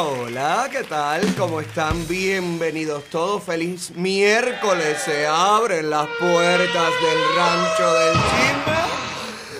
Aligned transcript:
Hola, 0.00 0.68
¿qué 0.70 0.84
tal? 0.84 1.34
¿Cómo 1.34 1.60
están? 1.60 2.06
Bienvenidos 2.06 3.02
todos. 3.10 3.42
Feliz 3.42 3.90
miércoles. 3.96 4.96
Se 5.04 5.26
abren 5.26 5.90
las 5.90 6.06
puertas 6.20 6.92
del 7.02 7.36
rancho 7.36 7.94
del 7.94 8.14
chisme. 8.14 8.76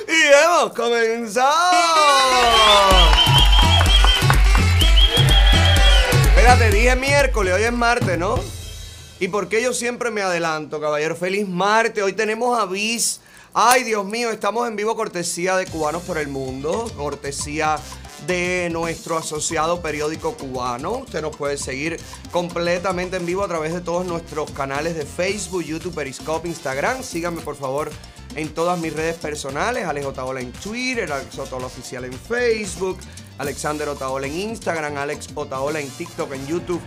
Y 0.06 0.20
hemos 0.44 0.72
comenzado. 0.74 1.50
Espérate, 6.28 6.70
dije 6.70 6.94
miércoles, 6.94 7.54
hoy 7.54 7.62
es 7.64 7.72
martes, 7.72 8.16
¿no? 8.16 8.38
¿Y 9.18 9.26
por 9.26 9.48
qué 9.48 9.60
yo 9.60 9.72
siempre 9.72 10.12
me 10.12 10.22
adelanto, 10.22 10.80
caballero? 10.80 11.16
Feliz 11.16 11.48
martes. 11.48 12.04
Hoy 12.04 12.12
tenemos 12.12 12.56
a 12.56 12.66
Bis. 12.66 13.20
Ay, 13.54 13.82
Dios 13.82 14.04
mío, 14.04 14.30
estamos 14.30 14.68
en 14.68 14.76
vivo 14.76 14.94
cortesía 14.94 15.56
de 15.56 15.66
Cubanos 15.66 16.02
por 16.04 16.16
el 16.16 16.28
Mundo. 16.28 16.88
Cortesía 16.96 17.76
de 18.26 18.68
nuestro 18.72 19.16
asociado 19.16 19.80
periódico 19.80 20.34
cubano. 20.34 20.98
Usted 20.98 21.22
nos 21.22 21.36
puede 21.36 21.56
seguir 21.56 21.98
completamente 22.30 23.16
en 23.16 23.26
vivo 23.26 23.44
a 23.44 23.48
través 23.48 23.72
de 23.72 23.80
todos 23.80 24.06
nuestros 24.06 24.50
canales 24.50 24.96
de 24.96 25.06
Facebook, 25.06 25.62
YouTube, 25.62 25.94
Periscope, 25.94 26.48
Instagram. 26.48 27.02
Síganme 27.02 27.40
por 27.40 27.56
favor 27.56 27.90
en 28.34 28.48
todas 28.54 28.78
mis 28.78 28.92
redes 28.92 29.16
personales. 29.16 29.84
Alex 29.86 30.06
Otaola 30.06 30.40
en 30.40 30.52
Twitter, 30.52 31.10
Alex 31.10 31.38
Otaola 31.38 31.66
Oficial 31.66 32.04
en 32.04 32.12
Facebook, 32.12 32.98
Alexander 33.38 33.88
Otaola 33.88 34.26
en 34.26 34.34
Instagram, 34.34 34.96
Alex 34.96 35.28
Otaola 35.34 35.80
en 35.80 35.88
TikTok, 35.88 36.32
en 36.32 36.46
YouTube. 36.46 36.80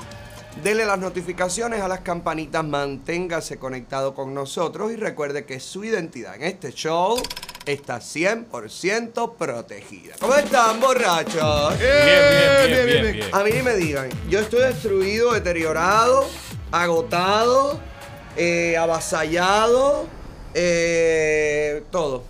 Dele 0.63 0.85
las 0.85 0.99
notificaciones 0.99 1.81
a 1.81 1.87
las 1.87 2.01
campanitas, 2.01 2.63
manténgase 2.63 3.57
conectado 3.57 4.13
con 4.13 4.33
nosotros 4.33 4.91
y 4.91 4.95
recuerde 4.95 5.45
que 5.45 5.59
su 5.59 5.83
identidad 5.83 6.35
en 6.35 6.43
este 6.43 6.71
show 6.71 7.19
está 7.65 7.97
100% 7.99 9.35
protegida. 9.37 10.15
¿Cómo 10.19 10.35
están, 10.35 10.79
borrachos? 10.79 11.79
Bien, 11.79 12.67
bien, 12.67 12.85
bien, 12.85 13.01
bien, 13.01 13.13
bien. 13.17 13.29
A 13.33 13.43
mí 13.43 13.51
ni 13.51 13.63
me 13.63 13.75
digan, 13.75 14.09
yo 14.29 14.39
estoy 14.39 14.61
destruido, 14.61 15.33
deteriorado, 15.33 16.27
agotado, 16.71 17.79
eh, 18.35 18.77
avasallado, 18.77 20.05
eh, 20.53 21.83
todo. 21.89 22.23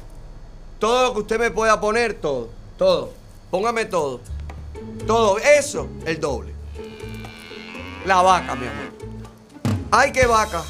Todo 0.79 1.03
lo 1.03 1.13
que 1.13 1.19
usted 1.19 1.39
me 1.39 1.51
pueda 1.51 1.81
poner, 1.81 2.13
todo, 2.13 2.49
todo. 2.77 3.11
Póngame 3.49 3.85
todo. 3.85 4.21
Todo 5.05 5.37
eso, 5.37 5.89
el 6.05 6.19
doble. 6.19 6.60
La 8.05 8.21
vaca, 8.21 8.55
mi 8.55 8.65
amor. 8.65 8.91
¡Ay, 9.91 10.11
qué 10.11 10.25
vaca! 10.25 10.63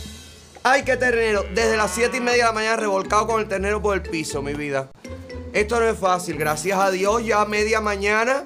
¡Ay, 0.64 0.84
qué 0.84 0.98
ternero! 0.98 1.46
Desde 1.56 1.78
las 1.78 1.92
7 1.92 2.18
y 2.18 2.20
media 2.20 2.44
de 2.44 2.50
la 2.50 2.52
mañana 2.52 2.76
revolcado 2.76 3.26
con 3.26 3.40
el 3.40 3.48
ternero 3.48 3.82
por 3.82 3.96
el 3.96 4.02
piso, 4.02 4.42
mi 4.42 4.54
vida. 4.54 4.90
Esto 5.54 5.80
no 5.80 5.88
es 5.88 5.98
fácil. 5.98 6.38
Gracias 6.38 6.78
a 6.78 6.92
Dios, 6.92 7.26
ya 7.26 7.42
a 7.42 7.46
media 7.46 7.80
mañana 7.80 8.46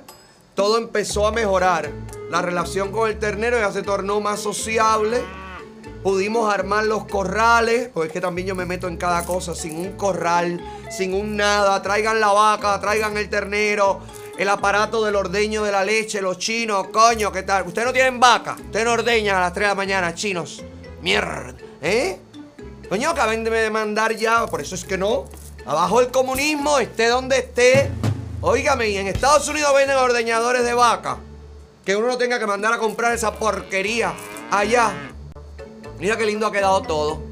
todo 0.53 0.77
empezó 0.77 1.27
a 1.27 1.31
mejorar. 1.31 1.89
La 2.29 2.41
relación 2.41 2.91
con 2.91 3.09
el 3.09 3.17
ternero 3.17 3.57
ya 3.57 3.71
se 3.71 3.81
tornó 3.81 4.21
más 4.21 4.39
sociable. 4.39 5.21
Pudimos 6.03 6.53
armar 6.53 6.85
los 6.85 7.05
corrales, 7.05 7.89
porque 7.91 8.07
es 8.07 8.13
que 8.13 8.21
también 8.21 8.47
yo 8.47 8.55
me 8.55 8.65
meto 8.65 8.87
en 8.87 8.97
cada 8.97 9.25
cosa, 9.25 9.55
sin 9.55 9.77
un 9.77 9.93
corral, 9.93 10.61
sin 10.91 11.15
un 11.15 11.35
nada. 11.35 11.81
Traigan 11.81 12.19
la 12.19 12.31
vaca, 12.31 12.79
traigan 12.79 13.17
el 13.17 13.29
ternero, 13.29 14.01
el 14.37 14.49
aparato 14.49 15.03
del 15.03 15.15
ordeño 15.15 15.63
de 15.63 15.71
la 15.71 15.83
leche, 15.83 16.21
los 16.21 16.37
chinos, 16.37 16.87
coño, 16.87 17.31
¿qué 17.31 17.43
tal? 17.43 17.65
Ustedes 17.67 17.87
no 17.87 17.93
tienen 17.93 18.19
vaca, 18.19 18.55
ustedes 18.59 18.85
no 18.85 18.91
ordeñan 18.91 19.37
a 19.37 19.41
las 19.41 19.53
3 19.53 19.63
de 19.63 19.69
la 19.69 19.75
mañana, 19.75 20.13
chinos. 20.13 20.61
Mierda, 21.01 21.53
¿eh? 21.81 22.19
Coño, 22.89 23.11
acaben 23.11 23.43
de 23.43 23.49
demandar 23.49 24.15
ya, 24.15 24.45
por 24.47 24.61
eso 24.61 24.75
es 24.75 24.83
que 24.83 24.97
no. 24.97 25.25
Abajo 25.65 26.01
el 26.01 26.11
comunismo, 26.11 26.79
esté 26.79 27.07
donde 27.07 27.37
esté. 27.39 27.89
Óigame, 28.41 28.99
en 28.99 29.07
Estados 29.07 29.47
Unidos 29.47 29.73
venden 29.73 29.97
ordeñadores 29.97 30.63
de 30.63 30.73
vaca. 30.73 31.17
Que 31.85 31.95
uno 31.95 32.07
no 32.07 32.17
tenga 32.17 32.37
que 32.37 32.45
mandar 32.45 32.73
a 32.73 32.77
comprar 32.77 33.13
esa 33.13 33.33
porquería 33.33 34.13
allá. 34.51 34.91
Mira 35.99 36.17
qué 36.17 36.25
lindo 36.25 36.45
ha 36.45 36.51
quedado 36.51 36.81
todo. 36.81 37.23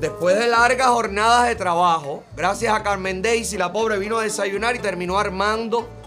Después 0.00 0.38
de 0.38 0.46
largas 0.46 0.88
jornadas 0.88 1.48
de 1.48 1.56
trabajo, 1.56 2.22
gracias 2.34 2.72
a 2.72 2.82
Carmen 2.82 3.20
Daisy, 3.20 3.58
la 3.58 3.72
pobre 3.72 3.98
vino 3.98 4.18
a 4.18 4.22
desayunar 4.22 4.76
y 4.76 4.78
terminó 4.78 5.18
armando 5.18 5.99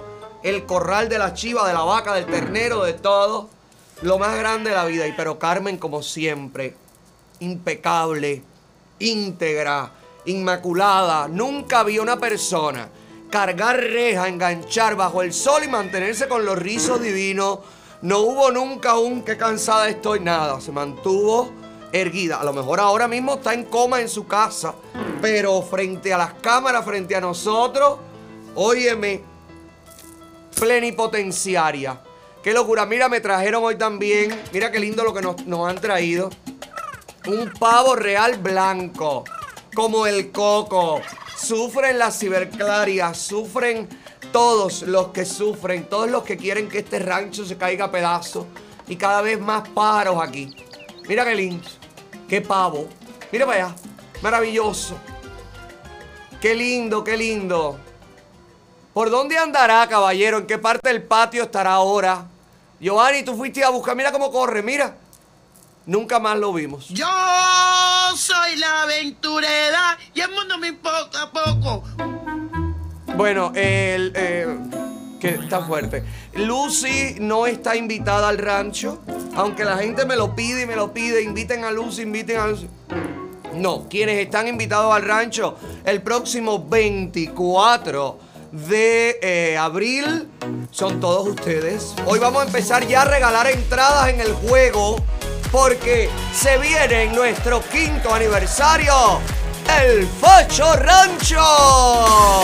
el 0.44 0.66
corral 0.66 1.10
de 1.10 1.18
la 1.18 1.34
chiva, 1.34 1.68
de 1.68 1.74
la 1.74 1.84
vaca, 1.84 2.14
del 2.14 2.26
ternero, 2.26 2.84
de 2.84 2.94
todo. 2.94 3.50
Lo 4.02 4.20
más 4.20 4.38
grande 4.38 4.72
de 4.72 4.76
la 4.76 4.86
vida. 4.86 5.08
Y 5.08 5.14
pero 5.14 5.40
Carmen, 5.40 5.78
como 5.78 6.04
siempre, 6.04 6.76
impecable, 7.40 8.44
íntegra, 9.00 9.92
inmaculada. 10.26 11.28
Nunca 11.28 11.80
había 11.80 12.02
una 12.02 12.18
persona 12.18 12.90
cargar 13.30 13.78
reja, 13.78 14.28
enganchar 14.28 14.96
bajo 14.96 15.24
el 15.24 15.34
sol 15.34 15.64
y 15.64 15.68
mantenerse 15.68 16.28
con 16.28 16.46
los 16.46 16.58
rizos 16.60 17.02
divinos. 17.02 17.60
No 18.02 18.20
hubo 18.20 18.52
nunca 18.52 18.98
un 18.98 19.24
que 19.24 19.38
cansada 19.38 19.88
estoy, 19.88 20.20
nada. 20.20 20.60
Se 20.60 20.72
mantuvo 20.72 21.50
erguida. 21.94 22.42
A 22.42 22.44
lo 22.44 22.52
mejor 22.52 22.80
ahora 22.80 23.08
mismo 23.08 23.36
está 23.36 23.54
en 23.54 23.64
coma 23.66 24.02
en 24.02 24.10
su 24.10 24.28
casa, 24.28 24.76
pero 25.22 25.62
frente 25.62 26.14
a 26.14 26.18
las 26.18 26.34
cámaras, 26.34 26.84
frente 26.84 27.16
a 27.16 27.22
nosotros, 27.22 27.98
óyeme, 28.56 29.24
plenipotenciaria. 30.54 32.00
Qué 32.44 32.54
locura. 32.54 32.86
Mira, 32.86 33.08
me 33.10 33.22
trajeron 33.22 33.64
hoy 33.64 33.78
también. 33.78 34.42
Mira 34.52 34.72
qué 34.72 34.80
lindo 34.80 35.04
lo 35.04 35.14
que 35.14 35.22
nos, 35.22 35.46
nos 35.46 35.70
han 35.70 35.80
traído. 35.80 36.30
Un 37.28 37.52
pavo 37.58 37.96
real 37.96 38.38
blanco. 38.38 39.24
Como 39.74 40.06
el 40.06 40.32
coco. 40.32 41.02
Sufren 41.38 41.98
las 41.98 42.20
ciberclarias. 42.20 43.18
Sufren 43.18 43.88
todos 44.32 44.82
los 44.82 45.08
que 45.10 45.26
sufren. 45.26 45.86
Todos 45.86 46.10
los 46.10 46.24
que 46.24 46.36
quieren 46.36 46.68
que 46.68 46.80
este 46.80 47.00
rancho 47.00 47.46
se 47.46 47.58
caiga 47.58 47.86
a 47.86 47.92
pedazos. 47.92 48.46
Y 48.88 48.98
cada 48.98 49.22
vez 49.22 49.40
más 49.40 49.68
pájaros 49.70 50.22
aquí. 50.22 50.54
Mira 51.08 51.24
qué 51.24 51.36
lindo. 51.36 51.68
Qué 52.28 52.42
pavo. 52.42 52.90
Mira 53.32 53.46
para 53.46 53.68
allá. 53.68 53.76
Maravilloso. 54.22 54.98
Qué 56.42 56.56
lindo, 56.56 57.06
qué 57.06 57.16
lindo. 57.16 57.80
¿Por 58.94 59.10
dónde 59.10 59.38
andará, 59.38 59.88
caballero? 59.88 60.38
¿En 60.38 60.46
qué 60.46 60.58
parte 60.58 60.88
del 60.88 61.04
patio 61.04 61.44
estará 61.44 61.74
ahora? 61.74 62.28
Giovanni, 62.80 63.24
tú 63.24 63.36
fuiste 63.36 63.64
a 63.64 63.70
buscar. 63.70 63.96
Mira 63.96 64.12
cómo 64.12 64.32
corre, 64.32 64.62
mira. 64.62 64.96
Nunca 65.86 66.20
más 66.20 66.38
lo 66.38 66.54
vimos. 66.54 66.90
Yo 66.90 67.08
soy 68.16 68.56
la 68.58 68.84
aventurera 68.84 69.98
y 70.14 70.22
el 70.22 70.32
mundo 70.32 70.58
me 70.58 70.68
importa 70.68 71.32
poco. 71.32 71.84
Bueno, 73.16 73.52
el. 73.56 74.14
eh, 74.16 74.58
que 75.20 75.30
está 75.30 75.62
fuerte. 75.62 76.04
Lucy 76.34 77.16
no 77.20 77.48
está 77.48 77.76
invitada 77.76 78.28
al 78.28 78.38
rancho. 78.38 79.02
Aunque 79.36 79.64
la 79.64 79.78
gente 79.78 80.06
me 80.06 80.16
lo 80.18 80.36
pide 80.36 80.64
y 80.64 80.66
me 80.66 80.76
lo 80.76 80.94
pide. 80.94 81.24
Inviten 81.24 81.64
a 81.64 81.72
Lucy, 81.72 82.02
inviten 82.04 82.38
a 82.40 82.48
Lucy. 82.48 82.68
No, 83.54 83.88
quienes 83.90 84.20
están 84.20 84.48
invitados 84.48 84.94
al 84.94 85.04
rancho 85.04 85.58
el 85.86 86.02
próximo 86.02 86.66
24 86.68 88.20
de 88.54 89.18
eh, 89.24 89.58
abril 89.58 90.30
son 90.70 91.00
todos 91.00 91.28
ustedes. 91.28 91.96
Hoy 92.06 92.20
vamos 92.20 92.44
a 92.44 92.46
empezar 92.46 92.88
ya 92.88 93.02
a 93.02 93.06
regalar 93.06 93.48
entradas 93.48 94.10
en 94.10 94.22
el 94.22 94.32
juego 94.34 94.98
porque 95.52 96.10
se 96.34 96.58
viene 96.60 97.04
en 97.04 97.16
nuestro 97.16 97.62
quinto 97.72 98.14
aniversario 98.14 98.94
el 99.82 100.06
Facho 100.06 100.76
Rancho. 100.76 102.44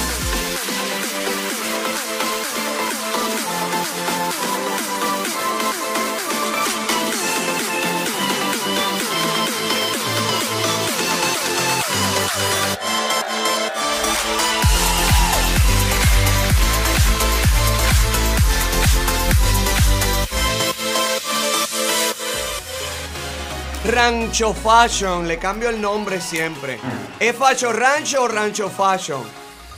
Rancho 23.92 24.54
Fashion, 24.54 25.28
le 25.28 25.40
cambio 25.40 25.70
el 25.70 25.82
nombre 25.82 26.22
siempre. 26.22 26.80
¿Es 27.20 27.36
Fashion 27.36 27.76
Rancho 27.76 28.24
o 28.24 28.28
Rancho 28.28 28.70
Fashion? 28.70 29.24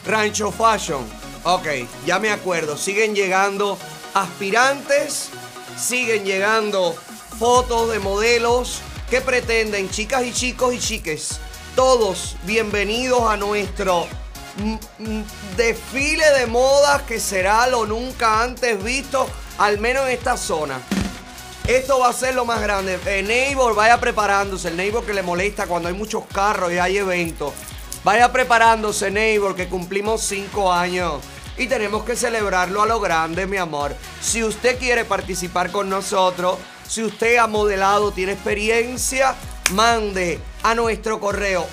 Rancho 0.06 0.52
Fashion. 0.52 1.08
Ok, 1.44 1.68
ya 2.06 2.20
me 2.20 2.30
acuerdo. 2.30 2.76
Siguen 2.76 3.16
llegando 3.16 3.78
aspirantes, 4.14 5.30
siguen 5.78 6.26
llegando 6.26 6.94
fotos 7.40 7.90
de 7.92 8.00
modelos 8.00 8.82
que 9.10 9.22
pretenden, 9.22 9.90
chicas 9.90 10.26
y 10.26 10.34
chicos 10.34 10.74
y 10.74 10.80
chiques, 10.80 11.40
todos 11.76 12.36
bienvenidos 12.46 13.24
a 13.24 13.38
nuestro 13.38 14.08
desfile 15.56 16.30
de 16.38 16.48
modas 16.48 17.04
que 17.04 17.20
será 17.20 17.66
lo 17.68 17.86
nunca 17.86 18.44
antes 18.44 18.84
visto, 18.84 19.26
al 19.58 19.80
menos 19.80 20.06
en 20.08 20.12
esta 20.12 20.36
zona. 20.36 20.82
Esto 21.72 22.00
va 22.00 22.10
a 22.10 22.14
ser 22.14 22.36
lo 22.36 22.44
más 22.44 22.60
grande. 22.62 23.00
El 23.06 23.30
Neighbor, 23.30 23.74
vaya 23.74 23.98
preparándose. 23.98 24.68
El 24.68 24.76
Neighbor 24.76 25.06
que 25.06 25.14
le 25.14 25.22
molesta 25.22 25.68
cuando 25.68 25.88
hay 25.88 25.94
muchos 25.94 26.26
carros 26.26 26.74
y 26.74 26.78
hay 26.78 26.98
eventos. 26.98 27.54
Vaya 28.04 28.30
preparándose, 28.30 29.10
Neighbor, 29.10 29.56
que 29.56 29.70
cumplimos 29.70 30.22
cinco 30.22 30.74
años 30.74 31.22
y 31.58 31.68
tenemos 31.68 32.04
que 32.04 32.18
celebrarlo 32.18 32.82
a 32.82 32.86
lo 32.86 33.00
grande, 33.00 33.48
mi 33.48 33.56
amor. 33.56 33.96
Si 34.20 34.44
usted 34.44 34.78
quiere 34.80 35.06
participar 35.06 35.72
con 35.72 35.88
nosotros, 35.90 36.58
si 36.86 37.04
usted 37.04 37.38
ha 37.38 37.48
modelado, 37.48 38.12
tiene 38.12 38.34
experiencia, 38.34 39.34
mande 39.72 40.42
a 40.64 40.76
nuestro 40.76 41.22
correo 41.22 41.66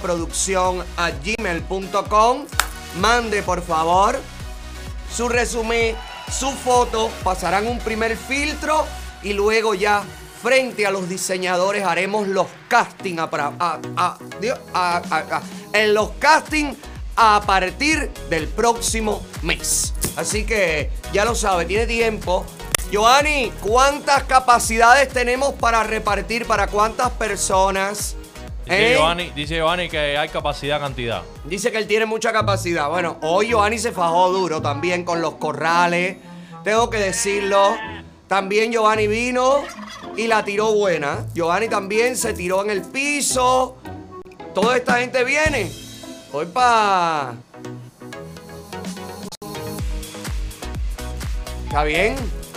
producción 0.00 0.84
a 0.96 1.10
gmail.com. 1.10 2.46
Mande 3.00 3.42
por 3.42 3.62
favor 3.62 4.16
su 5.12 5.28
resumen, 5.28 5.96
su 6.30 6.52
foto, 6.52 7.10
pasarán 7.24 7.66
un 7.66 7.80
primer 7.80 8.16
filtro 8.16 8.86
y 9.22 9.32
luego 9.32 9.74
ya 9.74 10.02
frente 10.42 10.86
a 10.86 10.90
los 10.90 11.08
diseñadores 11.08 11.84
haremos 11.84 12.28
los 12.28 12.46
casting 12.68 13.16
en 15.72 15.94
los 15.94 16.10
casting 16.18 16.74
a 17.16 17.42
partir 17.44 18.10
del 18.30 18.46
próximo 18.46 19.22
mes. 19.42 19.92
Así 20.16 20.44
que 20.44 20.90
ya 21.12 21.24
lo 21.24 21.34
sabe, 21.34 21.64
tiene 21.64 21.86
tiempo. 21.86 22.46
Giovanni, 22.90 23.52
¿cuántas 23.60 24.22
capacidades 24.24 25.08
tenemos 25.08 25.52
para 25.54 25.82
repartir 25.82 26.46
para 26.46 26.68
cuántas 26.68 27.10
personas? 27.10 28.16
Dice, 28.64 28.92
¿Eh? 28.92 28.94
Giovanni, 28.94 29.30
dice 29.30 29.56
Giovanni 29.56 29.88
que 29.88 30.16
hay 30.16 30.28
capacidad, 30.28 30.80
cantidad. 30.80 31.22
Dice 31.44 31.72
que 31.72 31.78
él 31.78 31.86
tiene 31.86 32.06
mucha 32.06 32.32
capacidad. 32.32 32.88
Bueno, 32.88 33.18
hoy 33.22 33.48
Giovanni 33.48 33.78
se 33.78 33.92
fajó 33.92 34.30
duro 34.30 34.62
también 34.62 35.04
con 35.04 35.20
los 35.20 35.34
corrales. 35.34 36.16
Tengo 36.64 36.88
que 36.88 36.98
decirlo. 36.98 37.76
También 38.28 38.70
Giovanni 38.70 39.06
vino 39.06 39.64
y 40.14 40.26
la 40.26 40.44
tiró 40.44 40.74
buena. 40.74 41.24
Giovanni 41.34 41.68
también 41.68 42.14
se 42.14 42.34
tiró 42.34 42.62
en 42.62 42.70
el 42.70 42.82
piso. 42.82 43.78
Toda 44.54 44.76
esta 44.76 44.98
gente 44.98 45.24
viene. 45.24 45.72
Hoy. 46.32 46.46
¿Está 51.66 51.84
bien? 51.84 52.16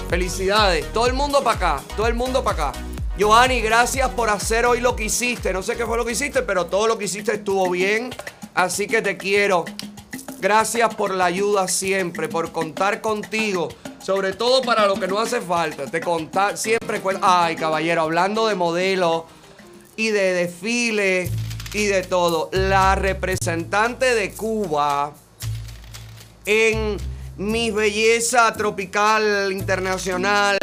Felicidades. 0.10 0.92
Todo 0.92 1.08
el 1.08 1.14
mundo 1.14 1.42
para 1.42 1.56
acá. 1.56 1.84
Todo 1.96 2.08
el 2.08 2.16
mundo 2.16 2.44
para 2.44 2.70
acá. 2.70 2.80
Giovanni, 3.18 3.62
gracias 3.62 4.10
por 4.10 4.30
hacer 4.30 4.66
hoy 4.66 4.82
lo 4.82 4.98
que 4.98 5.06
hiciste. 5.06 5.54
No 5.54 5.64
sé 5.64 5.78
qué 5.78 5.86
fue 5.86 5.96
lo 5.96 6.04
que 6.04 6.12
hiciste, 6.12 6.42
pero 6.42 6.66
todo 6.66 6.88
lo 6.88 6.98
que 6.98 7.06
hiciste 7.06 7.36
estuvo 7.36 7.70
bien. 7.70 8.10
Así 8.54 8.88
que 8.88 9.02
te 9.02 9.16
quiero. 9.16 9.64
Gracias 10.40 10.94
por 10.96 11.14
la 11.14 11.26
ayuda 11.26 11.70
siempre, 11.70 12.28
por 12.28 12.52
contar 12.52 13.00
contigo. 13.00 13.70
Sobre 14.04 14.34
todo 14.34 14.64
para 14.64 14.88
lo 14.88 14.96
que 14.96 15.08
no 15.08 15.20
hace 15.20 15.42
falta. 15.42 15.86
Te 15.86 16.02
contar 16.02 16.58
siempre. 16.58 17.02
Ay, 17.22 17.56
caballero, 17.56 18.02
hablando 18.02 18.48
de 18.48 18.56
modelo 18.56 19.28
y 19.96 20.10
de 20.10 20.34
desfile 20.34 21.30
y 21.74 21.86
de 21.86 22.02
todo. 22.04 22.50
La 22.52 22.96
representante 22.96 24.16
de 24.16 24.32
Cuba 24.32 25.14
en 26.46 26.98
Miss 27.38 27.74
Belleza 27.74 28.52
Tropical 28.54 29.52
Internacional, 29.52 30.58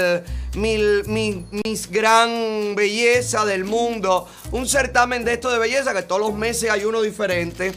mi, 0.55 1.47
mis 1.65 1.91
gran 1.91 2.75
belleza 2.75 3.45
del 3.45 3.65
mundo, 3.65 4.27
un 4.51 4.67
certamen 4.67 5.25
de 5.25 5.35
esto 5.35 5.51
de 5.51 5.59
belleza 5.59 5.95
que 5.95 6.03
todos 6.03 6.21
los 6.21 6.35
meses 6.35 6.71
hay 6.71 6.85
uno 6.85 7.03
diferente. 7.03 7.73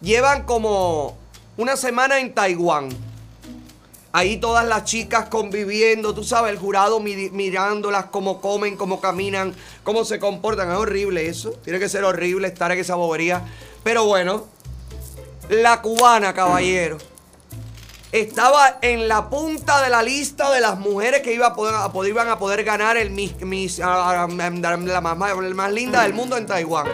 Llevan 0.00 0.44
como 0.44 1.18
una 1.58 1.76
semana 1.76 2.18
en 2.18 2.32
Taiwán 2.32 3.09
Ahí 4.12 4.38
todas 4.38 4.66
las 4.66 4.84
chicas 4.84 5.28
conviviendo, 5.28 6.14
tú 6.14 6.24
sabes, 6.24 6.52
el 6.52 6.58
jurado 6.58 6.98
mirándolas, 6.98 8.06
cómo 8.06 8.40
comen, 8.40 8.76
cómo 8.76 9.00
caminan, 9.00 9.54
cómo 9.84 10.04
se 10.04 10.18
comportan. 10.18 10.68
Es 10.70 10.76
horrible 10.76 11.28
eso. 11.28 11.52
Tiene 11.62 11.78
que 11.78 11.88
ser 11.88 12.02
horrible 12.02 12.48
estar 12.48 12.72
en 12.72 12.80
esa 12.80 12.96
bobería. 12.96 13.42
Pero 13.84 14.06
bueno, 14.06 14.46
la 15.48 15.80
cubana, 15.80 16.34
caballero, 16.34 16.98
estaba 18.10 18.78
en 18.82 19.06
la 19.06 19.30
punta 19.30 19.80
de 19.80 19.90
la 19.90 20.02
lista 20.02 20.50
de 20.50 20.60
las 20.60 20.76
mujeres 20.76 21.22
que 21.22 21.32
iba 21.32 21.46
a 21.46 21.54
poder, 21.54 21.74
iban 22.08 22.28
a 22.28 22.38
poder 22.38 22.64
ganar 22.64 22.96
el 22.96 23.14
la, 23.78 25.00
más 25.00 25.72
linda 25.72 26.02
del 26.02 26.14
mundo 26.14 26.36
en 26.36 26.46
Taiwán. 26.46 26.88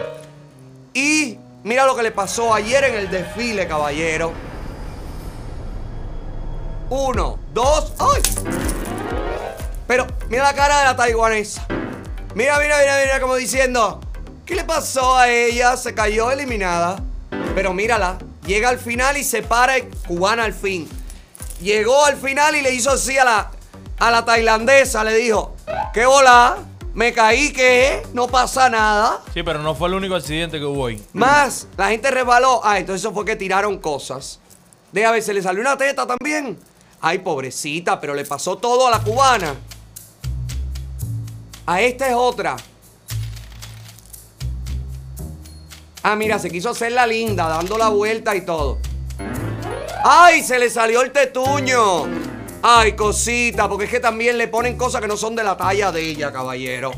Y 0.93 1.37
mira 1.63 1.87
lo 1.87 1.95
que 1.95 2.03
le 2.03 2.11
pasó 2.11 2.53
ayer 2.53 2.83
en 2.83 2.95
el 2.95 3.09
desfile, 3.09 3.67
caballero. 3.67 4.46
Uno, 6.89 7.37
dos, 7.53 7.91
¡ay! 7.99 8.21
Pero 9.87 10.07
mira 10.29 10.43
la 10.43 10.53
cara 10.53 10.79
de 10.79 10.85
la 10.85 10.95
taiwanesa. 10.95 11.65
Mira, 12.33 12.57
mira, 12.59 12.77
mira, 12.79 13.01
mira, 13.03 13.19
como 13.19 13.35
diciendo, 13.35 13.99
¿qué 14.45 14.55
le 14.55 14.63
pasó 14.63 15.17
a 15.17 15.29
ella? 15.29 15.75
Se 15.75 15.93
cayó 15.93 16.31
eliminada. 16.31 16.97
Pero 17.55 17.73
mírala, 17.73 18.17
llega 18.45 18.69
al 18.69 18.79
final 18.79 19.17
y 19.17 19.23
se 19.23 19.43
para 19.43 19.73
cubana 20.07 20.45
al 20.45 20.53
fin. 20.53 20.87
Llegó 21.59 22.05
al 22.05 22.15
final 22.15 22.55
y 22.55 22.61
le 22.61 22.73
hizo 22.73 22.91
así 22.91 23.17
a 23.17 23.25
la, 23.25 23.51
a 23.99 24.11
la 24.11 24.23
tailandesa, 24.23 25.03
le 25.03 25.15
dijo, 25.15 25.55
¿qué 25.93 26.05
hola? 26.05 26.57
Me 26.93 27.13
caí 27.13 27.51
que 27.51 28.01
no 28.13 28.27
pasa 28.27 28.69
nada. 28.69 29.21
Sí, 29.33 29.43
pero 29.43 29.59
no 29.59 29.75
fue 29.75 29.89
el 29.89 29.95
único 29.95 30.15
accidente 30.15 30.57
que 30.57 30.65
hubo 30.65 30.87
ahí. 30.87 31.03
Más, 31.13 31.67
la 31.75 31.89
gente 31.89 32.09
resbaló. 32.11 32.61
Ah, 32.63 32.79
entonces 32.79 33.01
eso 33.01 33.13
fue 33.13 33.25
que 33.25 33.35
tiraron 33.35 33.77
cosas. 33.77 34.39
Déjame 34.91 35.13
ver, 35.15 35.23
se 35.23 35.33
le 35.33 35.41
salió 35.41 35.61
una 35.61 35.77
teta 35.77 36.07
también. 36.07 36.57
Ay, 37.01 37.19
pobrecita, 37.19 37.99
pero 37.99 38.13
le 38.13 38.25
pasó 38.25 38.57
todo 38.57 38.87
a 38.87 38.91
la 38.91 38.99
cubana. 38.99 39.55
A 41.65 41.81
esta 41.81 42.07
es 42.07 42.15
otra. 42.15 42.55
Ah, 46.03 46.15
mira, 46.15 46.39
se 46.39 46.49
quiso 46.49 46.69
hacer 46.69 46.93
la 46.93 47.05
linda, 47.05 47.47
dando 47.47 47.77
la 47.77 47.89
vuelta 47.89 48.35
y 48.35 48.41
todo. 48.41 48.79
¡Ay! 50.03 50.41
Se 50.41 50.57
le 50.57 50.69
salió 50.69 51.01
el 51.01 51.11
tetuño. 51.11 52.05
Ay, 52.63 52.93
cosita, 52.93 53.67
porque 53.67 53.85
es 53.85 53.91
que 53.91 53.99
también 53.99 54.37
le 54.37 54.47
ponen 54.47 54.77
cosas 54.77 55.01
que 55.01 55.07
no 55.07 55.17
son 55.17 55.35
de 55.35 55.43
la 55.43 55.57
talla 55.57 55.91
de 55.91 56.01
ella, 56.01 56.31
caballero. 56.31 56.91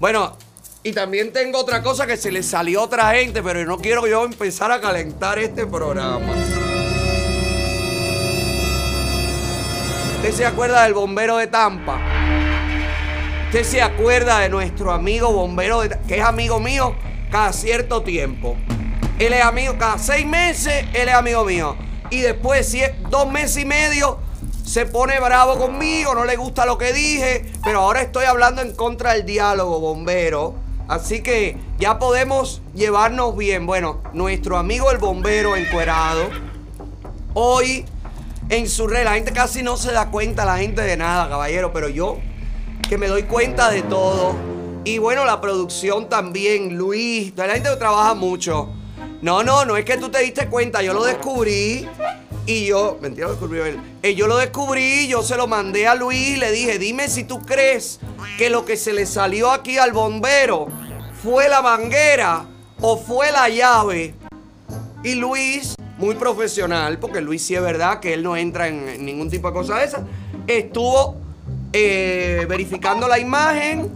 Bueno, 0.00 0.36
y 0.82 0.92
también 0.92 1.32
tengo 1.32 1.58
otra 1.58 1.82
cosa 1.82 2.06
que 2.06 2.16
se 2.16 2.30
le 2.30 2.42
salió 2.42 2.80
a 2.80 2.84
otra 2.84 3.12
gente, 3.14 3.42
pero 3.42 3.64
no 3.64 3.78
quiero 3.78 4.06
yo 4.06 4.24
empezar 4.24 4.70
a 4.70 4.80
calentar 4.80 5.38
este 5.38 5.66
programa. 5.66 6.57
¿Usted 10.18 10.32
se 10.32 10.46
acuerda 10.46 10.82
del 10.82 10.94
bombero 10.94 11.36
de 11.36 11.46
Tampa? 11.46 12.00
¿Usted 13.46 13.62
se 13.62 13.80
acuerda 13.80 14.40
de 14.40 14.48
nuestro 14.48 14.90
amigo 14.90 15.32
bombero 15.32 15.82
de 15.82 15.96
que 16.08 16.18
es 16.18 16.24
amigo 16.24 16.58
mío 16.58 16.96
cada 17.30 17.52
cierto 17.52 18.02
tiempo? 18.02 18.56
Él 19.20 19.32
es 19.32 19.44
amigo, 19.44 19.76
cada 19.78 19.96
seis 19.96 20.26
meses 20.26 20.86
él 20.92 21.08
es 21.08 21.14
amigo 21.14 21.44
mío. 21.44 21.76
Y 22.10 22.18
después, 22.20 22.68
si 22.68 22.80
dos 23.10 23.30
meses 23.30 23.62
y 23.62 23.64
medio, 23.64 24.18
se 24.64 24.86
pone 24.86 25.20
bravo 25.20 25.56
conmigo, 25.56 26.16
no 26.16 26.24
le 26.24 26.34
gusta 26.34 26.66
lo 26.66 26.78
que 26.78 26.92
dije. 26.92 27.52
Pero 27.62 27.82
ahora 27.82 28.02
estoy 28.02 28.24
hablando 28.24 28.60
en 28.60 28.74
contra 28.74 29.12
del 29.12 29.24
diálogo, 29.24 29.78
bombero. 29.78 30.56
Así 30.88 31.22
que 31.22 31.56
ya 31.78 32.00
podemos 32.00 32.60
llevarnos 32.74 33.36
bien. 33.36 33.66
Bueno, 33.66 34.02
nuestro 34.14 34.58
amigo 34.58 34.90
el 34.90 34.98
bombero 34.98 35.54
encuerado. 35.54 36.28
Hoy 37.34 37.84
en 38.48 38.68
su 38.68 38.86
red. 38.86 39.04
La 39.04 39.14
gente 39.14 39.32
casi 39.32 39.62
no 39.62 39.76
se 39.76 39.92
da 39.92 40.10
cuenta, 40.10 40.44
la 40.44 40.58
gente 40.58 40.82
de 40.82 40.96
nada, 40.96 41.28
caballero, 41.28 41.72
pero 41.72 41.88
yo 41.88 42.18
que 42.88 42.98
me 42.98 43.08
doy 43.08 43.24
cuenta 43.24 43.70
de 43.70 43.82
todo. 43.82 44.34
Y 44.84 44.98
bueno, 44.98 45.24
la 45.24 45.40
producción 45.40 46.08
también, 46.08 46.76
Luis, 46.78 47.32
la 47.36 47.48
gente 47.48 47.74
trabaja 47.76 48.14
mucho. 48.14 48.70
No, 49.20 49.42
no, 49.42 49.64
no 49.64 49.76
es 49.76 49.84
que 49.84 49.96
tú 49.98 50.08
te 50.08 50.20
diste 50.20 50.48
cuenta, 50.48 50.80
yo 50.80 50.94
lo 50.94 51.04
descubrí 51.04 51.86
y 52.46 52.64
yo, 52.64 52.96
mentira, 53.02 53.26
lo 53.26 53.32
descubrí 53.32 53.60
él. 53.60 53.80
Eh, 54.02 54.14
yo 54.14 54.26
lo 54.26 54.38
descubrí, 54.38 55.06
yo 55.08 55.22
se 55.22 55.36
lo 55.36 55.46
mandé 55.46 55.86
a 55.86 55.94
Luis 55.94 56.38
le 56.38 56.50
dije, 56.50 56.78
dime 56.78 57.08
si 57.08 57.24
tú 57.24 57.44
crees 57.44 58.00
que 58.38 58.48
lo 58.48 58.64
que 58.64 58.76
se 58.76 58.92
le 58.92 59.04
salió 59.04 59.50
aquí 59.50 59.76
al 59.76 59.92
bombero 59.92 60.68
fue 61.22 61.48
la 61.48 61.60
manguera 61.60 62.46
o 62.80 62.96
fue 62.96 63.30
la 63.32 63.48
llave. 63.48 64.14
Y 65.02 65.14
Luis 65.16 65.74
muy 65.98 66.14
profesional, 66.14 66.98
porque 66.98 67.20
Luis 67.20 67.44
sí 67.44 67.54
es 67.54 67.62
verdad 67.62 68.00
que 68.00 68.14
él 68.14 68.22
no 68.22 68.36
entra 68.36 68.68
en 68.68 69.04
ningún 69.04 69.28
tipo 69.28 69.48
de 69.48 69.54
cosa 69.54 69.78
de 69.78 69.84
esa. 69.84 70.04
Estuvo 70.46 71.16
eh, 71.72 72.46
verificando 72.48 73.08
la 73.08 73.18
imagen 73.18 73.90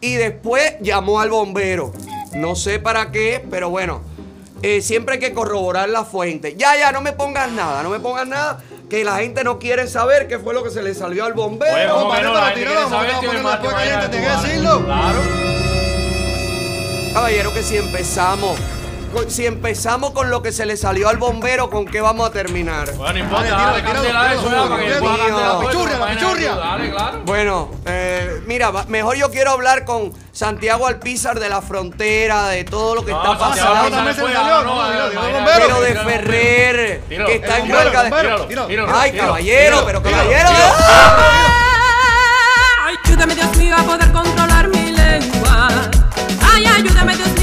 y 0.00 0.14
después 0.14 0.76
llamó 0.80 1.20
al 1.20 1.30
bombero. 1.30 1.92
No 2.34 2.54
sé 2.54 2.78
para 2.78 3.10
qué, 3.10 3.44
pero 3.50 3.70
bueno, 3.70 4.02
eh, 4.62 4.80
siempre 4.80 5.14
hay 5.14 5.20
que 5.20 5.34
corroborar 5.34 5.88
la 5.88 6.04
fuente. 6.04 6.54
Ya, 6.56 6.76
ya, 6.76 6.92
no 6.92 7.00
me 7.00 7.12
pongas 7.12 7.50
nada, 7.50 7.82
no 7.82 7.90
me 7.90 7.98
pongas 7.98 8.26
nada. 8.26 8.62
Que 8.88 9.04
la 9.04 9.18
gente 9.18 9.44
no 9.44 9.58
quiere 9.58 9.86
saber 9.86 10.28
qué 10.28 10.38
fue 10.38 10.54
lo 10.54 10.62
que 10.62 10.70
se 10.70 10.82
le 10.82 10.94
salió 10.94 11.24
al 11.24 11.34
bombero. 11.34 11.74
Claro. 14.84 15.18
Caballero, 17.12 17.52
que 17.52 17.62
si 17.62 17.76
empezamos 17.76 18.58
si 19.28 19.46
empezamos 19.46 20.10
con 20.12 20.30
lo 20.30 20.42
que 20.42 20.52
se 20.52 20.66
le 20.66 20.76
salió 20.76 21.08
al 21.08 21.16
bombero, 21.16 21.70
¿con 21.70 21.84
qué 21.86 22.00
vamos 22.00 22.28
a 22.28 22.32
terminar? 22.32 22.92
Bueno, 22.94 23.12
no 23.12 23.18
importa, 23.18 23.48
Dale, 23.50 23.82
dale, 23.82 24.10
a 24.10 24.32
eso 24.34 24.44
para 24.44 24.76
que 24.82 24.92
fuego, 24.92 25.60
Pichurria, 25.60 25.98
la 25.98 26.10
pichurria. 26.10 26.54
Dale, 26.54 26.90
claro. 26.90 27.20
Bueno, 27.24 27.70
eh, 27.86 28.40
mira, 28.46 28.70
mejor 28.88 29.16
yo 29.16 29.30
quiero 29.30 29.50
hablar 29.52 29.84
con 29.84 30.12
Santiago 30.32 30.86
Alpizar 30.86 31.38
de 31.40 31.48
la 31.48 31.60
frontera, 31.62 32.48
de 32.48 32.64
todo 32.64 32.94
lo 32.94 33.04
que 33.04 33.12
No, 33.12 33.32
está 33.32 33.38
pasando. 33.38 33.98
Pero 35.56 35.80
de 35.80 35.94
Ferrer, 35.96 37.02
tíralo. 37.08 37.26
que 37.28 37.34
está 37.36 37.58
en 37.58 37.70
huelga 37.72 38.02
de... 38.04 38.10
bombero, 38.10 38.28
Tíralo, 38.28 38.46
tíralo. 38.46 38.66
tíralo. 38.68 38.92
Ay, 38.98 39.12
caballero, 39.12 39.80
tíralo, 39.80 39.86
pero 39.86 40.02
caballero. 40.02 40.48
Ay, 42.86 42.96
ayúdame 43.04 43.34
Dios 43.34 43.56
mío 43.56 43.74
a 43.76 43.82
poder 43.82 44.12
controlar 44.12 44.68
mi 44.68 44.92
lengua. 44.92 45.68
Ay, 46.52 46.66
ayúdame 46.66 47.16
Dios 47.16 47.28
mío 47.30 47.37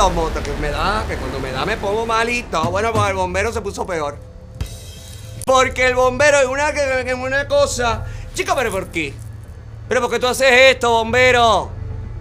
Tranquilo, 0.00 0.22
moto, 0.22 0.42
que 0.42 0.52
me 0.52 0.70
da, 0.70 1.04
que 1.06 1.16
cuando 1.16 1.38
me 1.40 1.52
da 1.52 1.66
me 1.66 1.76
pongo 1.76 2.06
malito. 2.06 2.62
Bueno, 2.70 2.90
pues 2.90 3.10
el 3.10 3.16
bombero 3.16 3.52
se 3.52 3.60
puso 3.60 3.84
peor. 3.84 4.16
Porque 5.44 5.86
el 5.86 5.94
bombero 5.94 6.38
es 6.38 6.46
una, 6.46 6.72
una 7.16 7.46
cosa. 7.46 8.06
Chica, 8.32 8.54
pero 8.56 8.70
¿por 8.70 8.86
qué? 8.86 9.12
¿Pero 9.88 10.00
por 10.00 10.10
qué 10.10 10.18
tú 10.18 10.26
haces 10.26 10.50
esto, 10.50 10.90
bombero? 10.90 11.68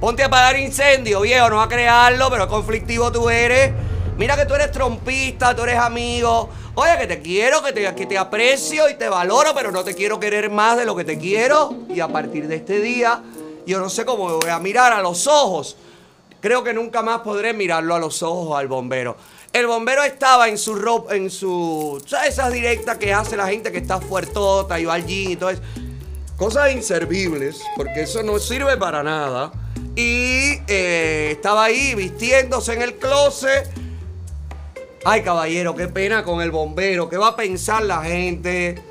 Ponte 0.01 0.23
a 0.23 0.25
apagar 0.25 0.57
incendio, 0.57 1.21
viejo, 1.21 1.49
no 1.49 1.61
a 1.61 1.69
crearlo, 1.69 2.29
pero 2.29 2.49
conflictivo 2.49 3.13
tú 3.13 3.29
eres. 3.29 3.71
Mira 4.17 4.35
que 4.35 4.45
tú 4.45 4.55
eres 4.55 4.73
trompista, 4.73 5.55
tú 5.55 5.63
eres 5.63 5.77
amigo. 5.77 6.49
Oye, 6.75 6.97
que 6.97 7.07
te 7.07 7.21
quiero, 7.21 7.63
que 7.63 7.71
te, 7.71 7.95
que 7.95 8.05
te 8.05 8.17
aprecio 8.17 8.89
y 8.89 8.95
te 8.95 9.07
valoro, 9.07 9.53
pero 9.55 9.71
no 9.71 9.85
te 9.85 9.95
quiero 9.95 10.19
querer 10.19 10.49
más 10.49 10.75
de 10.75 10.83
lo 10.83 10.97
que 10.97 11.05
te 11.05 11.17
quiero. 11.17 11.73
Y 11.87 12.01
a 12.01 12.09
partir 12.09 12.49
de 12.49 12.57
este 12.57 12.81
día, 12.81 13.21
yo 13.65 13.79
no 13.79 13.89
sé 13.89 14.03
cómo 14.03 14.27
me 14.27 14.33
voy 14.33 14.49
a 14.49 14.59
mirar 14.59 14.91
a 14.91 15.01
los 15.01 15.27
ojos. 15.27 15.77
Creo 16.41 16.63
que 16.63 16.73
nunca 16.73 17.01
más 17.01 17.19
podré 17.19 17.53
mirarlo 17.53 17.95
a 17.95 17.99
los 17.99 18.23
ojos 18.23 18.57
al 18.57 18.67
bombero. 18.67 19.17
El 19.51 19.67
bombero 19.67 20.03
estaba 20.03 20.47
en 20.47 20.57
su 20.57 20.75
ropa, 20.75 21.15
en 21.15 21.29
su. 21.29 22.01
¿Sabes 22.05 22.29
esas 22.29 22.53
directas 22.53 22.97
que 22.97 23.13
hace 23.13 23.35
la 23.35 23.47
gente 23.47 23.71
que 23.71 23.79
está 23.79 23.99
fuertota 23.99 24.79
y 24.79 24.85
va 24.85 24.93
al 24.93 25.09
y 25.09 25.35
todo 25.35 25.49
eso? 25.49 25.61
Cosas 26.37 26.71
inservibles, 26.71 27.61
porque 27.75 28.03
eso 28.03 28.23
no 28.23 28.39
sirve 28.39 28.77
para 28.77 29.03
nada. 29.03 29.51
Y 29.95 30.61
eh, 30.67 31.31
estaba 31.31 31.65
ahí 31.65 31.93
vistiéndose 31.95 32.73
en 32.73 32.83
el 32.83 32.95
closet. 32.95 33.67
Ay, 35.03 35.23
caballero, 35.23 35.75
qué 35.75 35.87
pena 35.87 36.23
con 36.23 36.41
el 36.41 36.51
bombero. 36.51 37.09
¿Qué 37.09 37.17
va 37.17 37.29
a 37.29 37.35
pensar 37.35 37.83
la 37.83 38.03
gente? 38.03 38.81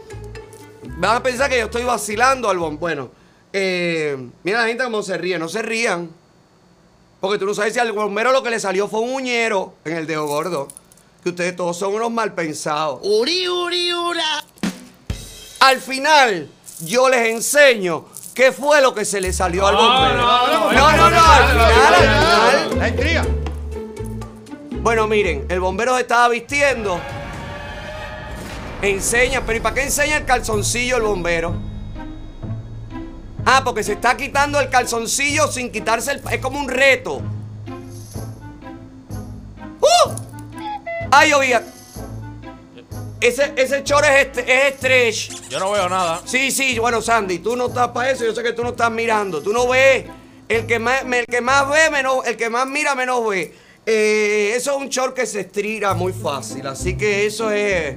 Van 0.99 1.17
a 1.17 1.23
pensar 1.23 1.49
que 1.49 1.59
yo 1.59 1.67
estoy 1.67 1.85
vacilando 1.85 2.50
al 2.50 2.59
bombero. 2.59 2.81
Bueno, 2.81 3.11
eh, 3.52 4.17
mira 4.43 4.62
la 4.62 4.69
gente 4.69 4.85
cómo 4.85 5.02
se 5.02 5.17
ríe. 5.17 5.38
No 5.38 5.49
se 5.49 5.62
rían. 5.62 6.17
Porque 7.20 7.38
tú 7.38 7.46
no 7.46 7.54
sabes 7.54 7.75
si 7.75 7.80
al 7.80 7.92
bombero 7.92 8.32
lo 8.32 8.42
que 8.42 8.50
le 8.50 8.60
salió 8.60 8.87
fue 8.87 9.00
un 9.00 9.12
uñero 9.12 9.75
en 9.84 9.96
el 9.96 10.06
dedo 10.06 10.26
gordo. 10.26 10.68
Que 11.22 11.30
ustedes 11.30 11.56
todos 11.56 11.76
son 11.76 11.94
unos 11.94 12.10
mal 12.12 12.32
pensados. 12.32 13.00
Uri, 13.02 13.48
uri, 13.48 13.92
ura. 13.92 14.44
Al 15.60 15.80
final, 15.80 16.48
yo 16.80 17.08
les 17.08 17.28
enseño 17.30 18.04
qué 18.34 18.52
fue 18.52 18.80
lo 18.80 18.94
que 18.94 19.04
se 19.04 19.20
le 19.20 19.32
salió 19.32 19.66
al 19.66 19.75
bombero. 19.75 20.16
no, 20.16 20.46
no, 20.46 20.72
no, 20.72 20.96
no, 20.96 21.10
no, 21.10 21.32
al 21.32 21.48
final, 21.48 21.75
al 21.75 22.68
final. 22.68 22.78
La 22.78 22.88
intriga. 22.88 23.26
Bueno, 24.80 25.08
miren, 25.08 25.44
el 25.48 25.58
bombero 25.58 25.96
se 25.96 26.02
estaba 26.02 26.28
vistiendo. 26.28 27.00
Enseña, 28.80 29.42
pero 29.44 29.58
¿y 29.58 29.60
para 29.60 29.75
qué 29.75 29.82
enseña 29.82 30.18
el 30.18 30.25
calzoncillo 30.25 30.98
el 30.98 31.02
bombero? 31.02 31.67
Ah, 33.50 33.62
porque 33.64 33.83
se 33.83 33.95
está 33.95 34.14
quitando 34.14 34.61
el 34.61 34.69
calzoncillo 34.69 35.50
sin 35.50 35.73
quitarse 35.73 36.12
el... 36.12 36.23
Es 36.31 36.38
como 36.38 36.61
un 36.61 36.69
reto. 36.69 37.23
¡Uh! 39.81 40.11
Ay, 41.11 41.33
oiga. 41.33 41.62
Ese, 43.19 43.55
ese 43.57 43.83
chor 43.85 44.05
es, 44.05 44.26
este, 44.26 44.69
es 44.69 44.75
stretch. 44.75 45.49
Yo 45.49 45.59
no 45.61 45.71
veo 45.71 45.88
nada. 45.88 46.21
Sí, 46.26 46.50
sí, 46.50 46.78
bueno, 46.78 47.00
Sandy, 47.00 47.38
tú 47.38 47.57
no 47.57 47.69
estás 47.69 47.88
para 47.88 48.11
eso, 48.11 48.26
yo 48.26 48.35
sé 48.35 48.43
que 48.43 48.52
tú 48.52 48.62
no 48.62 48.69
estás 48.69 48.90
mirando, 48.90 49.40
tú 49.40 49.55
no 49.55 49.67
ves. 49.67 50.05
El 50.47 50.67
que 50.67 50.78
más, 50.78 51.02
el 51.11 51.25
que 51.25 51.40
más 51.40 51.71
ve, 51.71 51.88
menos, 51.90 52.26
el 52.26 52.37
que 52.37 52.50
más 52.50 52.67
mira, 52.67 52.95
menos 52.95 53.26
ve. 53.26 53.55
Eh, 53.87 54.52
eso 54.57 54.73
es 54.73 54.76
un 54.76 54.90
short 54.90 55.17
que 55.17 55.25
se 55.25 55.40
estira 55.40 55.95
muy 55.95 56.12
fácil, 56.12 56.67
así 56.67 56.99
que 56.99 57.25
eso 57.25 57.50
es. 57.50 57.97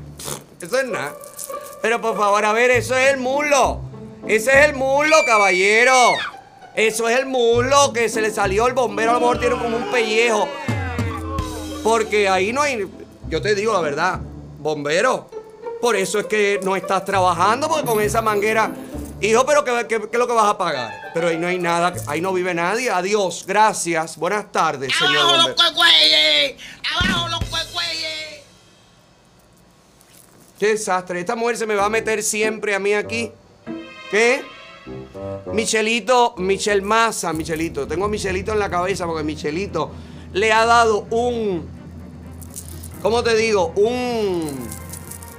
Eso 0.62 0.80
es 0.80 0.88
nada. 0.88 1.14
Pero 1.82 2.00
por 2.00 2.18
favor, 2.18 2.46
a 2.46 2.54
ver, 2.54 2.72
eso 2.72 2.96
es 2.96 3.12
el 3.12 3.18
muslo. 3.18 3.91
Ese 4.28 4.52
es 4.60 4.66
el 4.70 4.74
muslo, 4.76 5.18
caballero. 5.26 6.14
Eso 6.76 7.10
es 7.10 7.20
el 7.20 7.26
muslo 7.26 7.92
que 7.94 8.08
se 8.08 8.22
le 8.22 8.32
salió 8.32 8.68
el 8.68 8.74
bombero, 8.74 9.12
a 9.12 9.14
lo 9.16 9.20
mejor 9.20 9.40
tiene 9.40 9.58
como 9.58 9.76
un 9.78 9.92
pellejo. 9.92 10.48
Porque 11.84 12.30
ahí 12.30 12.54
no 12.54 12.62
hay. 12.62 12.88
Yo 13.28 13.42
te 13.42 13.56
digo 13.56 13.74
la 13.74 13.82
verdad, 13.82 14.20
bombero. 14.60 15.30
Por 15.82 15.96
eso 15.96 16.20
es 16.20 16.28
que 16.28 16.60
no 16.64 16.76
estás 16.76 17.04
trabajando, 17.04 17.68
porque 17.68 17.86
con 17.86 18.02
esa 18.02 18.22
manguera. 18.22 18.72
Hijo, 19.20 19.46
pero 19.46 19.64
¿qué, 19.64 19.72
qué- 19.88 20.00
qué 20.00 20.10
es 20.12 20.18
lo 20.20 20.28
que 20.28 20.34
vas 20.34 20.50
a 20.50 20.58
pagar? 20.58 21.12
Pero 21.14 21.28
ahí 21.28 21.38
no 21.38 21.48
hay 21.48 21.60
nada, 21.60 21.94
ahí 22.08 22.22
no 22.22 22.34
vive 22.34 22.54
nadie. 22.54 22.90
Adiós, 22.90 23.44
gracias. 23.48 24.18
Buenas 24.18 24.52
tardes, 24.52 24.92
señor 24.98 25.18
Abajo 25.18 25.38
los 25.48 25.56
cuecueyes. 25.56 26.56
Abajo 27.04 27.28
los 27.30 27.40
cuecueyes. 27.46 28.42
Qué 30.60 30.68
desastre. 30.68 31.20
Esta 31.20 31.36
mujer 31.36 31.58
se 31.58 31.66
me 31.68 31.76
va 31.76 31.86
a 31.86 31.90
meter 31.90 32.24
siempre 32.24 32.74
a 32.76 32.80
mí 32.80 32.94
aquí. 32.94 33.32
¿Qué? 34.12 34.44
Michelito, 35.54 36.36
Michel 36.38 36.82
Massa, 36.82 37.32
Michelito. 37.32 37.88
Tengo 37.88 38.06
a 38.06 38.08
Michelito 38.10 38.52
en 38.52 38.60
la 38.60 38.70
cabeza 38.70 39.06
porque 39.06 39.24
Michelito 39.24 39.90
le 40.34 40.52
ha 40.52 40.66
dado 40.66 41.08
un. 41.12 41.66
¿Cómo 43.02 43.24
te 43.24 43.36
digo? 43.36 43.72
Un. 43.78 44.68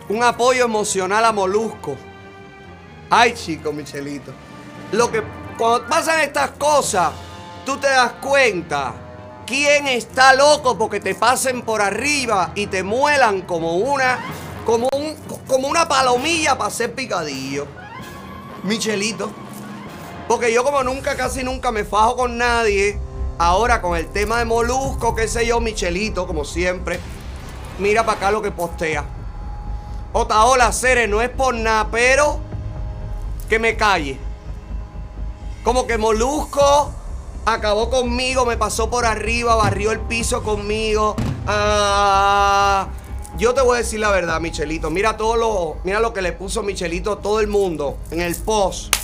Un 0.09 0.23
apoyo 0.23 0.65
emocional 0.65 1.23
a 1.23 1.33
Molusco. 1.33 1.97
Ay, 3.11 3.35
chico, 3.35 3.73
Michelito. 3.73 4.33
Lo 4.93 5.13
que. 5.13 5.23
Cuando 5.59 5.87
pasan 5.87 6.21
estas 6.21 6.53
cosas, 6.53 7.13
tú 7.67 7.77
te 7.77 7.89
das 7.89 8.13
cuenta. 8.23 8.95
¿Quién 9.45 9.87
está 9.87 10.33
loco 10.33 10.79
porque 10.79 10.99
te 10.99 11.15
pasen 11.15 11.61
por 11.61 11.83
arriba 11.83 12.53
y 12.55 12.69
te 12.69 12.83
muelan 12.83 13.43
como 13.43 13.77
una. 13.77 14.19
como 14.65 14.89
un. 14.97 15.15
como 15.47 15.69
una 15.69 15.87
palomilla 15.87 16.57
para 16.57 16.69
hacer 16.69 16.95
picadillo? 16.95 17.82
Michelito. 18.63 19.31
Porque 20.29 20.53
yo 20.53 20.65
como 20.65 20.83
nunca, 20.83 21.17
casi 21.17 21.43
nunca 21.43 21.73
me 21.73 21.85
fajo 21.85 22.17
con 22.17 22.39
nadie, 22.39 22.99
ahora 23.39 23.83
con 23.83 23.97
el 23.97 24.07
tema 24.09 24.39
de 24.39 24.45
Molusco, 24.45 25.15
qué 25.15 25.29
sé 25.29 25.47
yo, 25.47 25.61
Michelito, 25.61 26.27
como 26.27 26.45
siempre, 26.45 27.01
mira 27.79 28.07
para 28.07 28.19
acá 28.19 28.31
lo 28.31 28.41
que 28.41 28.51
postea. 28.51 29.05
Otaola 30.13 30.73
Cere, 30.73 31.09
no 31.09 31.21
es 31.21 31.31
por 31.31 31.55
nada, 31.55 31.89
pero 31.91 32.41
que 33.49 33.59
me 33.59 33.77
calle. 33.77 34.19
Como 35.65 35.87
que 35.87 35.99
Molusco 35.99 36.93
acabó 37.45 37.91
conmigo, 37.91 38.45
me 38.45 38.57
pasó 38.57 38.91
por 38.91 39.05
arriba, 39.05 39.55
barrió 39.57 39.91
el 39.91 40.01
piso 40.01 40.43
conmigo. 40.43 41.17
Ah, 41.47 42.89
yo 43.39 43.55
te 43.55 43.63
voy 43.63 43.77
a 43.77 43.79
decir 43.79 44.01
la 44.01 44.11
verdad, 44.11 44.41
Michelito. 44.41 44.91
Mira 44.91 45.17
todo 45.17 45.37
lo, 45.37 45.77
mira 45.85 46.01
lo 46.01 46.13
que 46.13 46.23
le 46.23 46.33
puso 46.33 46.63
Michelito 46.63 47.13
a 47.13 47.21
todo 47.21 47.41
el 47.41 47.47
mundo 47.47 47.99
en 48.11 48.21
el 48.21 48.37
post. 48.37 48.95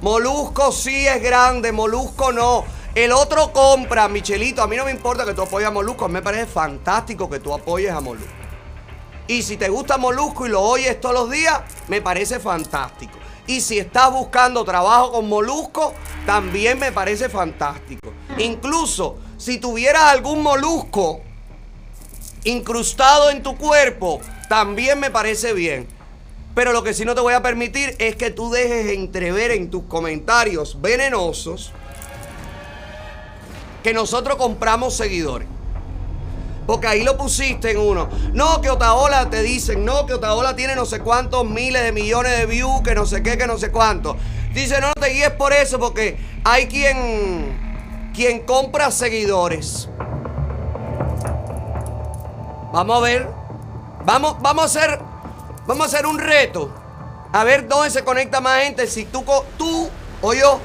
Molusco 0.00 0.72
sí 0.72 1.06
es 1.06 1.22
grande, 1.22 1.72
Molusco 1.72 2.32
no. 2.32 2.64
El 2.94 3.12
otro 3.12 3.52
compra, 3.52 4.08
Michelito. 4.08 4.62
A 4.62 4.66
mí 4.66 4.76
no 4.76 4.84
me 4.86 4.90
importa 4.90 5.24
que 5.24 5.34
tú 5.34 5.42
apoyes 5.42 5.68
a 5.68 5.70
Molusco. 5.70 6.06
A 6.06 6.08
mí 6.08 6.14
me 6.14 6.22
parece 6.22 6.46
fantástico 6.46 7.28
que 7.28 7.38
tú 7.38 7.52
apoyes 7.52 7.92
a 7.92 8.00
Molusco. 8.00 8.32
Y 9.28 9.42
si 9.42 9.56
te 9.56 9.68
gusta 9.68 9.98
Molusco 9.98 10.46
y 10.46 10.50
lo 10.50 10.62
oyes 10.62 11.00
todos 11.00 11.14
los 11.14 11.30
días, 11.30 11.60
me 11.88 12.00
parece 12.00 12.40
fantástico. 12.40 13.18
Y 13.46 13.60
si 13.60 13.78
estás 13.78 14.10
buscando 14.10 14.64
trabajo 14.64 15.12
con 15.12 15.28
Molusco, 15.28 15.92
también 16.24 16.78
me 16.78 16.92
parece 16.92 17.28
fantástico. 17.28 18.12
Incluso 18.38 19.18
si 19.36 19.58
tuvieras 19.58 20.04
algún 20.04 20.42
molusco 20.42 21.20
incrustado 22.46 23.30
en 23.30 23.42
tu 23.42 23.56
cuerpo, 23.56 24.20
también 24.48 24.98
me 25.00 25.10
parece 25.10 25.52
bien. 25.52 25.86
Pero 26.54 26.72
lo 26.72 26.82
que 26.82 26.94
sí 26.94 27.04
no 27.04 27.14
te 27.14 27.20
voy 27.20 27.34
a 27.34 27.42
permitir 27.42 27.94
es 27.98 28.16
que 28.16 28.30
tú 28.30 28.50
dejes 28.50 28.92
entrever 28.92 29.50
en 29.50 29.68
tus 29.68 29.84
comentarios 29.84 30.80
venenosos 30.80 31.72
que 33.82 33.92
nosotros 33.92 34.36
compramos 34.36 34.96
seguidores. 34.96 35.46
Porque 36.66 36.86
ahí 36.86 37.04
lo 37.04 37.16
pusiste 37.16 37.72
en 37.72 37.78
uno. 37.78 38.08
No, 38.32 38.60
que 38.60 38.70
Otaola 38.70 39.28
te 39.28 39.42
dicen, 39.42 39.84
no, 39.84 40.06
que 40.06 40.14
Otaola 40.14 40.56
tiene 40.56 40.74
no 40.74 40.86
sé 40.86 41.00
cuántos 41.00 41.44
miles 41.44 41.82
de 41.82 41.92
millones 41.92 42.38
de 42.38 42.46
views, 42.46 42.80
que 42.82 42.94
no 42.94 43.06
sé 43.06 43.22
qué, 43.22 43.36
que 43.36 43.46
no 43.46 43.58
sé 43.58 43.70
cuánto. 43.70 44.16
Dice, 44.52 44.80
no, 44.80 44.88
no 44.88 44.94
te 44.94 45.10
guíes 45.10 45.30
por 45.32 45.52
eso, 45.52 45.78
porque 45.78 46.16
hay 46.42 46.66
quien, 46.66 48.10
quien 48.14 48.40
compra 48.40 48.90
seguidores. 48.90 49.88
Vamos 52.76 52.98
a 52.98 53.00
ver. 53.00 53.26
Vamos, 54.04 54.36
vamos 54.42 54.62
a 54.62 54.66
hacer 54.66 55.00
Vamos 55.66 55.86
a 55.86 55.96
hacer 55.96 56.04
un 56.06 56.18
reto. 56.18 56.70
A 57.32 57.42
ver 57.42 57.66
dónde 57.66 57.88
se 57.90 58.04
conecta 58.04 58.42
más 58.42 58.64
gente. 58.64 58.86
Si 58.86 59.06
tú, 59.06 59.24
tú 59.56 59.88
o 60.20 60.34
yo. 60.34 60.60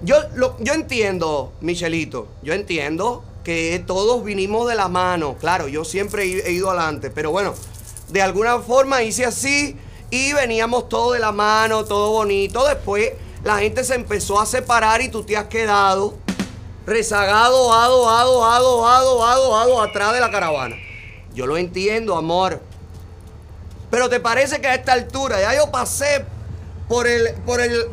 Yo, 0.00 0.16
lo- 0.34 0.56
yo 0.60 0.72
entiendo, 0.72 1.52
Michelito. 1.60 2.28
Yo 2.42 2.54
entiendo 2.54 3.22
que 3.44 3.84
todos 3.86 4.24
vinimos 4.24 4.66
de 4.66 4.76
la 4.76 4.88
mano. 4.88 5.36
Claro, 5.38 5.68
yo 5.68 5.84
siempre 5.84 6.22
he 6.24 6.52
ido 6.52 6.70
adelante. 6.70 7.10
Pero 7.10 7.30
bueno, 7.30 7.52
de 8.08 8.22
alguna 8.22 8.58
forma 8.60 9.02
hice 9.02 9.26
así 9.26 9.76
y 10.10 10.32
veníamos 10.32 10.88
todos 10.88 11.12
de 11.12 11.18
la 11.18 11.32
mano, 11.32 11.84
todo 11.84 12.12
bonito. 12.12 12.66
Después 12.66 13.12
la 13.44 13.58
gente 13.58 13.84
se 13.84 13.94
empezó 13.94 14.40
a 14.40 14.46
separar 14.46 15.02
y 15.02 15.10
tú 15.10 15.22
te 15.22 15.36
has 15.36 15.48
quedado 15.48 16.14
rezagado, 16.88 17.72
ado, 17.72 18.08
ado, 18.08 18.44
ado, 18.44 18.86
ado, 18.86 19.26
ado, 19.26 19.56
ado, 19.56 19.82
atrás 19.82 20.14
de 20.14 20.20
la 20.20 20.30
caravana. 20.30 20.76
Yo 21.34 21.46
lo 21.46 21.56
entiendo, 21.56 22.16
amor. 22.16 22.60
Pero 23.90 24.08
te 24.08 24.20
parece 24.20 24.60
que 24.60 24.68
a 24.68 24.74
esta 24.74 24.94
altura 24.94 25.40
ya 25.40 25.54
yo 25.54 25.70
pasé 25.70 26.24
por 26.88 27.06
el, 27.06 27.34
por 27.46 27.60
el, 27.60 27.86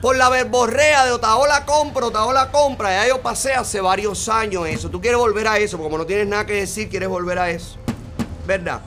por 0.00 0.16
la 0.16 0.28
verborrea 0.30 1.04
de 1.04 1.12
Otaola 1.12 1.64
compra, 1.66 2.06
Otaola 2.06 2.50
compra. 2.50 2.90
Ya 2.90 3.08
yo 3.08 3.22
pasé 3.22 3.52
hace 3.52 3.80
varios 3.80 4.28
años 4.28 4.66
eso. 4.66 4.90
Tú 4.90 5.00
quieres 5.00 5.18
volver 5.18 5.46
a 5.46 5.58
eso, 5.58 5.76
porque 5.76 5.90
como 5.90 5.98
no 5.98 6.06
tienes 6.06 6.26
nada 6.26 6.46
que 6.46 6.54
decir, 6.54 6.88
quieres 6.88 7.08
volver 7.08 7.38
a 7.38 7.50
eso. 7.50 7.76
¿Verdad? 8.46 8.80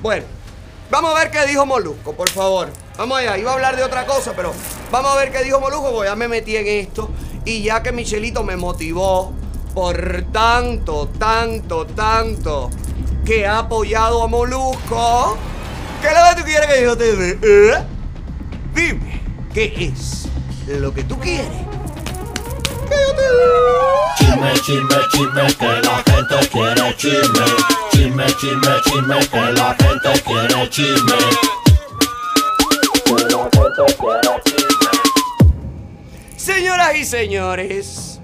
Bueno, 0.00 0.24
vamos 0.90 1.14
a 1.14 1.18
ver 1.18 1.30
qué 1.30 1.46
dijo 1.46 1.64
Molusco, 1.64 2.14
por 2.14 2.28
favor. 2.30 2.68
Vamos 2.96 3.18
allá, 3.18 3.38
iba 3.38 3.50
a 3.50 3.54
hablar 3.54 3.76
de 3.76 3.84
otra 3.84 4.04
cosa, 4.06 4.32
pero 4.34 4.52
vamos 4.90 5.12
a 5.12 5.16
ver 5.16 5.30
qué 5.30 5.44
dijo 5.44 5.60
Molusco, 5.60 5.92
porque 5.92 6.08
ya 6.08 6.16
me 6.16 6.28
metí 6.28 6.56
en 6.56 6.66
esto. 6.66 7.10
Y 7.44 7.62
ya 7.62 7.82
que 7.82 7.92
Michelito 7.92 8.44
me 8.44 8.56
motivó 8.56 9.32
por 9.74 10.24
tanto, 10.32 11.08
tanto, 11.18 11.86
tanto 11.86 12.70
que 13.24 13.46
ha 13.46 13.60
apoyado 13.60 14.22
a 14.22 14.26
Molusco. 14.26 15.36
¿Qué 16.00 16.08
es 16.08 16.14
lo 16.14 16.28
que 16.28 16.40
tú 16.40 16.46
quieres 16.46 16.66
que 16.66 16.82
yo 16.82 16.96
te 16.96 17.16
dé? 17.16 17.38
¿Eh? 17.42 17.84
Dime, 18.74 19.20
¿qué 19.54 19.92
es 19.92 20.28
lo 20.66 20.92
que 20.92 21.04
tú 21.04 21.18
quieres? 21.18 21.46
Que 22.88 22.96
yo 23.06 23.14
te 23.14 23.22
dé. 23.22 23.62
Chisme, 24.18 24.52
chisme, 24.54 24.96
chisme, 25.12 25.54
que 25.54 25.80
la 25.82 26.02
gente 26.06 26.48
quiere 26.50 26.96
chisme. 26.96 27.46
Chisme, 27.92 28.26
chisme, 28.26 28.72
chisme, 28.84 29.28
que 29.28 29.52
la 29.52 29.74
gente 29.74 30.22
quiere 30.24 30.68
chisme. 30.70 31.18
Que 33.04 33.12
la 33.12 33.48
gente 33.52 33.96
quiere 33.98 34.42
chisme. 34.44 34.81
Señoras 36.42 36.96
y 36.96 37.04
señores, 37.04 38.18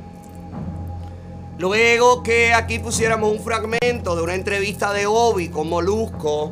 luego 1.56 2.24
que 2.24 2.52
aquí 2.52 2.80
pusiéramos 2.80 3.30
un 3.30 3.38
fragmento 3.44 4.16
de 4.16 4.22
una 4.22 4.34
entrevista 4.34 4.92
de 4.92 5.06
Obi 5.06 5.50
con 5.50 5.68
Molusco, 5.68 6.50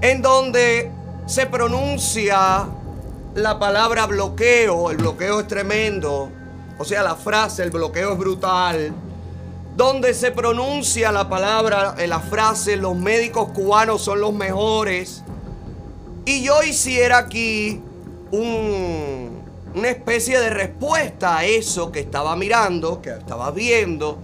en 0.00 0.22
donde 0.22 0.92
se 1.26 1.46
pronuncia 1.46 2.68
la 3.34 3.58
palabra 3.58 4.06
bloqueo, 4.06 4.92
el 4.92 4.98
bloqueo 4.98 5.40
es 5.40 5.48
tremendo, 5.48 6.30
o 6.78 6.84
sea, 6.84 7.02
la 7.02 7.16
frase, 7.16 7.64
el 7.64 7.70
bloqueo 7.70 8.12
es 8.12 8.18
brutal, 8.20 8.92
donde 9.76 10.14
se 10.14 10.30
pronuncia 10.30 11.10
la 11.10 11.28
palabra, 11.28 11.96
eh, 11.98 12.06
la 12.06 12.20
frase, 12.20 12.76
los 12.76 12.94
médicos 12.94 13.48
cubanos 13.50 14.02
son 14.02 14.20
los 14.20 14.32
mejores, 14.32 15.24
y 16.24 16.44
yo 16.44 16.62
hiciera 16.62 17.18
aquí 17.18 17.82
un- 18.30 19.33
una 19.74 19.88
especie 19.88 20.38
de 20.38 20.50
respuesta 20.50 21.38
a 21.38 21.44
eso 21.44 21.90
que 21.90 22.00
estaba 22.00 22.36
mirando, 22.36 23.02
que 23.02 23.10
estaba 23.10 23.50
viendo, 23.50 24.18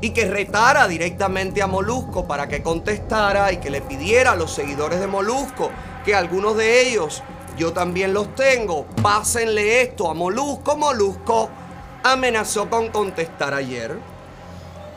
y 0.00 0.10
que 0.10 0.26
retara 0.26 0.86
directamente 0.88 1.62
a 1.62 1.66
Molusco 1.66 2.26
para 2.26 2.48
que 2.48 2.62
contestara 2.62 3.52
y 3.52 3.58
que 3.58 3.70
le 3.70 3.80
pidiera 3.80 4.32
a 4.32 4.36
los 4.36 4.52
seguidores 4.52 5.00
de 5.00 5.06
Molusco, 5.06 5.70
que 6.04 6.14
algunos 6.14 6.56
de 6.56 6.88
ellos 6.88 7.22
yo 7.56 7.72
también 7.72 8.12
los 8.12 8.34
tengo, 8.34 8.86
pásenle 9.02 9.80
esto 9.80 10.10
a 10.10 10.14
Molusco. 10.14 10.76
Molusco 10.76 11.48
amenazó 12.02 12.68
con 12.68 12.88
contestar 12.88 13.54
ayer. 13.54 13.98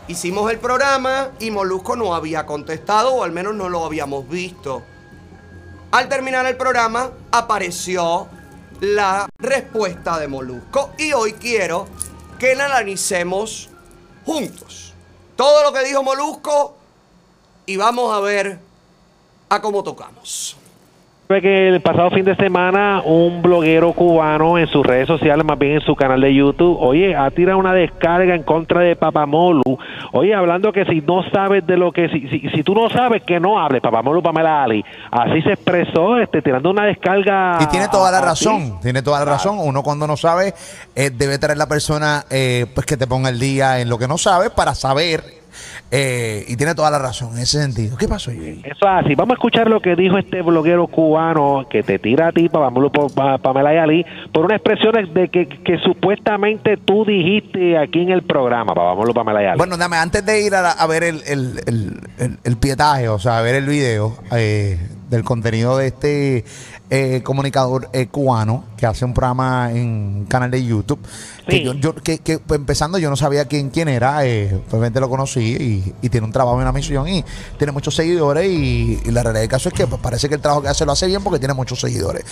Hicimos 0.09 0.51
el 0.51 0.59
programa 0.59 1.29
y 1.39 1.51
Molusco 1.51 1.95
no 1.95 2.13
había 2.13 2.45
contestado, 2.45 3.13
o 3.13 3.23
al 3.23 3.31
menos 3.31 3.55
no 3.55 3.69
lo 3.69 3.85
habíamos 3.85 4.27
visto. 4.27 4.83
Al 5.91 6.09
terminar 6.09 6.45
el 6.45 6.57
programa 6.57 7.11
apareció 7.31 8.27
la 8.81 9.27
respuesta 9.37 10.17
de 10.19 10.27
Molusco 10.27 10.91
y 10.97 11.11
hoy 11.13 11.33
quiero 11.33 11.87
que 12.37 12.55
la 12.55 12.65
analicemos 12.65 13.69
juntos. 14.25 14.93
Todo 15.35 15.63
lo 15.63 15.73
que 15.73 15.83
dijo 15.83 16.03
Molusco 16.03 16.77
y 17.65 17.77
vamos 17.77 18.15
a 18.15 18.19
ver 18.19 18.59
a 19.49 19.61
cómo 19.61 19.83
tocamos. 19.83 20.58
Que 21.29 21.67
el 21.67 21.79
pasado 21.81 22.09
fin 22.09 22.25
de 22.25 22.35
semana 22.35 23.03
un 23.05 23.43
bloguero 23.43 23.93
cubano 23.93 24.57
en 24.57 24.65
sus 24.65 24.83
redes 24.83 25.05
sociales, 25.05 25.45
más 25.45 25.59
bien 25.59 25.73
en 25.73 25.81
su 25.81 25.95
canal 25.95 26.19
de 26.19 26.33
YouTube, 26.33 26.75
oye, 26.81 27.15
ha 27.15 27.29
tirado 27.29 27.59
una 27.59 27.71
descarga 27.71 28.33
en 28.33 28.41
contra 28.41 28.81
de 28.81 28.95
Papamolu. 28.95 29.77
Oye, 30.11 30.33
hablando 30.33 30.73
que 30.73 30.85
si 30.85 31.01
no 31.01 31.21
sabes 31.31 31.67
de 31.67 31.77
lo 31.77 31.91
que, 31.91 32.09
si, 32.09 32.27
si, 32.29 32.49
si 32.49 32.63
tú 32.63 32.73
no 32.73 32.89
sabes 32.89 33.21
que 33.21 33.39
no 33.39 33.59
hables, 33.59 33.79
Papamolu 33.79 34.23
Pamela 34.23 34.63
Ali. 34.63 34.83
Así 35.11 35.43
se 35.43 35.53
expresó, 35.53 36.17
este, 36.17 36.41
tirando 36.41 36.71
una 36.71 36.85
descarga. 36.85 37.59
Y 37.61 37.67
tiene 37.67 37.89
toda 37.89 38.09
la 38.09 38.21
ti. 38.21 38.25
razón, 38.25 38.79
tiene 38.81 39.03
toda 39.03 39.19
la 39.19 39.25
razón. 39.25 39.59
Uno 39.59 39.83
cuando 39.83 40.07
no 40.07 40.17
sabe, 40.17 40.55
eh, 40.95 41.11
debe 41.11 41.37
traer 41.37 41.59
la 41.59 41.67
persona 41.67 42.25
eh, 42.31 42.65
pues 42.73 42.87
que 42.87 42.97
te 42.97 43.05
ponga 43.05 43.29
el 43.29 43.39
día 43.39 43.79
en 43.81 43.87
lo 43.87 43.99
que 43.99 44.07
no 44.07 44.17
sabe 44.17 44.49
para 44.49 44.73
saber. 44.73 45.38
Eh, 45.91 46.45
y 46.47 46.55
tiene 46.55 46.75
toda 46.75 46.91
la 46.91 46.99
razón 46.99 47.33
en 47.35 47.39
ese 47.43 47.61
sentido. 47.61 47.97
¿Qué 47.97 48.07
pasó, 48.07 48.31
Jay? 48.31 48.61
Eso 48.63 48.85
es 48.85 49.05
así. 49.05 49.15
Vamos 49.15 49.31
a 49.31 49.35
escuchar 49.35 49.67
lo 49.67 49.79
que 49.81 49.95
dijo 49.95 50.17
este 50.17 50.41
bloguero 50.41 50.87
cubano 50.87 51.65
que 51.69 51.83
te 51.83 51.99
tira 51.99 52.27
a 52.27 52.31
ti, 52.31 52.47
Papamolu 52.49 52.91
Pa- 52.91 53.07
Pa- 53.07 53.37
Pamela 53.37 53.73
y 53.73 53.77
Ali, 53.77 54.05
por 54.33 54.45
una 54.45 54.55
expresión 54.55 54.93
de- 55.13 55.29
que, 55.29 55.47
que 55.47 55.77
supuestamente 55.79 56.77
tú 56.77 57.05
dijiste 57.05 57.77
aquí 57.77 58.01
en 58.01 58.09
el 58.11 58.23
programa, 58.23 58.73
Pamela 58.73 59.43
y 59.43 59.45
Ali. 59.45 59.57
Bueno, 59.57 59.77
dame, 59.77 59.97
antes 59.97 60.25
de 60.25 60.41
ir 60.45 60.53
a, 60.55 60.61
la- 60.61 60.71
a 60.71 60.87
ver 60.87 61.03
el, 61.03 61.21
el, 61.27 61.59
el- 61.65 61.99
el- 62.19 62.37
el 62.43 62.57
pietaje, 62.57 63.09
o 63.09 63.19
sea, 63.19 63.39
a 63.39 63.41
ver 63.41 63.55
el 63.55 63.65
video 63.65 64.15
eh, 64.31 64.77
del 65.09 65.23
contenido 65.23 65.77
de 65.77 65.87
este 65.87 66.45
eh, 66.91 67.21
comunicador 67.23 67.89
eh, 67.93 68.07
cubano 68.07 68.63
que 68.75 68.85
hace 68.87 69.05
un 69.05 69.13
programa 69.13 69.71
en 69.71 69.87
un 70.21 70.25
canal 70.25 70.49
de 70.49 70.65
YouTube, 70.65 70.99
que 71.47 71.63
yo, 71.63 71.73
yo- 71.73 71.95
que, 71.95 72.17
que, 72.19 72.39
pues, 72.39 72.59
empezando 72.59 72.97
yo 72.97 73.09
no 73.09 73.15
sabía 73.15 73.45
quién, 73.45 73.69
quién 73.69 73.87
era, 73.89 74.25
eh, 74.25 74.59
obviamente 74.71 74.99
lo 74.99 75.09
conocí 75.09 75.39
y, 75.41 75.93
y 76.01 76.09
tiene 76.09 76.25
un 76.25 76.31
trabajo 76.33 76.57
y 76.57 76.61
una 76.61 76.71
misión 76.71 77.07
y 77.07 77.23
tiene 77.57 77.71
muchos 77.71 77.95
seguidores 77.95 78.49
y, 78.49 78.99
y 79.05 79.11
la 79.11 79.21
realidad 79.23 79.41
del 79.41 79.49
caso 79.49 79.69
es 79.69 79.75
que 79.75 79.85
pues, 79.87 80.01
parece 80.01 80.29
que 80.29 80.35
el 80.35 80.41
trabajo 80.41 80.61
que 80.63 80.69
hace 80.69 80.85
lo 80.85 80.91
hace 80.93 81.05
bien 81.07 81.23
porque 81.23 81.39
tiene 81.39 81.53
muchos 81.53 81.79
seguidores. 81.79 82.23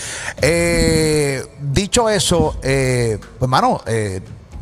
Eh, 0.42 1.46
dicho 1.62 2.10
eso, 2.10 2.56
eh, 2.64 3.20
pues 3.38 3.50
mano, 3.50 3.82
eh, 3.86 4.22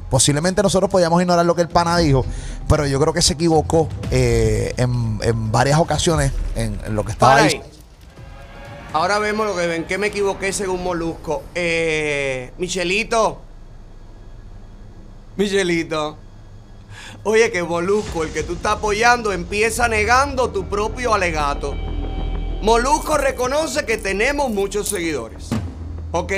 posiblemente 0.10 0.62
nosotros 0.62 0.90
podíamos 0.90 1.22
ignorar 1.22 1.46
lo 1.46 1.56
que 1.56 1.62
el 1.62 1.70
pana 1.70 1.98
dijo, 1.98 2.26
pero 2.68 2.86
yo 2.86 3.00
creo 3.00 3.14
que 3.14 3.22
se 3.22 3.34
equivocó 3.34 3.88
eh, 4.12 4.74
en, 4.78 5.20
en 5.22 5.52
varias 5.52 5.80
ocasiones 5.80 6.32
en, 6.56 6.78
en 6.86 6.96
lo 6.96 7.06
que 7.06 7.12
estaba 7.14 7.36
ahí. 7.36 7.62
Ahora 8.96 9.20
vemos 9.20 9.46
lo 9.46 9.58
que 9.58 9.68
ven, 9.68 9.84
que 9.84 9.98
me 9.98 10.08
equivoqué 10.08 10.54
según 10.54 10.82
Molusco. 10.82 11.44
Eh, 11.54 12.54
Michelito. 12.58 13.42
Michelito. 15.36 16.16
Oye, 17.26 17.52
que 17.52 17.62
Molusco, 17.62 18.24
el 18.24 18.32
que 18.32 18.44
tú 18.44 18.54
estás 18.54 18.78
apoyando, 18.78 19.34
empieza 19.34 19.90
negando 19.90 20.50
tu 20.50 20.70
propio 20.70 21.14
alegato. 21.14 21.76
Molusco 22.62 23.18
reconoce 23.18 23.86
que 23.86 23.98
tenemos 23.98 24.50
muchos 24.50 24.88
seguidores. 24.88 25.50
¿Ok? 26.14 26.32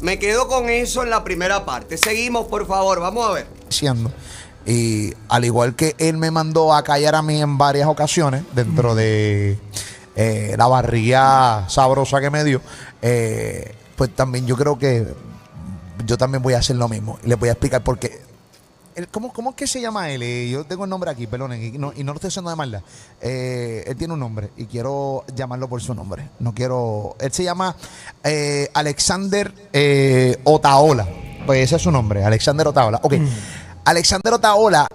Me 0.00 0.20
quedo 0.20 0.46
con 0.46 0.68
eso 0.68 1.02
en 1.02 1.10
la 1.10 1.24
primera 1.24 1.64
parte. 1.64 1.96
Seguimos, 1.96 2.46
por 2.46 2.68
favor, 2.68 3.00
vamos 3.00 3.28
a 3.28 3.32
ver. 3.32 3.46
Y 4.64 5.12
al 5.28 5.44
igual 5.44 5.74
que 5.74 5.96
él 5.98 6.18
me 6.18 6.30
mandó 6.30 6.72
a 6.72 6.84
callar 6.84 7.16
a 7.16 7.22
mí 7.22 7.42
en 7.42 7.58
varias 7.58 7.88
ocasiones, 7.88 8.44
dentro 8.54 8.94
de 8.94 9.58
eh, 10.16 10.54
la 10.56 10.66
barriga 10.66 11.68
sabrosa 11.68 12.20
que 12.20 12.30
me 12.30 12.44
dio, 12.44 12.60
eh, 13.02 13.74
pues 13.96 14.14
también 14.14 14.46
yo 14.46 14.56
creo 14.56 14.78
que 14.78 15.06
yo 16.06 16.16
también 16.16 16.42
voy 16.42 16.54
a 16.54 16.58
hacer 16.58 16.76
lo 16.76 16.88
mismo. 16.88 17.18
Y 17.24 17.28
les 17.28 17.38
voy 17.38 17.48
a 17.48 17.52
explicar 17.52 17.82
por 17.82 17.98
qué. 17.98 18.22
¿Cómo, 19.10 19.32
¿Cómo 19.32 19.50
es 19.50 19.56
que 19.56 19.66
se 19.66 19.80
llama 19.80 20.10
él? 20.10 20.22
Eh, 20.22 20.48
yo 20.50 20.64
tengo 20.64 20.84
el 20.84 20.90
nombre 20.90 21.10
aquí, 21.10 21.26
perdón, 21.26 21.52
y 21.54 21.72
no, 21.72 21.92
y 21.96 22.04
no 22.04 22.12
lo 22.12 22.18
estoy 22.18 22.28
haciendo 22.28 22.50
de 22.50 22.56
maldad. 22.56 22.82
Él 23.20 23.96
tiene 23.96 24.14
un 24.14 24.20
nombre 24.20 24.50
y 24.56 24.66
quiero 24.66 25.24
llamarlo 25.34 25.68
por 25.68 25.82
su 25.82 25.94
nombre. 25.94 26.28
No 26.38 26.54
quiero. 26.54 27.16
Él 27.18 27.32
se 27.32 27.42
llama 27.42 27.74
Alexander 28.72 29.52
Otaola. 30.44 31.08
Pues 31.44 31.64
ese 31.64 31.76
es 31.76 31.82
su 31.82 31.90
nombre, 31.90 32.24
Alexander 32.24 32.68
Otaola. 32.68 33.00
Ok. 33.02 33.14
Alexander 33.84 34.34
Otaola, 34.34 34.86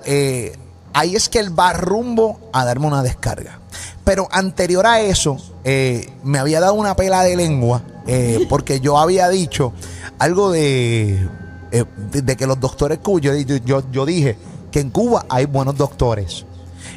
ahí 0.94 1.16
es 1.16 1.28
que 1.28 1.40
él 1.40 1.58
va 1.58 1.74
rumbo 1.74 2.40
a 2.54 2.64
darme 2.64 2.88
una 2.88 3.04
descarga. 3.04 3.59
Pero 4.04 4.28
anterior 4.32 4.86
a 4.86 5.02
eso, 5.02 5.38
eh, 5.64 6.10
me 6.24 6.40
había 6.40 6.60
dado 6.60 6.74
una 6.74 6.96
pela 6.96 7.24
de 7.24 7.36
lengua 7.36 7.84
eh, 8.08 8.46
porque 8.50 8.80
yo 8.80 8.98
había 8.98 9.30
dicho 9.30 9.74
algo 10.18 10.52
de, 10.52 11.28
eh, 11.72 11.86
de, 12.12 12.22
de 12.22 12.38
que 12.38 12.48
los 12.48 12.60
doctores 12.60 13.00
cuyos, 13.00 13.36
yo, 13.46 13.58
yo, 13.58 13.84
yo 13.92 14.06
dije 14.06 14.38
que 14.72 14.80
en 14.80 14.90
Cuba 14.90 15.26
hay 15.30 15.46
buenos 15.46 15.78
doctores. 15.78 16.46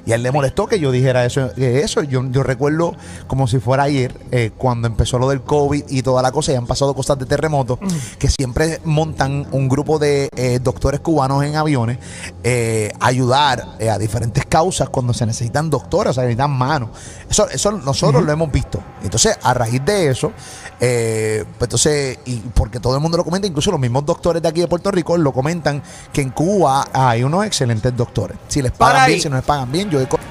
Y 0.07 0.13
a 0.13 0.17
él 0.17 0.23
le 0.23 0.31
molestó 0.33 0.67
que 0.67 0.79
yo 0.79 0.91
dijera 0.91 1.25
eso. 1.25 1.53
que 1.55 1.81
eso. 1.81 2.03
Yo, 2.03 2.23
yo 2.31 2.43
recuerdo 2.43 2.95
como 3.27 3.47
si 3.47 3.59
fuera 3.59 3.85
ayer, 3.85 4.15
eh, 4.31 4.51
cuando 4.57 4.89
empezó 4.89 5.19
lo 5.19 5.29
del 5.29 5.43
COVID 5.43 5.85
y 5.89 6.03
toda 6.03 6.23
la 6.23 6.33
cosa, 6.33 6.53
y 6.53 6.57
han 6.57 6.67
pasado 6.67 6.95
cosas 6.95 7.19
de 7.19 7.27
terremotos, 7.27 7.79
que 8.19 8.29
siempre 8.29 8.81
montan 8.85 9.47
un 9.53 9.69
grupo 9.69 9.99
de 9.99 10.29
eh, 10.37 10.59
doctores 10.63 11.01
cubanos 11.01 11.45
en 11.45 11.57
aviones 11.57 11.99
eh, 12.43 12.93
a 13.01 13.07
ayudar 13.07 13.77
eh, 13.79 13.91
a 13.91 13.99
diferentes 13.99 14.45
causas 14.47 14.89
cuando 14.89 15.13
se 15.15 15.27
necesitan 15.27 15.71
doctores, 15.71 16.15
se 16.15 16.21
necesitan 16.23 16.51
manos. 16.51 16.91
Eso, 17.29 17.49
eso 17.49 17.73
nosotros 17.73 18.23
lo 18.23 18.33
hemos 18.33 18.51
visto. 18.51 18.81
Entonces, 19.03 19.39
a 19.43 19.55
raíz 19.55 19.85
de 19.85 20.09
eso, 20.09 20.33
pues 20.79 21.47
entonces, 21.61 22.19
y 22.25 22.37
porque 22.37 22.81
todo 22.81 22.95
el 22.95 23.01
mundo 23.01 23.17
lo 23.17 23.25
comenta, 23.25 23.47
incluso 23.47 23.71
los 23.71 23.81
mismos 23.81 24.05
doctores 24.05 24.43
de 24.43 24.49
aquí 24.49 24.61
de 24.61 24.69
Puerto 24.69 24.91
Rico 24.91 25.17
lo 25.17 25.33
comentan 25.33 25.83
que 26.13 26.23
en 26.23 26.31
Cuba 26.31 26.89
hay 26.93 27.23
unos 27.23 27.45
excelentes 27.47 27.97
doctores. 27.97 28.37
Si 28.49 28.63
les 28.63 28.73
Para 28.73 28.93
pagan 28.93 29.05
ahí. 29.05 29.13
bien, 29.13 29.23
si 29.23 29.29
no 29.29 29.37
les 29.37 29.45
pagan 29.45 29.73
bien, 29.73 29.82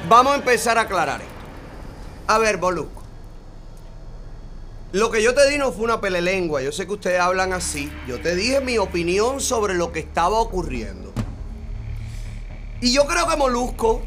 Vamos 0.07 0.33
a 0.33 0.35
empezar 0.35 0.77
a 0.77 0.81
aclarar 0.81 1.21
esto. 1.21 1.33
A 2.27 2.37
ver, 2.37 2.57
Boluco. 2.57 3.01
Lo 4.91 5.09
que 5.09 5.23
yo 5.23 5.33
te 5.33 5.49
di 5.49 5.57
no 5.57 5.71
fue 5.71 5.85
una 5.85 6.01
pelelengua. 6.01 6.61
Yo 6.61 6.71
sé 6.71 6.85
que 6.85 6.93
ustedes 6.93 7.19
hablan 7.19 7.53
así. 7.53 7.89
Yo 8.07 8.19
te 8.19 8.35
dije 8.35 8.59
mi 8.59 8.77
opinión 8.77 9.39
sobre 9.39 9.73
lo 9.73 9.91
que 9.91 9.99
estaba 9.99 10.39
ocurriendo. 10.39 11.13
Y 12.81 12.93
yo 12.93 13.05
creo 13.05 13.27
que 13.27 13.37
Molusco 13.37 14.01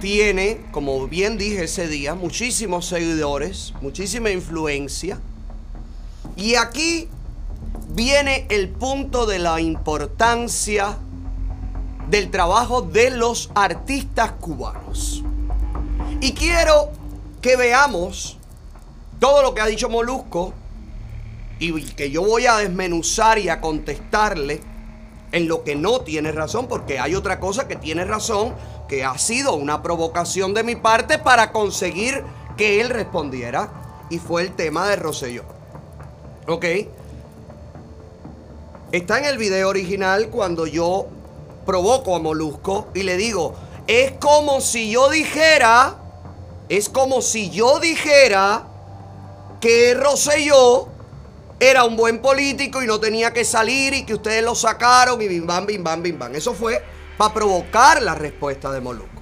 tiene, 0.00 0.60
como 0.70 1.06
bien 1.08 1.36
dije 1.36 1.64
ese 1.64 1.88
día, 1.88 2.14
muchísimos 2.14 2.86
seguidores, 2.86 3.74
muchísima 3.82 4.30
influencia. 4.30 5.18
Y 6.36 6.54
aquí 6.54 7.08
viene 7.88 8.46
el 8.48 8.68
punto 8.68 9.26
de 9.26 9.38
la 9.38 9.60
importancia 9.60 10.96
del 12.08 12.30
trabajo 12.30 12.82
de 12.82 13.10
los 13.10 13.50
artistas 13.54 14.32
cubanos. 14.32 15.22
Y 16.20 16.32
quiero 16.32 16.90
que 17.40 17.56
veamos 17.56 18.38
todo 19.18 19.42
lo 19.42 19.54
que 19.54 19.60
ha 19.60 19.66
dicho 19.66 19.88
Molusco 19.88 20.52
y 21.58 21.82
que 21.82 22.10
yo 22.10 22.22
voy 22.22 22.46
a 22.46 22.56
desmenuzar 22.56 23.38
y 23.38 23.48
a 23.48 23.60
contestarle 23.60 24.60
en 25.32 25.48
lo 25.48 25.64
que 25.64 25.74
no 25.74 26.00
tiene 26.00 26.32
razón, 26.32 26.68
porque 26.68 26.98
hay 26.98 27.14
otra 27.14 27.40
cosa 27.40 27.66
que 27.66 27.76
tiene 27.76 28.04
razón, 28.04 28.54
que 28.88 29.04
ha 29.04 29.18
sido 29.18 29.54
una 29.54 29.82
provocación 29.82 30.54
de 30.54 30.62
mi 30.62 30.76
parte 30.76 31.18
para 31.18 31.52
conseguir 31.52 32.22
que 32.56 32.80
él 32.80 32.90
respondiera, 32.90 33.70
y 34.08 34.18
fue 34.18 34.42
el 34.42 34.52
tema 34.52 34.86
de 34.86 34.96
Rosselló. 34.96 35.44
¿Ok? 36.46 36.64
Está 38.92 39.18
en 39.18 39.24
el 39.24 39.36
video 39.36 39.68
original 39.68 40.28
cuando 40.28 40.66
yo 40.66 41.08
provoco 41.66 42.16
a 42.16 42.20
Molusco 42.20 42.88
y 42.94 43.02
le 43.02 43.16
digo, 43.16 43.54
es 43.86 44.12
como 44.12 44.60
si 44.60 44.90
yo 44.90 45.10
dijera, 45.10 45.96
es 46.68 46.88
como 46.88 47.20
si 47.20 47.50
yo 47.50 47.78
dijera 47.80 48.66
que 49.60 49.94
Rosselló 49.94 50.88
era 51.58 51.84
un 51.84 51.96
buen 51.96 52.20
político 52.20 52.82
y 52.82 52.86
no 52.86 53.00
tenía 53.00 53.32
que 53.32 53.44
salir 53.44 53.94
y 53.94 54.04
que 54.04 54.14
ustedes 54.14 54.42
lo 54.42 54.54
sacaron 54.54 55.20
y 55.20 55.28
bim 55.28 55.46
bam, 55.46 55.66
bim 55.66 55.82
bam. 56.18 56.34
Eso 56.34 56.54
fue 56.54 56.82
para 57.16 57.32
provocar 57.32 58.02
la 58.02 58.14
respuesta 58.14 58.70
de 58.70 58.80
Molusco. 58.80 59.16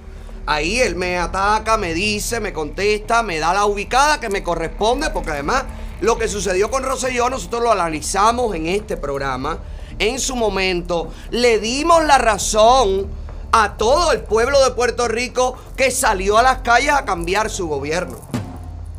Ahí 0.45 0.79
él 0.79 0.95
me 0.95 1.17
ataca, 1.17 1.77
me 1.77 1.93
dice, 1.93 2.39
me 2.39 2.53
contesta, 2.53 3.23
me 3.23 3.39
da 3.39 3.53
la 3.53 3.65
ubicada 3.65 4.19
que 4.19 4.29
me 4.29 4.43
corresponde, 4.43 5.09
porque 5.09 5.31
además 5.31 5.63
lo 6.01 6.17
que 6.17 6.27
sucedió 6.27 6.69
con 6.69 6.83
Rosselló 6.83 7.29
nosotros 7.29 7.63
lo 7.63 7.71
analizamos 7.71 8.53
en 8.53 8.67
este 8.67 8.97
programa. 8.97 9.59
En 9.99 10.19
su 10.19 10.35
momento 10.35 11.11
le 11.31 11.59
dimos 11.59 12.03
la 12.05 12.17
razón 12.17 13.07
a 13.51 13.77
todo 13.77 14.11
el 14.11 14.21
pueblo 14.21 14.61
de 14.63 14.71
Puerto 14.71 15.07
Rico 15.07 15.55
que 15.77 15.89
salió 15.91 16.37
a 16.37 16.43
las 16.43 16.57
calles 16.59 16.91
a 16.91 17.05
cambiar 17.05 17.49
su 17.49 17.67
gobierno. 17.67 18.17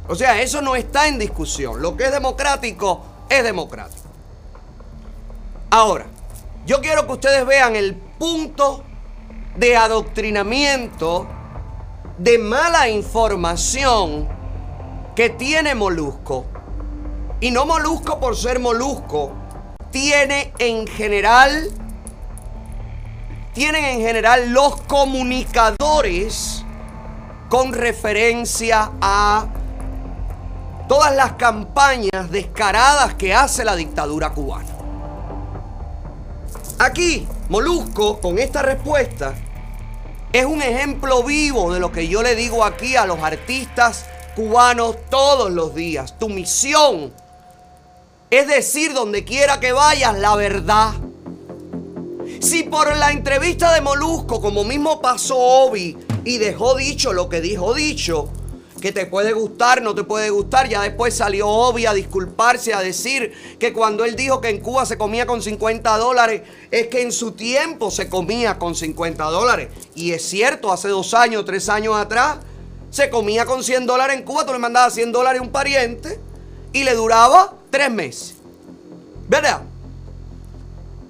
O 0.09 0.15
sea, 0.15 0.41
eso 0.41 0.63
no 0.63 0.77
está 0.77 1.09
en 1.09 1.19
discusión. 1.19 1.83
Lo 1.83 1.97
que 1.97 2.05
es 2.05 2.13
democrático 2.13 3.03
es 3.29 3.43
democrático. 3.43 4.09
Ahora, 5.71 6.07
yo 6.65 6.81
quiero 6.81 7.07
que 7.07 7.13
ustedes 7.13 7.45
vean 7.45 7.77
el 7.77 7.97
punto 7.97 8.83
de 9.57 9.77
adoctrinamiento, 9.77 11.27
de 12.19 12.39
mala 12.39 12.89
información 12.89 14.29
que 15.15 15.31
tiene 15.31 15.75
Molusco. 15.75 16.47
Y 17.41 17.51
no 17.51 17.67
Molusco 17.67 18.19
por 18.19 18.37
ser 18.37 18.59
Molusco, 18.59 19.33
tiene 19.91 20.53
en 20.59 20.87
general, 20.87 21.71
tienen 23.53 23.85
en 23.85 24.01
general 24.01 24.51
los 24.51 24.81
comunicadores 24.83 26.65
con 27.49 27.73
referencia 27.73 28.91
a 29.01 29.47
todas 30.89 31.15
las 31.15 31.33
campañas 31.33 32.31
descaradas 32.31 33.15
que 33.15 33.35
hace 33.35 33.65
la 33.65 33.77
dictadura 33.77 34.31
cubana. 34.31 34.69
Aquí, 36.79 37.27
Molusco, 37.49 38.21
con 38.21 38.39
esta 38.39 38.63
respuesta, 38.63 39.35
es 40.33 40.45
un 40.45 40.61
ejemplo 40.61 41.23
vivo 41.23 41.73
de 41.73 41.81
lo 41.81 41.91
que 41.91 42.09
yo 42.09 42.23
le 42.23 42.35
digo 42.35 42.65
aquí 42.65 42.97
a 42.97 43.07
los 43.07 43.21
artistas 43.21 44.05
cubanos 44.35 44.97
todos 45.09 45.51
los 45.51 45.75
días. 45.75 46.19
Tu 46.19 46.29
misión 46.29 47.15
es 48.31 48.49
decir 48.49 48.93
donde 48.93 49.25
quiera 49.25 49.61
que 49.61 49.73
vayas 49.73 50.19
la 50.19 50.35
verdad. 50.37 50.95
Si 52.41 52.65
por 52.65 52.95
la 52.97 53.13
entrevista 53.13 53.73
de 53.73 53.81
Molusco, 53.81 54.41
como 54.41 54.65
mismo 54.65 55.01
pasó 55.01 55.37
Obi, 55.37 55.97
y 56.25 56.39
dejó 56.39 56.75
dicho 56.75 57.13
lo 57.13 57.29
que 57.29 57.41
dijo 57.41 57.73
dicho, 57.73 58.29
que 58.81 58.93
te 58.93 59.07
puede 59.07 59.33
gustar, 59.33 59.81
no 59.81 59.95
te 59.95 60.05
puede 60.05 60.31
gustar, 60.31 60.69
ya 60.69 60.83
después 60.83 61.15
salió 61.15 61.49
Obi 61.49 61.87
a 61.87 61.95
disculparse, 61.95 62.75
a 62.75 62.81
decir 62.81 63.33
que 63.59 63.73
cuando 63.73 64.05
él 64.05 64.17
dijo 64.17 64.41
que 64.41 64.51
en 64.51 64.61
Cuba 64.61 64.85
se 64.85 64.99
comía 64.99 65.27
con 65.27 65.41
50 65.41 65.97
dólares, 65.97 66.43
es 66.71 66.89
que 66.89 67.03
en 67.03 67.13
su 67.13 67.33
tiempo 67.33 67.91
se 67.91 68.09
comía 68.09 68.59
con 68.59 68.75
50 68.75 69.25
dólares. 69.25 69.71
Y 69.95 70.13
es 70.13 70.23
cierto, 70.23 70.73
hace 70.73 70.89
dos 70.89 71.15
años, 71.15 71.45
tres 71.45 71.69
años 71.69 71.97
atrás, 71.97 72.39
se 72.91 73.09
comía 73.09 73.47
con 73.47 73.65
100 73.65 73.87
dólares 73.87 74.19
en 74.19 74.25
Cuba, 74.25 74.45
tú 74.45 74.53
le 74.53 74.59
mandabas 74.59 74.95
100 74.95 75.13
dólares 75.13 75.41
a 75.41 75.45
un 75.45 75.51
pariente 75.51 76.21
y 76.77 76.85
le 76.85 76.95
duraba 76.95 77.55
tres 77.71 77.91
meses. 77.91 78.35
¿Verdad? 79.27 79.63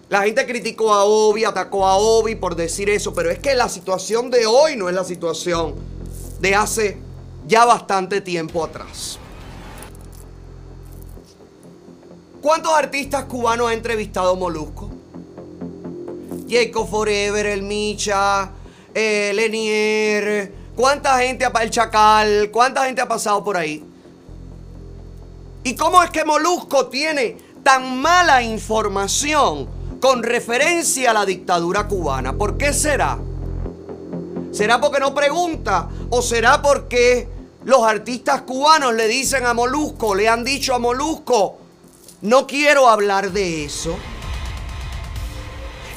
La 0.08 0.22
gente 0.22 0.46
criticó 0.46 0.94
a 0.94 1.02
Obi, 1.02 1.44
atacó 1.44 1.84
a 1.84 1.96
Obi 1.96 2.36
por 2.36 2.54
decir 2.54 2.88
eso, 2.88 3.12
pero 3.12 3.30
es 3.30 3.40
que 3.40 3.52
la 3.56 3.68
situación 3.68 4.30
de 4.30 4.46
hoy 4.46 4.76
no 4.76 4.88
es 4.88 4.94
la 4.94 5.02
situación 5.02 5.74
de 6.38 6.54
hace 6.54 6.98
ya 7.48 7.64
bastante 7.64 8.20
tiempo 8.20 8.62
atrás. 8.64 9.18
¿Cuántos 12.40 12.72
artistas 12.72 13.24
cubanos 13.24 13.68
ha 13.68 13.74
entrevistado 13.74 14.36
Molusco? 14.36 14.88
Jacob 16.48 16.88
Forever, 16.88 17.44
El 17.44 17.62
Micha, 17.62 18.52
eh, 18.94 19.32
Lenier. 19.34 20.52
¿Cuánta 20.76 21.18
gente 21.18 21.44
el 21.60 21.70
Chacal? 21.70 22.50
¿Cuánta 22.52 22.84
gente 22.84 23.02
ha 23.02 23.08
pasado 23.08 23.42
por 23.42 23.56
ahí? 23.56 23.82
¿Y 25.66 25.74
cómo 25.74 26.00
es 26.00 26.10
que 26.10 26.24
Molusco 26.24 26.86
tiene 26.86 27.36
tan 27.64 28.00
mala 28.00 28.40
información 28.40 29.98
con 30.00 30.22
referencia 30.22 31.10
a 31.10 31.12
la 31.12 31.26
dictadura 31.26 31.88
cubana? 31.88 32.34
¿Por 32.34 32.56
qué 32.56 32.72
será? 32.72 33.18
¿Será 34.52 34.80
porque 34.80 35.00
no 35.00 35.12
pregunta? 35.12 35.88
¿O 36.10 36.22
será 36.22 36.62
porque 36.62 37.28
los 37.64 37.82
artistas 37.82 38.42
cubanos 38.42 38.94
le 38.94 39.08
dicen 39.08 39.44
a 39.44 39.54
Molusco, 39.54 40.14
le 40.14 40.28
han 40.28 40.44
dicho 40.44 40.72
a 40.72 40.78
Molusco, 40.78 41.58
no 42.20 42.46
quiero 42.46 42.88
hablar 42.88 43.32
de 43.32 43.64
eso? 43.64 43.96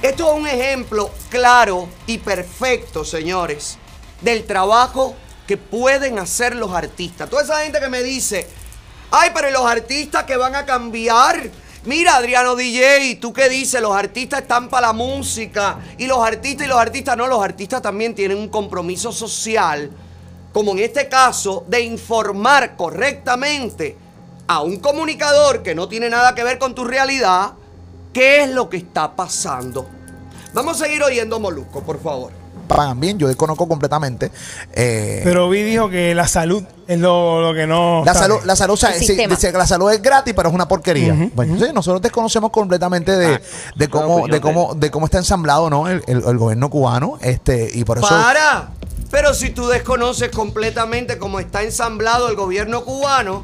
Esto 0.02 0.32
es 0.32 0.40
un 0.40 0.48
ejemplo 0.48 1.12
claro 1.30 1.88
y 2.08 2.18
perfecto, 2.18 3.06
señores, 3.06 3.78
del 4.22 4.48
trabajo 4.48 5.14
que 5.46 5.58
pueden 5.58 6.18
hacer 6.18 6.56
los 6.56 6.72
artistas. 6.72 7.30
Toda 7.30 7.44
esa 7.44 7.60
gente 7.60 7.80
que 7.80 7.90
me 7.90 8.02
dice, 8.02 8.48
ay, 9.12 9.32
pero 9.34 9.50
¿y 9.50 9.52
los 9.52 9.66
artistas 9.66 10.24
que 10.24 10.38
van 10.38 10.56
a 10.56 10.66
cambiar? 10.66 11.50
Mira, 11.86 12.18
Adriano 12.18 12.56
DJ, 12.56 13.16
¿tú 13.22 13.32
qué 13.32 13.48
dices? 13.48 13.82
Los 13.82 13.96
artistas 13.96 14.42
están 14.42 14.70
para 14.70 14.88
la 14.88 14.94
música. 14.94 15.80
Y 15.98 16.08
los 16.08 16.20
artistas 16.20 16.68
y 16.68 16.70
los 16.70 16.78
artistas 16.78 17.16
no, 17.16 17.28
los 17.28 17.44
artistas 17.44 17.82
también 17.82 18.14
tienen 18.14 18.38
un 18.38 18.50
compromiso 18.50 19.12
social, 19.12 19.90
como 20.52 20.72
en 20.74 20.80
este 20.80 21.08
caso, 21.08 21.64
de 21.68 21.82
informar 21.82 22.76
correctamente 22.76 23.98
a 24.48 24.62
un 24.62 24.78
comunicador 24.78 25.64
que 25.64 25.76
no 25.76 25.88
tiene 25.88 26.10
nada 26.10 26.36
que 26.36 26.44
ver 26.44 26.60
con 26.60 26.76
tu 26.76 26.84
realidad, 26.84 27.54
qué 28.12 28.44
es 28.44 28.50
lo 28.50 28.70
que 28.70 28.78
está 28.78 29.16
pasando. 29.16 29.88
Vamos 30.54 30.82
a 30.82 30.86
seguir 30.86 31.02
oyendo 31.04 31.40
Molusco, 31.40 31.82
por 31.84 32.02
favor. 32.02 32.39
Pagan 32.70 33.00
bien, 33.00 33.18
yo 33.18 33.28
desconozco 33.28 33.68
completamente. 33.68 34.32
eh, 34.74 35.22
Pero 35.24 35.50
Vi 35.50 35.62
dijo 35.64 35.90
que 35.90 36.16
la 36.16 36.28
salud 36.28 36.64
es 36.88 36.98
lo, 37.00 37.42
lo 37.42 37.54
que 37.54 37.68
no. 37.68 38.04
la 38.06 38.14
salud, 38.14 38.38
la 38.46 38.56
salud, 38.56 38.74
o 38.76 38.78
sea, 38.78 38.92
El 38.92 39.00
sí, 39.00 39.08
sistema. 39.08 39.36
dice 39.36 39.52
que 39.52 39.58
la 39.58 39.68
salud 39.68 39.92
es 39.92 40.02
gratis, 40.02 40.34
pero 40.36 40.50
es 40.50 40.56
una 40.56 40.68
porquería. 40.68 41.30
Bueno, 41.36 41.58
sí, 41.60 41.72
nosotros 41.74 42.02
desconocemos 42.02 42.52
completamente 42.52 43.16
de, 43.18 43.42
de 43.76 43.88
cómo, 43.90 44.28
de 44.28 44.40
cómo, 44.40 44.74
de 44.76 44.90
cómo 44.92 45.06
está 45.06 45.18
ensamblado, 45.18 45.70
¿no? 45.70 45.88
El, 45.90 46.02
el- 46.08 46.24
el 46.26 46.38
gobierno 46.38 46.70
cubano, 46.70 47.18
este, 47.22 47.70
y 47.74 47.84
por 47.84 47.98
eso. 47.98 48.08
¡Para! 48.08 48.70
Pero 49.12 49.34
si 49.34 49.50
tú 49.50 49.68
desconoces 49.68 50.30
completamente 50.30 51.18
cómo 51.18 51.40
está 51.40 51.64
ensamblado 51.64 52.30
el 52.30 52.36
gobierno 52.36 52.86
cubano, 52.86 53.44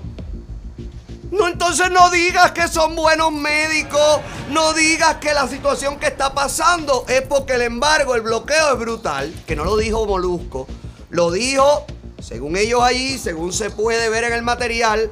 no, 1.32 1.48
entonces 1.48 1.90
no 1.92 2.10
digas 2.10 2.52
que 2.52 2.68
son 2.68 2.96
buenos 2.96 3.32
médicos, 3.32 4.22
no 4.50 4.74
digas 4.74 5.16
que 5.16 5.34
la 5.34 5.48
situación 5.48 5.98
que 5.98 6.08
está 6.08 6.34
pasando 6.34 7.06
es 7.08 7.22
porque 7.22 7.54
el 7.54 7.64
embargo, 7.64 8.16
el 8.16 8.22
bloqueo 8.22 8.74
es 8.74 8.80
brutal, 8.80 9.34
que 9.48 9.56
no 9.56 9.64
lo 9.64 9.78
dijo 9.78 10.06
Molusco, 10.06 10.68
lo 11.10 11.32
dijo, 11.32 11.86
según 12.22 12.56
ellos 12.58 12.82
allí, 12.84 13.18
según 13.18 13.54
se 13.54 13.70
puede 13.70 14.10
ver 14.10 14.26
en 14.26 14.34
el 14.34 14.44
material, 14.44 15.12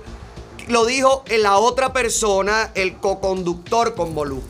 lo 0.67 0.85
dijo 0.85 1.23
en 1.27 1.43
la 1.43 1.57
otra 1.57 1.93
persona, 1.93 2.71
el 2.75 2.97
coconductor 2.97 3.95
con 3.95 4.13
Molusco. 4.13 4.47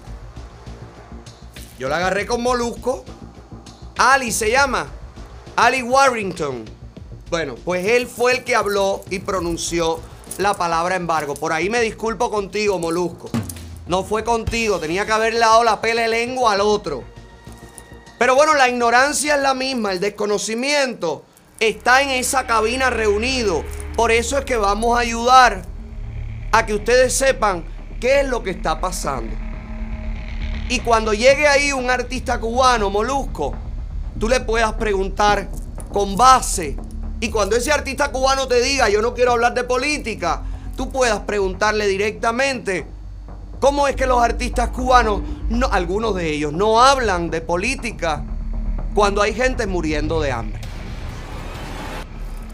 Yo 1.79 1.89
la 1.89 1.97
agarré 1.97 2.25
con 2.25 2.43
Molusco, 2.43 3.03
Ali 3.97 4.31
se 4.31 4.51
llama, 4.51 4.87
Ali 5.55 5.81
Warrington. 5.81 6.65
Bueno, 7.29 7.55
pues 7.63 7.85
él 7.87 8.07
fue 8.07 8.33
el 8.33 8.43
que 8.43 8.55
habló 8.55 9.03
y 9.09 9.19
pronunció 9.19 9.99
la 10.37 10.53
palabra 10.53 10.95
embargo. 10.95 11.35
Por 11.35 11.53
ahí 11.53 11.69
me 11.69 11.81
disculpo 11.81 12.29
contigo, 12.29 12.79
Molusco. 12.79 13.29
No 13.87 14.03
fue 14.03 14.23
contigo, 14.23 14.79
tenía 14.79 15.05
que 15.05 15.11
haberle 15.11 15.39
dado 15.39 15.63
la 15.63 15.81
pele 15.81 16.07
lengua 16.07 16.53
al 16.53 16.61
otro. 16.61 17.03
Pero 18.17 18.35
bueno, 18.35 18.53
la 18.53 18.69
ignorancia 18.69 19.35
es 19.35 19.41
la 19.41 19.53
misma, 19.53 19.91
el 19.91 19.99
desconocimiento 19.99 21.25
está 21.59 22.01
en 22.01 22.09
esa 22.09 22.47
cabina 22.47 22.89
reunido. 22.89 23.63
Por 23.95 24.11
eso 24.11 24.37
es 24.37 24.45
que 24.45 24.55
vamos 24.55 24.97
a 24.97 25.01
ayudar 25.01 25.63
a 26.51 26.65
que 26.65 26.73
ustedes 26.73 27.13
sepan 27.13 27.65
qué 27.99 28.21
es 28.21 28.27
lo 28.27 28.43
que 28.43 28.51
está 28.51 28.79
pasando. 28.79 29.35
Y 30.69 30.79
cuando 30.79 31.13
llegue 31.13 31.47
ahí 31.47 31.73
un 31.73 31.89
artista 31.89 32.39
cubano, 32.39 32.89
Molusco, 32.89 33.53
tú 34.19 34.29
le 34.29 34.39
puedas 34.39 34.73
preguntar 34.73 35.49
con 35.91 36.15
base 36.15 36.77
y 37.23 37.29
cuando 37.29 37.55
ese 37.55 37.71
artista 37.71 38.11
cubano 38.11 38.49
te 38.49 38.61
diga, 38.61 38.89
yo 38.89 39.01
no 39.01 39.13
quiero 39.13 39.31
hablar 39.31 39.53
de 39.53 39.63
política, 39.63 40.41
tú 40.75 40.91
puedas 40.91 41.21
preguntarle 41.21 41.87
directamente, 41.87 42.85
¿cómo 43.61 43.87
es 43.87 43.95
que 43.95 44.05
los 44.05 44.21
artistas 44.21 44.71
cubanos, 44.71 45.21
no, 45.47 45.67
algunos 45.71 46.15
de 46.15 46.33
ellos, 46.33 46.51
no 46.51 46.83
hablan 46.83 47.29
de 47.29 47.39
política 47.39 48.25
cuando 48.93 49.21
hay 49.21 49.33
gente 49.33 49.67
muriendo 49.67 50.19
de 50.19 50.33
hambre? 50.33 50.59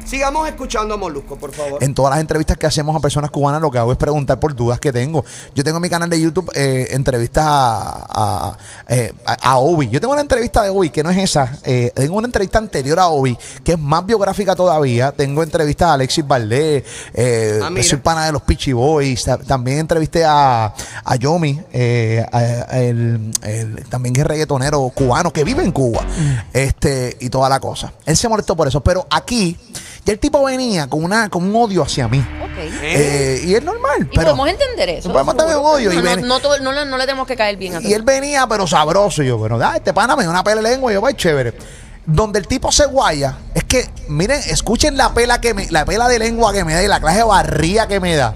Sigamos 0.10 0.48
escuchando 0.48 0.96
a 0.96 0.98
Molusco, 0.98 1.38
por 1.38 1.52
favor. 1.54 1.84
En 1.84 1.94
todas 1.94 2.10
las 2.12 2.20
entrevistas 2.20 2.58
que 2.58 2.66
hacemos 2.66 2.96
a 2.96 3.00
personas 3.00 3.30
cubanas, 3.30 3.62
lo 3.62 3.70
que 3.70 3.78
hago 3.78 3.92
es 3.92 3.98
preguntar 3.98 4.40
por 4.40 4.56
dudas 4.56 4.80
que 4.80 4.92
tengo. 4.92 5.24
Yo 5.54 5.64
tengo 5.64 5.78
en 5.78 5.84
mi 5.84 5.90
canal 5.90 6.10
de 6.10 6.20
YouTube 6.20 6.50
eh, 6.56 6.88
entrevistas 6.92 7.46
a, 7.48 8.08
a, 8.10 8.58
eh, 8.88 9.14
a- 9.26 9.52
a 9.52 9.58
Obi. 9.60 9.88
Yo 9.90 10.00
tengo 10.02 10.14
una 10.14 10.22
entrevista 10.22 10.64
de 10.64 10.72
Obi 10.72 10.90
que 10.90 11.04
no 11.04 11.12
es 11.12 11.18
esa. 11.18 11.60
eh, 11.64 11.92
tengo 11.94 12.18
una 12.18 12.26
entrevista 12.28 12.58
anterior 12.58 13.00
a 13.00 13.08
Obi 13.10 13.38
que 13.64 13.74
es 13.74 13.80
más 13.80 14.04
biográfica 14.04 14.56
todavía. 14.56 15.12
Tengo 15.12 15.44
entrevistas 15.44 15.90
a 15.90 15.94
Alexis 15.94 16.26
Valdés. 16.28 16.84
Eh, 17.14 17.60
Ah, 17.62 17.70
soy 17.84 18.00
pana 18.00 18.26
de 18.26 18.32
los 18.32 18.42
Peachy 18.42 18.74
Boys. 18.74 19.24
Ta- 19.24 19.38
También 19.38 19.78
entrevisté 19.80 20.26
a, 20.26 20.74
a 21.06 21.16
Yomi, 21.18 21.62
eh, 21.72 22.26
a- 22.32 22.38
a- 22.38 22.80
el, 22.82 23.32
el- 23.44 23.86
también 23.90 24.16
que 24.16 24.22
es 24.22 24.28
reggaetonero 24.28 24.80
cubano 24.96 25.32
que 25.32 25.44
vive 25.44 25.64
en 25.64 25.72
Cuba. 25.72 26.02
Este, 26.54 27.16
y 27.20 27.30
toda 27.30 27.48
la 27.50 27.60
cosa. 27.60 27.94
Él 28.08 28.18
se 28.18 28.28
molestó 28.28 28.56
por 28.56 28.68
eso. 28.68 28.82
Pero 28.82 29.06
aquí, 29.10 29.58
el 30.12 30.20
tipo 30.20 30.44
venía 30.44 30.88
con, 30.88 31.04
una, 31.04 31.30
con 31.30 31.44
un 31.44 31.56
odio 31.56 31.84
hacia 31.84 32.08
mí. 32.08 32.24
Eh, 32.82 33.42
y 33.46 33.56
es 33.56 33.64
normal. 33.64 34.02
Y 34.02 34.16
pero, 34.16 34.24
podemos 34.36 34.50
entender 34.50 34.90
eso. 34.90 35.12
podemos 35.12 35.36
tener 35.38 35.56
un 35.58 35.66
odio 35.66 35.94
y 35.94 35.98
No, 35.98 36.16
no, 36.18 36.40
todo- 36.40 36.58
le- 36.58 36.86
no 36.86 36.98
le 36.98 37.06
tenemos 37.06 37.26
que 37.28 37.36
caer 37.36 37.56
bien 37.58 37.76
a 37.76 37.82
y 37.82 37.94
él 37.94 38.02
venía, 38.04 38.46
pero 38.48 38.68
sabroso. 38.68 39.24
Y 39.24 39.28
yo, 39.28 39.38
bueno, 39.38 39.58
da, 39.58 39.76
este 39.78 39.94
pana 39.94 40.16
me 40.16 40.24
dio 40.24 40.30
una 40.32 40.44
pela 40.44 40.62
de 40.62 40.70
lengua. 40.70 40.92
Y 40.92 40.96
yo, 40.96 41.02
va, 41.02 41.14
chévere. 41.16 41.54
Donde 42.06 42.40
el 42.40 42.48
tipo 42.48 42.72
se 42.72 42.86
guaya, 42.88 43.38
es 43.54 43.64
que, 43.64 43.88
miren, 44.08 44.42
escuchen 44.48 44.98
la 44.98 45.14
pela 45.14 45.40
que 45.40 45.54
me, 45.54 45.70
la 45.70 45.86
pela 45.86 46.08
de 46.08 46.18
lengua 46.20 46.52
que 46.52 46.66
me 46.66 46.74
da 46.74 46.84
y 46.84 46.88
la 46.88 47.00
clase 47.00 47.20
de 47.20 47.24
barría 47.24 47.88
que 47.88 48.00
me 48.00 48.16
da. 48.16 48.36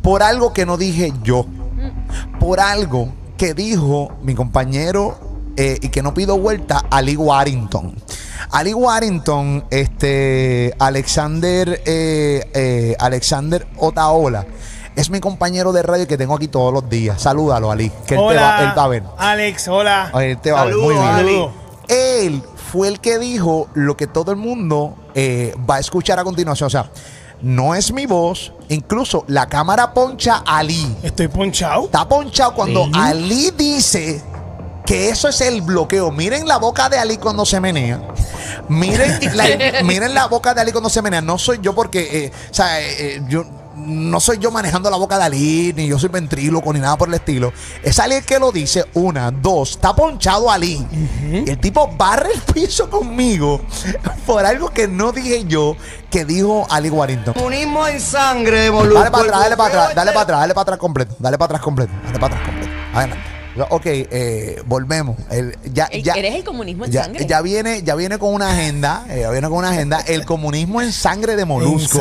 Por 0.00 0.22
algo 0.22 0.52
que 0.52 0.64
no 0.64 0.76
dije 0.76 1.12
yo. 1.22 1.44
Por 2.38 2.60
algo 2.60 3.12
que 3.36 3.52
dijo 3.54 4.12
mi 4.22 4.34
compañero 4.34 5.18
eh, 5.56 5.78
y 5.82 5.88
que 5.88 6.02
no 6.02 6.14
pido 6.14 6.38
vuelta, 6.38 6.84
Ali 6.90 7.16
Warrington. 7.16 7.94
Ali 8.50 8.74
Warrington, 8.74 9.64
este, 9.70 10.74
Alexander, 10.78 11.82
eh, 11.84 12.50
eh, 12.54 12.96
Alexander 12.98 13.66
Otaola. 13.78 14.46
Es 14.96 15.08
mi 15.08 15.20
compañero 15.20 15.72
de 15.72 15.82
radio 15.82 16.06
que 16.06 16.18
tengo 16.18 16.34
aquí 16.34 16.48
todos 16.48 16.72
los 16.72 16.88
días. 16.88 17.22
Salúdalo, 17.22 17.70
Ali. 17.70 17.90
Que 18.06 18.16
él, 18.16 18.20
te 18.28 18.36
va, 18.36 18.62
él 18.62 18.72
va 18.76 18.84
a 18.84 18.88
ver. 18.88 19.02
Alex, 19.18 19.68
hola. 19.68 20.10
Él 20.14 20.38
te 20.38 20.52
va 20.52 20.62
a 20.62 20.64
ver. 20.64 20.76
Muy 20.76 20.94
bien. 20.94 21.06
Ali. 21.06 21.48
Él 21.88 22.42
fue 22.70 22.88
el 22.88 23.00
que 23.00 23.18
dijo 23.18 23.68
lo 23.74 23.96
que 23.96 24.06
todo 24.06 24.30
el 24.30 24.36
mundo 24.36 24.96
eh, 25.14 25.54
va 25.68 25.76
a 25.76 25.80
escuchar 25.80 26.18
a 26.18 26.24
continuación. 26.24 26.66
O 26.66 26.70
sea, 26.70 26.90
no 27.40 27.74
es 27.74 27.92
mi 27.92 28.06
voz. 28.06 28.52
Incluso 28.68 29.24
la 29.28 29.48
cámara 29.48 29.92
poncha 29.94 30.42
a 30.46 30.58
Ali. 30.58 30.96
Estoy 31.02 31.28
ponchado. 31.28 31.84
Está 31.84 32.08
ponchado 32.08 32.54
cuando 32.54 32.84
Sí. 32.84 32.92
Ali 32.94 33.50
dice 33.56 34.22
que 34.90 35.08
eso 35.08 35.28
es 35.28 35.40
el 35.40 35.62
bloqueo. 35.62 36.10
Miren 36.10 36.48
la 36.48 36.56
boca 36.56 36.88
de 36.88 36.98
Ali 36.98 37.16
cuando 37.16 37.46
se 37.46 37.60
menea. 37.60 38.02
Miren 38.68 39.20
la, 39.36 39.84
miren 39.84 40.12
la 40.12 40.26
boca 40.26 40.52
de 40.52 40.62
Ali 40.62 40.72
cuando 40.72 40.90
se 40.90 41.00
menea. 41.00 41.20
No 41.20 41.38
soy 41.38 41.60
yo 41.62 41.76
porque, 41.76 42.24
eh, 42.24 42.32
o 42.50 42.52
sea, 42.52 42.80
eh, 42.80 42.96
eh, 42.98 43.22
yo 43.28 43.44
no 43.76 44.18
soy 44.18 44.38
yo 44.38 44.50
manejando 44.50 44.90
la 44.90 44.96
boca 44.96 45.16
de 45.16 45.22
Ali, 45.22 45.72
ni 45.76 45.86
yo 45.86 45.96
soy 45.96 46.08
ventríloco, 46.08 46.72
ni 46.72 46.80
nada 46.80 46.98
por 46.98 47.06
el 47.06 47.14
estilo. 47.14 47.52
Es 47.84 48.00
Ali 48.00 48.16
el 48.16 48.24
que 48.24 48.40
lo 48.40 48.50
dice. 48.50 48.84
Una, 48.94 49.30
dos, 49.30 49.70
está 49.70 49.94
ponchado 49.94 50.50
Ali. 50.50 50.84
Y 51.46 51.48
el 51.48 51.60
tipo 51.60 51.88
barre 51.96 52.30
el 52.34 52.40
piso 52.52 52.90
conmigo 52.90 53.60
por 54.26 54.44
algo 54.44 54.70
que 54.70 54.88
no 54.88 55.12
dije 55.12 55.44
yo, 55.44 55.76
que 56.10 56.24
dijo 56.24 56.66
Ali 56.68 56.90
Warrington. 56.90 57.34
Comunismo 57.34 57.86
en 57.86 58.00
sangre 58.00 58.72
Molusco. 58.72 58.98
Dale 58.98 59.12
para 59.12 59.22
atrás, 59.22 59.40
dale 59.40 59.56
para 59.56 59.68
atrás, 59.68 59.94
dale 59.94 60.10
para 60.10 60.22
atrás, 60.22 60.40
dale 60.40 60.54
para 60.54 60.62
atrás 60.62 60.78
completo, 60.80 61.14
dale 61.20 61.38
para 61.38 61.46
atrás 61.46 61.62
completo, 61.62 61.92
dale 62.04 62.18
para 62.18 62.34
atrás 62.34 62.48
completo. 62.48 62.72
Adelante. 62.92 63.39
Ok, 63.70 63.82
eh, 63.86 64.62
volvemos. 64.66 65.16
El- 65.30 65.56
ya, 65.72 65.86
El- 65.86 66.02
ya, 66.04 66.14
¿Eres 66.14 66.36
el 66.36 66.44
comunismo 66.44 66.84
en 66.84 66.92
ya, 66.92 67.04
sangre? 67.04 67.26
ya 67.26 67.40
viene, 67.42 67.82
ya 67.82 67.94
viene 67.96 68.18
con 68.18 68.32
una 68.32 68.52
agenda, 68.52 69.04
eh, 69.08 69.20
ya 69.22 69.30
viene 69.30 69.48
con 69.48 69.58
una 69.58 69.70
agenda, 69.70 70.00
el 70.06 70.24
comunismo 70.24 70.80
en 70.80 70.92
sangre 70.92 71.34
de 71.36 71.44
Molusco. 71.44 72.00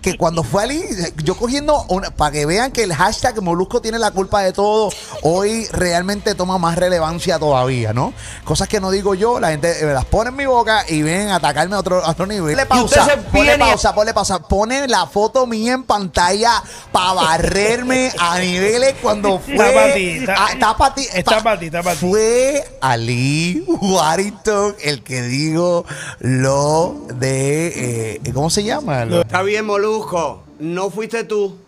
Que 0.00 0.16
cuando 0.16 0.42
fue 0.42 0.64
Ali, 0.64 0.82
yo 1.22 1.36
cogiendo 1.36 1.86
para 2.16 2.32
que 2.32 2.44
vean 2.46 2.72
que 2.72 2.82
el 2.82 2.92
hashtag 2.92 3.40
Molusco 3.40 3.80
tiene 3.80 3.98
la 3.98 4.10
culpa 4.10 4.42
de 4.42 4.52
todo, 4.52 4.90
hoy 5.22 5.66
realmente 5.72 6.34
toma 6.34 6.58
más 6.58 6.76
relevancia 6.76 7.38
todavía, 7.38 7.92
¿no? 7.92 8.12
Cosas 8.44 8.68
que 8.68 8.80
no 8.80 8.90
digo 8.90 9.14
yo, 9.14 9.38
la 9.38 9.50
gente 9.50 9.70
eh, 9.80 9.92
las 9.94 10.04
pone 10.04 10.30
en 10.30 10.36
mi 10.36 10.46
boca 10.46 10.84
y 10.88 11.02
vienen 11.02 11.28
a 11.28 11.36
atacarme 11.36 11.76
a 11.76 11.78
otro, 11.78 12.04
a 12.04 12.10
otro 12.10 12.26
nivel. 12.26 12.56
Ponle 12.66 12.84
usted 12.84 12.96
pausa, 12.98 13.04
se 13.14 13.16
ponle 13.18 13.58
pausa, 13.58 13.94
ponle 13.94 14.14
pausa. 14.14 14.38
Pone 14.40 14.88
la 14.88 15.06
foto 15.06 15.46
mía 15.46 15.72
en 15.74 15.84
pantalla 15.84 16.62
para 16.90 17.12
barrerme 17.12 18.10
a 18.18 18.38
niveles 18.40 18.94
cuando 19.00 19.38
fue. 19.38 20.26
Está 20.52 20.76
pa' 20.76 20.94
ti, 20.94 21.02
está- 21.02 21.16
Ah, 21.16 21.18
está 21.20 21.42
pa' 21.42 21.58
ti, 21.58 21.66
está 21.66 21.82
pa- 21.82 21.90
pa' 21.90 21.94
ti. 21.94 21.98
Fue 22.10 22.64
Ali 22.80 23.64
Warrington 23.66 24.76
el 24.82 25.02
que 25.02 25.22
dijo 25.22 25.84
lo 26.20 27.06
de. 27.14 28.20
eh, 28.24 28.32
¿Cómo 28.32 28.50
se 28.50 28.64
llama? 28.64 29.04
Lo- 29.04 29.20
Está 29.22 29.42
bien, 29.42 29.64
Molusco. 29.66 30.42
No 30.58 30.90
fuiste 30.90 31.24
tú. 31.24 31.58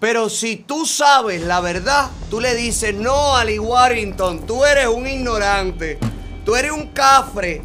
Pero 0.00 0.28
si 0.28 0.56
tú 0.56 0.84
sabes 0.86 1.42
la 1.42 1.60
verdad, 1.60 2.10
tú 2.28 2.40
le 2.40 2.54
dices, 2.54 2.94
no, 2.94 3.36
Ali 3.36 3.58
Warrington, 3.58 4.40
tú 4.46 4.64
eres 4.64 4.86
un 4.86 5.06
ignorante. 5.06 5.98
Tú 6.44 6.56
eres 6.56 6.72
un 6.72 6.88
cafre. 6.88 7.62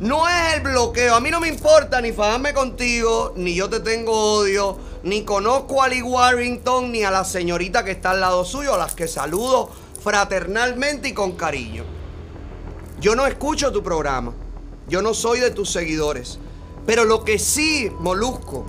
No 0.00 0.26
es 0.28 0.54
el 0.54 0.62
bloqueo. 0.62 1.14
A 1.14 1.20
mí 1.20 1.30
no 1.30 1.38
me 1.40 1.46
importa 1.48 2.00
ni 2.00 2.10
fajarme 2.12 2.52
contigo, 2.54 3.34
ni 3.36 3.54
yo 3.54 3.68
te 3.68 3.80
tengo 3.80 4.12
odio, 4.12 4.78
ni 5.02 5.24
conozco 5.24 5.82
a 5.82 5.86
Ali 5.86 6.02
Warrington, 6.02 6.92
ni 6.92 7.04
a 7.04 7.10
la 7.10 7.24
señorita 7.24 7.84
que 7.84 7.92
está 7.92 8.10
al 8.10 8.20
lado 8.20 8.44
suyo, 8.44 8.74
a 8.74 8.78
las 8.78 8.94
que 8.94 9.08
saludo 9.08 9.70
fraternalmente 10.02 11.08
y 11.08 11.14
con 11.14 11.32
cariño. 11.32 11.84
Yo 13.00 13.14
no 13.14 13.26
escucho 13.26 13.72
tu 13.72 13.82
programa. 13.82 14.32
Yo 14.88 15.02
no 15.02 15.14
soy 15.14 15.40
de 15.40 15.50
tus 15.50 15.70
seguidores. 15.70 16.38
Pero 16.86 17.04
lo 17.04 17.24
que 17.24 17.38
sí, 17.38 17.90
Molusco, 18.00 18.66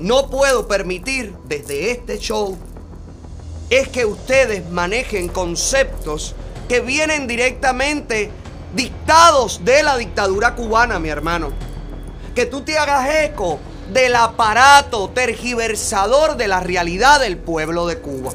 no 0.00 0.28
puedo 0.30 0.66
permitir 0.66 1.34
desde 1.44 1.90
este 1.90 2.18
show 2.18 2.56
es 3.70 3.88
que 3.88 4.04
ustedes 4.04 4.68
manejen 4.70 5.28
conceptos 5.28 6.34
que 6.68 6.80
vienen 6.80 7.26
directamente 7.26 8.30
dictados 8.74 9.64
de 9.64 9.82
la 9.82 9.96
dictadura 9.96 10.54
cubana, 10.54 10.98
mi 10.98 11.08
hermano. 11.08 11.50
Que 12.34 12.46
tú 12.46 12.62
te 12.62 12.78
hagas 12.78 13.08
eco 13.24 13.58
del 13.92 14.16
aparato 14.16 15.10
tergiversador 15.10 16.36
de 16.36 16.48
la 16.48 16.60
realidad 16.60 17.20
del 17.20 17.36
pueblo 17.38 17.86
de 17.86 17.98
Cuba. 17.98 18.32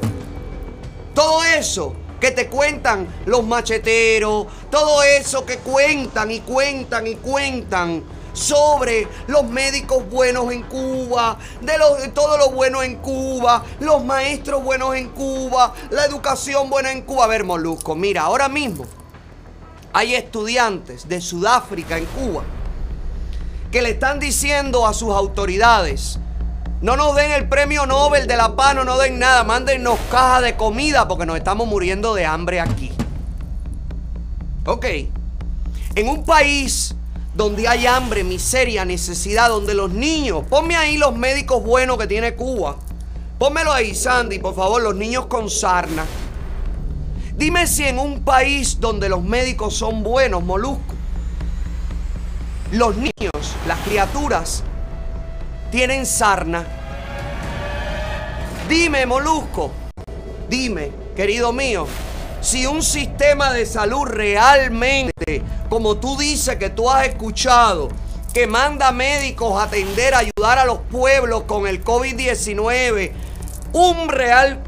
Todo 1.14 1.44
eso 1.44 1.96
que 2.20 2.32
te 2.32 2.48
cuentan 2.48 3.08
los 3.26 3.46
macheteros, 3.46 4.48
todo 4.72 5.04
eso 5.04 5.46
que 5.46 5.58
cuentan 5.60 6.32
y 6.32 6.40
cuentan 6.42 7.08
y 7.08 7.16
cuentan 7.16 8.04
sobre 8.34 9.08
los 9.28 9.44
médicos 9.46 10.08
buenos 10.10 10.52
en 10.52 10.62
Cuba, 10.64 11.38
de, 11.62 11.78
los- 11.78 12.02
de 12.02 12.10
todo 12.10 12.38
lo 12.38 12.52
bueno 12.52 12.84
en 12.84 12.98
Cuba, 12.98 13.64
los 13.80 14.04
maestros 14.04 14.64
buenos 14.64 14.96
en 14.96 15.10
Cuba, 15.10 15.74
la 15.90 16.06
educación 16.06 16.70
buena 16.70 16.92
en 16.92 17.02
Cuba. 17.02 17.26
A 17.26 17.28
ver, 17.28 17.44
Molusco, 17.44 17.96
mira, 17.96 18.22
ahora 18.24 18.48
mismo 18.48 18.86
hay 19.94 20.14
estudiantes 20.14 21.08
de 21.10 21.20
Sudáfrica 21.20 21.98
en 21.98 22.06
Cuba 22.06 22.44
que 23.78 23.84
le 23.84 23.92
están 23.92 24.20
diciendo 24.20 24.88
a 24.88 24.94
sus 24.96 25.14
autoridades, 25.14 26.18
no 26.82 26.98
nos 26.98 27.16
den 27.16 27.30
el 27.30 27.48
premio 27.48 27.86
Nobel 27.86 28.26
de 28.26 28.36
la 28.36 28.56
paz, 28.56 28.74
no 28.74 28.84
nos 28.84 29.00
den 29.00 29.20
nada, 29.20 29.44
mándennos 29.44 30.00
cajas 30.10 30.42
de 30.42 30.56
comida 30.56 31.08
porque 31.08 31.28
nos 31.28 31.38
estamos 31.38 31.68
muriendo 31.68 32.16
de 32.16 32.26
hambre 32.26 32.60
aquí. 32.60 32.92
Ok, 34.66 34.86
en 35.94 36.10
un 36.10 36.26
país 36.26 36.96
donde 37.36 37.68
hay 37.68 37.86
hambre, 37.86 38.24
miseria, 38.24 38.84
necesidad, 38.84 39.50
donde 39.50 39.76
los 39.76 39.92
niños, 39.92 40.44
ponme 40.50 40.76
ahí 40.76 40.98
los 40.98 41.16
médicos 41.16 41.64
buenos 41.64 42.00
que 42.00 42.08
tiene 42.08 42.34
Cuba, 42.34 42.78
pónmelo 43.38 43.72
ahí 43.72 43.94
Sandy, 43.94 44.40
por 44.40 44.56
favor, 44.56 44.82
los 44.82 44.96
niños 44.96 45.28
con 45.28 45.52
sarna. 45.52 46.04
Dime 47.36 47.68
si 47.68 47.84
en 47.84 48.00
un 48.00 48.24
país 48.24 48.80
donde 48.80 49.08
los 49.08 49.24
médicos 49.24 49.76
son 49.76 50.02
buenos, 50.02 50.44
Molusco, 50.44 50.97
los 52.72 52.96
niños, 52.96 53.56
las 53.66 53.80
criaturas, 53.80 54.64
tienen 55.72 56.06
sarna. 56.06 56.66
Dime, 58.68 59.06
Molusco, 59.06 59.72
dime, 60.50 60.92
querido 61.16 61.54
mío, 61.54 61.88
si 62.42 62.66
un 62.66 62.84
sistema 62.84 63.54
de 63.54 63.66
salud 63.66 64.06
realmente, 64.06 65.42
como 65.70 65.98
tú 65.98 66.18
dices 66.18 66.58
que 66.58 66.70
tú 66.70 66.90
has 66.90 67.08
escuchado, 67.08 67.90
que 68.34 68.46
manda 68.46 68.92
médicos 68.92 69.60
a 69.60 69.64
atender, 69.64 70.14
a 70.14 70.20
ayudar 70.20 70.60
a 70.60 70.66
los 70.66 70.80
pueblos 70.80 71.44
con 71.44 71.66
el 71.66 71.84
COVID-19, 71.84 73.12
un 73.74 74.10
real 74.10 74.62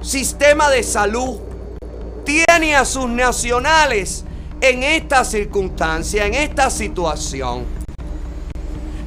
sistema 0.00 0.70
de 0.70 0.82
salud 0.82 1.40
tiene 2.24 2.76
a 2.76 2.84
sus 2.84 3.08
nacionales 3.08 4.24
en 4.60 4.82
esta 4.82 5.24
circunstancia, 5.24 6.26
en 6.26 6.34
esta 6.34 6.70
situación. 6.70 7.64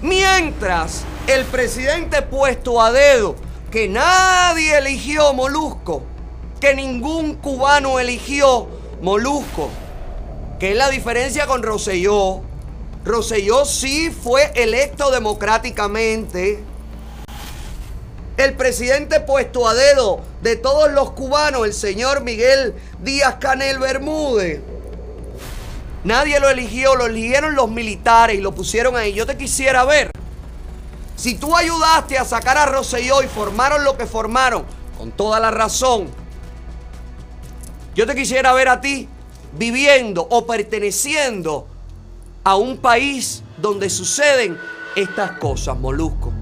Mientras 0.02 1.04
el 1.28 1.46
presidente 1.46 2.22
puesto 2.22 2.82
a 2.82 2.92
dedo, 2.92 3.36
que 3.70 3.88
nadie 3.88 4.78
eligió 4.78 5.34
Molusco, 5.34 6.04
que 6.60 6.74
ningún 6.74 7.36
cubano 7.36 8.00
eligió 8.00 8.68
Molusco, 9.02 9.70
que 10.60 10.72
es 10.72 10.78
la 10.78 10.90
diferencia 10.90 11.46
con 11.48 11.64
Roselló. 11.64 12.42
Roselló 13.04 13.66
sí 13.66 14.12
fue 14.12 14.52
electo 14.56 15.12
democráticamente. 15.12 16.64
El 18.38 18.54
presidente 18.56 19.20
puesto 19.20 19.68
a 19.68 19.74
dedo 19.74 20.22
de 20.42 20.56
todos 20.56 20.92
los 20.92 21.12
cubanos, 21.12 21.66
el 21.66 21.74
señor 21.74 22.24
Miguel 22.24 22.76
Díaz 23.02 23.36
Canel 23.40 23.80
Bermúdez. 23.80 24.62
Nadie 26.04 26.40
lo 26.40 26.50
eligió, 26.50 26.96
lo 26.96 27.06
eligieron 27.06 27.56
los 27.56 27.70
militares 27.70 28.38
y 28.38 28.42
lo 28.42 28.54
pusieron 28.54 28.96
ahí. 28.96 29.14
Yo 29.14 29.26
te 29.26 29.38
quisiera 29.38 29.84
ver. 29.86 30.12
Si 31.16 31.36
tú 31.36 31.56
ayudaste 31.56 32.18
a 32.18 32.26
sacar 32.26 32.58
a 32.58 32.66
Roselló 32.66 33.22
y 33.22 33.28
formaron 33.28 33.84
lo 33.84 33.96
que 33.98 34.08
formaron, 34.08 34.66
con 34.98 35.12
toda 35.12 35.40
la 35.40 35.52
razón, 35.52 36.08
yo 37.94 38.08
te 38.08 38.16
quisiera 38.16 38.54
ver 38.54 38.70
a 38.70 38.82
ti 38.82 39.08
viviendo 39.54 40.26
o 40.30 40.48
perteneciendo 40.48 41.68
a 42.44 42.56
un 42.56 42.78
país 42.78 43.44
donde 43.58 43.90
suceden 43.90 44.58
estas 44.96 45.34
cosas, 45.34 45.78
Molusco. 45.78 46.34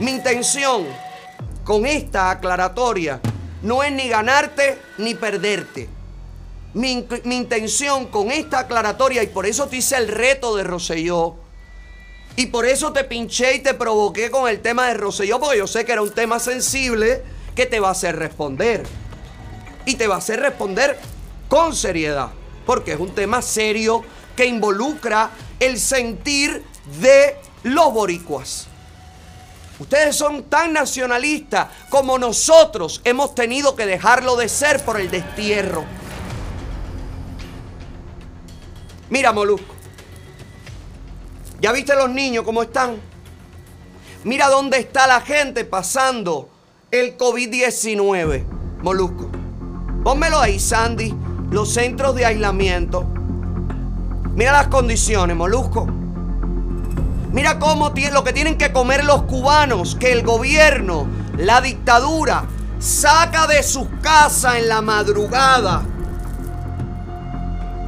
Mi 0.00 0.10
intención 0.10 0.84
con 1.62 1.86
esta 1.86 2.30
aclaratoria 2.30 3.20
no 3.62 3.84
es 3.84 3.92
ni 3.92 4.08
ganarte 4.08 4.78
ni 4.98 5.14
perderte. 5.14 5.88
Mi, 6.74 7.06
intención 7.24 8.06
con 8.06 8.30
esta 8.30 8.60
aclaratoria, 8.60 9.22
y 9.22 9.26
por 9.26 9.46
eso 9.46 9.66
te 9.66 9.76
hice 9.76 9.96
el 9.96 10.08
reto 10.08 10.56
de 10.56 10.64
Roselló, 10.64 11.36
y 12.34 12.46
por 12.46 12.64
eso 12.64 12.92
te 12.92 13.04
pinché 13.04 13.56
y 13.56 13.58
te 13.60 13.74
provoqué 13.74 14.30
con 14.30 14.48
el 14.48 14.60
tema 14.60 14.88
de 14.88 14.94
Roselló, 14.94 15.38
porque 15.38 15.58
yo 15.58 15.66
sé 15.66 15.84
que 15.84 15.92
era 15.92 16.02
un 16.02 16.12
tema 16.12 16.38
sensible 16.38 17.22
que 17.54 17.66
te 17.66 17.78
va 17.78 17.88
a 17.88 17.92
hacer 17.92 18.16
responder. 18.16 18.84
Y 19.84 19.96
te 19.96 20.06
va 20.06 20.14
a 20.14 20.18
hacer 20.18 20.40
responder 20.40 20.98
con 21.48 21.74
seriedad, 21.74 22.30
porque 22.64 22.92
es 22.92 23.00
un 23.00 23.14
tema 23.14 23.42
serio 23.42 24.02
que 24.34 24.46
involucra 24.46 25.30
el 25.60 25.78
sentir 25.78 26.64
de 27.00 27.36
los 27.64 27.92
boricuas. 27.92 28.68
Ustedes 29.78 30.14
son 30.14 30.44
tan 30.44 30.72
nacionalistas 30.72 31.68
como 31.90 32.18
nosotros 32.18 33.00
hemos 33.04 33.34
tenido 33.34 33.74
que 33.74 33.84
dejarlo 33.84 34.36
de 34.36 34.48
ser 34.48 34.84
por 34.84 35.00
el 35.00 35.10
destierro. 35.10 35.84
Mira, 39.12 39.30
Molusco. 39.30 39.74
¿Ya 41.60 41.70
viste 41.70 41.94
los 41.94 42.08
niños 42.08 42.44
cómo 42.46 42.62
están? 42.62 42.96
Mira 44.24 44.48
dónde 44.48 44.78
está 44.78 45.06
la 45.06 45.20
gente 45.20 45.66
pasando 45.66 46.48
el 46.90 47.18
COVID-19, 47.18 48.42
Molusco. 48.82 49.30
Pónmelo 50.02 50.40
ahí, 50.40 50.58
Sandy. 50.58 51.14
Los 51.50 51.74
centros 51.74 52.14
de 52.14 52.24
aislamiento. 52.24 53.04
Mira 54.34 54.52
las 54.52 54.68
condiciones, 54.68 55.36
Molusco. 55.36 55.86
Mira 57.32 57.58
cómo 57.58 57.92
lo 58.12 58.24
que 58.24 58.32
tienen 58.32 58.56
que 58.56 58.72
comer 58.72 59.04
los 59.04 59.24
cubanos, 59.24 59.94
que 59.94 60.12
el 60.12 60.22
gobierno, 60.22 61.06
la 61.36 61.60
dictadura, 61.60 62.46
saca 62.78 63.46
de 63.46 63.62
sus 63.62 63.88
casas 64.00 64.54
en 64.56 64.68
la 64.68 64.80
madrugada 64.80 65.84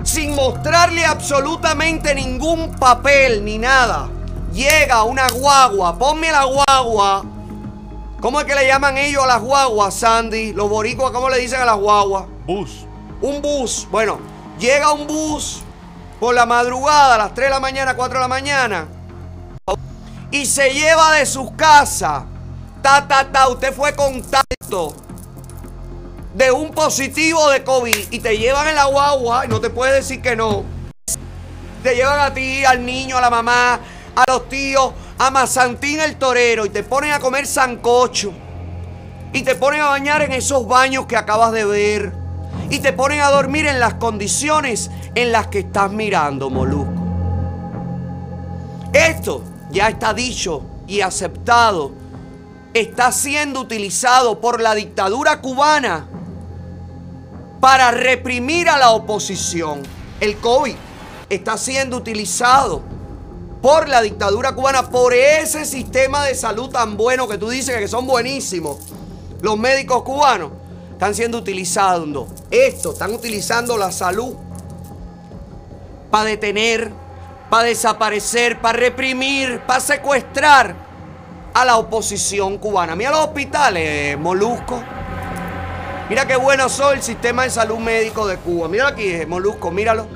sin 0.04 0.34
mostrarle 0.34 1.04
absolutamente 1.04 2.14
ningún 2.14 2.70
papel 2.76 3.44
ni 3.44 3.58
nada. 3.58 4.08
Llega 4.52 5.02
una 5.02 5.28
guagua, 5.28 5.98
ponme 5.98 6.30
la 6.30 6.44
guagua. 6.44 7.24
¿Cómo 8.20 8.38
es 8.40 8.46
que 8.46 8.54
le 8.54 8.66
llaman 8.66 8.96
ellos 8.96 9.24
a 9.24 9.26
las 9.26 9.40
guaguas, 9.40 9.94
Sandy? 9.94 10.52
Los 10.52 10.68
boricuas, 10.68 11.10
¿cómo 11.10 11.28
le 11.28 11.38
dicen 11.38 11.60
a 11.60 11.64
las 11.64 11.76
guaguas? 11.76 12.26
Bus. 12.46 12.86
Un 13.20 13.42
bus. 13.42 13.88
Bueno, 13.90 14.18
llega 14.58 14.92
un 14.92 15.06
bus 15.06 15.62
por 16.20 16.34
la 16.34 16.46
madrugada, 16.46 17.16
a 17.16 17.18
las 17.18 17.34
3 17.34 17.48
de 17.48 17.50
la 17.50 17.60
mañana, 17.60 17.96
4 17.96 18.18
de 18.18 18.20
la 18.20 18.28
mañana. 18.28 18.88
Y 20.30 20.46
se 20.46 20.72
lleva 20.72 21.12
de 21.12 21.26
sus 21.26 21.50
casas. 21.52 22.24
Ta, 22.82 23.06
ta, 23.08 23.30
ta. 23.30 23.48
Usted 23.48 23.74
fue 23.74 23.94
contacto 23.94 24.94
de 26.34 26.50
un 26.50 26.72
positivo 26.72 27.48
de 27.48 27.62
COVID 27.62 28.10
y 28.10 28.18
te 28.18 28.36
llevan 28.36 28.66
en 28.68 28.74
la 28.74 28.86
guagua 28.86 29.46
y 29.46 29.48
no 29.48 29.60
te 29.60 29.70
puedes 29.70 29.94
decir 29.94 30.20
que 30.20 30.34
no. 30.34 30.64
Te 31.82 31.94
llevan 31.94 32.18
a 32.18 32.34
ti, 32.34 32.64
al 32.64 32.84
niño, 32.84 33.16
a 33.16 33.20
la 33.20 33.30
mamá, 33.30 33.78
a 34.16 34.24
los 34.26 34.48
tíos, 34.48 34.92
a 35.16 35.30
Mazantín 35.30 36.00
el 36.00 36.16
torero 36.16 36.66
y 36.66 36.70
te 36.70 36.82
ponen 36.82 37.12
a 37.12 37.20
comer 37.20 37.46
sancocho. 37.46 38.32
Y 39.32 39.42
te 39.42 39.54
ponen 39.54 39.80
a 39.80 39.86
bañar 39.86 40.22
en 40.22 40.32
esos 40.32 40.66
baños 40.66 41.06
que 41.06 41.16
acabas 41.16 41.52
de 41.52 41.64
ver. 41.64 42.12
Y 42.70 42.80
te 42.80 42.92
ponen 42.92 43.20
a 43.20 43.30
dormir 43.30 43.66
en 43.66 43.78
las 43.78 43.94
condiciones 43.94 44.90
en 45.14 45.30
las 45.30 45.48
que 45.48 45.60
estás 45.60 45.90
mirando, 45.90 46.50
Molusco. 46.50 46.92
Esto 48.92 49.42
ya 49.70 49.88
está 49.88 50.14
dicho 50.14 50.62
y 50.86 51.00
aceptado. 51.00 51.92
Está 52.72 53.12
siendo 53.12 53.60
utilizado 53.60 54.40
por 54.40 54.60
la 54.60 54.74
dictadura 54.74 55.40
cubana 55.40 56.08
para 57.64 57.92
reprimir 57.92 58.68
a 58.68 58.76
la 58.76 58.90
oposición. 58.90 59.80
El 60.20 60.36
COVID 60.36 60.74
está 61.30 61.56
siendo 61.56 61.96
utilizado 61.96 62.82
por 63.62 63.88
la 63.88 64.02
dictadura 64.02 64.54
cubana, 64.54 64.90
por 64.90 65.14
ese 65.14 65.64
sistema 65.64 66.26
de 66.26 66.34
salud 66.34 66.68
tan 66.68 66.98
bueno 66.98 67.26
que 67.26 67.38
tú 67.38 67.48
dices 67.48 67.78
que 67.78 67.88
son 67.88 68.06
buenísimos. 68.06 68.76
Los 69.40 69.56
médicos 69.56 70.02
cubanos 70.02 70.50
están 70.92 71.14
siendo 71.14 71.38
utilizados. 71.38 72.26
Esto, 72.50 72.92
están 72.92 73.14
utilizando 73.14 73.78
la 73.78 73.90
salud 73.92 74.34
para 76.10 76.24
detener, 76.26 76.92
para 77.48 77.64
desaparecer, 77.64 78.60
para 78.60 78.78
reprimir, 78.78 79.62
para 79.66 79.80
secuestrar 79.80 80.76
a 81.54 81.64
la 81.64 81.78
oposición 81.78 82.58
cubana. 82.58 82.94
Mira 82.94 83.12
los 83.12 83.20
hospitales, 83.20 84.18
Molusco. 84.18 84.82
Mira 86.08 86.26
qué 86.26 86.36
bueno 86.36 86.68
soy 86.68 86.96
el 86.96 87.02
sistema 87.02 87.44
de 87.44 87.50
salud 87.50 87.78
médico 87.78 88.26
de 88.26 88.36
Cuba. 88.36 88.68
Mira 88.68 88.88
aquí, 88.88 89.04
eh, 89.04 89.26
Molusco, 89.26 89.70
míralo. 89.70 90.06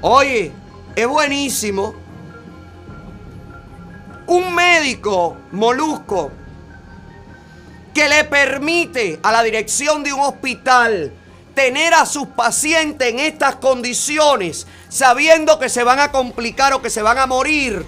Oye, 0.00 0.50
es 0.96 1.06
buenísimo. 1.06 1.94
Un 4.26 4.54
médico, 4.54 5.36
Molusco, 5.52 6.30
que 7.92 8.08
le 8.08 8.24
permite 8.24 9.20
a 9.22 9.30
la 9.30 9.42
dirección 9.42 10.02
de 10.02 10.14
un 10.14 10.20
hospital 10.20 11.12
tener 11.54 11.92
a 11.92 12.06
sus 12.06 12.28
pacientes 12.28 13.08
en 13.08 13.18
estas 13.18 13.56
condiciones, 13.56 14.66
sabiendo 14.88 15.58
que 15.58 15.68
se 15.68 15.84
van 15.84 15.98
a 15.98 16.12
complicar 16.12 16.72
o 16.72 16.80
que 16.80 16.88
se 16.88 17.02
van 17.02 17.18
a 17.18 17.26
morir, 17.26 17.84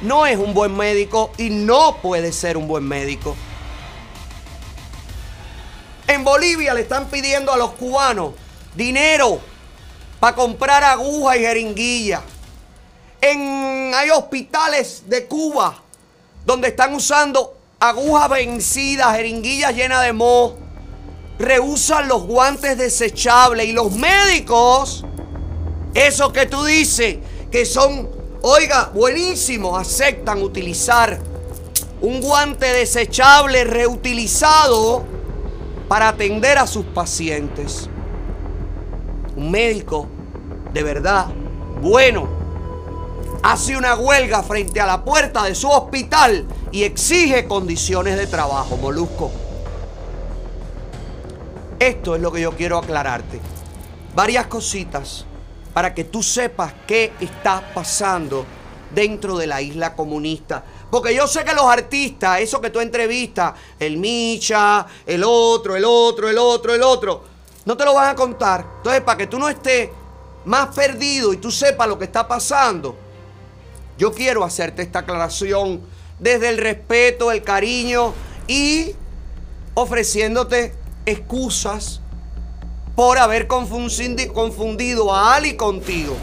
no 0.00 0.26
es 0.26 0.38
un 0.38 0.54
buen 0.54 0.76
médico 0.76 1.30
y 1.38 1.50
no 1.50 1.98
puede 2.02 2.32
ser 2.32 2.56
un 2.56 2.66
buen 2.66 2.82
médico. 2.82 3.36
En 6.06 6.22
Bolivia 6.22 6.74
le 6.74 6.82
están 6.82 7.06
pidiendo 7.06 7.52
a 7.52 7.56
los 7.56 7.72
cubanos 7.72 8.34
dinero 8.74 9.40
para 10.20 10.36
comprar 10.36 10.84
agujas 10.84 11.36
y 11.36 11.40
jeringuillas. 11.40 12.20
En, 13.20 13.92
hay 13.94 14.10
hospitales 14.10 15.04
de 15.06 15.26
Cuba 15.26 15.82
donde 16.44 16.68
están 16.68 16.94
usando 16.94 17.56
agujas 17.80 18.28
vencidas, 18.28 19.16
jeringuillas 19.16 19.74
llenas 19.74 20.04
de 20.04 20.12
moho. 20.12 20.58
Rehusan 21.38 22.06
los 22.06 22.24
guantes 22.26 22.78
desechables 22.78 23.66
y 23.66 23.72
los 23.72 23.92
médicos, 23.92 25.04
eso 25.94 26.32
que 26.32 26.46
tú 26.46 26.64
dices, 26.64 27.18
que 27.50 27.66
son, 27.66 28.08
oiga, 28.42 28.90
buenísimos, 28.94 29.80
aceptan 29.80 30.42
utilizar 30.42 31.18
un 32.00 32.20
guante 32.20 32.66
desechable 32.66 33.64
reutilizado 33.64 35.13
para 35.88 36.08
atender 36.08 36.58
a 36.58 36.66
sus 36.66 36.84
pacientes. 36.86 37.88
Un 39.36 39.50
médico 39.50 40.08
de 40.72 40.82
verdad 40.82 41.26
bueno 41.80 42.28
hace 43.42 43.76
una 43.76 43.94
huelga 43.94 44.42
frente 44.42 44.80
a 44.80 44.86
la 44.86 45.04
puerta 45.04 45.42
de 45.44 45.54
su 45.54 45.68
hospital 45.68 46.46
y 46.72 46.84
exige 46.84 47.46
condiciones 47.46 48.16
de 48.16 48.26
trabajo, 48.26 48.76
molusco. 48.76 49.30
Esto 51.78 52.16
es 52.16 52.22
lo 52.22 52.32
que 52.32 52.40
yo 52.40 52.52
quiero 52.52 52.78
aclararte. 52.78 53.40
Varias 54.14 54.46
cositas 54.46 55.26
para 55.74 55.92
que 55.92 56.04
tú 56.04 56.22
sepas 56.22 56.72
qué 56.86 57.12
está 57.20 57.62
pasando 57.74 58.46
dentro 58.94 59.36
de 59.36 59.46
la 59.46 59.60
isla 59.60 59.94
comunista. 59.94 60.64
Porque 60.94 61.12
yo 61.12 61.26
sé 61.26 61.44
que 61.44 61.52
los 61.52 61.64
artistas, 61.64 62.38
eso 62.38 62.60
que 62.60 62.70
tú 62.70 62.78
entrevistas, 62.78 63.52
el 63.80 63.96
Micha, 63.96 64.86
el 65.04 65.24
otro, 65.26 65.74
el 65.74 65.84
otro, 65.84 66.28
el 66.28 66.38
otro, 66.38 66.72
el 66.72 66.84
otro, 66.84 67.24
no 67.64 67.76
te 67.76 67.84
lo 67.84 67.94
van 67.94 68.10
a 68.10 68.14
contar. 68.14 68.64
Entonces, 68.76 69.02
para 69.02 69.18
que 69.18 69.26
tú 69.26 69.40
no 69.40 69.48
estés 69.48 69.90
más 70.44 70.72
perdido 70.72 71.32
y 71.32 71.38
tú 71.38 71.50
sepas 71.50 71.88
lo 71.88 71.98
que 71.98 72.04
está 72.04 72.28
pasando, 72.28 72.96
yo 73.98 74.12
quiero 74.12 74.44
hacerte 74.44 74.82
esta 74.82 75.00
aclaración 75.00 75.80
desde 76.20 76.48
el 76.50 76.58
respeto, 76.58 77.32
el 77.32 77.42
cariño 77.42 78.14
y 78.46 78.92
ofreciéndote 79.74 80.76
excusas 81.06 82.02
por 82.94 83.18
haber 83.18 83.48
confundi- 83.48 84.32
confundido 84.32 85.12
a 85.12 85.34
Ali 85.34 85.56
contigo. 85.56 86.14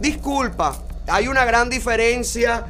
Disculpa, 0.00 0.82
hay 1.06 1.28
una 1.28 1.44
gran 1.44 1.70
diferencia 1.70 2.66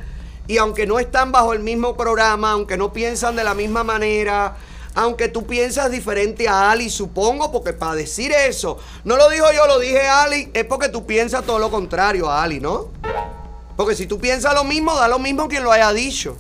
y 0.46 0.58
aunque 0.58 0.86
no 0.86 0.98
están 0.98 1.32
bajo 1.32 1.52
el 1.52 1.60
mismo 1.60 1.96
programa, 1.96 2.52
aunque 2.52 2.76
no 2.76 2.92
piensan 2.92 3.36
de 3.36 3.44
la 3.44 3.54
misma 3.54 3.84
manera, 3.84 4.56
aunque 4.94 5.28
tú 5.28 5.46
piensas 5.46 5.90
diferente 5.90 6.48
a 6.48 6.70
Ali, 6.70 6.90
supongo, 6.90 7.50
porque 7.50 7.72
para 7.72 7.94
decir 7.94 8.32
eso, 8.32 8.78
no 9.04 9.16
lo 9.16 9.28
dijo 9.30 9.46
yo, 9.52 9.66
lo 9.66 9.78
dije 9.78 10.06
Ali, 10.06 10.50
es 10.52 10.64
porque 10.64 10.88
tú 10.88 11.06
piensas 11.06 11.44
todo 11.44 11.58
lo 11.58 11.70
contrario 11.70 12.28
a 12.28 12.42
Ali, 12.42 12.60
¿no? 12.60 12.88
Porque 13.76 13.94
si 13.94 14.06
tú 14.06 14.18
piensas 14.18 14.54
lo 14.54 14.64
mismo, 14.64 14.94
da 14.94 15.08
lo 15.08 15.18
mismo 15.18 15.48
quien 15.48 15.64
lo 15.64 15.72
haya 15.72 15.92
dicho. 15.92 16.36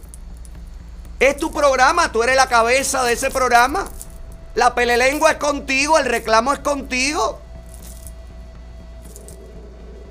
Es 1.18 1.36
tu 1.36 1.50
programa, 1.52 2.12
tú 2.12 2.22
eres 2.22 2.36
la 2.36 2.48
cabeza 2.48 3.04
de 3.04 3.14
ese 3.14 3.30
programa. 3.30 3.88
La 4.54 4.74
pelelengua 4.74 5.30
es 5.30 5.36
contigo, 5.38 5.98
el 5.98 6.04
reclamo 6.04 6.52
es 6.52 6.58
contigo. 6.58 7.38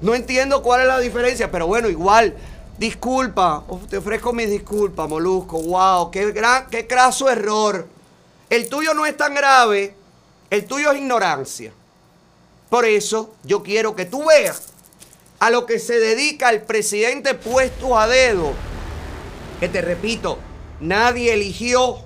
No 0.02 0.16
entiendo 0.16 0.64
cuál 0.64 0.82
es 0.82 0.88
la 0.88 0.98
diferencia, 0.98 1.52
pero 1.52 1.68
bueno, 1.68 1.90
igual, 1.90 2.36
disculpa, 2.82 3.64
te 3.92 3.98
ofrezco 3.98 4.34
mis 4.34 4.50
disculpas, 4.50 5.08
Molusco. 5.08 5.62
Wow, 5.62 6.10
qué, 6.10 6.32
gran, 6.32 6.66
qué 6.66 6.88
craso 6.88 7.30
error. 7.30 7.88
El 8.50 8.68
tuyo 8.70 8.96
no 8.96 9.06
es 9.06 9.16
tan 9.16 9.36
grave, 9.36 9.94
el 10.50 10.66
tuyo 10.66 10.92
es 10.92 10.98
ignorancia. 10.98 11.72
Por 12.72 12.86
eso 12.86 13.36
yo 13.44 13.62
quiero 13.62 13.96
que 13.96 14.06
tú 14.06 14.26
veas 14.26 14.70
a 15.38 15.52
lo 15.52 15.68
que 15.68 15.78
se 15.78 16.00
dedica 16.00 16.50
el 16.50 16.64
presidente 16.64 17.36
puesto 17.36 18.00
a 18.00 18.08
dedo, 18.08 18.52
que 19.60 19.70
te 19.70 19.82
repito, 19.82 20.40
nadie 20.80 21.34
eligió. 21.34 22.00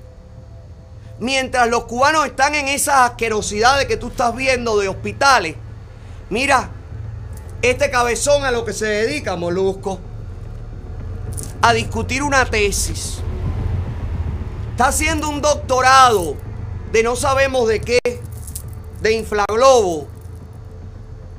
Mientras 1.19 1.69
los 1.69 1.85
cubanos 1.85 2.25
están 2.25 2.53
en 2.53 2.67
esas 2.67 3.11
asquerosidades 3.11 3.87
que 3.87 3.95
tú 3.95 4.07
estás 4.07 4.35
viendo 4.35 4.77
de 4.77 4.89
hospitales, 4.89 5.55
mira, 6.29 6.69
este 7.61 7.89
cabezón 7.89 8.43
a 8.43 8.51
lo 8.51 8.65
que 8.65 8.73
se 8.73 8.87
dedica, 8.87 9.37
Molusco, 9.37 10.01
a 11.65 11.73
discutir 11.73 12.21
una 12.21 12.45
tesis. 12.45 13.17
Está 14.69 14.89
haciendo 14.89 15.29
un 15.29 15.41
doctorado 15.41 16.37
de 16.91 17.01
no 17.01 17.15
sabemos 17.15 17.67
de 17.67 17.81
qué, 17.81 17.99
de 19.01 19.13
inflaglobo. 19.13 20.07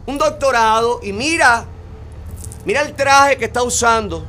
Un 0.04 0.18
doctorado 0.18 0.98
y 1.04 1.12
mira, 1.12 1.66
mira 2.64 2.80
el 2.80 2.96
traje 2.96 3.36
que 3.36 3.44
está 3.44 3.62
usando. 3.62 4.26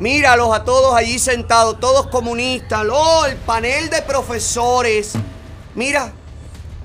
Míralos 0.00 0.54
a 0.54 0.64
todos 0.64 0.96
allí 0.96 1.18
sentados, 1.18 1.78
todos 1.78 2.06
comunistas. 2.06 2.86
Oh, 2.90 3.26
el 3.26 3.36
panel 3.36 3.90
de 3.90 4.00
profesores. 4.00 5.12
Mira, 5.74 6.14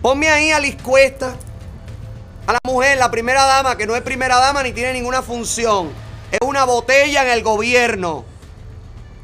ponme 0.02 0.30
ahí 0.30 0.52
a 0.52 0.60
Liz 0.60 0.76
Cuesta, 0.84 1.38
a 2.48 2.52
la 2.52 2.60
mujer, 2.66 2.98
la 2.98 3.10
primera 3.10 3.46
dama, 3.46 3.78
que 3.78 3.88
no 3.88 3.96
es 3.96 4.02
primera 4.02 4.40
dama 4.40 4.62
ni 4.62 4.74
tiene 4.74 4.92
ninguna 4.92 5.22
función. 5.22 6.11
Es 6.32 6.40
una 6.42 6.64
botella 6.64 7.24
en 7.24 7.30
el 7.30 7.44
gobierno. 7.44 8.24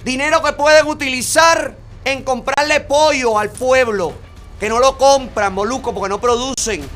Dinero 0.03 0.43
que 0.43 0.53
pueden 0.53 0.87
utilizar 0.87 1.75
en 2.03 2.23
comprarle 2.23 2.81
pollo 2.81 3.39
al 3.39 3.49
pueblo. 3.49 4.13
Que 4.59 4.67
no 4.67 4.79
lo 4.79 4.97
compran, 4.97 5.53
molusco, 5.53 5.93
porque 5.93 6.09
no 6.09 6.19
producen. 6.19 6.87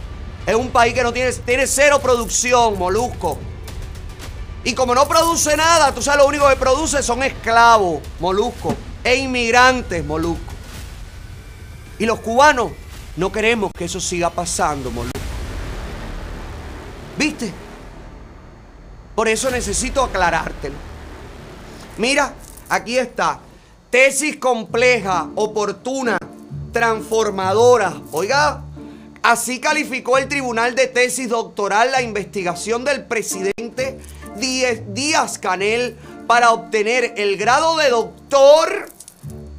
Es 0.46 0.56
un 0.56 0.70
país 0.70 0.94
que 0.94 1.04
no 1.04 1.14
tiene, 1.14 1.32
tiene 1.32 1.66
cero 1.66 2.00
producción, 2.02 2.78
molusco. 2.78 3.38
Y 4.64 4.74
como 4.74 4.94
no 4.94 5.08
produce 5.08 5.56
nada, 5.56 5.94
tú 5.94 6.02
sabes 6.02 6.22
lo 6.22 6.28
único 6.28 6.48
que 6.50 6.56
produce 6.56 7.02
son 7.02 7.24
esclavos, 7.24 8.02
molusco, 8.20 8.76
e 9.04 9.16
inmigrantes, 9.16 10.06
molusco. 10.06 10.54
Y 11.98 12.06
los 12.06 12.20
cubanos 12.20 12.72
no 13.16 13.32
queremos 13.32 13.72
que 13.78 13.86
eso 13.86 14.00
siga 14.00 14.30
pasando, 14.30 14.92
molusco. 14.92 15.20
¿Viste? 17.18 17.54
Por 19.16 19.28
eso 19.28 19.52
necesito 19.52 20.02
aclarártelo. 20.04 20.76
Mira, 21.98 22.34
aquí 22.70 22.98
está. 22.98 23.40
Tesis 23.90 24.38
compleja, 24.38 25.30
oportuna, 25.36 26.18
transformadora. 26.72 28.02
Oiga, 28.12 28.64
así 29.22 29.60
calificó 29.60 30.18
el 30.18 30.28
Tribunal 30.28 30.76
de 30.76 30.88
Tesis 30.88 31.30
Doctoral 31.30 31.92
la 31.92 32.02
investigación 32.02 32.86
del 32.86 33.04
presidente 33.06 34.00
Díaz 34.36 35.38
Canel 35.38 35.98
para 36.26 36.52
obtener 36.52 37.14
el 37.18 37.36
grado 37.36 37.76
de 37.78 37.90
doctor 37.90 38.90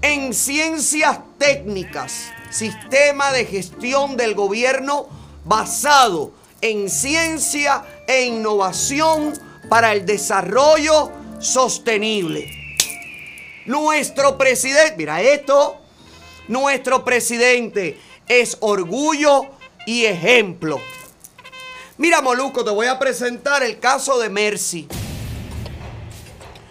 en 0.01 0.33
ciencias 0.33 1.19
técnicas, 1.39 2.31
sistema 2.51 3.31
de 3.33 3.45
gestión 3.45 4.17
del 4.17 4.35
gobierno 4.35 5.07
basado 5.45 6.33
en 6.63 6.89
ciencia 6.89 7.85
e 8.13 8.25
innovación 8.27 9.33
para 9.69 9.93
el 9.93 10.05
desarrollo 10.05 11.11
sostenible. 11.41 12.51
Nuestro 13.65 14.37
presidente, 14.37 14.95
mira 14.99 15.23
esto, 15.23 15.79
nuestro 16.49 17.05
presidente 17.05 17.99
es 18.29 18.57
orgullo 18.61 19.47
y 19.87 20.05
ejemplo. 20.05 20.81
Mira, 21.97 22.21
Molusco, 22.21 22.65
te 22.65 22.71
voy 22.71 22.87
a 22.87 22.99
presentar 22.99 23.63
el 23.63 23.79
caso 23.79 24.19
de 24.19 24.29
Mercy. 24.29 24.89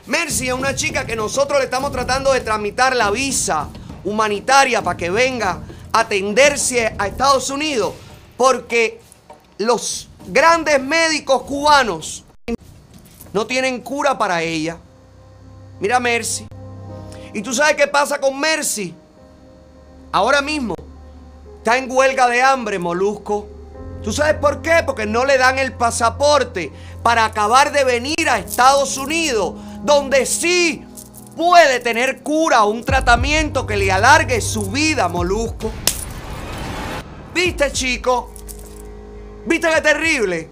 Mercy 0.05 0.47
es 0.47 0.53
una 0.53 0.75
chica 0.75 1.05
que 1.05 1.15
nosotros 1.15 1.59
le 1.59 1.65
estamos 1.65 1.91
tratando 1.91 2.33
de 2.33 2.41
tramitar 2.41 2.95
la 2.95 3.09
visa 3.11 3.69
humanitaria 4.03 4.83
para 4.83 4.97
que 4.97 5.09
venga 5.09 5.63
a 5.93 5.99
atenderse 6.01 6.93
a 6.97 7.07
Estados 7.07 7.49
Unidos 7.49 7.93
porque 8.35 8.99
los 9.57 10.09
grandes 10.27 10.81
médicos 10.81 11.43
cubanos 11.43 12.23
no 13.33 13.47
tienen 13.47 13.81
cura 13.81 14.17
para 14.17 14.41
ella. 14.41 14.77
Mira 15.79 15.99
Mercy. 15.99 16.47
¿Y 17.33 17.41
tú 17.41 17.53
sabes 17.53 17.75
qué 17.75 17.87
pasa 17.87 18.19
con 18.19 18.39
Mercy? 18.39 18.93
Ahora 20.11 20.41
mismo 20.41 20.75
está 21.57 21.77
en 21.77 21.89
huelga 21.89 22.27
de 22.27 22.41
hambre, 22.41 22.77
Molusco. 22.77 23.47
¿Tú 24.03 24.11
sabes 24.11 24.35
por 24.35 24.61
qué? 24.61 24.83
Porque 24.85 25.05
no 25.05 25.25
le 25.25 25.37
dan 25.37 25.59
el 25.59 25.73
pasaporte 25.73 26.71
para 27.03 27.23
acabar 27.23 27.71
de 27.71 27.83
venir 27.83 28.29
a 28.29 28.39
Estados 28.39 28.97
Unidos, 28.97 29.53
donde 29.83 30.25
sí 30.25 30.83
puede 31.37 31.79
tener 31.79 32.21
cura 32.21 32.63
o 32.63 32.71
un 32.71 32.83
tratamiento 32.83 33.65
que 33.65 33.77
le 33.77 33.91
alargue 33.91 34.41
su 34.41 34.69
vida, 34.69 35.07
Molusco. 35.07 35.71
¿Viste, 37.33 37.71
chico? 37.71 38.30
¿Viste 39.45 39.67
qué 39.73 39.81
terrible? 39.81 40.49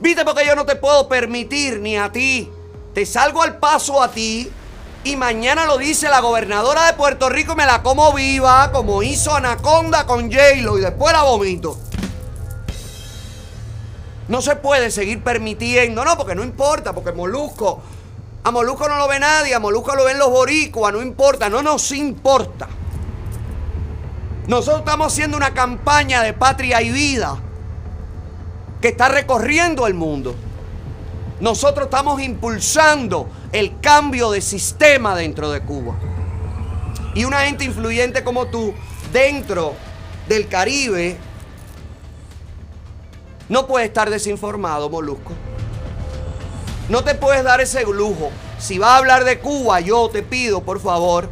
¿Viste 0.00 0.24
porque 0.24 0.46
yo 0.46 0.56
no 0.56 0.64
te 0.64 0.76
puedo 0.76 1.08
permitir 1.08 1.80
ni 1.80 1.96
a 1.96 2.10
ti? 2.10 2.50
Te 2.94 3.04
salgo 3.04 3.42
al 3.42 3.58
paso 3.58 4.02
a 4.02 4.10
ti 4.10 4.50
Y 5.02 5.16
mañana 5.16 5.66
lo 5.66 5.76
dice 5.76 6.08
la 6.08 6.20
gobernadora 6.20 6.86
de 6.86 6.94
Puerto 6.94 7.28
Rico 7.28 7.52
y 7.52 7.56
me 7.56 7.66
la 7.66 7.82
como 7.82 8.12
viva, 8.14 8.70
como 8.72 9.02
hizo 9.02 9.34
Anaconda 9.34 10.06
con 10.06 10.32
J-Lo 10.32 10.78
y 10.78 10.80
después 10.80 11.12
la 11.12 11.22
vomito. 11.24 11.76
No 14.28 14.40
se 14.40 14.56
puede 14.56 14.90
seguir 14.90 15.22
permitiendo, 15.22 16.02
no, 16.06 16.16
porque 16.16 16.34
no 16.34 16.42
importa, 16.42 16.94
porque 16.94 17.12
Molusco, 17.12 17.82
a 18.42 18.50
Molusco 18.50 18.88
no 18.88 18.96
lo 18.96 19.06
ve 19.06 19.18
nadie, 19.18 19.54
a 19.54 19.60
Molusco 19.60 19.94
lo 19.94 20.04
ven 20.04 20.18
los 20.18 20.30
boricuas, 20.30 20.94
no 20.94 21.02
importa, 21.02 21.50
no 21.50 21.62
nos 21.62 21.92
importa. 21.92 22.66
Nosotros 24.46 24.80
estamos 24.80 25.12
haciendo 25.12 25.36
una 25.36 25.52
campaña 25.52 26.22
de 26.22 26.32
patria 26.32 26.80
y 26.80 26.90
vida 26.90 27.43
que 28.84 28.90
está 28.90 29.08
recorriendo 29.08 29.86
el 29.86 29.94
mundo. 29.94 30.34
Nosotros 31.40 31.86
estamos 31.86 32.20
impulsando 32.20 33.30
el 33.50 33.80
cambio 33.80 34.30
de 34.30 34.42
sistema 34.42 35.16
dentro 35.16 35.50
de 35.50 35.62
Cuba. 35.62 35.96
Y 37.14 37.24
una 37.24 37.46
gente 37.46 37.64
influyente 37.64 38.22
como 38.22 38.48
tú, 38.48 38.74
dentro 39.10 39.72
del 40.28 40.48
Caribe, 40.48 41.16
no 43.48 43.66
puede 43.66 43.86
estar 43.86 44.10
desinformado, 44.10 44.90
Molusco. 44.90 45.32
No 46.90 47.02
te 47.04 47.14
puedes 47.14 47.42
dar 47.42 47.62
ese 47.62 47.84
lujo. 47.84 48.30
Si 48.58 48.76
vas 48.76 48.90
a 48.90 48.96
hablar 48.98 49.24
de 49.24 49.38
Cuba, 49.38 49.80
yo 49.80 50.10
te 50.10 50.22
pido, 50.22 50.62
por 50.62 50.78
favor, 50.78 51.30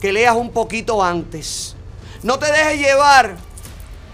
que 0.00 0.14
leas 0.14 0.34
un 0.34 0.50
poquito 0.50 1.04
antes. 1.04 1.76
No 2.22 2.38
te 2.38 2.50
dejes 2.50 2.78
llevar 2.78 3.49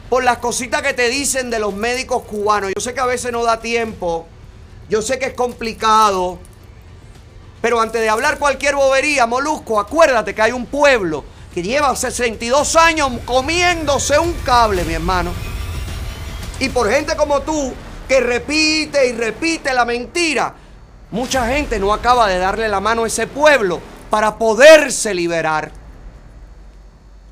por 0.08 0.24
las 0.24 0.38
cositas 0.38 0.82
que 0.82 0.94
te 0.94 1.08
dicen 1.08 1.50
de 1.50 1.58
los 1.58 1.74
médicos 1.74 2.22
cubanos. 2.22 2.70
Yo 2.74 2.80
sé 2.80 2.94
que 2.94 3.00
a 3.00 3.06
veces 3.06 3.32
no 3.32 3.44
da 3.44 3.60
tiempo. 3.60 4.26
Yo 4.88 5.02
sé 5.02 5.18
que 5.18 5.26
es 5.26 5.34
complicado. 5.34 6.38
Pero 7.60 7.80
antes 7.80 8.00
de 8.00 8.08
hablar 8.08 8.38
cualquier 8.38 8.76
bobería, 8.76 9.26
Molusco, 9.26 9.80
acuérdate 9.80 10.34
que 10.34 10.42
hay 10.42 10.52
un 10.52 10.66
pueblo 10.66 11.24
que 11.52 11.62
lleva 11.62 11.96
62 11.96 12.76
años 12.76 13.10
comiéndose 13.24 14.18
un 14.18 14.32
cable, 14.44 14.84
mi 14.84 14.94
hermano. 14.94 15.32
Y 16.60 16.68
por 16.68 16.90
gente 16.90 17.16
como 17.16 17.40
tú, 17.40 17.72
que 18.06 18.20
repite 18.20 19.08
y 19.08 19.12
repite 19.12 19.74
la 19.74 19.84
mentira, 19.84 20.54
mucha 21.10 21.48
gente 21.48 21.78
no 21.78 21.92
acaba 21.92 22.28
de 22.28 22.38
darle 22.38 22.68
la 22.68 22.80
mano 22.80 23.04
a 23.04 23.06
ese 23.06 23.26
pueblo 23.26 23.80
para 24.10 24.36
poderse 24.38 25.12
liberar. 25.12 25.72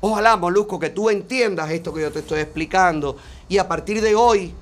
Ojalá, 0.07 0.37
Molusco, 0.37 0.77
que 0.77 0.91
tú 0.91 1.09
entiendas 1.09 1.71
esto 1.71 1.91
que 1.91 2.01
yo 2.01 2.11
te 2.11 2.19
estoy 2.19 2.39
explicando. 2.39 3.17
Y 3.49 3.57
a 3.57 3.67
partir 3.67 4.03
de 4.03 4.13
hoy, 4.13 4.53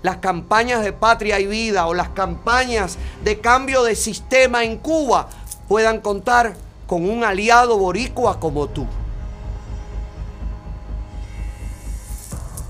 las 0.00 0.16
campañas 0.16 0.82
de 0.82 0.94
patria 0.94 1.38
y 1.40 1.46
vida 1.46 1.86
o 1.86 1.92
las 1.92 2.08
campañas 2.08 2.96
de 3.22 3.38
cambio 3.38 3.82
de 3.82 3.94
sistema 3.94 4.64
en 4.64 4.78
Cuba 4.78 5.28
puedan 5.68 6.00
contar 6.00 6.56
con 6.86 7.06
un 7.06 7.22
aliado 7.22 7.76
boricua 7.76 8.40
como 8.40 8.66
tú. 8.66 8.86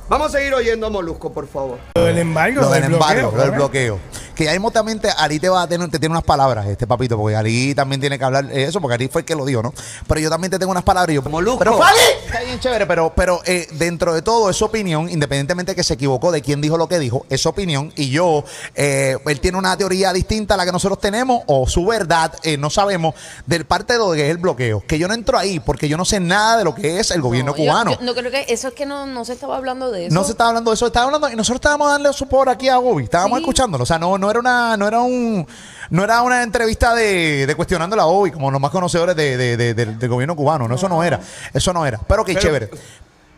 Vamos 0.09 0.29
a 0.35 0.39
seguir 0.39 0.53
oyendo 0.53 0.87
a 0.89 0.91
Molusco, 0.91 1.33
por 1.33 1.49
favor. 1.49 1.79
Lo 1.95 2.05
del 2.05 2.19
embargo, 2.19 2.61
Lo 2.61 2.71
del 2.71 2.83
del 2.83 2.93
embargo, 2.93 3.31
bloqueo, 3.31 3.31
lo 3.31 3.43
del 3.43 3.51
¿verdad? 3.51 3.57
bloqueo. 3.57 3.99
Que 4.35 4.45
ya 4.45 4.53
mismo 4.53 4.71
también 4.71 4.99
te- 4.99 5.11
Ali 5.11 5.39
te 5.39 5.49
va 5.49 5.63
a 5.63 5.67
tener, 5.67 5.91
te 5.91 5.99
tiene 5.99 6.13
unas 6.13 6.25
palabras, 6.25 6.67
este 6.67 6.87
papito, 6.87 7.17
porque 7.17 7.37
Ali 7.37 7.75
también 7.75 8.01
tiene 8.01 8.19
que 8.19 8.25
hablar 8.25 8.47
eh, 8.51 8.65
eso, 8.65 8.81
porque 8.81 8.95
Ali 8.95 9.09
fue 9.09 9.23
el 9.23 9.25
que 9.25 9.35
lo 9.35 9.45
dijo, 9.47 9.63
¿no? 9.63 9.73
Pero 10.07 10.21
yo 10.21 10.29
también 10.31 10.51
te 10.51 10.59
tengo 10.59 10.71
unas 10.73 10.83
palabras 10.83 11.13
y 11.13 11.15
yo. 11.17 11.23
Molusco. 11.23 11.59
Pero 11.61 11.79
Fali, 11.79 11.99
está 12.27 12.41
bien 12.41 12.59
chévere, 12.61 12.87
pero, 12.87 13.13
pero 13.15 13.41
eh, 13.47 13.67
dentro 13.73 14.13
de 14.13 14.21
todo, 14.23 14.51
es 14.51 14.57
su 14.57 14.65
opinión, 14.67 15.09
independientemente 15.09 15.73
de 15.73 15.77
que 15.77 15.85
se 15.85 15.95
equivocó 15.95 16.31
de 16.33 16.43
quién 16.43 16.61
dijo 16.61 16.77
lo 16.77 16.89
que 16.89 16.99
dijo, 16.99 17.25
es 17.31 17.41
su 17.41 17.49
opinión. 17.49 17.93
Y 17.97 18.11
yo, 18.11 18.45
eh, 18.75 19.17
él 19.25 19.41
tiene 19.41 19.57
una 19.59 19.77
teoría 19.77 20.13
distinta 20.13 20.55
a 20.55 20.57
la 20.59 20.65
que 20.67 20.73
nosotros 20.73 20.99
tenemos, 21.01 21.43
o 21.47 21.67
su 21.69 21.87
verdad, 21.87 22.33
eh, 22.43 22.57
no 22.59 22.69
sabemos, 22.71 23.15
del 23.47 23.65
parte 23.67 23.95
de 23.95 23.99
lo 23.99 24.13
que 24.13 24.25
es 24.27 24.31
el 24.31 24.39
bloqueo. 24.39 24.83
Que 24.87 24.99
yo 24.99 25.09
no 25.09 25.15
entro 25.15 25.39
ahí 25.39 25.61
porque 25.61 25.89
yo 25.89 25.97
no 25.97 26.05
sé 26.05 26.21
nada 26.21 26.59
de 26.59 26.65
lo 26.65 26.75
que 26.75 27.01
es 27.01 27.11
el 27.13 27.21
gobierno 27.23 27.53
No, 27.53 27.57
yo- 27.59 27.65
cubano. 27.65 27.91
yo 27.93 27.99
no 28.05 28.15
creo 28.15 28.31
que 28.31 28.47
eso 28.49 28.69
es 28.69 28.75
que 28.75 28.85
no, 28.87 29.07
no 29.07 29.25
se 29.25 29.35
estaba 29.35 29.57
hablando 29.57 29.91
de 29.91 30.02
eso. 30.07 30.15
No 30.15 30.25
se 30.25 30.33
estaba 30.33 30.51
hablando 30.51 30.71
de 30.71 30.75
eso, 30.75 30.87
estaba 30.87 31.07
hablando, 31.07 31.29
y 31.31 31.37
nosotros 31.37 31.57
estábamos 31.57 31.89
dando 31.91 32.13
support 32.13 32.49
aquí 32.51 32.69
a 32.69 32.79
Bobby, 32.79 33.05
estábamos 33.05 33.39
Sí. 33.39 33.43
escuchándolo. 33.43 33.83
O 33.83 33.87
sea, 33.87 33.99
no, 33.99 34.19
no 34.19 34.31
era 34.31 34.41
una, 34.41 34.77
no 34.77 34.87
era 34.89 35.01
un, 35.01 35.47
no 35.91 36.05
era 36.05 36.23
una 36.23 36.43
entrevista 36.43 36.95
de, 36.95 37.47
de 37.47 37.55
cuestionando 37.55 38.01
a 38.01 38.05
Bobby, 38.05 38.31
como 38.31 38.51
los 38.51 38.61
más 38.61 38.71
conocedores 38.71 39.15
de- 39.17 39.37
de- 39.37 39.57
de- 39.57 39.75
del, 39.75 39.99
del 39.99 40.09
gobierno 40.09 40.35
cubano. 40.37 40.69
No, 40.69 40.75
eso 40.75 40.89
no 40.89 41.03
era. 41.05 41.21
Eso 41.53 41.73
no 41.73 41.85
era. 41.87 41.99
Pero 42.07 42.25
qué 42.25 42.33
Pero- 42.35 42.43
chévere. 42.47 42.71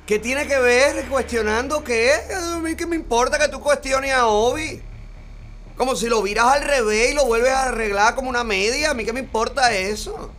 ¿Qué 0.07 0.19
tiene 0.19 0.47
que 0.47 0.59
ver 0.59 1.09
cuestionando 1.09 1.83
qué? 1.83 2.13
A 2.55 2.59
mí 2.59 2.75
qué 2.77 2.85
me 2.87 2.95
importa 2.97 3.39
que 3.39 3.49
tú 3.49 3.61
cuestiones 3.61 4.13
a 4.13 4.27
Obi. 4.27 4.83
Como 5.79 5.97
si 5.97 6.07
lo 6.09 6.23
viras 6.23 6.45
al 6.47 6.63
revés 6.63 7.13
y 7.13 7.15
lo 7.15 7.25
vuelves 7.25 7.53
a 7.53 7.65
arreglar 7.65 8.15
como 8.15 8.29
una 8.29 8.45
media. 8.45 8.91
A 8.91 8.95
mí 8.95 9.05
qué 9.05 9.13
me 9.15 9.21
importa 9.21 9.73
eso. 9.73 10.31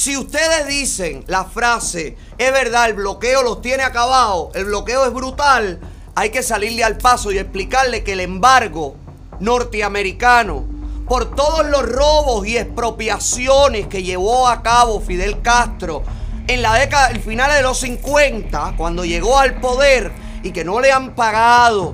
Si 0.00 0.16
ustedes 0.16 0.66
dicen 0.66 1.24
la 1.26 1.44
frase, 1.44 2.16
es 2.38 2.52
verdad, 2.52 2.88
el 2.88 2.94
bloqueo 2.94 3.42
los 3.42 3.60
tiene 3.60 3.82
acabados, 3.82 4.48
el 4.54 4.64
bloqueo 4.64 5.04
es 5.04 5.12
brutal, 5.12 5.78
hay 6.14 6.30
que 6.30 6.42
salirle 6.42 6.84
al 6.84 6.96
paso 6.96 7.30
y 7.30 7.36
explicarle 7.36 8.02
que 8.02 8.14
el 8.14 8.20
embargo 8.20 8.96
norteamericano, 9.40 10.64
por 11.06 11.34
todos 11.34 11.66
los 11.66 11.82
robos 11.86 12.46
y 12.46 12.56
expropiaciones 12.56 13.88
que 13.88 14.02
llevó 14.02 14.48
a 14.48 14.62
cabo 14.62 15.02
Fidel 15.02 15.42
Castro 15.42 16.02
en 16.46 16.62
la 16.62 16.72
década, 16.76 17.10
el 17.10 17.20
final 17.20 17.52
de 17.52 17.60
los 17.60 17.80
50, 17.80 18.76
cuando 18.78 19.04
llegó 19.04 19.38
al 19.38 19.60
poder 19.60 20.12
y 20.42 20.52
que 20.52 20.64
no 20.64 20.80
le 20.80 20.92
han 20.92 21.14
pagado 21.14 21.92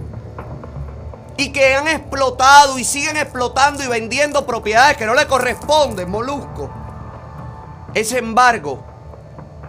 y 1.36 1.50
que 1.50 1.74
han 1.74 1.88
explotado 1.88 2.78
y 2.78 2.84
siguen 2.84 3.16
explotando 3.16 3.82
y 3.82 3.88
vendiendo 3.88 4.46
propiedades 4.46 4.96
que 4.96 5.07
no 5.07 5.14
le 5.16 5.26
corresponden, 5.26 6.09
Molusco. 6.09 6.86
Ese 7.97 8.18
embargo 8.18 8.84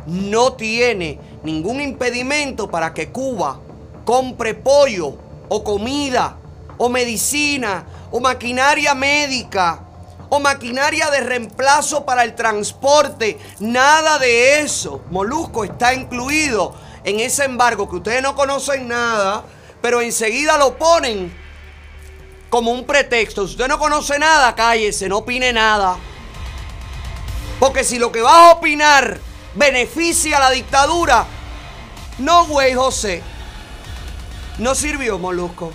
no 0.05 0.51
tiene 0.51 1.17
ningún 1.43 1.79
impedimento 1.79 2.69
para 2.69 2.93
que 2.93 3.09
Cuba 3.09 3.57
compre 4.03 4.53
pollo 4.53 5.17
o 5.47 5.63
comida 5.63 6.35
o 6.77 6.89
medicina 6.89 7.85
o 8.11 8.19
maquinaria 8.19 8.93
médica 8.93 9.79
o 10.27 10.41
maquinaria 10.41 11.09
de 11.09 11.21
reemplazo 11.21 12.05
para 12.05 12.25
el 12.25 12.35
transporte. 12.35 13.39
Nada 13.61 14.19
de 14.19 14.59
eso. 14.59 14.99
Molusco 15.09 15.63
está 15.63 15.93
incluido 15.93 16.75
en 17.05 17.21
ese 17.21 17.45
embargo 17.45 17.89
que 17.89 17.95
ustedes 17.95 18.21
no 18.21 18.35
conocen 18.35 18.89
nada, 18.89 19.45
pero 19.81 20.01
enseguida 20.01 20.57
lo 20.57 20.77
ponen 20.77 21.33
como 22.49 22.73
un 22.73 22.83
pretexto. 22.85 23.47
Si 23.47 23.53
usted 23.53 23.69
no 23.69 23.79
conoce 23.79 24.19
nada, 24.19 24.53
cállese, 24.53 25.07
no 25.07 25.19
opine 25.19 25.53
nada. 25.53 25.97
Porque 27.59 27.83
si 27.83 27.97
lo 27.97 28.11
que 28.11 28.21
vas 28.21 28.33
a 28.33 28.51
opinar 28.51 29.19
beneficia 29.55 30.37
a 30.37 30.39
la 30.39 30.51
dictadura, 30.51 31.25
no, 32.19 32.45
güey, 32.45 32.73
José. 32.73 33.21
No 34.59 34.73
sirvió, 34.73 35.19
Molusco. 35.19 35.71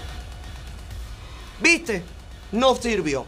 ¿Viste? 1.61 2.03
No 2.51 2.75
sirvió. 2.75 3.27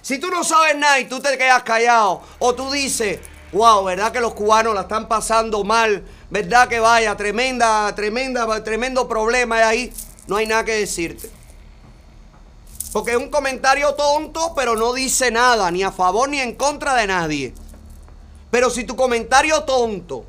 Si 0.00 0.18
tú 0.18 0.30
no 0.30 0.44
sabes 0.44 0.76
nada 0.76 1.00
y 1.00 1.06
tú 1.06 1.20
te 1.20 1.36
quedas 1.36 1.62
callado, 1.62 2.22
o 2.38 2.54
tú 2.54 2.70
dices, 2.70 3.20
wow, 3.52 3.82
¿verdad 3.84 4.12
que 4.12 4.20
los 4.20 4.34
cubanos 4.34 4.74
la 4.74 4.82
están 4.82 5.08
pasando 5.08 5.64
mal? 5.64 6.04
¿Verdad 6.30 6.68
que 6.68 6.78
vaya, 6.78 7.16
tremenda, 7.16 7.92
tremenda, 7.94 8.62
tremendo 8.62 9.08
problema 9.08 9.66
ahí? 9.66 9.92
No 10.26 10.36
hay 10.36 10.46
nada 10.46 10.64
que 10.64 10.72
decirte. 10.72 11.30
Porque 12.94 13.10
es 13.10 13.16
un 13.16 13.28
comentario 13.28 13.94
tonto, 13.94 14.52
pero 14.54 14.76
no 14.76 14.92
dice 14.92 15.32
nada, 15.32 15.68
ni 15.72 15.82
a 15.82 15.90
favor 15.90 16.28
ni 16.28 16.38
en 16.38 16.54
contra 16.54 16.94
de 16.94 17.08
nadie. 17.08 17.52
Pero 18.52 18.70
si 18.70 18.84
tu 18.84 18.94
comentario 18.94 19.64
tonto 19.64 20.26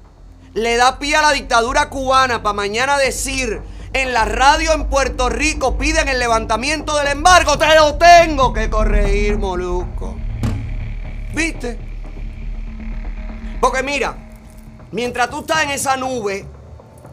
le 0.55 0.76
da 0.76 0.97
pie 0.97 1.16
a 1.16 1.22
la 1.22 1.32
dictadura 1.32 1.91
cubana 1.91 2.41
para 2.41 2.53
mañana 2.53 2.97
decir 2.97 3.61
en 3.93 4.13
la 4.13 4.26
radio 4.26 4.74
en 4.74 4.89
Puerto 4.89 5.30
Rico 5.30 5.78
piden 5.78 6.09
el 6.09 6.18
levantamiento 6.18 6.97
del 6.97 7.09
embargo, 7.09 7.55
te 7.55 7.68
lo 7.76 7.97
tengo 7.99 8.51
que 8.51 8.68
corregir, 8.68 9.38
Molusco. 9.38 10.16
¿Viste? 11.36 11.78
Porque 13.61 13.84
mira, 13.84 14.18
mientras 14.91 15.30
tú 15.30 15.41
estás 15.41 15.66
en 15.66 15.70
esa 15.70 15.97
nube 15.97 16.47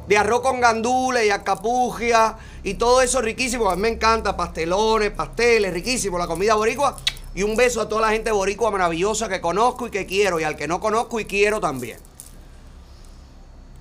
de 0.08 0.16
arroz 0.16 0.40
con 0.40 0.62
gandules 0.62 1.26
y 1.26 1.30
alcapugia 1.30 2.38
y 2.64 2.74
todo 2.74 3.02
eso 3.02 3.20
riquísimo, 3.20 3.68
a 3.68 3.76
mí 3.76 3.82
me 3.82 3.88
encanta, 3.88 4.36
pastelones, 4.36 5.10
pasteles, 5.10 5.72
riquísimo, 5.72 6.18
la 6.18 6.26
comida 6.26 6.54
boricua. 6.54 6.96
Y 7.34 7.42
un 7.42 7.56
beso 7.56 7.80
a 7.80 7.88
toda 7.88 8.02
la 8.02 8.10
gente 8.10 8.30
boricua 8.30 8.70
maravillosa 8.70 9.28
que 9.28 9.40
conozco 9.40 9.86
y 9.86 9.90
que 9.90 10.06
quiero, 10.06 10.38
y 10.38 10.44
al 10.44 10.54
que 10.54 10.68
no 10.68 10.80
conozco 10.80 11.18
y 11.18 11.24
quiero 11.24 11.60
también. 11.60 11.98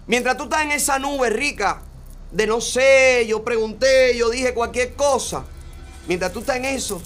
Mientras 0.07 0.38
tú 0.38 0.43
estás 0.43 0.63
en 0.63 0.71
esa 0.71 0.97
nube 0.99 1.29
rica 1.29 1.82
de 2.32 2.47
no 2.47 2.61
sé, 2.61 3.25
yo 3.27 3.43
pregunté, 3.43 4.17
yo 4.17 4.29
dije 4.29 4.53
cualquier 4.53 4.95
cosa. 4.95 5.43
Mientras 6.07 6.32
tú 6.32 6.39
estás 6.39 6.55
en 6.55 6.65
eso, 6.65 7.01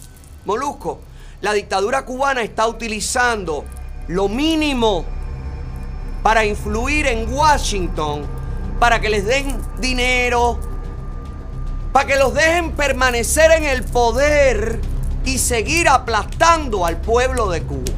Molusco, 0.45 0.99
la 1.41 1.51
dictadura 1.53 2.05
cubana 2.05 2.43
está 2.43 2.67
utilizando 2.67 3.65
lo 4.07 4.29
mínimo 4.29 5.03
para 6.23 6.45
influir 6.45 7.07
en 7.07 7.31
Washington, 7.31 8.25
para 8.79 9.01
que 9.01 9.09
les 9.09 9.25
den 9.25 9.59
dinero, 9.79 10.59
para 11.95 12.07
que 12.07 12.17
los 12.17 12.33
dejen 12.33 12.73
permanecer 12.73 13.51
en 13.53 13.63
el 13.63 13.81
poder 13.85 14.81
y 15.23 15.37
seguir 15.37 15.87
aplastando 15.87 16.85
al 16.85 16.99
pueblo 16.99 17.49
de 17.49 17.63
Cuba. 17.63 17.93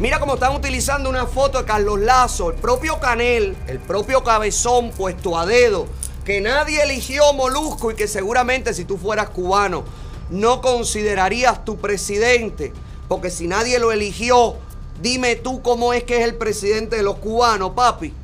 Mira 0.00 0.18
cómo 0.18 0.32
están 0.36 0.56
utilizando 0.56 1.10
una 1.10 1.26
foto 1.26 1.58
de 1.58 1.66
Carlos 1.66 2.00
Lazo, 2.00 2.48
el 2.48 2.56
propio 2.56 2.98
Canel, 3.00 3.54
el 3.66 3.80
propio 3.80 4.24
Cabezón 4.24 4.92
puesto 4.92 5.36
a 5.38 5.44
dedo, 5.44 5.86
que 6.24 6.40
nadie 6.40 6.82
eligió 6.82 7.34
Molusco 7.34 7.90
y 7.90 7.96
que 7.96 8.08
seguramente 8.08 8.72
si 8.72 8.86
tú 8.86 8.96
fueras 8.96 9.28
cubano 9.28 9.84
no 10.30 10.62
considerarías 10.62 11.66
tu 11.66 11.76
presidente, 11.76 12.72
porque 13.08 13.28
si 13.28 13.46
nadie 13.46 13.78
lo 13.78 13.92
eligió, 13.92 14.56
dime 15.02 15.36
tú 15.36 15.60
cómo 15.60 15.92
es 15.92 16.02
que 16.04 16.16
es 16.16 16.24
el 16.24 16.36
presidente 16.36 16.96
de 16.96 17.02
los 17.02 17.16
cubanos, 17.16 17.72
papi. 17.72 18.14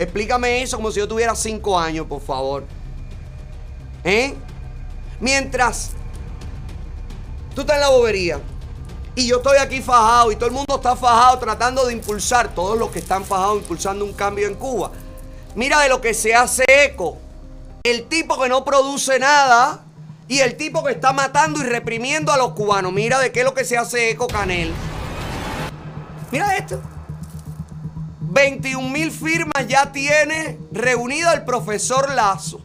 Explícame 0.00 0.62
eso 0.62 0.78
como 0.78 0.90
si 0.90 0.98
yo 0.98 1.06
tuviera 1.06 1.36
cinco 1.36 1.78
años, 1.78 2.04
por 2.08 2.22
favor. 2.22 2.64
¿Eh? 4.08 4.34
Mientras 5.20 5.90
tú 7.54 7.60
estás 7.60 7.76
en 7.76 7.82
la 7.82 7.90
bobería 7.90 8.40
y 9.14 9.26
yo 9.26 9.36
estoy 9.36 9.58
aquí 9.58 9.82
fajado 9.82 10.32
y 10.32 10.36
todo 10.36 10.46
el 10.46 10.54
mundo 10.54 10.76
está 10.76 10.96
fajado 10.96 11.38
tratando 11.38 11.84
de 11.84 11.92
impulsar, 11.92 12.54
todos 12.54 12.78
los 12.78 12.90
que 12.90 13.00
están 13.00 13.22
fajados 13.22 13.58
impulsando 13.58 14.06
un 14.06 14.14
cambio 14.14 14.48
en 14.48 14.54
Cuba. 14.54 14.92
Mira 15.56 15.80
de 15.80 15.90
lo 15.90 16.00
que 16.00 16.14
se 16.14 16.34
hace 16.34 16.64
eco. 16.86 17.18
El 17.82 18.04
tipo 18.04 18.40
que 18.40 18.48
no 18.48 18.64
produce 18.64 19.18
nada 19.18 19.84
y 20.26 20.38
el 20.38 20.56
tipo 20.56 20.82
que 20.82 20.92
está 20.92 21.12
matando 21.12 21.60
y 21.60 21.64
reprimiendo 21.64 22.32
a 22.32 22.38
los 22.38 22.52
cubanos. 22.52 22.94
Mira 22.94 23.18
de 23.18 23.30
qué 23.30 23.40
es 23.40 23.44
lo 23.44 23.52
que 23.52 23.66
se 23.66 23.76
hace 23.76 24.08
eco 24.08 24.26
Canel. 24.26 24.72
Mira 26.32 26.56
esto. 26.56 26.80
21 28.20 28.88
mil 28.88 29.10
firmas 29.10 29.68
ya 29.68 29.92
tiene 29.92 30.58
reunido 30.72 31.30
el 31.30 31.44
profesor 31.44 32.14
Lazo. 32.14 32.62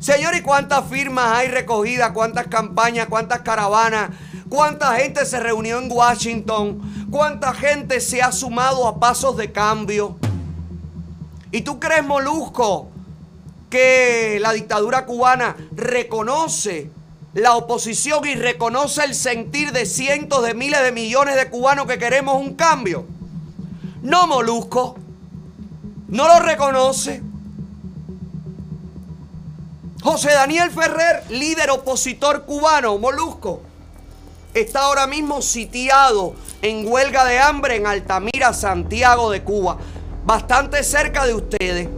Señor, 0.00 0.34
¿y 0.34 0.40
cuántas 0.40 0.86
firmas 0.88 1.26
hay 1.36 1.48
recogidas? 1.48 2.12
¿Cuántas 2.12 2.46
campañas? 2.46 3.06
¿Cuántas 3.08 3.40
caravanas? 3.40 4.08
¿Cuánta 4.48 4.94
gente 4.94 5.26
se 5.26 5.38
reunió 5.38 5.78
en 5.78 5.92
Washington? 5.92 6.80
¿Cuánta 7.10 7.52
gente 7.52 8.00
se 8.00 8.22
ha 8.22 8.32
sumado 8.32 8.88
a 8.88 8.98
pasos 8.98 9.36
de 9.36 9.52
cambio? 9.52 10.16
¿Y 11.52 11.60
tú 11.60 11.78
crees, 11.78 12.02
Molusco, 12.02 12.88
que 13.68 14.38
la 14.40 14.52
dictadura 14.52 15.04
cubana 15.04 15.54
reconoce 15.72 16.90
la 17.34 17.54
oposición 17.54 18.26
y 18.26 18.36
reconoce 18.36 19.04
el 19.04 19.14
sentir 19.14 19.70
de 19.72 19.84
cientos 19.84 20.42
de 20.42 20.54
miles 20.54 20.82
de 20.82 20.92
millones 20.92 21.36
de 21.36 21.50
cubanos 21.50 21.86
que 21.86 21.98
queremos 21.98 22.36
un 22.36 22.54
cambio? 22.54 23.04
No, 24.00 24.26
Molusco. 24.26 24.96
No 26.08 26.26
lo 26.26 26.40
reconoce. 26.40 27.22
José 30.02 30.30
Daniel 30.30 30.70
Ferrer, 30.70 31.24
líder 31.28 31.70
opositor 31.70 32.46
cubano, 32.46 32.96
Molusco, 32.96 33.60
está 34.54 34.82
ahora 34.82 35.06
mismo 35.06 35.42
sitiado 35.42 36.34
en 36.62 36.90
huelga 36.90 37.26
de 37.26 37.38
hambre 37.38 37.76
en 37.76 37.86
Altamira, 37.86 38.54
Santiago 38.54 39.30
de 39.30 39.42
Cuba, 39.42 39.76
bastante 40.24 40.82
cerca 40.84 41.26
de 41.26 41.34
ustedes. 41.34 41.88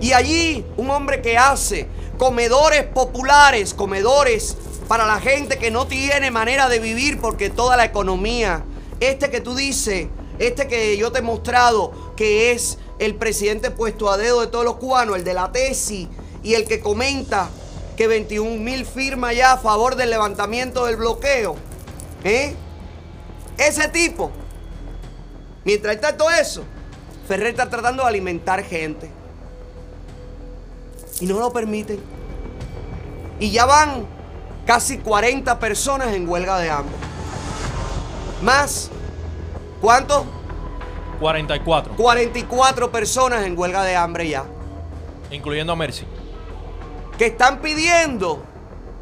Y 0.00 0.12
allí 0.12 0.66
un 0.76 0.90
hombre 0.90 1.22
que 1.22 1.38
hace 1.38 1.86
comedores 2.18 2.84
populares, 2.84 3.72
comedores 3.72 4.56
para 4.88 5.06
la 5.06 5.20
gente 5.20 5.56
que 5.56 5.70
no 5.70 5.86
tiene 5.86 6.32
manera 6.32 6.68
de 6.68 6.80
vivir 6.80 7.20
porque 7.20 7.48
toda 7.48 7.76
la 7.76 7.84
economía, 7.84 8.64
este 8.98 9.30
que 9.30 9.40
tú 9.40 9.54
dices, 9.54 10.08
este 10.40 10.66
que 10.66 10.96
yo 10.96 11.12
te 11.12 11.20
he 11.20 11.22
mostrado, 11.22 12.12
que 12.16 12.50
es 12.50 12.78
el 12.98 13.14
presidente 13.14 13.70
puesto 13.70 14.10
a 14.10 14.16
dedo 14.16 14.40
de 14.40 14.46
todos 14.46 14.64
los 14.64 14.76
cubanos, 14.76 15.16
el 15.16 15.24
de 15.24 15.34
la 15.34 15.52
tesis 15.52 16.08
y 16.42 16.54
el 16.54 16.66
que 16.66 16.80
comenta 16.80 17.48
que 17.96 18.06
21 18.06 18.56
mil 18.56 18.84
firmas 18.84 19.34
ya 19.34 19.52
a 19.52 19.58
favor 19.58 19.96
del 19.96 20.10
levantamiento 20.10 20.86
del 20.86 20.96
bloqueo. 20.96 21.56
¿eh? 22.24 22.54
Ese 23.58 23.88
tipo, 23.88 24.30
mientras 25.64 25.94
está 25.94 26.16
todo 26.16 26.30
eso, 26.30 26.62
Ferrer 27.26 27.48
está 27.48 27.68
tratando 27.68 28.02
de 28.02 28.08
alimentar 28.08 28.62
gente. 28.62 29.10
Y 31.20 31.26
no 31.26 31.40
lo 31.40 31.52
permiten. 31.52 31.98
Y 33.40 33.50
ya 33.50 33.64
van 33.64 34.06
casi 34.66 34.98
40 34.98 35.58
personas 35.58 36.14
en 36.14 36.28
huelga 36.28 36.58
de 36.58 36.70
hambre. 36.70 36.94
Más, 38.42 38.90
¿cuántos? 39.80 40.24
44, 41.18 41.96
44 41.96 42.92
personas 42.92 43.44
en 43.46 43.58
huelga 43.58 43.82
de 43.84 43.96
hambre 43.96 44.28
ya. 44.28 44.44
incluyendo 45.30 45.72
a 45.72 45.76
Mercy. 45.76 46.04
Que 47.18 47.26
están 47.26 47.60
pidiendo 47.60 48.42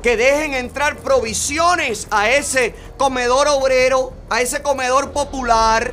que 0.03 0.17
dejen 0.17 0.55
entrar 0.55 0.99
provisiones 0.99 2.07
a 2.11 2.29
ese 2.29 2.75
comedor 2.97 3.49
obrero, 3.49 4.13
a 4.31 4.41
ese 4.41 4.63
comedor 4.63 5.13
popular. 5.13 5.93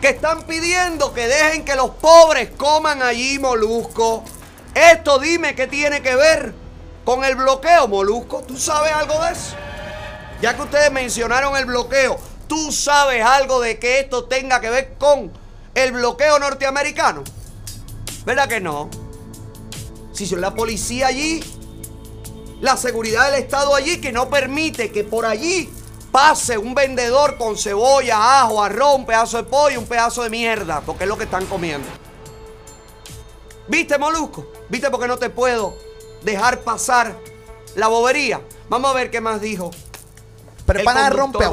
Que 0.00 0.10
están 0.10 0.42
pidiendo 0.42 1.12
que 1.12 1.26
dejen 1.26 1.64
que 1.64 1.74
los 1.74 1.90
pobres 1.90 2.50
coman 2.56 3.02
allí 3.02 3.38
molusco. 3.38 4.22
Esto 4.74 5.18
dime 5.18 5.54
qué 5.54 5.66
tiene 5.66 6.02
que 6.02 6.14
ver 6.14 6.54
con 7.04 7.24
el 7.24 7.34
bloqueo, 7.34 7.88
molusco. 7.88 8.42
¿Tú 8.46 8.56
sabes 8.56 8.92
algo 8.92 9.14
de 9.24 9.32
eso? 9.32 9.56
Ya 10.40 10.54
que 10.54 10.62
ustedes 10.62 10.92
mencionaron 10.92 11.56
el 11.56 11.64
bloqueo, 11.64 12.18
¿tú 12.46 12.72
sabes 12.72 13.24
algo 13.24 13.60
de 13.60 13.78
que 13.78 14.00
esto 14.00 14.24
tenga 14.24 14.60
que 14.60 14.70
ver 14.70 14.94
con 14.98 15.32
el 15.74 15.92
bloqueo 15.92 16.38
norteamericano? 16.38 17.24
¿Verdad 18.24 18.48
que 18.48 18.60
no? 18.60 18.88
Si 20.12 20.26
son 20.26 20.40
la 20.40 20.54
policía 20.54 21.08
allí, 21.08 21.42
la 22.60 22.76
seguridad 22.76 23.30
del 23.30 23.42
Estado 23.42 23.74
allí 23.74 24.00
que 24.00 24.12
no 24.12 24.28
permite 24.30 24.90
que 24.90 25.04
por 25.04 25.26
allí 25.26 25.70
pase 26.10 26.56
un 26.56 26.74
vendedor 26.74 27.36
con 27.36 27.56
cebolla, 27.58 28.40
ajo, 28.40 28.62
arroz, 28.62 28.96
un 28.96 29.06
pedazo 29.06 29.36
de 29.36 29.44
pollo, 29.44 29.78
un 29.78 29.86
pedazo 29.86 30.22
de 30.22 30.30
mierda, 30.30 30.80
porque 30.80 31.04
es 31.04 31.08
lo 31.08 31.18
que 31.18 31.24
están 31.24 31.44
comiendo. 31.46 31.86
¿Viste, 33.68 33.98
Molusco? 33.98 34.46
¿Viste 34.68 34.90
porque 34.90 35.08
no 35.08 35.18
te 35.18 35.28
puedo 35.28 35.76
dejar 36.22 36.60
pasar 36.60 37.16
la 37.74 37.88
bobería? 37.88 38.40
Vamos 38.68 38.90
a 38.90 38.94
ver 38.94 39.10
qué 39.10 39.20
más 39.20 39.40
dijo. 39.40 39.70
Pero 40.64 40.78
El 40.80 40.84
para 40.84 41.10
rompe 41.10 41.44
a. 41.44 41.50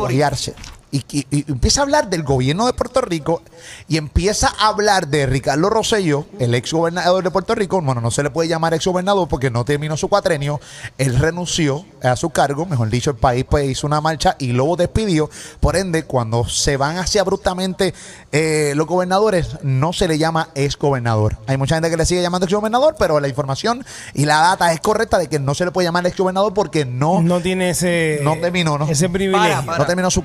Y, 0.93 1.03
y- 1.11 1.25
y 1.31 1.45
empieza 1.51 1.81
a 1.81 1.83
hablar 1.83 2.07
del 2.09 2.21
gobierno 2.21 2.67
de 2.67 2.73
Puerto 2.73 3.01
Rico 3.01 3.41
y 3.87 3.97
empieza 3.97 4.53
a 4.59 4.67
hablar 4.67 5.07
de 5.07 5.25
Ricardo 5.25 5.67
Rosselló, 5.69 6.27
el 6.39 6.53
ex 6.53 6.71
gobernador 6.71 7.23
de 7.23 7.31
Puerto 7.31 7.55
Rico. 7.55 7.81
Bueno, 7.81 7.99
no 7.99 8.11
se 8.11 8.21
le 8.21 8.29
puede 8.29 8.47
llamar 8.47 8.75
ex 8.75 8.85
gobernador 8.85 9.27
porque 9.27 9.49
no 9.49 9.65
terminó 9.65 9.97
su 9.97 10.07
cuatrenio. 10.07 10.61
Él 10.99 11.17
renunció 11.17 11.83
a 12.03 12.15
su 12.15 12.29
cargo, 12.29 12.67
mejor 12.67 12.89
dicho, 12.91 13.09
el 13.09 13.15
país 13.17 13.43
pues 13.49 13.67
hizo 13.67 13.87
una 13.87 14.01
marcha 14.01 14.35
y 14.37 14.53
luego 14.53 14.75
despidió. 14.75 15.31
Por 15.59 15.75
ende, 15.75 16.03
cuando 16.05 16.47
se 16.47 16.77
van 16.77 16.97
así 16.97 17.17
abruptamente 17.17 17.93
eh, 18.31 18.73
los 18.75 18.85
gobernadores, 18.85 19.57
no 19.63 19.93
se 19.93 20.07
le 20.07 20.19
llama 20.19 20.49
ex 20.53 20.77
gobernador. 20.77 21.37
Hay 21.47 21.57
mucha 21.57 21.75
gente 21.75 21.89
que 21.89 21.97
le 21.97 22.05
sigue 22.05 22.21
llamando 22.21 22.45
ex 22.45 22.53
gobernador, 22.53 22.95
pero 22.99 23.19
la 23.19 23.27
información 23.27 23.83
y 24.13 24.25
la 24.25 24.37
data 24.37 24.71
es 24.71 24.79
correcta 24.79 25.17
de 25.17 25.27
que 25.27 25.39
no 25.39 25.55
se 25.55 25.65
le 25.65 25.71
puede 25.71 25.87
llamar 25.87 26.05
ex 26.05 26.15
gobernador 26.17 26.53
porque 26.53 26.85
no, 26.85 27.19
No 27.23 27.41
tiene 27.41 27.71
ese. 27.71 28.19
No 28.21 28.37
terminó, 28.39 28.77
¿no? 28.77 28.87
Ese 28.87 29.09
privilegio. 29.09 29.49
Para, 29.49 29.65
para. 29.65 29.77
no 29.79 29.85
terminó 29.87 30.11
su 30.11 30.23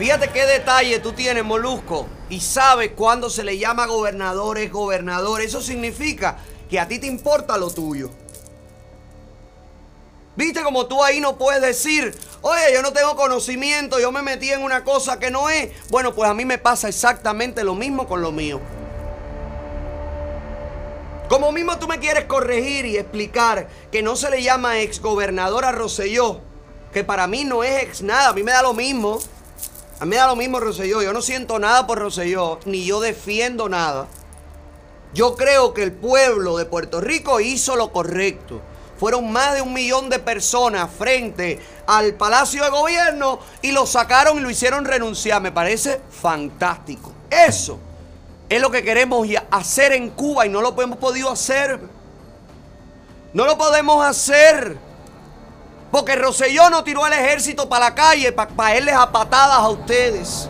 Fíjate 0.00 0.30
qué 0.30 0.46
detalle 0.46 0.98
tú 0.98 1.12
tienes, 1.12 1.44
Molusco. 1.44 2.06
Y 2.30 2.40
sabes 2.40 2.92
cuándo 2.96 3.28
se 3.28 3.44
le 3.44 3.58
llama 3.58 3.84
gobernador, 3.84 4.56
es 4.56 4.72
gobernador. 4.72 5.42
Eso 5.42 5.60
significa 5.60 6.38
que 6.70 6.80
a 6.80 6.88
ti 6.88 6.98
te 6.98 7.06
importa 7.06 7.58
lo 7.58 7.70
tuyo. 7.70 8.08
¿Viste 10.36 10.62
como 10.62 10.86
tú 10.86 11.04
ahí 11.04 11.20
no 11.20 11.36
puedes 11.36 11.60
decir, 11.60 12.16
oye, 12.40 12.72
yo 12.72 12.80
no 12.80 12.94
tengo 12.94 13.14
conocimiento, 13.14 14.00
yo 14.00 14.10
me 14.10 14.22
metí 14.22 14.50
en 14.50 14.62
una 14.62 14.84
cosa 14.84 15.18
que 15.18 15.30
no 15.30 15.50
es? 15.50 15.70
Bueno, 15.90 16.14
pues 16.14 16.30
a 16.30 16.34
mí 16.34 16.46
me 16.46 16.56
pasa 16.56 16.88
exactamente 16.88 17.62
lo 17.62 17.74
mismo 17.74 18.08
con 18.08 18.22
lo 18.22 18.32
mío. 18.32 18.58
Como 21.28 21.52
mismo 21.52 21.78
tú 21.78 21.86
me 21.86 21.98
quieres 21.98 22.24
corregir 22.24 22.86
y 22.86 22.96
explicar 22.96 23.68
que 23.92 24.02
no 24.02 24.16
se 24.16 24.30
le 24.30 24.42
llama 24.42 24.80
ex 24.80 25.02
gobernador 25.02 25.66
a 25.66 25.72
Rosselló, 25.72 26.40
que 26.90 27.04
para 27.04 27.26
mí 27.26 27.44
no 27.44 27.62
es 27.62 27.82
ex 27.82 28.00
nada, 28.00 28.30
a 28.30 28.32
mí 28.32 28.42
me 28.42 28.52
da 28.52 28.62
lo 28.62 28.72
mismo. 28.72 29.20
A 30.00 30.06
mí 30.06 30.10
me 30.10 30.16
da 30.16 30.28
lo 30.28 30.34
mismo 30.34 30.58
Rosselló, 30.60 31.02
yo 31.02 31.12
no 31.12 31.20
siento 31.20 31.58
nada 31.58 31.86
por 31.86 31.98
Rosselló, 31.98 32.58
ni 32.64 32.86
yo 32.86 33.00
defiendo 33.00 33.68
nada. 33.68 34.06
Yo 35.12 35.36
creo 35.36 35.74
que 35.74 35.82
el 35.82 35.92
pueblo 35.92 36.56
de 36.56 36.64
Puerto 36.64 37.02
Rico 37.02 37.38
hizo 37.38 37.76
lo 37.76 37.92
correcto. 37.92 38.62
Fueron 38.98 39.30
más 39.30 39.54
de 39.54 39.60
un 39.60 39.74
millón 39.74 40.08
de 40.08 40.18
personas 40.18 40.88
frente 40.90 41.60
al 41.86 42.14
Palacio 42.14 42.64
de 42.64 42.70
Gobierno 42.70 43.40
y 43.60 43.72
lo 43.72 43.86
sacaron 43.86 44.38
y 44.38 44.40
lo 44.40 44.48
hicieron 44.48 44.86
renunciar. 44.86 45.42
Me 45.42 45.52
parece 45.52 46.00
fantástico. 46.10 47.12
Eso 47.28 47.78
es 48.48 48.60
lo 48.60 48.70
que 48.70 48.82
queremos 48.82 49.28
hacer 49.50 49.92
en 49.92 50.10
Cuba 50.10 50.46
y 50.46 50.48
no 50.48 50.62
lo 50.62 50.80
hemos 50.80 50.98
podido 50.98 51.30
hacer. 51.30 51.78
No 53.34 53.44
lo 53.44 53.58
podemos 53.58 54.02
hacer. 54.04 54.89
Porque 55.90 56.16
Roselló 56.16 56.70
no 56.70 56.84
tiró 56.84 57.04
al 57.04 57.12
ejército 57.12 57.68
para 57.68 57.86
la 57.86 57.94
calle 57.94 58.32
para 58.32 58.54
caerles 58.54 58.94
a 58.94 59.10
patadas 59.10 59.58
a 59.58 59.68
ustedes. 59.68 60.48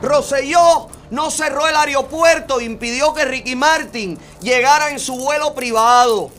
Roselló 0.00 0.88
no 1.10 1.30
cerró 1.30 1.66
el 1.66 1.74
aeropuerto 1.74 2.60
e 2.60 2.64
impidió 2.64 3.12
que 3.12 3.24
Ricky 3.24 3.56
Martin 3.56 4.18
llegara 4.40 4.90
en 4.90 5.00
su 5.00 5.16
vuelo 5.16 5.54
privado. 5.54 6.30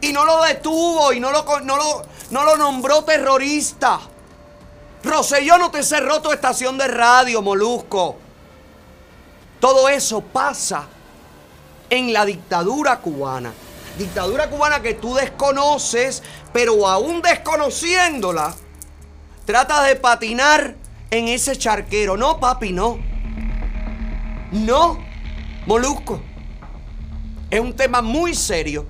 Y 0.00 0.12
no 0.12 0.24
lo 0.24 0.42
detuvo 0.42 1.12
y 1.12 1.20
no 1.20 1.30
lo, 1.30 1.44
no 2.30 2.44
lo 2.44 2.56
nombró 2.56 3.04
terrorista. 3.04 4.00
Roselló 5.04 5.58
no 5.58 5.70
te 5.70 5.82
cerró 5.82 6.20
tu 6.20 6.32
estación 6.32 6.76
de 6.78 6.88
radio, 6.88 7.42
Molusco. 7.42 8.16
Todo 9.60 9.88
eso 9.88 10.20
pasa 10.20 10.86
en 11.88 12.12
la 12.12 12.24
dictadura 12.24 12.98
cubana. 12.98 13.52
Dictadura 13.98 14.48
cubana 14.48 14.80
que 14.80 14.94
tú 14.94 15.14
desconoces, 15.14 16.22
pero 16.52 16.88
aún 16.88 17.22
desconociéndola, 17.22 18.54
tratas 19.44 19.86
de 19.86 19.96
patinar 19.96 20.74
en 21.10 21.28
ese 21.28 21.56
charquero. 21.56 22.16
No, 22.16 22.40
papi, 22.40 22.72
no. 22.72 22.98
No, 24.50 24.98
Molusco. 25.66 26.20
Es 27.50 27.60
un 27.60 27.74
tema 27.74 28.00
muy 28.00 28.34
serio. 28.34 28.86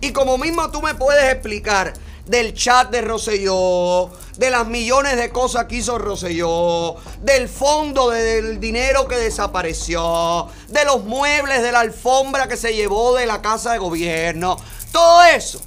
Y 0.00 0.12
como 0.12 0.38
mismo 0.38 0.70
tú 0.70 0.80
me 0.80 0.94
puedes 0.94 1.32
explicar 1.32 1.92
del 2.26 2.54
chat 2.54 2.90
de 2.90 3.02
Rosselló, 3.02 4.10
de 4.36 4.50
las 4.50 4.66
millones 4.66 5.16
de 5.16 5.30
cosas 5.30 5.66
que 5.66 5.76
hizo 5.76 5.96
Rosselló, 5.98 6.96
del 7.22 7.48
fondo 7.48 8.10
de- 8.10 8.22
del 8.22 8.60
dinero 8.60 9.06
que 9.06 9.16
desapareció, 9.16 10.48
de 10.68 10.84
los 10.84 11.04
muebles, 11.04 11.62
de 11.62 11.72
la 11.72 11.80
alfombra 11.80 12.48
que 12.48 12.56
se 12.56 12.74
llevó 12.74 13.14
de 13.14 13.26
la 13.26 13.40
casa 13.40 13.72
de 13.72 13.78
gobierno, 13.78 14.56
todo 14.92 15.22
eso, 15.22 15.60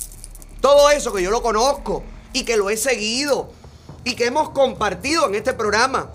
todo 0.62 0.90
eso 0.90 1.14
que 1.14 1.24
yo 1.24 1.32
lo 1.32 1.42
conozco 1.42 2.04
y 2.34 2.44
que 2.44 2.58
lo 2.58 2.70
he 2.70 2.76
seguido 2.78 3.52
y 4.04 4.16
que 4.16 4.26
hemos 4.26 4.50
compartido 4.50 5.28
en 5.28 5.36
este 5.36 5.54
programa. 5.54 6.10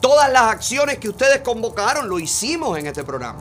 Todas 0.00 0.30
las 0.32 0.42
acciones 0.42 0.98
que 0.98 1.08
ustedes 1.08 1.40
convocaron 1.42 2.08
lo 2.08 2.18
hicimos 2.18 2.78
en 2.78 2.86
este 2.86 3.04
programa 3.04 3.38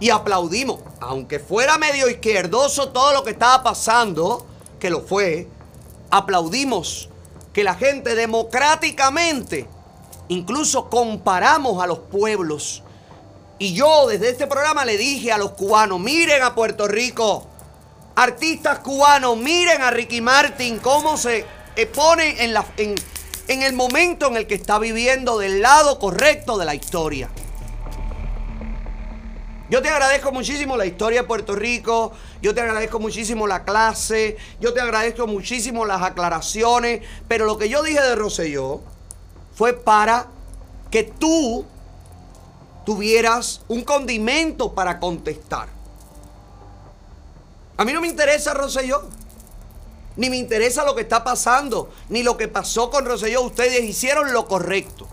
y 0.00 0.10
aplaudimos. 0.10 0.80
Aunque 1.00 1.38
fuera 1.38 1.78
medio 1.78 2.08
izquierdoso 2.08 2.88
todo 2.88 3.12
lo 3.12 3.22
que 3.22 3.30
estaba 3.30 3.62
pasando, 3.62 4.46
que 4.78 4.90
lo 4.90 5.02
fue, 5.02 5.48
aplaudimos 6.10 7.08
que 7.52 7.64
la 7.64 7.74
gente 7.74 8.14
democráticamente, 8.14 9.66
incluso 10.28 10.88
comparamos 10.88 11.82
a 11.82 11.86
los 11.86 11.98
pueblos. 12.00 12.82
Y 13.58 13.74
yo 13.74 14.06
desde 14.06 14.30
este 14.30 14.46
programa 14.46 14.84
le 14.84 14.96
dije 14.98 15.32
a 15.32 15.38
los 15.38 15.52
cubanos, 15.52 16.00
miren 16.00 16.42
a 16.42 16.54
Puerto 16.54 16.86
Rico, 16.86 17.46
artistas 18.14 18.80
cubanos, 18.80 19.36
miren 19.36 19.82
a 19.82 19.90
Ricky 19.90 20.20
Martin, 20.20 20.78
cómo 20.78 21.16
se 21.16 21.46
pone 21.94 22.44
en, 22.44 22.54
en 23.48 23.62
el 23.62 23.72
momento 23.74 24.26
en 24.26 24.36
el 24.36 24.46
que 24.46 24.54
está 24.54 24.78
viviendo 24.78 25.38
del 25.38 25.62
lado 25.62 25.98
correcto 25.98 26.58
de 26.58 26.64
la 26.64 26.74
historia. 26.74 27.30
Yo 29.68 29.82
te 29.82 29.88
agradezco 29.88 30.30
muchísimo 30.30 30.76
la 30.76 30.86
historia 30.86 31.22
de 31.22 31.26
Puerto 31.26 31.56
Rico, 31.56 32.12
yo 32.40 32.54
te 32.54 32.60
agradezco 32.60 33.00
muchísimo 33.00 33.48
la 33.48 33.64
clase, 33.64 34.36
yo 34.60 34.72
te 34.72 34.80
agradezco 34.80 35.26
muchísimo 35.26 35.84
las 35.84 36.02
aclaraciones, 36.02 37.02
pero 37.26 37.46
lo 37.46 37.58
que 37.58 37.68
yo 37.68 37.82
dije 37.82 38.00
de 38.00 38.14
Rosselló 38.14 38.80
fue 39.56 39.72
para 39.72 40.28
que 40.90 41.02
tú 41.02 41.66
tuvieras 42.84 43.62
un 43.66 43.82
condimento 43.82 44.72
para 44.72 45.00
contestar. 45.00 45.68
A 47.76 47.84
mí 47.84 47.92
no 47.92 48.00
me 48.00 48.06
interesa 48.06 48.54
Rosselló, 48.54 49.02
ni 50.14 50.30
me 50.30 50.36
interesa 50.36 50.84
lo 50.84 50.94
que 50.94 51.02
está 51.02 51.24
pasando, 51.24 51.90
ni 52.08 52.22
lo 52.22 52.36
que 52.36 52.46
pasó 52.46 52.88
con 52.88 53.04
Rosselló. 53.04 53.42
Ustedes 53.42 53.82
hicieron 53.82 54.32
lo 54.32 54.46
correcto. 54.46 55.08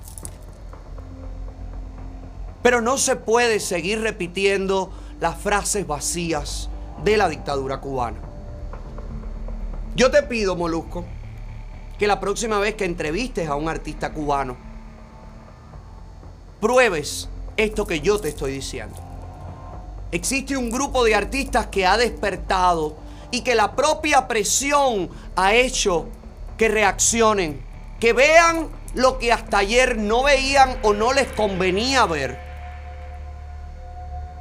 Pero 2.63 2.81
no 2.81 2.97
se 2.97 3.15
puede 3.15 3.59
seguir 3.59 4.01
repitiendo 4.01 4.91
las 5.19 5.37
frases 5.37 5.85
vacías 5.85 6.69
de 7.03 7.17
la 7.17 7.29
dictadura 7.29 7.79
cubana. 7.79 8.19
Yo 9.95 10.09
te 10.09 10.23
pido, 10.23 10.55
Molusco, 10.55 11.05
que 11.99 12.07
la 12.07 12.19
próxima 12.19 12.57
vez 12.57 12.75
que 12.75 12.85
entrevistes 12.85 13.47
a 13.47 13.55
un 13.55 13.69
artista 13.69 14.11
cubano, 14.11 14.57
pruebes 16.59 17.29
esto 17.57 17.85
que 17.85 17.99
yo 17.99 18.19
te 18.19 18.29
estoy 18.29 18.53
diciendo. 18.53 18.95
Existe 20.11 20.57
un 20.57 20.69
grupo 20.69 21.03
de 21.03 21.15
artistas 21.15 21.67
que 21.67 21.85
ha 21.85 21.97
despertado 21.97 22.95
y 23.31 23.41
que 23.41 23.55
la 23.55 23.75
propia 23.75 24.27
presión 24.27 25.09
ha 25.35 25.53
hecho 25.53 26.07
que 26.57 26.69
reaccionen, 26.69 27.61
que 27.99 28.13
vean 28.13 28.69
lo 28.93 29.17
que 29.17 29.33
hasta 29.33 29.57
ayer 29.57 29.97
no 29.97 30.23
veían 30.23 30.77
o 30.83 30.93
no 30.93 31.13
les 31.13 31.27
convenía 31.29 32.05
ver. 32.05 32.52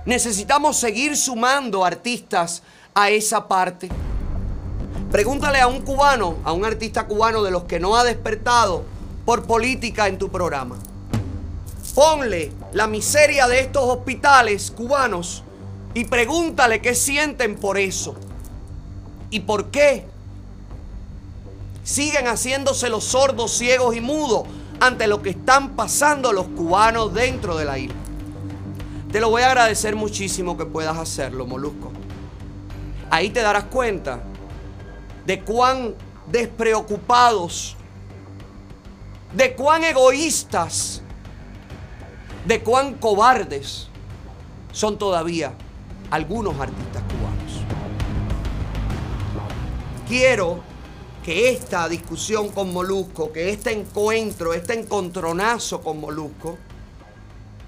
Necesitamos 0.04 0.76
seguir 0.78 1.16
sumando 1.16 1.84
artistas 1.84 2.62
a 2.94 3.10
esa 3.10 3.46
parte. 3.46 3.88
Pregúntale 5.12 5.60
a 5.60 5.68
un 5.68 5.82
cubano, 5.82 6.38
a 6.42 6.52
un 6.52 6.64
artista 6.64 7.06
cubano 7.06 7.42
de 7.42 7.52
los 7.52 7.64
que 7.64 7.78
no 7.78 7.96
ha 7.96 8.02
despertado 8.02 8.84
por 9.24 9.44
política 9.44 10.08
en 10.08 10.18
tu 10.18 10.28
programa. 10.28 10.76
Ponle 11.94 12.50
la 12.72 12.88
miseria 12.88 13.46
de 13.46 13.60
estos 13.60 13.84
hospitales 13.84 14.72
cubanos 14.72 15.44
y 15.94 16.06
pregúntale 16.06 16.80
qué 16.80 16.94
sienten 16.94 17.56
por 17.56 17.78
eso. 17.78 18.16
¿Y 19.30 19.40
por 19.40 19.70
qué? 19.70 20.06
Siguen 21.84 22.26
haciéndose 22.26 22.88
los 22.88 23.04
sordos, 23.04 23.52
ciegos 23.52 23.94
y 23.94 24.00
mudos 24.00 24.48
ante 24.80 25.06
lo 25.06 25.22
que 25.22 25.30
están 25.30 25.76
pasando 25.76 26.32
los 26.32 26.46
cubanos 26.48 27.14
dentro 27.14 27.56
de 27.56 27.64
la 27.64 27.78
isla. 27.78 28.01
Te 29.12 29.20
lo 29.20 29.28
voy 29.28 29.42
a 29.42 29.48
agradecer 29.48 29.94
muchísimo 29.94 30.56
que 30.56 30.64
puedas 30.64 30.96
hacerlo, 30.96 31.46
Molusco. 31.46 31.92
Ahí 33.10 33.28
te 33.28 33.42
darás 33.42 33.64
cuenta 33.64 34.22
de 35.26 35.40
cuán 35.42 35.94
despreocupados, 36.28 37.76
de 39.34 39.54
cuán 39.54 39.84
egoístas, 39.84 41.02
de 42.46 42.62
cuán 42.62 42.94
cobardes 42.94 43.88
son 44.72 44.96
todavía 44.96 45.52
algunos 46.10 46.58
artistas 46.58 47.02
cubanos. 47.02 47.52
Quiero 50.08 50.60
que 51.22 51.50
esta 51.50 51.86
discusión 51.86 52.48
con 52.48 52.72
Molusco, 52.72 53.30
que 53.30 53.50
este 53.50 53.72
encuentro, 53.78 54.54
este 54.54 54.72
encontronazo 54.72 55.82
con 55.82 56.00
Molusco, 56.00 56.56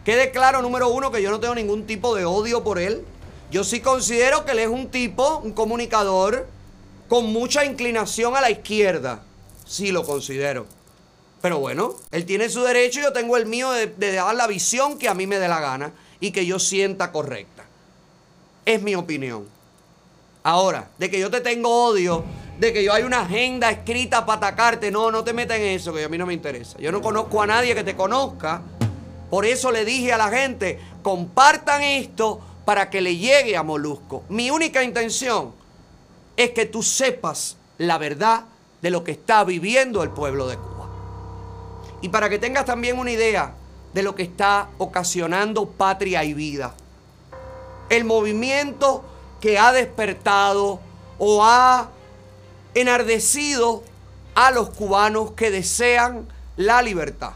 quede 0.04 0.30
claro, 0.30 0.62
número 0.62 0.88
uno, 0.88 1.10
que 1.10 1.22
yo 1.22 1.30
no 1.30 1.40
tengo 1.40 1.54
ningún 1.54 1.86
tipo 1.86 2.14
de 2.14 2.24
odio 2.24 2.62
por 2.62 2.78
él. 2.78 3.04
Yo 3.50 3.64
sí 3.64 3.80
considero 3.80 4.44
que 4.44 4.52
él 4.52 4.58
es 4.60 4.68
un 4.68 4.88
tipo, 4.88 5.38
un 5.38 5.52
comunicador, 5.52 6.46
con 7.08 7.26
mucha 7.32 7.64
inclinación 7.64 8.36
a 8.36 8.40
la 8.40 8.50
izquierda. 8.50 9.22
Sí 9.66 9.92
lo 9.92 10.04
considero. 10.04 10.66
Pero 11.44 11.58
bueno, 11.58 11.94
él 12.10 12.24
tiene 12.24 12.48
su 12.48 12.62
derecho 12.62 13.00
y 13.00 13.02
yo 13.02 13.12
tengo 13.12 13.36
el 13.36 13.44
mío 13.44 13.70
de, 13.70 14.12
dar 14.14 14.34
la 14.34 14.46
visión 14.46 14.98
que 14.98 15.08
a 15.08 15.14
mí 15.14 15.26
me 15.26 15.38
dé 15.38 15.46
la 15.46 15.60
gana 15.60 15.92
y 16.18 16.30
que 16.30 16.46
yo 16.46 16.58
sienta 16.58 17.12
correcta. 17.12 17.64
Es 18.64 18.80
mi 18.80 18.94
opinión. 18.94 19.46
Ahora, 20.42 20.88
de 20.98 21.10
que 21.10 21.20
yo 21.20 21.30
te 21.30 21.42
tengo 21.42 21.84
odio, 21.86 22.24
de 22.58 22.72
que 22.72 22.82
yo 22.82 22.92
hay 22.92 23.02
una 23.02 23.22
agenda 23.22 23.70
escrita 23.70 24.24
para 24.24 24.38
atacarte, 24.38 24.90
no, 24.90 25.10
no 25.10 25.22
te 25.22 25.34
metas 25.34 25.58
en 25.58 25.64
eso, 25.64 25.92
que 25.92 26.04
a 26.04 26.08
mí 26.08 26.16
no 26.16 26.24
me 26.24 26.32
interesa. 26.32 26.78
Yo 26.78 26.90
no 26.90 27.02
conozco 27.02 27.42
a 27.42 27.46
nadie 27.46 27.74
que 27.74 27.84
te 27.84 27.94
conozca. 27.94 28.62
Por 29.34 29.46
eso 29.46 29.72
le 29.72 29.84
dije 29.84 30.12
a 30.12 30.16
la 30.16 30.28
gente, 30.28 30.78
compartan 31.02 31.82
esto 31.82 32.40
para 32.64 32.88
que 32.88 33.00
le 33.00 33.16
llegue 33.16 33.56
a 33.56 33.64
Molusco. 33.64 34.22
Mi 34.28 34.48
única 34.48 34.84
intención 34.84 35.52
es 36.36 36.50
que 36.50 36.66
tú 36.66 36.84
sepas 36.84 37.56
la 37.78 37.98
verdad 37.98 38.44
de 38.80 38.90
lo 38.90 39.02
que 39.02 39.10
está 39.10 39.42
viviendo 39.42 40.04
el 40.04 40.10
pueblo 40.10 40.46
de 40.46 40.56
Cuba. 40.56 40.88
Y 42.00 42.10
para 42.10 42.28
que 42.28 42.38
tengas 42.38 42.64
también 42.64 42.96
una 42.96 43.10
idea 43.10 43.54
de 43.92 44.04
lo 44.04 44.14
que 44.14 44.22
está 44.22 44.68
ocasionando 44.78 45.66
patria 45.66 46.22
y 46.22 46.32
vida. 46.32 46.72
El 47.88 48.04
movimiento 48.04 49.04
que 49.40 49.58
ha 49.58 49.72
despertado 49.72 50.78
o 51.18 51.44
ha 51.44 51.88
enardecido 52.76 53.82
a 54.36 54.52
los 54.52 54.70
cubanos 54.70 55.32
que 55.32 55.50
desean 55.50 56.28
la 56.56 56.82
libertad. 56.82 57.32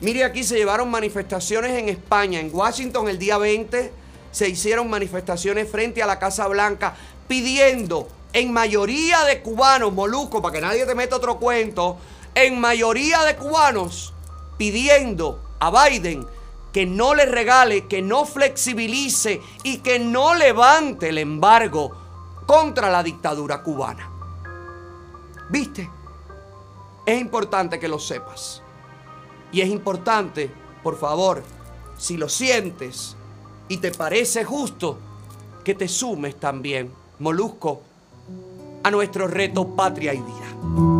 Mire, 0.00 0.24
aquí 0.24 0.44
se 0.44 0.56
llevaron 0.56 0.90
manifestaciones 0.90 1.72
en 1.72 1.88
España, 1.88 2.40
en 2.40 2.50
Washington 2.52 3.08
el 3.08 3.18
día 3.18 3.38
20 3.38 3.92
se 4.34 4.48
hicieron 4.48 4.90
manifestaciones 4.90 5.70
frente 5.70 6.02
a 6.02 6.06
la 6.06 6.18
Casa 6.18 6.48
Blanca 6.48 6.96
pidiendo 7.28 8.08
en 8.32 8.52
mayoría 8.52 9.22
de 9.24 9.40
cubanos, 9.40 9.92
Moluco, 9.92 10.42
para 10.42 10.52
que 10.52 10.60
nadie 10.60 10.84
te 10.84 10.96
meta 10.96 11.14
otro 11.14 11.38
cuento, 11.38 11.98
en 12.34 12.60
mayoría 12.60 13.22
de 13.22 13.36
cubanos 13.36 14.12
pidiendo 14.58 15.40
a 15.60 15.70
Biden 15.70 16.26
que 16.72 16.84
no 16.84 17.14
le 17.14 17.26
regale, 17.26 17.86
que 17.86 18.02
no 18.02 18.24
flexibilice 18.24 19.40
y 19.62 19.78
que 19.78 20.00
no 20.00 20.34
levante 20.34 21.10
el 21.10 21.18
embargo 21.18 21.92
contra 22.44 22.90
la 22.90 23.04
dictadura 23.04 23.62
cubana. 23.62 24.10
¿Viste? 25.48 25.88
Es 27.06 27.20
importante 27.20 27.78
que 27.78 27.86
lo 27.86 28.00
sepas. 28.00 28.63
Y 29.54 29.60
es 29.60 29.68
importante, 29.68 30.50
por 30.82 30.98
favor, 30.98 31.40
si 31.96 32.16
lo 32.16 32.28
sientes, 32.28 33.14
y 33.68 33.76
te 33.76 33.92
parece 33.92 34.44
justo 34.44 34.98
que 35.62 35.76
te 35.76 35.86
sumes 35.86 36.34
también, 36.40 36.90
Molusco, 37.20 37.80
a 38.82 38.90
nuestro 38.90 39.28
reto 39.28 39.68
Patria 39.68 40.12
y 40.12 40.18
Vida. 40.18 40.93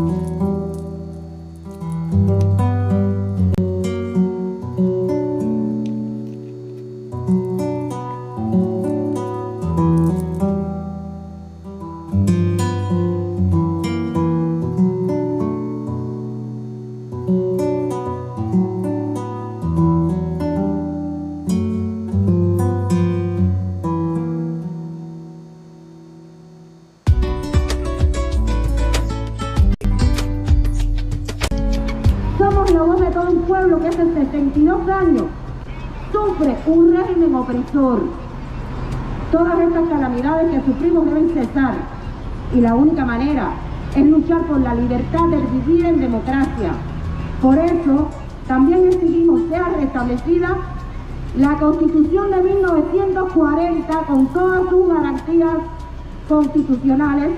Constitucionales 56.34 57.30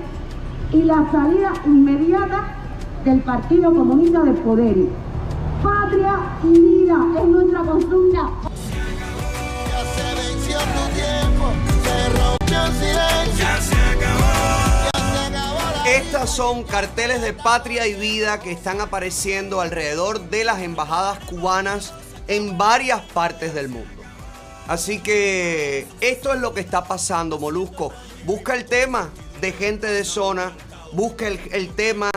y 0.71 0.81
la 0.81 1.09
salida 1.11 1.53
inmediata 1.65 2.55
del 3.05 3.19
Partido 3.21 3.73
Comunista 3.73 4.23
del 4.23 4.35
Poder. 4.35 4.75
Patria 5.61 6.19
y 6.43 6.59
vida 6.59 6.97
es 7.17 7.25
nuestra 7.25 7.59
consulta. 7.61 8.29
Estas 15.85 16.29
son 16.29 16.63
carteles 16.63 17.21
de 17.21 17.33
patria 17.33 17.87
y 17.87 17.93
vida 17.93 18.39
que 18.39 18.51
están 18.51 18.81
apareciendo 18.81 19.61
alrededor 19.61 20.29
de 20.29 20.43
las 20.43 20.61
embajadas 20.61 21.19
cubanas 21.25 21.93
en 22.27 22.57
varias 22.57 23.01
partes 23.01 23.53
del 23.53 23.69
mundo. 23.69 23.96
Así 24.67 24.99
que 24.99 25.87
esto 26.01 26.33
es 26.33 26.41
lo 26.41 26.53
que 26.53 26.59
está 26.59 26.83
pasando, 26.83 27.39
Molusco. 27.39 27.91
Busca 28.25 28.53
el 28.53 28.65
tema 28.65 29.09
de 29.39 29.53
gente 29.53 29.87
de 29.87 30.03
zona, 30.03 30.51
busca 30.91 31.27
el, 31.27 31.39
el 31.51 31.69
tema 31.73 32.11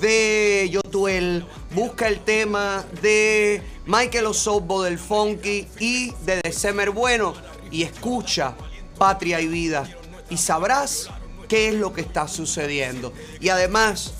de 0.00 0.68
Yotuel, 0.70 1.46
busca 1.74 2.08
el 2.08 2.20
tema 2.20 2.84
de 3.00 3.62
Michael 3.86 4.26
Osobbo 4.26 4.82
del 4.82 4.98
Funky 4.98 5.66
y 5.78 6.12
de 6.26 6.40
December 6.42 6.90
Bueno 6.90 7.34
y 7.70 7.84
escucha 7.84 8.54
Patria 8.98 9.40
y 9.40 9.48
Vida 9.48 9.88
y 10.28 10.36
sabrás 10.36 11.08
qué 11.48 11.68
es 11.68 11.74
lo 11.74 11.94
que 11.94 12.02
está 12.02 12.28
sucediendo. 12.28 13.14
Y 13.40 13.48
además, 13.48 14.12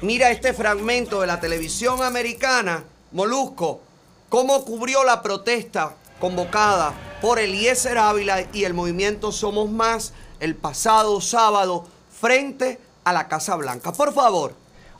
mira 0.00 0.30
este 0.30 0.54
fragmento 0.54 1.20
de 1.20 1.26
la 1.26 1.38
televisión 1.38 2.02
americana, 2.02 2.84
Molusco, 3.12 3.82
cómo 4.28 4.64
cubrió 4.64 5.04
la 5.04 5.22
protesta 5.22 5.94
convocada 6.18 6.94
por 7.20 7.38
Eliezer 7.38 7.96
Ávila 7.96 8.46
y 8.52 8.64
el 8.64 8.74
movimiento 8.74 9.32
Somos 9.32 9.70
Más 9.70 10.12
el 10.40 10.54
pasado 10.54 11.20
sábado 11.20 11.84
frente 12.10 12.78
a 13.04 13.12
la 13.12 13.28
Casa 13.28 13.56
Blanca. 13.56 13.92
Por 13.92 14.12
favor. 14.12 14.52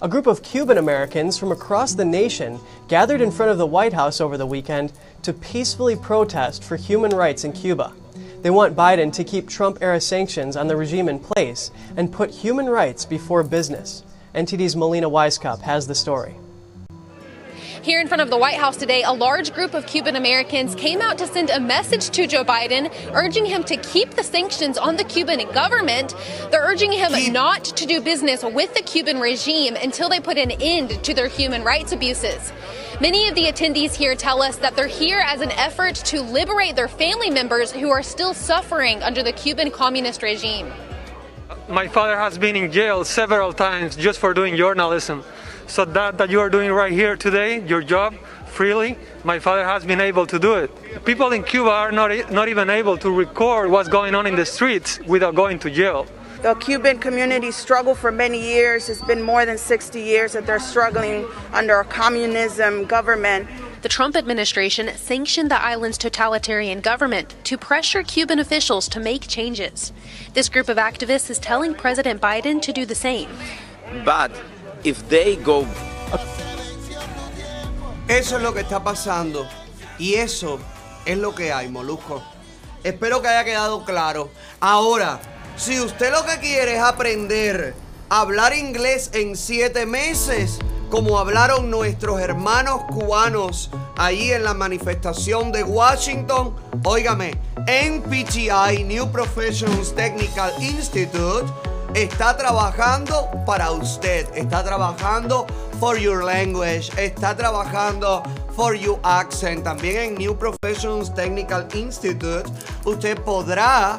A 0.02 0.08
group 0.08 0.26
of 0.26 0.42
Cuban 0.42 0.76
Americans 0.76 1.38
from 1.38 1.52
across 1.52 1.94
the 1.94 2.04
nation 2.04 2.60
gathered 2.88 3.22
in 3.22 3.30
front 3.30 3.50
of 3.50 3.58
the 3.58 3.66
White 3.66 3.94
House 3.94 4.20
over 4.20 4.36
the 4.36 4.46
weekend 4.46 4.92
to 5.22 5.32
peacefully 5.32 5.96
protest 5.96 6.62
for 6.62 6.76
human 6.76 7.12
rights 7.12 7.44
in 7.44 7.52
Cuba. 7.52 7.92
They 8.42 8.50
want 8.50 8.76
Biden 8.76 9.10
to 9.14 9.24
keep 9.24 9.48
Trump 9.48 9.78
era 9.80 10.00
sanctions 10.00 10.56
on 10.56 10.68
the 10.68 10.76
regime 10.76 11.08
in 11.08 11.18
place 11.18 11.70
and 11.96 12.12
put 12.12 12.30
human 12.30 12.68
rights 12.68 13.06
before 13.06 13.42
business. 13.42 14.04
NTD's 14.34 14.76
Melina 14.76 15.08
Weisskopf 15.08 15.62
has 15.62 15.86
the 15.86 15.94
story. 15.94 16.34
Here 17.86 18.00
in 18.00 18.08
front 18.08 18.20
of 18.20 18.30
the 18.30 18.36
White 18.36 18.56
House 18.56 18.76
today, 18.76 19.04
a 19.04 19.12
large 19.12 19.54
group 19.54 19.72
of 19.72 19.86
Cuban 19.86 20.16
Americans 20.16 20.74
came 20.74 21.00
out 21.00 21.18
to 21.18 21.26
send 21.28 21.50
a 21.50 21.60
message 21.60 22.10
to 22.10 22.26
Joe 22.26 22.44
Biden, 22.44 22.90
urging 23.14 23.46
him 23.46 23.62
to 23.62 23.76
keep 23.76 24.10
the 24.10 24.24
sanctions 24.24 24.76
on 24.76 24.96
the 24.96 25.04
Cuban 25.04 25.38
government. 25.52 26.12
They're 26.50 26.64
urging 26.64 26.90
him 26.90 27.32
not 27.32 27.62
to 27.62 27.86
do 27.86 28.00
business 28.00 28.42
with 28.42 28.74
the 28.74 28.82
Cuban 28.82 29.20
regime 29.20 29.76
until 29.76 30.08
they 30.08 30.18
put 30.18 30.36
an 30.36 30.50
end 30.60 31.04
to 31.04 31.14
their 31.14 31.28
human 31.28 31.62
rights 31.62 31.92
abuses. 31.92 32.52
Many 33.00 33.28
of 33.28 33.36
the 33.36 33.44
attendees 33.44 33.94
here 33.94 34.16
tell 34.16 34.42
us 34.42 34.56
that 34.56 34.74
they're 34.74 34.88
here 34.88 35.20
as 35.20 35.40
an 35.40 35.52
effort 35.52 35.94
to 36.06 36.22
liberate 36.22 36.74
their 36.74 36.88
family 36.88 37.30
members 37.30 37.70
who 37.70 37.90
are 37.90 38.02
still 38.02 38.34
suffering 38.34 39.00
under 39.04 39.22
the 39.22 39.32
Cuban 39.32 39.70
communist 39.70 40.24
regime. 40.24 40.72
My 41.68 41.86
father 41.86 42.18
has 42.18 42.36
been 42.36 42.56
in 42.56 42.72
jail 42.72 43.04
several 43.04 43.52
times 43.52 43.94
just 43.94 44.18
for 44.18 44.34
doing 44.34 44.56
journalism. 44.56 45.22
So 45.66 45.84
that, 45.84 46.18
that 46.18 46.30
you 46.30 46.40
are 46.40 46.50
doing 46.50 46.70
right 46.70 46.92
here 46.92 47.16
today, 47.16 47.66
your 47.66 47.82
job, 47.82 48.14
freely, 48.46 48.96
my 49.24 49.38
father 49.38 49.64
has 49.64 49.84
been 49.84 50.00
able 50.00 50.26
to 50.26 50.38
do 50.38 50.54
it. 50.54 50.70
People 51.04 51.32
in 51.32 51.42
Cuba 51.42 51.70
are 51.70 51.92
not, 51.92 52.30
not 52.30 52.48
even 52.48 52.70
able 52.70 52.96
to 52.98 53.10
record 53.10 53.70
what's 53.70 53.88
going 53.88 54.14
on 54.14 54.26
in 54.26 54.36
the 54.36 54.46
streets 54.46 55.00
without 55.00 55.34
going 55.34 55.58
to 55.60 55.70
jail. 55.70 56.06
The 56.42 56.54
Cuban 56.54 56.98
community 56.98 57.50
struggled 57.50 57.98
for 57.98 58.12
many 58.12 58.40
years. 58.40 58.88
It's 58.88 59.02
been 59.02 59.22
more 59.22 59.44
than 59.44 59.58
60 59.58 60.00
years 60.00 60.32
that 60.34 60.46
they're 60.46 60.60
struggling 60.60 61.26
under 61.52 61.80
a 61.80 61.84
communism 61.84 62.84
government. 62.84 63.48
The 63.82 63.88
Trump 63.88 64.16
administration 64.16 64.88
sanctioned 64.96 65.50
the 65.50 65.60
island's 65.60 65.98
totalitarian 65.98 66.80
government 66.80 67.34
to 67.44 67.58
pressure 67.58 68.02
Cuban 68.02 68.38
officials 68.38 68.88
to 68.88 69.00
make 69.00 69.26
changes. 69.28 69.92
This 70.34 70.48
group 70.48 70.68
of 70.68 70.76
activists 70.76 71.30
is 71.30 71.38
telling 71.38 71.74
President 71.74 72.20
Biden 72.20 72.60
to 72.62 72.72
do 72.72 72.84
the 72.84 72.94
same. 72.94 73.28
But 74.04 74.30
if 74.86 75.02
they 75.08 75.36
go 75.36 75.66
Eso 78.08 78.36
es 78.36 78.42
lo 78.42 78.54
que 78.54 78.60
está 78.60 78.84
pasando. 78.84 79.48
Y 79.98 80.14
eso 80.14 80.60
es 81.04 81.18
lo 81.18 81.34
que 81.34 81.52
hay, 81.52 81.68
Molusco. 81.68 82.22
Espero 82.84 83.20
que 83.20 83.26
haya 83.26 83.44
quedado 83.44 83.84
claro. 83.84 84.30
Ahora, 84.60 85.18
si 85.56 85.80
usted 85.80 86.12
lo 86.12 86.24
que 86.24 86.38
quiere 86.38 86.76
es 86.76 86.82
aprender 86.82 87.74
a 88.08 88.20
hablar 88.20 88.54
inglés 88.54 89.10
en 89.12 89.36
siete 89.36 89.86
meses, 89.86 90.60
como 90.90 91.18
hablaron 91.18 91.70
nuestros 91.70 92.20
hermanos 92.20 92.82
cubanos 92.84 93.70
ahí 93.96 94.32
en 94.32 94.44
la 94.44 94.54
manifestación 94.54 95.52
de 95.52 95.62
Washington, 95.62 96.54
óigame, 96.84 97.38
NPTI, 97.66 98.84
New 98.84 99.10
Professionals 99.10 99.94
Technical 99.94 100.52
Institute, 100.60 101.46
está 101.94 102.36
trabajando 102.36 103.28
para 103.46 103.70
usted, 103.70 104.28
está 104.34 104.62
trabajando 104.62 105.46
for 105.80 105.98
your 105.98 106.24
language, 106.24 106.90
está 106.96 107.36
trabajando 107.36 108.22
for 108.54 108.74
your 108.74 108.98
accent. 109.02 109.64
También 109.64 109.96
en 109.96 110.14
New 110.14 110.38
Professionals 110.38 111.14
Technical 111.14 111.66
Institute 111.74 112.44
usted 112.84 113.18
podrá 113.22 113.98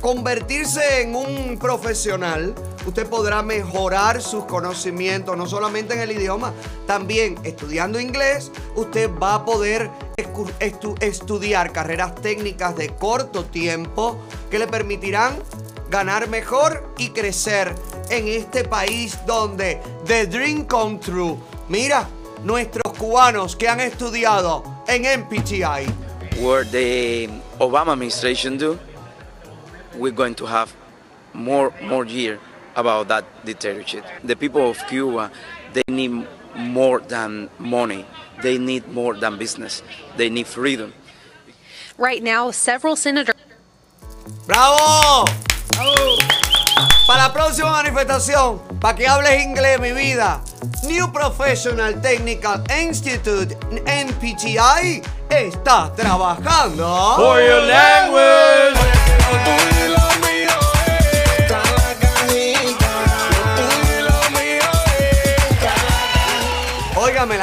convertirse 0.00 1.02
en 1.02 1.14
un 1.14 1.58
profesional. 1.58 2.54
Usted 2.88 3.06
podrá 3.06 3.42
mejorar 3.42 4.22
sus 4.22 4.46
conocimientos, 4.46 5.36
no 5.36 5.46
solamente 5.46 5.92
en 5.92 6.00
el 6.00 6.10
idioma, 6.10 6.54
también 6.86 7.38
estudiando 7.44 8.00
inglés, 8.00 8.50
usted 8.76 9.10
va 9.22 9.34
a 9.34 9.44
poder 9.44 9.90
estudiar 10.98 11.70
carreras 11.70 12.14
técnicas 12.14 12.74
de 12.76 12.88
corto 12.88 13.44
tiempo 13.44 14.16
que 14.50 14.58
le 14.58 14.66
permitirán 14.66 15.36
ganar 15.90 16.30
mejor 16.30 16.94
y 16.96 17.10
crecer 17.10 17.74
en 18.08 18.26
este 18.26 18.64
país 18.64 19.18
donde 19.26 19.82
the 20.06 20.26
dream 20.26 20.64
come 20.64 20.96
true. 20.96 21.36
Mira, 21.68 22.08
nuestros 22.42 22.96
cubanos 22.96 23.54
que 23.54 23.68
han 23.68 23.80
estudiado 23.80 24.64
en 24.86 25.02
MPTI. 25.02 25.92
where 26.40 26.64
the 26.64 27.26
Obama 27.60 27.92
administration 27.92 28.56
do, 28.56 28.78
we're 29.94 30.10
going 30.10 30.34
to 30.36 30.46
have 30.46 30.74
more 31.34 31.70
more 31.82 32.06
about 32.78 33.08
that 33.08 33.26
dictatorship. 33.44 34.04
The 34.22 34.36
people 34.36 34.70
of 34.70 34.78
Cuba, 34.86 35.30
they 35.74 35.82
need 35.90 36.26
more 36.54 37.00
than 37.00 37.50
money. 37.58 38.06
They 38.40 38.56
need 38.56 38.86
more 38.88 39.14
than 39.14 39.36
business. 39.36 39.82
They 40.16 40.30
need 40.30 40.46
freedom. 40.46 40.94
Right 41.98 42.22
now, 42.22 42.52
several 42.52 42.94
senators. 42.94 43.34
¡Bravo! 44.46 45.26
Para 47.06 47.28
la 47.28 47.32
próxima 47.32 47.72
manifestación, 47.72 48.60
para 48.80 48.94
que 48.94 49.08
hables 49.08 49.42
inglés, 49.42 49.80
mi 49.80 49.92
vida. 49.92 50.40
New 50.84 51.10
Professional 51.12 52.00
Technical 52.00 52.62
Institute, 52.70 53.56
NPTI, 53.86 55.02
está 55.28 55.92
trabajando. 55.96 57.16
For 57.16 57.40
your 57.40 57.62
language. 57.62 58.78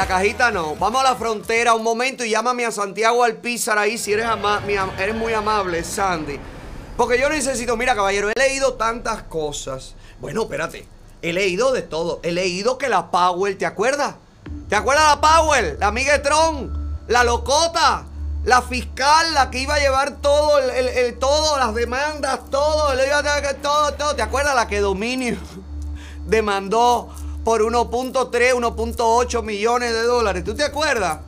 Cajita 0.06 0.50
no. 0.50 0.76
Vamos 0.76 1.00
a 1.00 1.04
la 1.04 1.16
frontera 1.16 1.74
un 1.74 1.82
momento 1.82 2.24
y 2.24 2.30
llámame 2.30 2.64
a 2.64 2.70
Santiago 2.72 3.24
Alpizar 3.24 3.78
ahí 3.78 3.98
si 3.98 4.12
eres, 4.12 4.26
ama- 4.26 4.62
eres 4.98 5.14
muy 5.14 5.32
amable, 5.32 5.82
Sandy. 5.84 6.38
Porque 6.96 7.18
yo 7.18 7.28
necesito, 7.28 7.76
mira, 7.76 7.94
caballero, 7.94 8.30
he 8.34 8.38
leído 8.38 8.74
tantas 8.74 9.22
cosas. 9.24 9.94
Bueno, 10.20 10.42
espérate. 10.42 10.86
He 11.22 11.32
leído 11.32 11.72
de 11.72 11.82
todo. 11.82 12.20
He 12.22 12.32
leído 12.32 12.78
que 12.78 12.88
la 12.88 13.10
Powell, 13.10 13.58
¿te 13.58 13.66
acuerdas? 13.66 14.14
¿Te 14.68 14.76
acuerdas 14.76 15.04
la 15.16 15.20
Powell? 15.20 15.76
La 15.78 15.88
amiga 15.88 16.22
Tron, 16.22 17.00
la 17.08 17.24
locota, 17.24 18.04
la 18.44 18.62
fiscal, 18.62 19.34
la 19.34 19.50
que 19.50 19.58
iba 19.60 19.74
a 19.74 19.78
llevar 19.78 20.16
todo, 20.22 20.58
el, 20.58 20.70
el- 20.70 20.88
el- 20.88 21.18
todo, 21.18 21.58
las 21.58 21.74
demandas, 21.74 22.48
todo, 22.50 22.88
a 22.88 23.54
todo, 23.60 23.92
todo. 23.94 24.14
¿Te 24.16 24.22
acuerdas 24.22 24.54
la 24.54 24.66
que 24.68 24.80
Dominio 24.80 25.36
demandó 26.26 27.10
por 27.46 27.62
1.3, 27.62 28.54
1.8 28.54 29.42
millones 29.44 29.92
de 29.92 30.02
dólares? 30.02 30.42
¿Tú 30.42 30.56
te 30.56 30.64
acuerdas? 30.64 31.20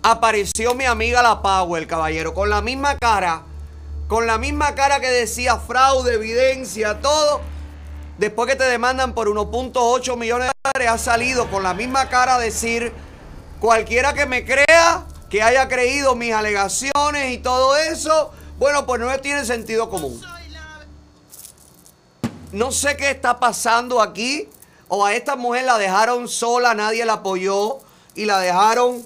Apareció 0.00 0.76
mi 0.76 0.84
amiga 0.84 1.24
la 1.24 1.42
Powell, 1.42 1.88
caballero, 1.88 2.32
con 2.32 2.48
la 2.48 2.62
misma 2.62 2.96
cara, 2.96 3.42
con 4.06 4.28
la 4.28 4.38
misma 4.38 4.76
cara 4.76 5.00
que 5.00 5.10
decía 5.10 5.56
fraude, 5.56 6.14
evidencia, 6.14 7.00
todo. 7.00 7.40
Después 8.16 8.48
que 8.48 8.54
te 8.54 8.62
demandan 8.62 9.12
por 9.12 9.26
1.8 9.26 10.16
millones 10.16 10.50
de 10.50 10.70
dólares, 10.70 10.88
ha 10.88 10.98
salido 10.98 11.50
con 11.50 11.64
la 11.64 11.74
misma 11.74 12.08
cara 12.08 12.36
a 12.36 12.38
decir, 12.38 12.92
cualquiera 13.58 14.14
que 14.14 14.24
me 14.24 14.44
crea, 14.44 15.04
que 15.28 15.42
haya 15.42 15.66
creído 15.66 16.14
mis 16.14 16.32
alegaciones 16.32 17.32
y 17.32 17.38
todo 17.38 17.76
eso, 17.76 18.30
bueno, 18.56 18.86
pues 18.86 19.00
no 19.00 19.18
tiene 19.18 19.44
sentido 19.44 19.90
común. 19.90 20.22
No 22.52 22.70
sé 22.70 22.96
qué 22.96 23.10
está 23.10 23.40
pasando 23.40 24.00
aquí. 24.00 24.48
O 24.88 25.04
a 25.04 25.14
esta 25.14 25.36
mujer 25.36 25.64
la 25.64 25.78
dejaron 25.78 26.28
sola, 26.28 26.74
nadie 26.74 27.04
la 27.04 27.14
apoyó 27.14 27.78
y 28.14 28.24
la 28.24 28.40
dejaron, 28.40 29.04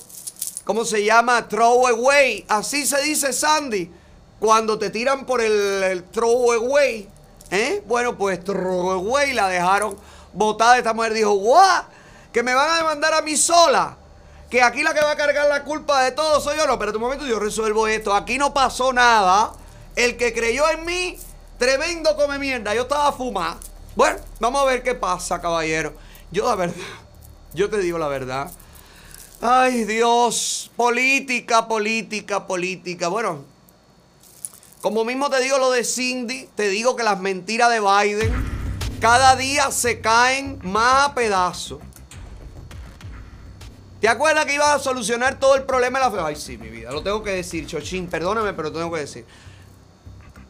¿cómo 0.65 0.85
se 0.85 1.05
llama? 1.05 1.49
Throw 1.49 1.87
away. 1.89 2.45
Así 2.49 2.87
se 2.87 3.03
dice 3.03 3.33
Sandy. 3.33 3.91
Cuando 4.39 4.79
te 4.79 4.91
tiran 4.91 5.27
por 5.27 5.41
el, 5.41 5.83
el 5.83 6.05
throw 6.05 6.53
away. 6.53 7.09
¿eh? 7.51 7.83
Bueno, 7.87 8.17
pues 8.17 8.43
throw 8.43 8.91
away 8.93 9.33
la 9.33 9.49
dejaron 9.49 9.97
botada. 10.33 10.79
Esta 10.79 10.95
mujer 10.95 11.15
dijo, 11.15 11.33
¿what? 11.33 11.85
Que 12.33 12.43
me 12.43 12.55
van 12.55 12.71
a 12.71 12.77
demandar 12.79 13.15
a 13.15 13.23
mí 13.23 13.37
sola. 13.37 13.97
Que 14.51 14.63
aquí 14.63 14.83
la 14.83 14.95
que 14.95 15.01
va 15.01 15.13
a 15.13 15.17
cargar 15.17 15.49
la 15.49 15.65
culpa 15.65 16.03
de 16.03 16.13
todo 16.13 16.41
soy 16.41 16.57
yo. 16.57 16.67
No, 16.67 16.79
pero 16.79 16.93
un 16.93 17.01
momento 17.01 17.27
yo 17.27 17.39
resuelvo 17.39 17.87
esto. 17.87 18.15
Aquí 18.15 18.39
no 18.39 18.53
pasó 18.53 18.93
nada. 18.93 19.53
El 19.97 20.17
que 20.17 20.33
creyó 20.33 20.69
en 20.71 20.85
mí, 20.85 21.19
tremendo 21.59 22.17
come 22.17 22.39
mierda. 22.39 22.75
Yo 22.75 22.83
estaba 22.83 23.13
fumada. 23.13 23.59
Bueno, 23.95 24.19
vamos 24.41 24.63
a 24.63 24.65
ver 24.65 24.83
qué 24.83 24.95
pasa, 24.95 25.41
caballero. 25.41 25.95
Yo 26.31 26.47
la 26.49 26.55
verdad, 26.55 26.77
yo 27.53 27.69
te 27.69 27.79
digo 27.79 27.99
la 27.99 28.09
verdad. 28.09 28.51
Ay, 29.41 29.85
Dios, 29.85 30.71
política, 30.77 31.69
política, 31.69 32.47
política. 32.47 33.09
Bueno, 33.09 33.45
como 34.81 35.05
mismo 35.05 35.29
te 35.29 35.41
digo 35.41 35.59
lo 35.59 35.71
de 35.71 35.85
Cindy, 35.85 36.49
te 36.55 36.69
digo 36.69 36.97
que 36.97 37.03
las 37.03 37.21
mentiras 37.21 37.71
de 37.71 37.81
Biden 37.81 38.33
cada 39.01 39.37
día 39.37 39.71
se 39.71 40.01
caen 40.01 40.59
más 40.63 41.11
a 41.11 41.15
pedazos. 41.15 41.81
¿Te 44.01 44.09
acuerdas 44.09 44.47
que 44.47 44.55
iba 44.55 44.73
a 44.73 44.79
solucionar 44.79 45.39
todo 45.39 45.55
el 45.55 45.65
problema 45.65 45.99
de 45.99 46.05
la 46.05 46.11
fe? 46.11 46.19
Ay, 46.21 46.37
sí, 46.37 46.57
mi 46.57 46.69
vida, 46.69 46.91
lo 46.91 47.03
tengo 47.03 47.23
que 47.23 47.31
decir, 47.31 47.67
Chochín, 47.67 48.09
perdóname, 48.09 48.53
pero 48.53 48.71
lo 48.71 48.73
tengo 48.73 48.93
que 48.93 49.01
decir. 49.01 49.27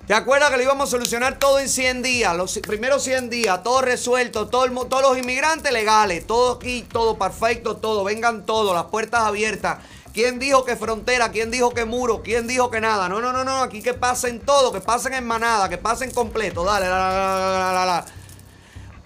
¿Te 0.07 0.15
acuerdas 0.15 0.51
que 0.51 0.57
lo 0.57 0.65
íbamos 0.65 0.89
a 0.89 0.91
solucionar 0.91 1.39
todo 1.39 1.61
en 1.61 1.69
100 1.69 2.03
días? 2.03 2.37
Los 2.37 2.59
primeros 2.59 3.05
100 3.05 3.31
días, 3.31 3.63
todo 3.63 3.83
resuelto, 3.83 4.49
todo 4.49 4.69
todos 4.87 5.03
los 5.03 5.17
inmigrantes 5.17 5.73
legales, 5.73 6.27
todo 6.27 6.57
aquí, 6.57 6.83
todo 6.83 7.17
perfecto, 7.17 7.77
todo, 7.77 8.03
vengan 8.03 8.45
todos, 8.45 8.75
las 8.75 8.87
puertas 8.87 9.21
abiertas. 9.21 9.79
¿Quién 10.13 10.41
dijo 10.41 10.65
que 10.65 10.75
frontera? 10.75 11.31
¿Quién 11.31 11.53
dijo 11.53 11.71
que 11.71 11.85
muro? 11.85 12.21
¿Quién 12.23 12.49
dijo 12.49 12.69
que 12.69 12.81
nada? 12.81 13.09
No, 13.09 13.21
no, 13.21 13.33
no, 13.33 13.45
no, 13.45 13.63
aquí 13.63 13.81
que 13.81 13.95
pasen 13.95 14.41
todo, 14.41 14.73
que 14.73 14.81
pasen 14.81 15.15
en 15.15 15.25
manada, 15.25 15.69
que 15.69 15.79
pasen 15.79 16.11
completo, 16.11 16.65
dale, 16.65 16.89
la, 16.89 16.99
la, 16.99 17.13
la, 17.13 17.59
la, 17.59 17.73
la, 17.73 17.87
la. 17.87 18.07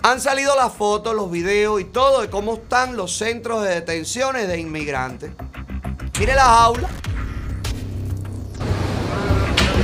Han 0.02 0.20
salido 0.20 0.56
las 0.56 0.72
fotos, 0.72 1.14
los 1.14 1.30
videos 1.30 1.78
y 1.78 1.84
todo 1.84 2.22
de 2.22 2.30
cómo 2.30 2.54
están 2.54 2.96
los 2.96 3.16
centros 3.16 3.62
de 3.62 3.68
detenciones 3.68 4.48
de 4.48 4.58
inmigrantes. 4.58 5.30
Mire 6.18 6.34
las 6.34 6.48
aulas. 6.48 6.90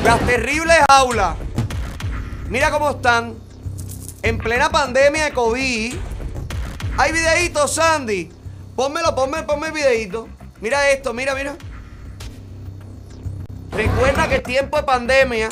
Las 0.04 0.18
terribles 0.26 0.78
aulas. 0.88 1.36
Mira 2.48 2.70
cómo 2.70 2.90
están. 2.90 3.34
En 4.22 4.38
plena 4.38 4.70
pandemia 4.70 5.26
de 5.26 5.32
COVID. 5.32 5.94
Hay 6.98 7.12
videitos, 7.12 7.74
Sandy. 7.74 8.30
Pónmelo, 8.74 9.14
ponme, 9.14 9.44
ponme 9.44 9.68
el 9.68 9.72
videito. 9.72 10.28
Mira 10.60 10.90
esto, 10.90 11.14
mira, 11.14 11.34
mira. 11.34 11.56
Recuerda 13.70 14.28
que 14.28 14.36
es 14.36 14.42
tiempo 14.42 14.76
de 14.76 14.82
pandemia. 14.82 15.48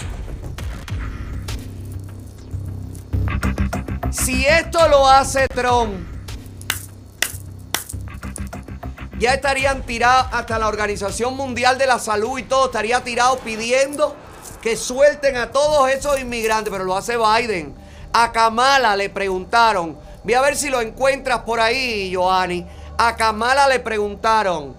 Si 4.10 4.44
esto 4.46 4.88
lo 4.88 5.08
hace 5.08 5.46
Trump, 5.48 5.94
ya 9.18 9.34
estarían 9.34 9.82
tirados, 9.82 10.26
hasta 10.32 10.58
la 10.58 10.66
Organización 10.66 11.36
Mundial 11.36 11.78
de 11.78 11.86
la 11.86 11.98
Salud 11.98 12.38
y 12.38 12.42
todo, 12.42 12.66
estaría 12.66 13.02
tirado 13.04 13.38
pidiendo 13.38 14.16
que 14.62 14.76
suelten 14.76 15.36
a 15.36 15.50
todos 15.50 15.88
esos 15.90 16.18
inmigrantes, 16.20 16.70
pero 16.70 16.84
lo 16.84 16.96
hace 16.96 17.16
Biden. 17.16 17.74
A 18.12 18.32
Kamala 18.32 18.96
le 18.96 19.08
preguntaron, 19.08 19.96
voy 20.24 20.34
a 20.34 20.40
ver 20.40 20.56
si 20.56 20.68
lo 20.68 20.80
encuentras 20.80 21.40
por 21.40 21.60
ahí, 21.60 22.12
Joanny. 22.14 22.66
A 22.98 23.16
Kamala 23.16 23.68
le 23.68 23.80
preguntaron, 23.80 24.74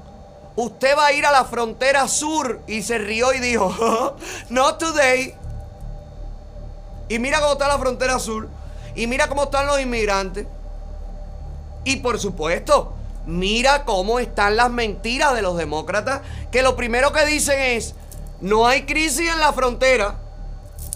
¿usted 0.56 0.96
va 0.98 1.08
a 1.08 1.14
ir 1.14 1.26
a 1.26 1.32
la 1.32 1.46
frontera 1.46 2.08
sur? 2.08 2.62
Y 2.68 2.84
se 2.84 2.98
rió 2.98 3.34
y 3.34 3.40
dijo, 3.40 4.16
not 4.50 4.78
today. 4.78 5.34
Y 7.10 7.20
mira 7.20 7.40
cómo 7.40 7.54
está 7.54 7.68
la 7.68 7.80
frontera 7.80 8.20
sur. 8.20 8.48
Y 8.96 9.08
mira 9.08 9.28
cómo 9.28 9.44
están 9.44 9.66
los 9.68 9.80
inmigrantes. 9.80 10.46
Y 11.84 11.98
por 11.98 12.20
supuesto, 12.20 12.94
mira 13.26 13.86
cómo 13.86 14.20
están 14.20 14.56
las 14.56 14.70
mentiras 14.70 15.34
de 15.34 15.42
los 15.42 15.58
demócratas, 15.58 16.22
que 16.52 16.62
lo 16.62 16.76
primero 16.76 17.12
que 17.12 17.26
dicen 17.26 17.60
es, 17.60 17.96
no 18.42 18.68
hay 18.68 18.84
crisis 18.84 19.30
en 19.30 19.40
la 19.40 19.54
frontera. 19.54 20.20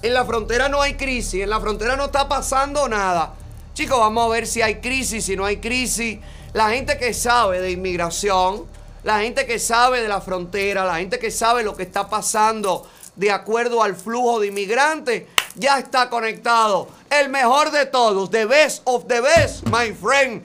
En 0.01 0.13
la 0.13 0.25
frontera 0.25 0.69
no 0.69 0.81
hay 0.81 0.95
crisis, 0.95 1.41
en 1.41 1.49
la 1.49 1.59
frontera 1.59 1.95
no 1.95 2.05
está 2.05 2.27
pasando 2.27 2.87
nada. 2.87 3.33
Chicos, 3.73 3.99
vamos 3.99 4.25
a 4.25 4.29
ver 4.29 4.47
si 4.47 4.61
hay 4.61 4.75
crisis, 4.75 5.25
si 5.25 5.35
no 5.35 5.45
hay 5.45 5.57
crisis. 5.57 6.19
La 6.53 6.69
gente 6.69 6.97
que 6.97 7.13
sabe 7.13 7.59
de 7.59 7.71
inmigración, 7.71 8.65
la 9.03 9.19
gente 9.19 9.45
que 9.45 9.59
sabe 9.59 10.01
de 10.01 10.07
la 10.07 10.21
frontera, 10.21 10.85
la 10.85 10.97
gente 10.97 11.19
que 11.19 11.31
sabe 11.31 11.63
lo 11.63 11.75
que 11.75 11.83
está 11.83 12.09
pasando 12.09 12.87
de 13.15 13.31
acuerdo 13.31 13.81
al 13.83 13.95
flujo 13.95 14.39
de 14.39 14.47
inmigrantes, 14.47 15.23
ya 15.55 15.79
está 15.79 16.09
conectado. 16.09 16.87
El 17.09 17.29
mejor 17.29 17.71
de 17.71 17.85
todos, 17.85 18.29
the 18.31 18.45
best 18.45 18.81
of 18.85 19.05
the 19.07 19.21
best, 19.21 19.65
my 19.67 19.93
friend, 19.93 20.43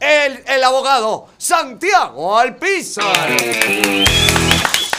el, 0.00 0.42
el 0.46 0.64
abogado 0.64 1.28
Santiago 1.36 2.38
Alpizar. 2.38 3.28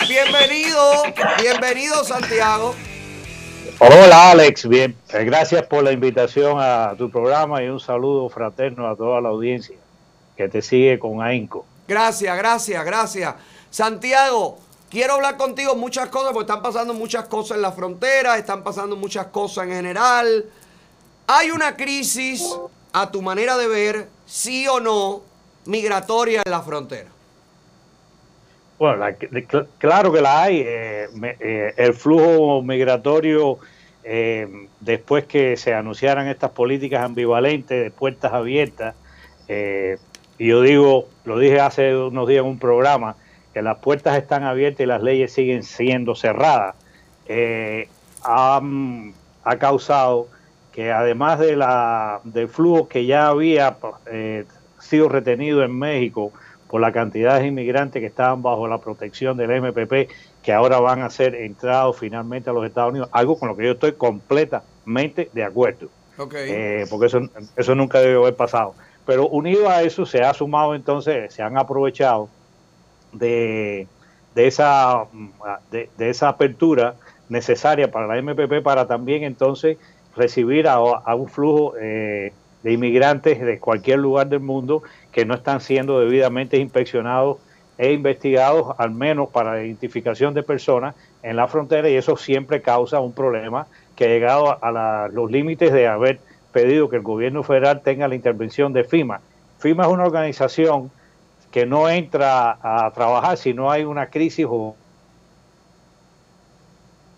Bienvenido, 0.10 1.04
bienvenido 1.40 2.04
Santiago. 2.04 2.74
Hola 3.78 4.32
Alex, 4.32 4.68
bien, 4.68 4.98
eh, 5.10 5.24
gracias 5.24 5.68
por 5.68 5.84
la 5.84 5.92
invitación 5.92 6.58
a 6.60 6.96
tu 6.98 7.12
programa 7.12 7.62
y 7.62 7.68
un 7.68 7.80
saludo 7.80 8.28
fraterno 8.28 8.90
a 8.90 8.96
toda 8.96 9.22
la 9.22 9.30
audiencia 9.30 9.78
que 10.36 10.50
te 10.50 10.64
sigue 10.64 10.98
con 10.98 11.22
ahínco. 11.22 11.64
Gracias, 11.88 12.36
gracias, 12.36 12.84
gracias. 12.84 13.36
Santiago, 13.70 14.58
quiero 14.90 15.14
hablar 15.14 15.38
contigo 15.38 15.76
muchas 15.76 16.10
cosas 16.10 16.34
porque 16.34 16.52
están 16.52 16.64
pasando 16.64 16.96
muchas 16.96 17.28
cosas 17.28 17.58
en 17.58 17.62
la 17.62 17.72
frontera, 17.72 18.36
están 18.36 18.64
pasando 18.64 18.96
muchas 18.96 19.28
cosas 19.28 19.66
en 19.66 19.74
general. 19.74 20.44
Hay 21.28 21.52
una 21.52 21.78
crisis, 21.78 22.44
a 22.94 23.12
tu 23.12 23.22
manera 23.22 23.58
de 23.58 23.68
ver, 23.68 24.10
sí 24.26 24.68
o 24.68 24.80
no, 24.80 25.22
migratoria 25.66 26.42
en 26.44 26.52
la 26.52 26.64
frontera. 26.64 27.19
Bueno, 28.80 28.96
la- 28.96 29.16
claro 29.78 30.12
que 30.14 30.22
la 30.22 30.44
hay. 30.44 30.64
eh, 30.66 31.08
eh, 31.42 31.74
el 31.76 31.94
flujo 31.94 32.62
migratorio, 32.64 33.58
eh, 34.06 34.48
después 34.80 35.26
que 35.26 35.58
se 35.58 35.74
anunciaran 35.74 36.28
estas 36.28 36.52
políticas 36.52 37.04
ambivalentes 37.04 37.84
de 37.84 37.92
puertas 37.92 38.32
abiertas, 38.34 38.96
y 40.38 40.48
yo 40.48 40.62
digo, 40.62 41.08
lo 41.26 41.38
dije 41.40 41.60
hace 41.60 41.96
unos 41.96 42.28
días 42.28 42.44
en 42.44 42.50
un 42.52 42.60
programa, 42.60 43.16
que 43.54 43.62
las 43.62 43.80
puertas 43.80 44.16
están 44.18 44.44
abiertas 44.44 44.82
y 44.82 44.86
las 44.86 45.04
leyes 45.04 45.34
siguen 45.34 45.64
siendo 45.64 46.16
cerradas, 46.16 46.76
han- 48.24 49.14
ha 49.44 49.56
causado 49.58 50.28
que 50.74 50.92
además 50.92 51.40
de 51.40 51.56
la, 51.58 52.22
del 52.24 52.48
flujo 52.48 52.88
que 52.88 53.06
ya 53.06 53.28
había 53.28 53.76
sido 54.80 55.10
retenido 55.10 55.64
en 55.64 55.78
México 55.78 56.32
por 56.70 56.82
la 56.82 56.92
cantidad 56.92 57.40
de 57.40 57.48
inmigrantes 57.48 58.00
que 58.00 58.06
estaban 58.06 58.44
bajo 58.44 58.68
la 58.68 58.78
protección 58.78 59.36
del 59.36 59.50
MPP, 59.50 60.10
que 60.44 60.54
ahora 60.54 60.80
van 60.80 61.02
a 61.02 61.10
ser 61.10 61.34
entrados 61.34 61.98
finalmente 61.98 62.50
a 62.50 62.54
los 62.54 62.66
Estados 62.66 62.92
Unidos, 62.92 63.10
algo 63.12 63.38
con 63.40 63.50
lo 63.50 63.58
que 63.58 63.66
yo 63.66 63.72
estoy 63.72 63.94
completamente 63.94 65.30
de 65.34 65.44
acuerdo. 65.44 65.90
Ok. 66.18 66.36
Eh, 66.38 66.86
porque 66.90 67.08
eso, 67.08 67.22
eso 67.56 67.76
nunca 67.76 68.00
debe 68.00 68.18
haber 68.18 68.36
pasado. 68.36 68.76
Pero 69.06 69.28
unido 69.28 69.68
a 69.68 69.82
eso 69.82 70.06
se 70.06 70.22
ha 70.22 70.34
sumado 70.34 70.76
entonces, 70.76 71.34
se 71.34 71.42
han 71.42 71.58
aprovechado 71.58 72.30
de, 73.12 73.88
de 74.36 74.48
esa, 74.48 75.06
de, 75.72 75.90
de 75.98 76.10
esa 76.10 76.30
apertura 76.30 76.94
necesaria 77.30 77.90
para 77.90 78.06
la 78.06 78.22
MPP 78.22 78.62
para 78.64 78.88
también 78.88 79.24
entonces 79.24 79.78
recibir 80.16 80.68
a, 80.68 80.74
a 80.76 81.16
un 81.16 81.30
flujo 81.30 81.74
eh, 81.82 82.32
de 82.64 82.74
inmigrantes 82.74 83.40
de 83.40 83.60
cualquier 83.60 84.00
lugar 84.00 84.28
del 84.28 84.42
mundo 84.42 84.84
que 85.12 85.26
no 85.26 85.34
están 85.34 85.62
siendo 85.62 86.00
debidamente 86.00 86.58
inspeccionados 86.58 87.38
e 87.78 87.94
investigados, 87.94 88.76
al 88.78 88.92
menos 88.92 89.30
para 89.30 89.54
la 89.54 89.64
identificación 89.64 90.34
de 90.34 90.44
personas 90.44 90.96
en 91.24 91.38
la 91.38 91.48
frontera, 91.48 91.90
y 91.90 91.96
eso 91.96 92.18
siempre 92.18 92.62
causa 92.62 93.00
un 93.00 93.14
problema 93.14 93.68
que 93.96 94.06
ha 94.06 94.08
llegado 94.10 94.62
a 94.64 94.72
la- 94.72 95.08
los 95.08 95.32
límites 95.32 95.72
de 95.72 95.88
haber 95.88 96.20
pedido 96.52 96.90
que 96.90 96.98
el 96.98 97.02
gobierno 97.04 97.44
federal 97.44 97.82
tenga 97.82 98.08
la 98.08 98.16
intervención 98.16 98.74
de 98.74 98.84
FIMA. 98.84 99.22
FIMA 99.60 99.84
es 99.84 99.90
una 99.90 100.04
organización 100.06 100.92
que 101.52 101.66
no 101.66 101.90
entra 101.90 102.58
a 102.62 102.92
trabajar 102.92 103.38
si 103.38 103.54
no 103.54 103.72
hay 103.72 103.84
una 103.84 104.08
crisis 104.08 104.46
o 104.50 104.76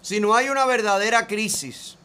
Si 0.02 0.20
no 0.20 0.34
hay 0.34 0.50
una 0.50 0.66
verdadera 0.66 1.28
crisis. 1.28 1.96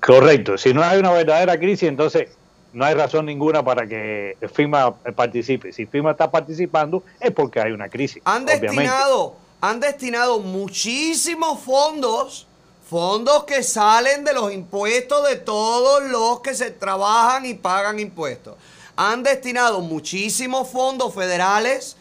Correcto, 0.00 0.56
si 0.56 0.72
no 0.72 0.82
hay 0.82 0.98
una 0.98 1.12
verdadera 1.12 1.58
crisis, 1.58 1.88
entonces 1.88 2.28
no 2.72 2.84
hay 2.84 2.94
razón 2.94 3.26
ninguna 3.26 3.64
para 3.64 3.86
que 3.86 4.36
FIMA 4.52 4.94
participe. 5.16 5.72
Si 5.72 5.86
FIMA 5.86 6.12
está 6.12 6.30
participando 6.30 7.02
es 7.20 7.32
porque 7.32 7.60
hay 7.60 7.72
una 7.72 7.88
crisis. 7.88 8.22
Han 8.24 8.44
obviamente. 8.44 8.66
destinado, 8.66 9.36
han 9.60 9.80
destinado 9.80 10.38
muchísimos 10.40 11.60
fondos, 11.60 12.46
fondos 12.88 13.44
que 13.44 13.62
salen 13.62 14.24
de 14.24 14.32
los 14.32 14.52
impuestos 14.52 15.28
de 15.28 15.36
todos 15.36 16.04
los 16.04 16.40
que 16.40 16.54
se 16.54 16.70
trabajan 16.70 17.46
y 17.46 17.54
pagan 17.54 17.98
impuestos. 17.98 18.56
Han 18.96 19.22
destinado 19.22 19.80
muchísimos 19.80 20.68
fondos 20.68 21.14
federales 21.14 21.96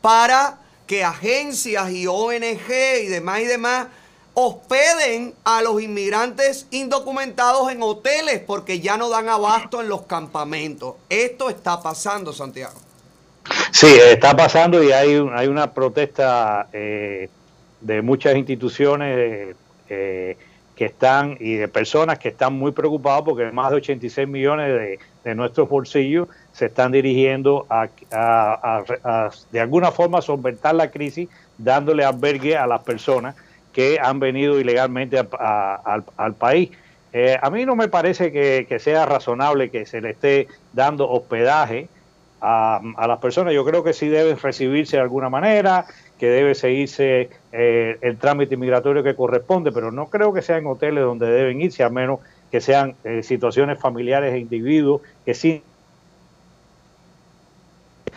para 0.00 0.58
que 0.86 1.04
agencias 1.04 1.90
y 1.90 2.06
ONG 2.06 2.70
y 3.02 3.06
demás 3.06 3.40
y 3.40 3.44
demás 3.44 3.86
hospeden 4.40 5.34
a 5.44 5.60
los 5.62 5.82
inmigrantes 5.82 6.66
indocumentados 6.70 7.70
en 7.70 7.82
hoteles 7.82 8.40
porque 8.46 8.80
ya 8.80 8.96
no 8.96 9.08
dan 9.10 9.28
abasto 9.28 9.80
en 9.80 9.88
los 9.88 10.02
campamentos. 10.02 10.94
Esto 11.08 11.50
está 11.50 11.82
pasando, 11.82 12.32
Santiago. 12.32 12.74
Sí, 13.70 13.86
está 13.86 14.34
pasando 14.36 14.82
y 14.82 14.92
hay, 14.92 15.20
hay 15.34 15.46
una 15.48 15.72
protesta 15.72 16.68
eh, 16.72 17.28
de 17.80 18.02
muchas 18.02 18.36
instituciones 18.36 19.54
eh, 19.88 20.36
que 20.74 20.84
están 20.86 21.36
y 21.38 21.54
de 21.56 21.68
personas 21.68 22.18
que 22.18 22.28
están 22.30 22.54
muy 22.54 22.72
preocupados 22.72 23.22
porque 23.24 23.50
más 23.52 23.70
de 23.70 23.76
86 23.76 24.26
millones 24.26 24.98
de, 25.24 25.34
nuestros 25.34 25.68
bolsillos 25.68 26.28
se 26.52 26.66
están 26.66 26.92
dirigiendo 26.92 27.66
a- 27.68 27.88
a, 28.10 29.30
de 29.52 29.60
alguna 29.60 29.90
forma 29.92 30.22
solventar 30.22 30.74
la 30.74 30.90
crisis 30.90 31.28
dándole 31.58 32.04
albergue 32.04 32.56
a 32.56 32.66
las 32.66 32.82
personas 32.82 33.34
que 33.72 33.98
han 34.00 34.20
venido 34.20 34.58
ilegalmente 34.58 35.18
al, 35.18 36.34
país. 36.34 36.70
Eh, 37.12 37.36
a 37.40 37.50
mí 37.50 37.66
no 37.66 37.76
me 37.76 37.88
parece 37.88 38.32
que, 38.32 38.66
que 38.68 38.78
sea 38.78 39.06
razonable 39.06 39.70
que 39.70 39.86
se 39.86 40.00
le 40.00 40.10
esté 40.10 40.48
dando 40.72 41.08
hospedaje 41.08 41.88
a, 42.40 42.80
a 42.96 43.06
las 43.06 43.18
personas. 43.18 43.52
Yo 43.54 43.64
creo 43.64 43.82
que 43.82 43.92
sí 43.92 44.08
deben 44.08 44.38
recibirse 44.38 44.96
de 44.96 45.02
alguna 45.02 45.28
manera, 45.28 45.86
que 46.20 46.28
debe 46.28 46.54
seguirse 46.54 47.30
eh, 47.50 47.96
el 48.02 48.18
trámite 48.18 48.54
migratorio 48.58 49.02
que 49.02 49.14
corresponde, 49.14 49.72
pero 49.72 49.90
no 49.90 50.10
creo 50.10 50.34
que 50.34 50.42
sean 50.42 50.66
hoteles 50.66 51.02
donde 51.02 51.26
deben 51.26 51.62
irse, 51.62 51.82
a 51.82 51.88
menos 51.88 52.20
que 52.50 52.60
sean 52.60 52.94
eh, 53.04 53.22
situaciones 53.22 53.80
familiares 53.80 54.34
e 54.34 54.38
individuos 54.38 55.00
que 55.24 55.32
sí. 55.32 55.62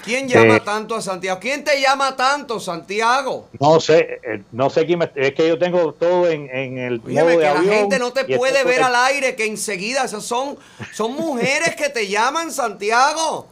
¿Quién 0.04 0.28
llama 0.28 0.58
Eh, 0.58 0.62
tanto 0.64 0.96
a 0.96 1.02
Santiago? 1.02 1.40
¿Quién 1.40 1.64
te 1.64 1.80
llama 1.82 2.16
tanto, 2.16 2.60
Santiago? 2.60 3.50
No 3.60 3.80
sé, 3.80 4.20
eh, 4.24 4.44
no 4.52 4.70
sé 4.70 4.86
quién 4.86 5.00
me- 5.00 5.12
es 5.16 5.34
que 5.34 5.48
yo 5.48 5.58
tengo 5.58 5.94
todo 5.94 6.28
en, 6.30 6.50
en 6.50 6.78
el 6.78 7.02
Óyeme, 7.06 7.22
modo 7.24 7.32
que 7.32 7.38
de 7.38 7.44
la 7.54 7.60
avión 7.60 7.76
gente 7.76 8.00
no 8.00 8.12
te 8.12 8.26
puede 8.38 8.64
ver 8.64 8.84
al 8.84 8.96
aire, 8.96 9.36
que 9.36 9.46
enseguida 9.46 10.08
son, 10.08 10.58
son 10.94 11.14
mujeres 11.14 11.76
que 11.76 11.90
te 11.90 12.08
llaman, 12.08 12.52
Santiago. 12.52 13.48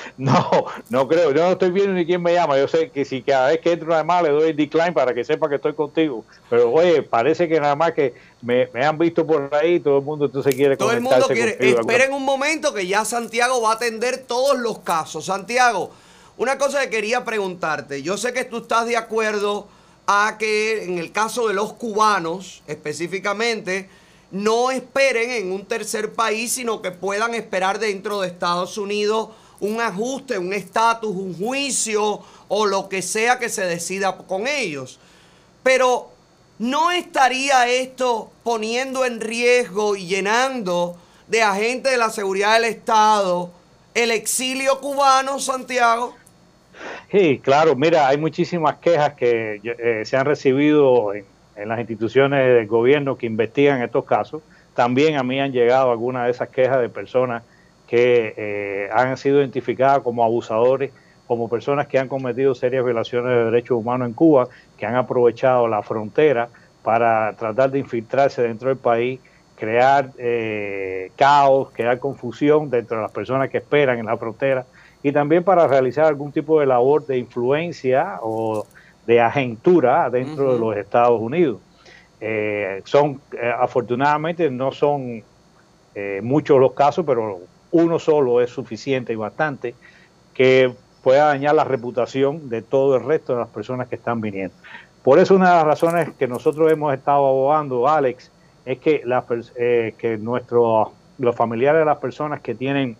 No, 0.16 0.66
no 0.88 1.08
creo, 1.08 1.32
yo 1.32 1.42
no 1.42 1.52
estoy 1.52 1.70
viendo 1.70 1.92
ni 1.92 2.06
quién 2.06 2.22
me 2.22 2.32
llama, 2.34 2.58
yo 2.58 2.68
sé 2.68 2.90
que 2.90 3.04
si 3.04 3.22
cada 3.22 3.48
vez 3.48 3.60
que 3.60 3.72
entro 3.72 3.88
una 3.88 3.98
llamada 3.98 4.22
le 4.22 4.30
doy 4.30 4.50
el 4.50 4.56
decline 4.56 4.92
para 4.92 5.14
que 5.14 5.24
sepa 5.24 5.48
que 5.48 5.56
estoy 5.56 5.74
contigo, 5.74 6.24
pero 6.48 6.70
oye, 6.70 7.02
parece 7.02 7.48
que 7.48 7.58
nada 7.60 7.74
más 7.74 7.92
que 7.92 8.14
me, 8.40 8.68
me 8.72 8.84
han 8.84 8.98
visto 8.98 9.26
por 9.26 9.52
ahí, 9.54 9.80
todo 9.80 9.98
el 9.98 10.04
mundo 10.04 10.26
entonces 10.26 10.54
quiere 10.54 10.76
Todo 10.76 10.92
el 10.92 11.00
mundo 11.00 11.26
quiere. 11.28 11.56
contigo. 11.56 11.80
Esperen 11.80 12.12
un 12.12 12.24
momento 12.24 12.72
que 12.74 12.86
ya 12.86 13.04
Santiago 13.04 13.60
va 13.62 13.70
a 13.70 13.74
atender 13.74 14.18
todos 14.18 14.58
los 14.58 14.80
casos. 14.80 15.26
Santiago, 15.26 15.90
una 16.36 16.58
cosa 16.58 16.80
que 16.82 16.90
quería 16.90 17.24
preguntarte. 17.24 18.02
Yo 18.02 18.16
sé 18.16 18.32
que 18.32 18.44
tú 18.44 18.58
estás 18.58 18.86
de 18.86 18.96
acuerdo 18.96 19.68
a 20.06 20.36
que 20.38 20.84
en 20.84 20.98
el 20.98 21.12
caso 21.12 21.48
de 21.48 21.54
los 21.54 21.72
cubanos 21.74 22.62
específicamente, 22.66 23.88
no 24.30 24.70
esperen 24.70 25.30
en 25.30 25.52
un 25.52 25.66
tercer 25.66 26.14
país, 26.14 26.52
sino 26.52 26.80
que 26.80 26.90
puedan 26.90 27.34
esperar 27.34 27.78
dentro 27.78 28.20
de 28.20 28.28
Estados 28.28 28.78
Unidos 28.78 29.28
un 29.62 29.80
ajuste, 29.80 30.38
un 30.38 30.52
estatus, 30.52 31.14
un 31.14 31.38
juicio 31.38 32.20
o 32.48 32.66
lo 32.66 32.88
que 32.88 33.00
sea 33.00 33.38
que 33.38 33.48
se 33.48 33.64
decida 33.64 34.16
con 34.16 34.46
ellos. 34.46 34.98
Pero 35.62 36.10
¿no 36.58 36.90
estaría 36.90 37.68
esto 37.68 38.30
poniendo 38.42 39.04
en 39.04 39.20
riesgo 39.20 39.94
y 39.94 40.06
llenando 40.06 40.96
de 41.28 41.42
agentes 41.42 41.92
de 41.92 41.98
la 41.98 42.10
seguridad 42.10 42.54
del 42.54 42.64
Estado 42.64 43.50
el 43.94 44.10
exilio 44.10 44.80
cubano, 44.80 45.38
Santiago? 45.38 46.16
Sí, 47.12 47.38
claro, 47.38 47.76
mira, 47.76 48.08
hay 48.08 48.18
muchísimas 48.18 48.78
quejas 48.78 49.14
que 49.14 49.60
eh, 49.62 50.04
se 50.04 50.16
han 50.16 50.26
recibido 50.26 51.14
en, 51.14 51.24
en 51.54 51.68
las 51.68 51.78
instituciones 51.78 52.44
del 52.52 52.66
gobierno 52.66 53.16
que 53.16 53.26
investigan 53.26 53.80
estos 53.80 54.04
casos. 54.06 54.42
También 54.74 55.16
a 55.18 55.22
mí 55.22 55.38
han 55.38 55.52
llegado 55.52 55.92
algunas 55.92 56.24
de 56.24 56.32
esas 56.32 56.48
quejas 56.48 56.80
de 56.80 56.88
personas 56.88 57.44
que 57.92 58.32
eh, 58.38 58.88
han 58.90 59.18
sido 59.18 59.40
identificadas 59.40 59.98
como 59.98 60.24
abusadores, 60.24 60.92
como 61.26 61.50
personas 61.50 61.88
que 61.88 61.98
han 61.98 62.08
cometido 62.08 62.54
serias 62.54 62.82
violaciones 62.82 63.36
de 63.36 63.44
derechos 63.44 63.76
humanos 63.76 64.08
en 64.08 64.14
Cuba, 64.14 64.48
que 64.78 64.86
han 64.86 64.94
aprovechado 64.94 65.68
la 65.68 65.82
frontera 65.82 66.48
para 66.82 67.34
tratar 67.34 67.70
de 67.70 67.80
infiltrarse 67.80 68.40
dentro 68.40 68.70
del 68.70 68.78
país, 68.78 69.20
crear 69.56 70.08
eh, 70.16 71.12
caos, 71.16 71.68
crear 71.74 71.98
confusión 71.98 72.70
dentro 72.70 72.96
de 72.96 73.02
las 73.02 73.12
personas 73.12 73.50
que 73.50 73.58
esperan 73.58 73.98
en 73.98 74.06
la 74.06 74.16
frontera 74.16 74.64
y 75.02 75.12
también 75.12 75.44
para 75.44 75.66
realizar 75.66 76.06
algún 76.06 76.32
tipo 76.32 76.60
de 76.60 76.64
labor 76.64 77.04
de 77.04 77.18
influencia 77.18 78.20
o 78.22 78.64
de 79.06 79.20
agentura 79.20 80.08
dentro 80.08 80.54
de 80.54 80.58
los 80.58 80.74
Estados 80.78 81.20
Unidos. 81.20 81.60
Eh, 82.22 82.80
son, 82.86 83.20
eh, 83.38 83.52
afortunadamente, 83.54 84.48
no 84.48 84.72
son 84.72 85.22
muchos 86.22 86.58
los 86.58 86.72
casos, 86.72 87.04
pero 87.06 87.42
uno 87.72 87.98
solo 87.98 88.40
es 88.40 88.50
suficiente 88.50 89.12
y 89.12 89.16
bastante 89.16 89.74
que 90.34 90.72
pueda 91.02 91.26
dañar 91.26 91.54
la 91.54 91.64
reputación 91.64 92.48
de 92.48 92.62
todo 92.62 92.96
el 92.96 93.04
resto 93.04 93.32
de 93.34 93.40
las 93.40 93.48
personas 93.48 93.88
que 93.88 93.96
están 93.96 94.20
viniendo. 94.20 94.54
Por 95.02 95.18
eso 95.18 95.34
una 95.34 95.50
de 95.50 95.56
las 95.56 95.64
razones 95.66 96.10
que 96.16 96.28
nosotros 96.28 96.70
hemos 96.70 96.94
estado 96.94 97.26
abogando, 97.26 97.88
Alex, 97.88 98.30
es 98.64 98.78
que, 98.78 99.02
pers- 99.04 99.52
eh, 99.56 99.94
los 101.18 101.36
familiares 101.36 101.80
de 101.80 101.84
las 101.84 101.98
personas 101.98 102.40
que 102.40 102.54
tienen 102.54 102.96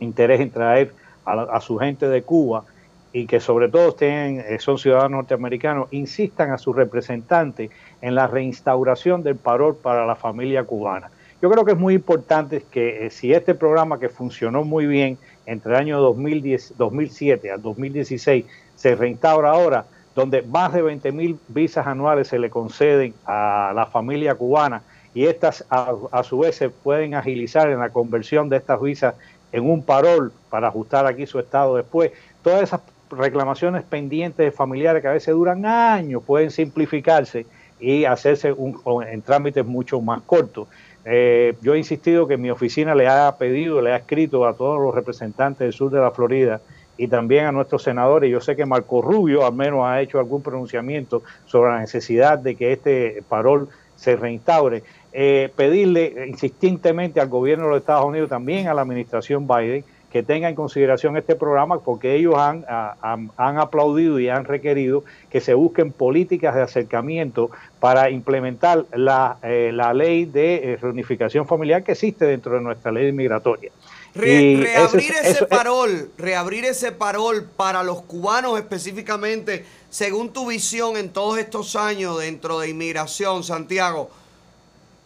interés 0.00 0.40
en 0.40 0.50
traer 0.50 0.94
a, 1.24 1.34
la- 1.34 1.42
a 1.44 1.60
su 1.60 1.76
gente 1.78 2.08
de 2.08 2.22
Cuba 2.22 2.64
y 3.12 3.26
que 3.26 3.40
sobre 3.40 3.68
todo 3.68 3.94
eh, 4.00 4.58
son 4.60 4.78
ciudadanos 4.78 5.10
norteamericanos, 5.12 5.88
insistan 5.92 6.52
a 6.52 6.58
sus 6.58 6.74
representantes 6.74 7.70
en 8.00 8.14
la 8.14 8.26
reinstauración 8.26 9.22
del 9.22 9.36
parol 9.36 9.76
para 9.76 10.06
la 10.06 10.16
familia 10.16 10.64
cubana. 10.64 11.10
Yo 11.44 11.50
creo 11.50 11.66
que 11.66 11.72
es 11.72 11.78
muy 11.78 11.92
importante 11.92 12.64
que 12.70 13.04
eh, 13.04 13.10
si 13.10 13.34
este 13.34 13.54
programa 13.54 14.00
que 14.00 14.08
funcionó 14.08 14.64
muy 14.64 14.86
bien 14.86 15.18
entre 15.44 15.72
el 15.72 15.78
año 15.78 16.00
2010, 16.00 16.72
2007 16.78 17.50
al 17.50 17.60
2016 17.60 18.46
se 18.74 18.94
reinstaura 18.94 19.50
ahora, 19.50 19.84
donde 20.14 20.40
más 20.40 20.72
de 20.72 20.80
20 20.80 21.12
mil 21.12 21.38
visas 21.48 21.86
anuales 21.86 22.28
se 22.28 22.38
le 22.38 22.48
conceden 22.48 23.12
a 23.26 23.72
la 23.74 23.84
familia 23.84 24.34
cubana 24.36 24.84
y 25.12 25.26
estas 25.26 25.66
a, 25.68 26.22
su 26.22 26.38
vez 26.38 26.56
se 26.56 26.70
pueden 26.70 27.14
agilizar 27.14 27.68
en 27.68 27.78
la 27.80 27.90
conversión 27.90 28.48
de 28.48 28.56
estas 28.56 28.80
visas 28.80 29.14
en 29.52 29.68
un 29.68 29.82
parol 29.82 30.32
para 30.48 30.68
ajustar 30.68 31.04
aquí 31.04 31.26
su 31.26 31.38
estado 31.38 31.76
después. 31.76 32.10
Todas 32.42 32.62
esas 32.62 32.80
reclamaciones 33.10 33.82
pendientes 33.82 34.46
de 34.46 34.50
familiares 34.50 35.02
que 35.02 35.08
a 35.08 35.12
veces 35.12 35.34
duran 35.34 35.66
años 35.66 36.22
pueden 36.22 36.50
simplificarse 36.50 37.44
y 37.78 38.06
hacerse 38.06 38.50
un- 38.50 38.80
en 39.06 39.20
trámites 39.20 39.66
mucho 39.66 40.00
más 40.00 40.22
cortos. 40.22 40.68
Eh, 41.04 41.54
yo 41.60 41.74
he 41.74 41.78
insistido 41.78 42.26
que 42.26 42.36
mi 42.36 42.50
oficina 42.50 42.94
le 42.94 43.08
ha 43.08 43.36
pedido, 43.36 43.80
le 43.82 43.92
ha 43.92 43.96
escrito 43.96 44.46
a 44.46 44.54
todos 44.54 44.80
los 44.80 44.94
representantes 44.94 45.58
del 45.60 45.72
sur 45.72 45.90
de 45.90 46.00
la 46.00 46.10
Florida 46.10 46.60
y 46.96 47.08
también 47.08 47.46
a 47.46 47.52
nuestros 47.52 47.82
senadores. 47.82 48.30
Yo 48.30 48.40
sé 48.40 48.56
que 48.56 48.64
Marco 48.64 49.02
Rubio 49.02 49.46
al 49.46 49.54
menos 49.54 49.84
ha 49.84 50.00
hecho 50.00 50.18
algún 50.18 50.42
pronunciamiento 50.42 51.22
sobre 51.44 51.72
la 51.72 51.80
necesidad 51.80 52.38
de 52.38 52.54
que 52.54 52.72
este 52.72 53.22
parol 53.28 53.68
se 53.96 54.16
reinstaure. 54.16 54.82
Eh, 55.12 55.52
pedirle 55.54 56.26
insistentemente 56.26 57.20
al 57.20 57.28
gobierno 57.28 57.66
de 57.66 57.70
los 57.70 57.80
Estados 57.80 58.04
Unidos, 58.04 58.28
también 58.30 58.68
a 58.68 58.74
la 58.74 58.82
administración 58.82 59.46
Biden, 59.46 59.84
que 60.14 60.22
tenga 60.22 60.48
en 60.48 60.54
consideración 60.54 61.16
este 61.16 61.34
programa 61.34 61.80
porque 61.80 62.14
ellos 62.14 62.36
han, 62.38 62.64
a- 62.68 62.94
han, 63.02 63.32
han 63.36 63.58
aplaudido 63.58 64.20
y 64.20 64.28
han 64.28 64.44
requerido 64.44 65.02
que 65.28 65.40
se 65.40 65.54
busquen 65.54 65.90
políticas 65.90 66.54
de 66.54 66.62
acercamiento 66.62 67.50
para 67.80 68.10
implementar 68.10 68.84
la, 68.94 69.38
eh, 69.42 69.72
la 69.74 69.92
ley 69.92 70.24
de 70.24 70.74
eh, 70.74 70.76
reunificación 70.80 71.48
familiar 71.48 71.82
que 71.82 71.90
existe 71.90 72.26
dentro 72.26 72.54
de 72.54 72.60
nuestra 72.60 72.92
ley 72.92 73.10
migratoria. 73.10 73.72
Re- 74.14 74.56
reabrir 74.62 75.10
ese 75.10 75.30
eso 75.30 75.44
es- 75.46 75.50
parol, 75.50 76.08
reabrir 76.16 76.64
ese 76.64 76.92
parol 76.92 77.50
para 77.56 77.82
los 77.82 78.00
cubanos 78.02 78.56
específicamente, 78.56 79.64
según 79.90 80.32
tu 80.32 80.46
visión 80.46 80.96
en 80.96 81.08
todos 81.08 81.38
estos 81.40 81.74
años 81.74 82.20
dentro 82.20 82.60
de 82.60 82.68
inmigración, 82.68 83.42
Santiago, 83.42 84.10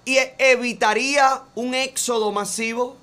y 0.05 0.19
e- 0.19 0.35
evitaría 0.39 1.41
un 1.55 1.73
éxodo 1.73 2.31
masivo. 2.31 2.99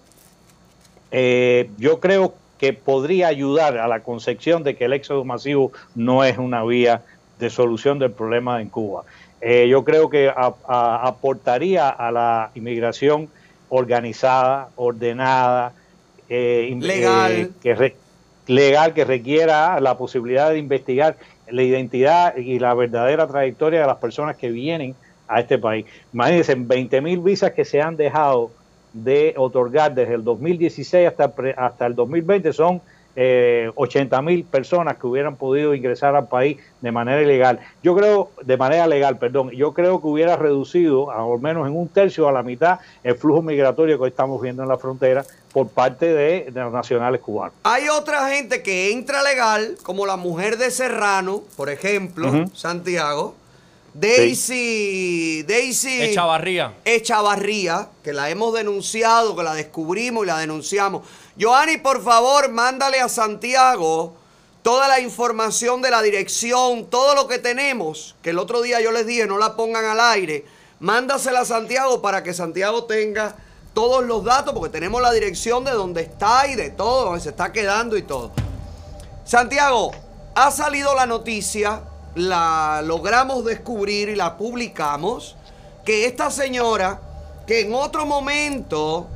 Eh, 1.18 1.70
yo 1.78 2.02
creo 2.02 2.34
que 2.60 2.74
podría 2.74 3.28
ayudar 3.30 3.78
a 3.78 3.88
la 3.88 4.02
concepción 4.02 4.64
de 4.64 4.76
que 4.76 4.84
el 4.84 4.92
éxodo 4.94 5.24
masivo 5.24 5.72
no 5.96 6.26
es 6.26 6.38
una 6.38 6.62
vía 6.66 7.04
de 7.40 7.50
solución 7.50 8.00
del 8.00 8.12
problema 8.12 8.62
en 8.62 8.68
Cuba. 8.68 9.04
Eh, 9.40 9.68
yo 9.70 9.86
creo 9.86 10.10
que 10.10 10.28
a- 10.28 10.54
a- 10.68 11.08
aportaría 11.08 11.88
a 11.88 12.12
la 12.12 12.52
inmigración 12.56 13.30
organizada, 13.70 14.70
ordenada, 14.76 15.72
eh, 16.28 16.76
Legal. 16.82 17.32
eh, 17.32 17.50
que 17.64 17.76
re- 17.76 17.96
legal 18.48 18.94
que 18.94 19.06
requiera 19.06 19.80
la 19.80 19.98
posibilidad 19.98 20.50
de 20.50 20.58
investigar 20.60 21.16
la 21.50 21.64
identidad 21.64 22.36
y 22.36 22.60
la 22.60 22.74
verdadera 22.74 23.26
trayectoria 23.26 23.82
de 23.82 23.88
las 23.88 23.98
personas 23.98 24.36
que 24.36 24.50
vienen 24.50 24.96
a 25.30 25.40
este 25.40 25.58
país. 25.58 25.86
Imagínense, 26.14 26.56
20 26.56 27.00
mil 27.02 27.20
visas 27.20 27.52
que 27.54 27.64
se 27.64 27.82
han 27.82 27.96
dejado 27.96 28.52
de 28.96 29.34
otorgar 29.36 29.94
desde 29.94 30.14
el 30.14 30.24
2016 30.24 31.08
hasta, 31.08 31.34
hasta 31.58 31.86
el 31.86 31.96
2020 31.96 32.54
son 32.54 32.82
eh, 33.18 33.72
80 33.76 34.22
mil 34.22 34.46
personas 34.46 34.98
que 34.98 35.08
hubieran 35.08 35.36
podido 35.36 35.74
ingresar 35.74 36.16
al 36.16 36.28
país 36.28 36.58
de 36.82 36.92
manera 36.92 37.22
ilegal. 37.22 37.60
Yo 37.84 37.96
creo, 37.96 38.32
de 38.42 38.58
manera 38.58 38.88
legal, 38.88 39.18
perdón, 39.18 39.52
yo 39.52 39.74
creo 39.74 40.02
que 40.02 40.08
hubiera 40.08 40.38
reducido 40.38 41.12
a 41.12 41.24
al 41.24 41.40
menos 41.40 41.68
en 41.68 41.76
un 41.76 41.90
tercio 41.90 42.28
a 42.28 42.32
la 42.32 42.42
mitad 42.42 42.80
el 43.04 43.16
flujo 43.16 43.42
migratorio 43.42 43.98
que 43.98 44.04
hoy 44.04 44.10
estamos 44.10 44.42
viendo 44.42 44.64
en 44.64 44.70
la 44.70 44.78
frontera 44.78 45.26
por 45.52 45.70
parte 45.70 46.08
de, 46.08 46.52
de 46.52 46.62
los 46.62 46.72
nacionales 46.72 47.20
cubanos. 47.22 47.56
Hay 47.64 47.88
otra 47.90 48.30
gente 48.30 48.62
que 48.62 48.92
entra 48.92 49.24
legal, 49.24 49.78
como 49.84 50.06
la 50.06 50.18
mujer 50.18 50.58
de 50.58 50.72
Serrano, 50.72 51.44
por 51.56 51.70
ejemplo. 51.70 52.48
Santiago, 52.54 53.36
Daisy, 53.98 55.44
Daisy 55.44 56.02
Echavarría. 56.02 56.74
Echavarría, 56.84 57.88
que 58.04 58.12
la 58.12 58.30
hemos 58.30 58.54
denunciado, 58.54 59.38
que 59.38 59.44
la 59.44 59.54
descubrimos 59.54 60.26
y 60.26 60.28
la 60.28 60.38
denunciamos. 60.38 61.08
Joanny, 61.40 61.78
por 61.78 62.04
favor, 62.04 62.50
mándale 62.50 63.00
a 63.00 63.08
Santiago 63.08 64.14
toda 64.64 64.90
la 64.90 65.00
información 65.00 65.82
de 65.82 65.92
la 65.92 66.02
dirección, 66.02 66.90
todo 66.90 67.16
lo 67.16 67.30
que 67.30 67.40
tenemos, 67.40 68.18
que 68.22 68.32
el 68.32 68.40
otro 68.40 68.62
día 68.62 68.82
yo 68.82 68.92
les 68.92 69.08
dije 69.08 69.28
no 69.28 69.38
la 69.38 69.56
pongan 69.56 69.86
al 69.86 70.02
aire. 70.02 70.44
Mándasela 70.82 71.40
a 71.40 71.46
Santiago 71.46 72.02
para 72.02 72.22
que 72.22 72.34
Santiago 72.34 72.84
tenga 72.84 73.38
todos 73.74 74.04
los 74.04 74.26
datos, 74.26 74.54
porque 74.54 74.74
tenemos 74.74 75.02
la 75.02 75.14
dirección 75.14 75.64
de 75.64 75.72
donde 75.72 76.02
está 76.02 76.48
y 76.50 76.56
de 76.56 76.70
todo, 76.70 77.06
donde 77.06 77.22
se 77.22 77.30
está 77.30 77.54
quedando 77.54 77.96
y 77.96 78.02
todo. 78.02 78.34
Santiago, 79.24 79.94
ha 80.36 80.52
salido 80.52 80.94
la 80.96 81.06
noticia, 81.06 81.82
la 82.16 82.82
logramos 82.84 83.46
descubrir 83.46 84.10
y 84.10 84.16
la 84.16 84.38
publicamos, 84.38 85.36
que 85.86 86.06
esta 86.06 86.32
señora, 86.32 87.00
que 87.46 87.62
en 87.62 87.74
otro 87.74 88.06
momento 88.06 89.08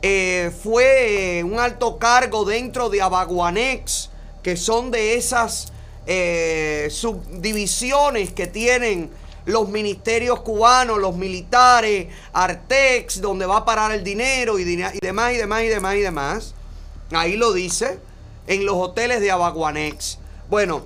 eh, 0.00 0.50
fue 0.62 1.42
un 1.44 1.60
alto 1.60 1.98
cargo 1.98 2.44
dentro 2.44 2.88
de 2.88 3.02
Abaguanex, 3.02 4.10
que 4.42 4.56
son 4.56 4.90
de 4.90 5.14
esas 5.14 5.72
eh, 6.06 6.88
subdivisiones 6.90 8.32
que 8.32 8.48
tienen 8.48 9.10
los 9.44 9.68
ministerios 9.68 10.40
cubanos, 10.40 10.98
los 10.98 11.16
militares, 11.16 12.08
Artex, 12.32 13.20
donde 13.20 13.46
va 13.46 13.58
a 13.58 13.64
parar 13.64 13.92
el 13.92 14.02
dinero 14.02 14.58
y, 14.58 14.62
y 14.62 14.66
demás, 14.66 14.94
y 14.94 15.36
demás, 15.36 15.62
y 15.62 15.68
demás, 15.68 15.94
y 15.96 16.00
demás. 16.00 16.54
Ahí 17.12 17.36
lo 17.36 17.52
dice, 17.52 17.98
en 18.46 18.64
los 18.64 18.76
hoteles 18.76 19.20
de 19.20 19.30
Abaguanex. 19.30 20.18
Bueno, 20.48 20.84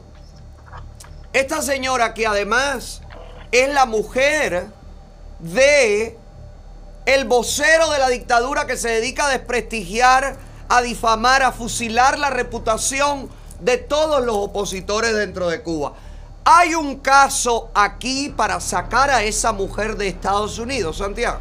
esta 1.39 1.61
señora 1.63 2.15
que 2.15 2.27
además 2.27 3.03
es 3.53 3.73
la 3.73 3.87
mujer 3.87 4.67
de 5.39 6.17
el 7.05 7.25
vocero 7.27 7.91
de 7.91 7.99
la 7.99 8.09
dictadura 8.09 8.67
que 8.67 8.77
se 8.77 8.89
dedica 8.89 9.27
a 9.27 9.31
desprestigiar, 9.31 10.37
a 10.69 10.83
difamar, 10.83 11.43
a 11.43 11.53
fusilar 11.53 12.19
la 12.19 12.31
reputación 12.31 13.29
de 13.61 13.77
todos 13.77 14.25
los 14.25 14.35
opositores 14.37 15.15
dentro 15.15 15.49
de 15.49 15.63
Cuba. 15.63 15.93
Hay 16.45 16.75
un 16.75 16.97
caso 16.97 17.71
aquí 17.75 18.33
para 18.37 18.59
sacar 18.61 19.11
a 19.11 19.23
esa 19.23 19.53
mujer 19.53 19.97
de 19.97 20.09
Estados 20.09 20.59
Unidos, 20.59 20.99
Santiago. 20.99 21.39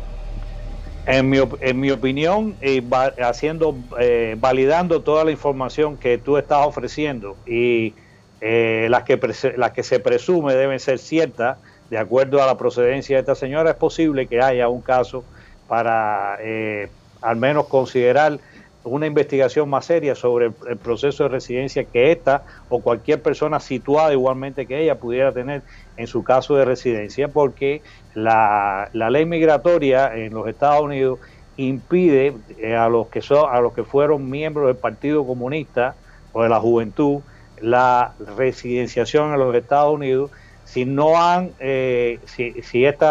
En 1.07 1.29
mi, 1.29 1.39
en 1.61 1.79
mi 1.79 1.91
opinión, 1.91 2.57
va- 2.91 3.13
haciendo, 3.27 3.75
eh, 3.99 4.35
validando 4.39 5.01
toda 5.03 5.23
la 5.23 5.31
información 5.31 5.97
que 5.97 6.17
tú 6.17 6.37
estás 6.37 6.65
ofreciendo 6.65 7.37
y 7.45 7.93
eh, 8.41 8.87
las, 8.89 9.03
que 9.03 9.19
las 9.57 9.71
que 9.71 9.83
se 9.83 9.99
presume 9.99 10.53
deben 10.53 10.79
ser 10.79 10.99
ciertas, 10.99 11.57
de 11.89 11.97
acuerdo 11.97 12.41
a 12.41 12.45
la 12.45 12.57
procedencia 12.57 13.15
de 13.15 13.21
esta 13.21 13.35
señora, 13.35 13.71
es 13.71 13.75
posible 13.75 14.27
que 14.27 14.41
haya 14.41 14.67
un 14.67 14.81
caso 14.81 15.23
para 15.67 16.37
eh, 16.41 16.89
al 17.21 17.37
menos 17.37 17.67
considerar 17.67 18.39
una 18.83 19.07
investigación 19.07 19.67
más 19.67 19.85
seria 19.85 20.13
sobre 20.13 20.47
el, 20.47 20.53
el 20.69 20.77
proceso 20.77 21.23
de 21.23 21.29
residencia 21.29 21.83
que 21.85 22.11
esta 22.11 22.43
o 22.69 22.81
cualquier 22.81 23.21
persona 23.21 23.59
situada 23.59 24.13
igualmente 24.13 24.67
que 24.67 24.79
ella 24.81 24.95
pudiera 24.99 25.31
tener 25.31 25.63
en 25.97 26.07
su 26.07 26.23
caso 26.23 26.55
de 26.55 26.65
residencia, 26.65 27.27
porque 27.27 27.81
la, 28.13 28.89
la 28.93 29.09
ley 29.09 29.25
migratoria 29.25 30.15
en 30.15 30.33
los 30.33 30.47
Estados 30.47 30.81
Unidos 30.83 31.19
impide 31.57 32.35
eh, 32.59 32.75
a 32.75 32.89
los 32.89 33.07
que 33.07 33.21
son 33.21 33.49
a 33.49 33.59
los 33.61 33.73
que 33.73 33.83
fueron 33.83 34.29
miembros 34.29 34.67
del 34.67 34.75
Partido 34.75 35.25
Comunista 35.25 35.95
o 36.33 36.43
de 36.43 36.49
la 36.49 36.59
Juventud 36.59 37.21
la 37.61 38.13
residenciación 38.37 39.33
en 39.33 39.39
los 39.39 39.55
Estados 39.55 39.93
Unidos 39.93 40.31
si 40.65 40.83
no 40.83 41.21
han 41.21 41.51
eh, 41.59 42.19
si, 42.25 42.61
si 42.63 42.85
este 42.85 43.05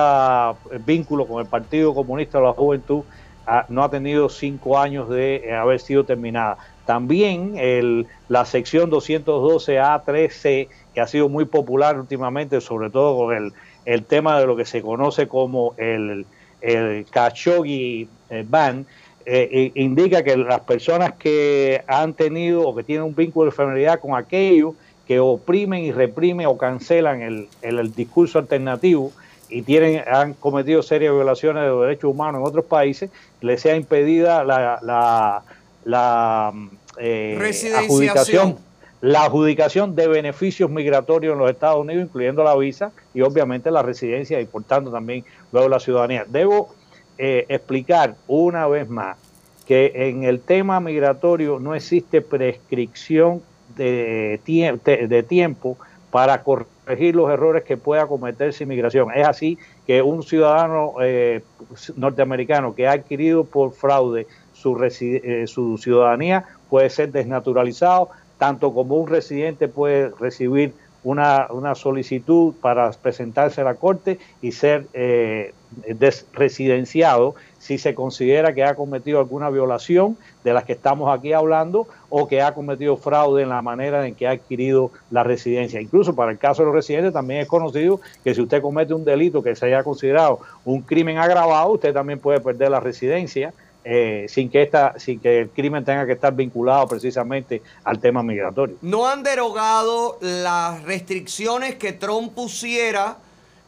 vínculo 0.85 1.27
con 1.27 1.41
el 1.41 1.47
Partido 1.47 1.95
Comunista 1.95 2.39
o 2.39 2.43
la 2.43 2.53
Juventud 2.53 3.05
ah, 3.47 3.65
no 3.69 3.85
ha 3.85 3.91
tenido 3.91 4.29
cinco 4.29 4.79
años 4.79 5.09
de 5.09 5.37
eh, 5.37 5.55
haber 5.55 5.81
sido 5.81 6.05
terminada. 6.05 6.59
También 6.85 7.55
el, 7.57 8.07
la 8.29 8.45
sección 8.45 8.91
212A3C, 8.91 10.69
que 10.93 11.01
ha 11.01 11.07
sido 11.07 11.29
muy 11.31 11.47
popular 11.47 11.99
últimamente, 11.99 12.61
sobre 12.61 12.91
todo 12.91 13.17
con 13.17 13.35
el, 13.35 13.53
el 13.87 14.05
tema 14.05 14.39
de 14.39 14.47
lo 14.47 14.57
que 14.57 14.67
se 14.67 14.83
conoce 14.83 15.27
como 15.27 15.75
el, 15.79 16.27
el 16.61 17.07
Khashoggi 17.11 18.09
eh, 18.31 18.45
ban, 18.47 18.87
eh, 19.27 19.73
i- 19.75 19.81
indica 19.83 20.23
que 20.23 20.37
las 20.37 20.61
personas 20.61 21.15
que 21.15 21.83
han 21.87 22.15
tenido 22.15 22.63
o 22.69 22.75
que 22.75 22.83
tienen 22.83 23.05
un 23.05 23.15
vínculo 23.15 23.51
de 23.51 23.57
familiaridad 23.57 24.01
con 24.01 24.15
aquellos 24.17 24.75
que 25.07 25.21
oprimen 25.21 25.85
y 25.85 25.93
reprimen 25.93 26.47
o 26.47 26.57
cancelan 26.57 27.23
el, 27.23 27.49
el- 27.63 27.79
el 27.79 27.95
discurso 27.95 28.39
alternativo 28.39 29.13
y 29.51 29.63
tienen, 29.63 30.03
han 30.11 30.35
cometido 30.35 30.83
serias 30.83 31.13
violaciones 31.15 31.63
de 31.63 31.69
los 31.69 31.83
derechos 31.83 32.11
humanos 32.11 32.41
en 32.41 32.47
otros 32.47 32.65
países, 32.65 33.11
les 33.41 33.61
sea 33.61 33.77
impedida 33.77 34.43
la, 34.45 34.79
la, 34.83 35.43
la, 35.85 36.53
eh, 36.99 37.37
Residenciación. 37.39 37.85
adjudicación 37.85 38.75
la 39.01 39.25
adjudicación 39.25 39.95
de 39.95 40.09
beneficios 40.09 40.71
migratorios 40.71 41.35
en 41.35 41.39
los 41.39 41.51
Estados 41.51 41.79
Unidos, 41.83 42.05
incluyendo 42.05 42.43
la 42.43 42.57
visa 42.57 42.91
y 43.13 43.21
obviamente 43.21 43.71
la 43.71 43.83
residencia 43.83 44.41
y 44.41 44.47
por 44.47 44.65
tanto 44.65 44.91
también 44.91 45.27
luego 45.53 45.69
la 45.69 45.79
ciudadanía. 45.79 46.25
Debo 46.27 46.75
eh, 47.19 47.47
explicar 47.49 48.17
una 48.27 48.67
vez 48.67 48.89
más 48.89 49.17
que 49.67 49.93
en 49.95 50.25
el 50.25 50.41
tema 50.41 50.79
migratorio 50.81 51.59
no 51.59 51.75
existe 51.75 52.21
prescripción 52.21 53.41
de, 53.77 54.41
tie- 54.47 54.81
de- 54.83 55.09
de 55.09 55.23
tiempo 55.23 55.77
para 56.11 56.43
corregir 56.43 57.15
los 57.17 57.31
errores 57.31 57.65
que 57.65 57.77
pueda 57.77 58.07
cometerse 58.07 58.65
inmigración. 58.65 59.09
Es 59.15 59.27
así 59.27 59.59
que 59.87 60.03
un 60.03 60.23
ciudadano 60.23 60.95
eh, 61.03 61.43
norteamericano 61.97 62.75
que 62.75 62.87
ha 62.87 62.93
adquirido 62.93 63.45
por 63.45 63.73
fraude 63.73 64.27
su, 64.53 64.79
eh, 65.01 65.45
su 65.47 65.79
ciudadanía 65.79 66.45
puede 66.71 66.91
ser 66.91 67.11
desnaturalizado, 67.11 68.11
tanto 68.39 68.73
como 68.73 68.97
un 68.97 69.09
residente 69.09 69.69
puede 69.69 70.11
recibir 70.21 70.73
una, 71.05 71.47
una 71.51 71.75
solicitud 71.75 72.55
para 72.61 72.91
presentarse 72.91 73.61
a 73.61 73.65
la 73.65 73.75
corte 73.75 74.19
y 74.43 74.53
ser 74.53 74.87
eh, 74.95 75.53
desresidenciado 75.87 77.35
si 77.59 77.79
se 77.79 77.95
considera 77.95 78.55
que 78.55 78.65
ha 78.65 78.75
cometido 78.75 79.19
alguna 79.19 79.51
violación 79.51 80.17
de 80.45 80.53
las 80.53 80.65
que 80.65 80.73
estamos 80.73 81.17
aquí 81.17 81.33
hablando 81.33 81.87
o 82.11 82.29
que 82.29 82.43
ha 82.43 82.53
cometido 82.53 82.97
fraude 82.97 83.43
en 83.43 83.49
la 83.49 83.63
manera 83.63 84.07
en 84.07 84.15
que 84.15 84.27
ha 84.27 84.33
adquirido 84.33 84.91
la 85.11 85.23
residencia. 85.23 85.81
Incluso 85.81 86.15
para 86.15 86.33
el 86.33 86.39
caso 86.39 86.63
de 86.63 86.67
los 86.67 86.75
residentes 86.75 87.13
también 87.13 87.41
es 87.41 87.49
conocido 87.49 88.01
que 88.23 88.35
si 88.35 88.43
usted 88.43 88.61
comete 88.61 88.95
un 88.95 89.05
delito 89.05 89.43
que 89.43 89.57
se 89.57 89.67
haya 89.67 89.83
considerado 89.83 90.41
un 90.65 90.83
crimen 90.83 91.19
agravado, 91.19 91.73
usted 91.73 91.93
también 91.93 92.19
puede 92.19 92.41
perder 92.41 92.71
la 92.71 92.81
residencia 92.81 93.53
eh, 93.85 94.27
sin 94.29 94.49
que 94.51 94.63
esta, 94.63 94.99
sin 94.99 95.21
que 95.21 95.41
el 95.41 95.51
crimen 95.51 95.85
tenga 95.85 96.07
que 96.07 96.13
estar 96.13 96.35
vinculado 96.35 96.89
precisamente 96.89 97.63
al 97.85 97.99
tema 97.99 98.23
migratorio. 98.23 98.77
No 98.83 99.07
han 99.07 99.23
derogado 99.23 100.19
las 100.21 100.83
restricciones 100.85 101.75
que 101.75 101.93
Trump 101.93 102.35
pusiera 102.35 103.19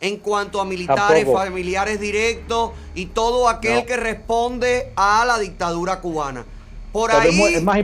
en 0.00 0.16
cuanto 0.18 0.60
a 0.60 0.64
militares, 0.64 1.24
Tampoco. 1.24 1.38
familiares 1.38 2.00
directos 2.00 2.72
y 2.94 3.06
todo 3.06 3.48
aquel 3.48 3.76
No. 3.76 3.86
que 3.86 3.96
responde 3.96 4.92
a 4.96 5.24
la 5.26 5.38
dictadura 5.38 6.00
cubana. 6.00 6.44
Por 6.92 7.10
Pero 7.10 7.22
es 7.22 7.28
ahí 7.28 7.54
es 7.54 7.62
más 7.62 7.78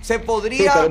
se 0.00 0.18
podría... 0.18 0.88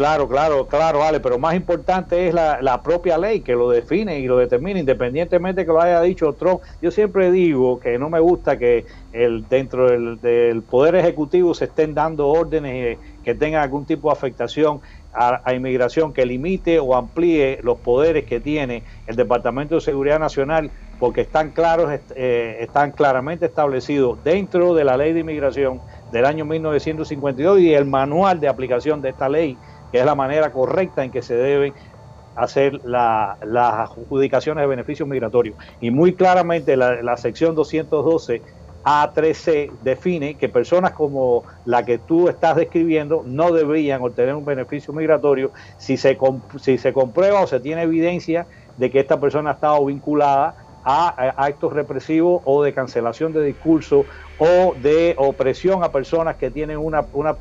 claro, 0.00 0.26
claro, 0.26 0.66
claro, 0.66 1.02
Ale, 1.02 1.20
pero 1.20 1.38
más 1.38 1.54
importante 1.54 2.26
es 2.26 2.32
la, 2.32 2.80
propia 2.82 3.18
ley 3.18 3.42
que 3.42 3.52
lo 3.52 3.68
define 3.68 4.18
y 4.18 4.26
lo 4.26 4.38
determina, 4.38 4.80
independientemente 4.80 5.66
que 5.66 5.70
lo 5.70 5.78
haya 5.78 6.00
dicho 6.00 6.32
Trump. 6.32 6.62
Yo 6.80 6.90
siempre 6.90 7.30
digo 7.30 7.78
que 7.78 7.98
no 7.98 8.08
me 8.08 8.18
gusta 8.18 8.56
que 8.56 8.86
el 9.12 9.46
dentro 9.46 9.90
del, 9.90 10.18
del 10.18 10.62
Poder 10.62 10.94
Ejecutivo 10.94 11.52
se 11.52 11.66
estén 11.66 11.92
dando 11.92 12.28
órdenes 12.28 12.72
eh, 12.72 12.98
que 13.22 13.34
tengan 13.34 13.62
algún 13.62 13.84
tipo 13.84 14.08
de 14.08 14.12
afectación 14.12 14.80
a, 15.12 15.52
inmigración 15.52 16.12
que 16.12 16.24
limite 16.24 16.78
o 16.78 16.94
amplíe 16.94 17.58
los 17.62 17.78
poderes 17.78 18.24
que 18.24 18.40
tiene 18.40 18.84
el 19.06 19.16
Departamento 19.16 19.74
de 19.74 19.80
Seguridad 19.80 20.18
Nacional 20.18 20.70
porque 20.98 21.22
están 21.22 21.50
claros 21.50 21.90
eh, 22.14 22.58
están 22.60 22.92
claramente 22.92 23.46
establecidos 23.46 24.22
dentro 24.22 24.74
de 24.74 24.84
la 24.84 24.96
ley 24.96 25.12
de 25.12 25.20
inmigración 25.20 25.80
del 26.12 26.26
año 26.26 26.44
1952 26.44 27.60
y 27.60 27.74
el 27.74 27.86
manual 27.86 28.38
de 28.38 28.48
aplicación 28.48 29.02
de 29.02 29.10
esta 29.10 29.28
ley 29.28 29.58
que 29.90 29.98
es 30.00 30.06
la 30.06 30.14
manera 30.14 30.52
correcta 30.52 31.04
en 31.04 31.10
que 31.10 31.22
se 31.22 31.34
deben 31.36 31.74
hacer 32.34 32.80
la- 32.84 33.36
las 33.42 33.74
adjudicaciones 33.90 34.62
de 34.62 34.68
beneficios 34.68 35.08
migratorios. 35.08 35.56
Y 35.78 35.90
muy 35.90 36.14
claramente 36.16 36.76
la, 36.76 37.16
sección 37.16 37.54
212 37.54 38.42
A3C 38.82 39.76
define 39.80 40.38
que 40.38 40.48
personas 40.48 40.92
como 40.94 41.44
la 41.64 41.84
que 41.84 41.98
tú 41.98 42.28
estás 42.28 42.56
describiendo 42.56 43.22
no 43.26 43.52
deberían 43.52 44.00
obtener 44.02 44.34
un 44.34 44.44
beneficio 44.44 44.94
migratorio 44.94 45.52
si 45.76 45.96
se, 45.98 46.16
si 46.58 46.78
se 46.78 46.92
comprueba 46.94 47.42
o 47.42 47.46
se 47.46 47.60
tiene 47.60 47.82
evidencia 47.82 48.48
de 48.76 48.90
que 48.90 49.00
esta 49.00 49.20
persona 49.20 49.50
ha 49.50 49.54
estado 49.54 49.84
vinculada 49.84 50.56
a, 50.82 51.08
a 51.08 51.44
actos 51.44 51.72
represivos 51.74 52.40
o 52.44 52.62
de 52.62 52.72
cancelación 52.72 53.32
de 53.34 53.44
discurso 53.44 54.06
o 54.42 54.74
de 54.74 55.14
opresión 55.18 55.84
a 55.84 55.92
personas 55.92 56.36
que 56.36 56.50
tienen 56.50 56.78
una, 56.78 57.04
una, 57.12 57.36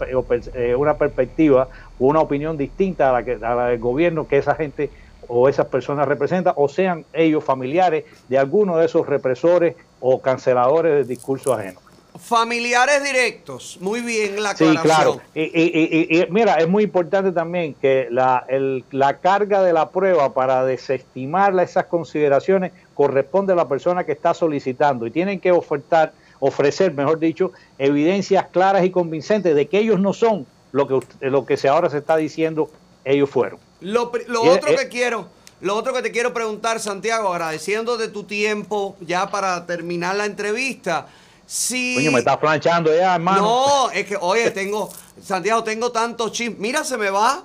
eh, 0.54 0.76
una 0.76 0.98
perspectiva 0.98 1.70
o 1.98 2.06
una 2.08 2.20
opinión 2.20 2.58
distinta 2.58 3.10
a 3.10 3.14
la, 3.14 3.24
que, 3.24 3.34
a 3.42 3.56
la 3.56 3.68
del 3.68 3.80
gobierno 3.80 4.28
que 4.28 4.38
esa 4.38 4.54
gente 4.54 4.92
o 5.30 5.48
esas 5.48 5.68
personas 5.68 6.08
representan, 6.08 6.54
o 6.58 6.68
sean 6.68 7.06
ellos 7.14 7.44
familiares 7.44 8.04
de 8.28 8.38
alguno 8.38 8.78
de 8.78 8.86
esos 8.88 9.08
represores 9.08 9.76
o 10.02 10.20
canceladores 10.22 10.94
del 10.94 11.08
discurso 11.08 11.54
ajeno. 11.54 11.80
Familiares 12.18 13.02
directos. 13.04 13.78
Muy 13.80 14.02
bien 14.02 14.42
la 14.44 14.56
Sí, 14.56 14.66
aclaración. 14.66 14.84
claro. 14.84 15.22
Y, 15.34 15.44
y- 15.44 16.10
y- 16.10 16.20
y- 16.22 16.28
mira, 16.32 16.56
es 16.56 16.68
muy 16.68 16.84
importante 16.84 17.32
también 17.32 17.76
que 17.76 18.08
la, 18.10 18.44
el- 18.50 18.84
la 18.92 19.20
carga 19.20 19.62
de 19.64 19.72
la 19.72 19.90
prueba 19.90 20.34
para 20.34 20.66
desestimar 20.66 21.58
esas 21.60 21.86
consideraciones 21.86 22.72
corresponde 22.94 23.54
a 23.54 23.56
la 23.56 23.70
persona 23.70 24.04
que 24.04 24.12
está 24.12 24.34
solicitando 24.34 25.06
y 25.08 25.12
tienen 25.12 25.40
que 25.40 25.52
ofertar, 25.52 26.12
ofrecer, 26.40 26.94
mejor 26.94 27.20
dicho, 27.20 27.52
evidencias 27.78 28.48
claras 28.52 28.86
y 28.86 28.92
convincentes 28.92 29.56
de 29.56 29.68
que 29.68 29.80
ellos 29.80 30.00
no 30.00 30.14
son 30.14 30.46
lo 30.72 30.88
que, 30.88 30.94
usted- 30.96 31.28
lo 31.30 31.46
que 31.46 31.58
se 31.58 31.68
ahora 31.68 31.90
se 31.90 31.98
está 31.98 32.16
diciendo 32.18 32.70
ellos 33.06 33.30
fueron. 33.30 33.60
Lo, 33.82 34.04
otro 34.04 34.70
eh, 34.72 34.76
que 34.78 34.90
quiero, 34.90 35.28
lo 35.62 35.76
otro 35.76 35.94
que 35.94 36.02
te 36.02 36.12
quiero 36.12 36.34
preguntar, 36.34 36.80
Santiago, 36.80 37.34
agradeciendo 37.34 37.98
de 37.98 38.08
tu 38.10 38.24
tiempo 38.24 38.96
ya 39.02 39.30
para 39.30 39.66
terminar 39.66 40.16
la 40.16 40.26
entrevista. 40.26 41.08
Si 41.46 41.96
Coño, 41.96 42.12
me 42.12 42.20
está 42.20 42.40
planchando 42.40 42.96
ya, 42.96 43.16
hermano. 43.16 43.42
No, 43.42 43.92
es 43.92 44.06
que, 44.06 44.16
oye, 44.20 44.52
tengo, 44.52 44.90
Santiago, 45.22 45.64
tengo 45.64 45.92
tantos 45.92 46.32
chips. 46.32 46.60
Mira, 46.60 46.84
se 46.84 46.98
me 46.98 47.10
va. 47.10 47.44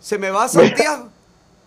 Se 0.00 0.18
me 0.18 0.30
va, 0.30 0.48
Santiago. 0.48 1.08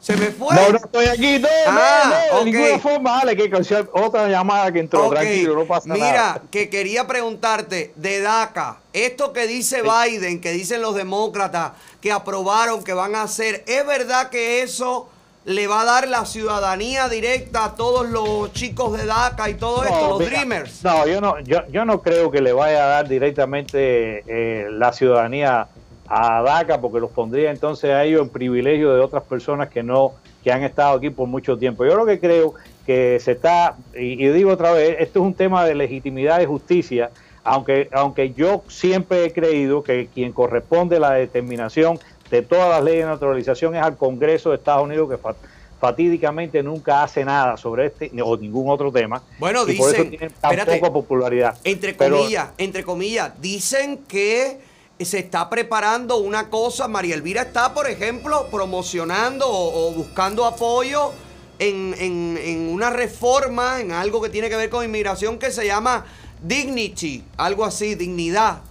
Se 0.02 0.18
me 0.18 0.32
fue. 0.32 0.56
No, 0.56 0.70
no 0.72 0.78
estoy 0.78 1.06
aquí, 1.06 1.38
no, 1.38 1.48
Ah, 1.68 2.04
no, 2.06 2.10
no, 2.10 2.16
de 2.16 2.32
ok. 2.32 2.46
ninguna 2.46 2.80
forma, 2.80 3.12
dale, 3.18 3.38
que 3.38 3.88
otra 3.94 4.28
llamada 4.28 4.72
que 4.72 4.80
entró, 4.80 5.10
tranquilo, 5.10 5.54
no 5.56 5.66
pasa 5.66 5.94
Mira, 5.94 6.12
nada. 6.12 6.42
que 6.50 6.70
quería 6.70 7.06
preguntarte 7.06 7.94
de 7.96 8.20
DACA, 8.20 8.78
esto 8.94 9.32
que 9.32 9.46
dice 9.46 9.84
Biden, 9.84 10.42
que 10.42 10.52
dicen 10.54 10.82
los 10.82 10.96
demócratas, 10.96 11.74
que 12.02 12.12
aprobaron, 12.12 12.84
que 12.84 12.94
van 12.94 13.14
a 13.14 13.22
hacer, 13.22 13.64
¿es 13.68 13.86
verdad 13.86 14.30
que 14.32 14.64
eso 14.64 15.08
le 15.46 15.68
va 15.68 15.82
a 15.82 15.86
dar 15.86 16.08
la 16.08 16.26
ciudadanía 16.26 17.08
directa 17.08 17.66
a 17.66 17.76
todos 17.76 18.08
los 18.10 18.52
chicos 18.54 18.98
de 18.98 19.06
DACA 19.06 19.50
y 19.52 19.54
todo 19.54 19.84
esto, 19.84 20.10
los 20.10 20.20
mira, 20.20 20.32
Dreamers? 20.32 20.84
No, 20.84 21.06
yo 21.06 21.22
no, 21.22 21.40
yo, 21.42 21.60
yo 21.70 21.86
no 21.86 22.02
creo 22.02 22.32
que 22.32 22.42
le 22.42 22.54
vaya 22.54 22.86
a 22.86 22.88
dar 22.88 23.08
directamente 23.08 24.24
eh, 24.28 24.66
la 24.72 24.94
ciudadanía 24.94 25.68
a 26.14 26.42
DACA 26.42 26.82
porque 26.82 27.00
los 27.00 27.10
pondría 27.12 27.52
entonces 27.52 27.90
a 27.92 28.04
ellos 28.04 28.22
en 28.22 28.30
privilegio 28.30 28.94
de 28.94 29.00
otras 29.00 29.24
personas 29.24 29.70
que 29.70 29.82
no, 29.82 30.12
que 30.44 30.52
han 30.52 30.62
estado 30.64 30.98
aquí 30.98 31.10
por 31.10 31.28
mucho 31.28 31.58
tiempo. 31.58 31.86
Yo 31.86 31.96
lo 31.96 32.06
que 32.06 32.20
creo 32.20 32.54
que 32.86 33.18
se 33.22 33.32
está, 33.32 33.76
y, 33.96 34.24
y 34.26 34.30
digo 34.30 34.52
otra 34.52 34.74
vez, 34.74 34.98
esto 35.00 35.20
es 35.20 35.26
un 35.26 35.34
tema 35.34 35.64
de 35.66 35.74
legitimidad 35.76 36.42
y 36.42 36.46
justicia, 36.46 37.12
aunque, 37.44 37.88
aunque 37.94 38.34
yo 38.34 38.64
siempre 38.68 39.24
he 39.26 39.32
creído 39.32 39.84
que 39.84 40.08
quien 40.14 40.34
corresponde 40.34 41.00
la 41.00 41.12
determinación 41.14 41.98
de 42.30 42.42
todas 42.42 42.70
las 42.70 42.84
leyes 42.84 43.06
de 43.06 43.12
naturalización 43.12 43.76
es 43.76 43.82
al 43.82 43.96
Congreso 43.96 44.50
de 44.50 44.58
Estados 44.58 44.84
Unidos 44.84 45.10
que 45.10 45.18
fa- 45.18 45.36
fatídicamente 45.80 46.62
nunca 46.62 47.04
hace 47.04 47.26
nada 47.26 47.58
sobre 47.58 47.88
este 47.88 48.12
o 48.24 48.38
ningún 48.38 48.70
otro 48.70 48.92
tema. 48.92 49.22
Bueno, 49.40 49.64
y 49.68 49.76
por 49.76 49.94
eso 49.94 50.04
dicen, 50.04 50.32
tan 50.40 50.52
espérate, 50.52 50.78
poca 50.80 50.94
popularidad. 50.94 51.58
Entre 51.64 51.94
Pero- 51.94 52.18
comillas, 52.18 52.50
entre 52.58 52.84
comillas, 52.84 53.42
dicen 53.42 54.00
que 54.08 54.60
se 55.06 55.20
está 55.20 55.50
preparando 55.50 56.18
una 56.18 56.50
cosa, 56.50 56.88
María 56.88 57.16
Elvira 57.16 57.42
está, 57.44 57.74
por 57.74 57.88
ejemplo, 57.88 58.48
promocionando 58.52 59.48
o, 59.48 59.90
o 59.90 59.94
buscando 59.94 60.46
apoyo 60.46 61.12
en, 61.60 61.94
en- 62.00 62.38
en 62.44 62.70
una 62.70 62.90
reforma, 62.90 63.80
en 63.82 63.92
algo 63.92 64.22
que 64.22 64.30
tiene 64.30 64.50
que 64.50 64.56
ver 64.56 64.70
con 64.70 64.84
inmigración 64.84 65.38
que 65.38 65.52
se 65.52 65.66
llama 65.66 66.06
Dignity, 66.42 67.24
algo 67.38 67.64
así, 67.66 67.96
dignidad, 67.96 68.62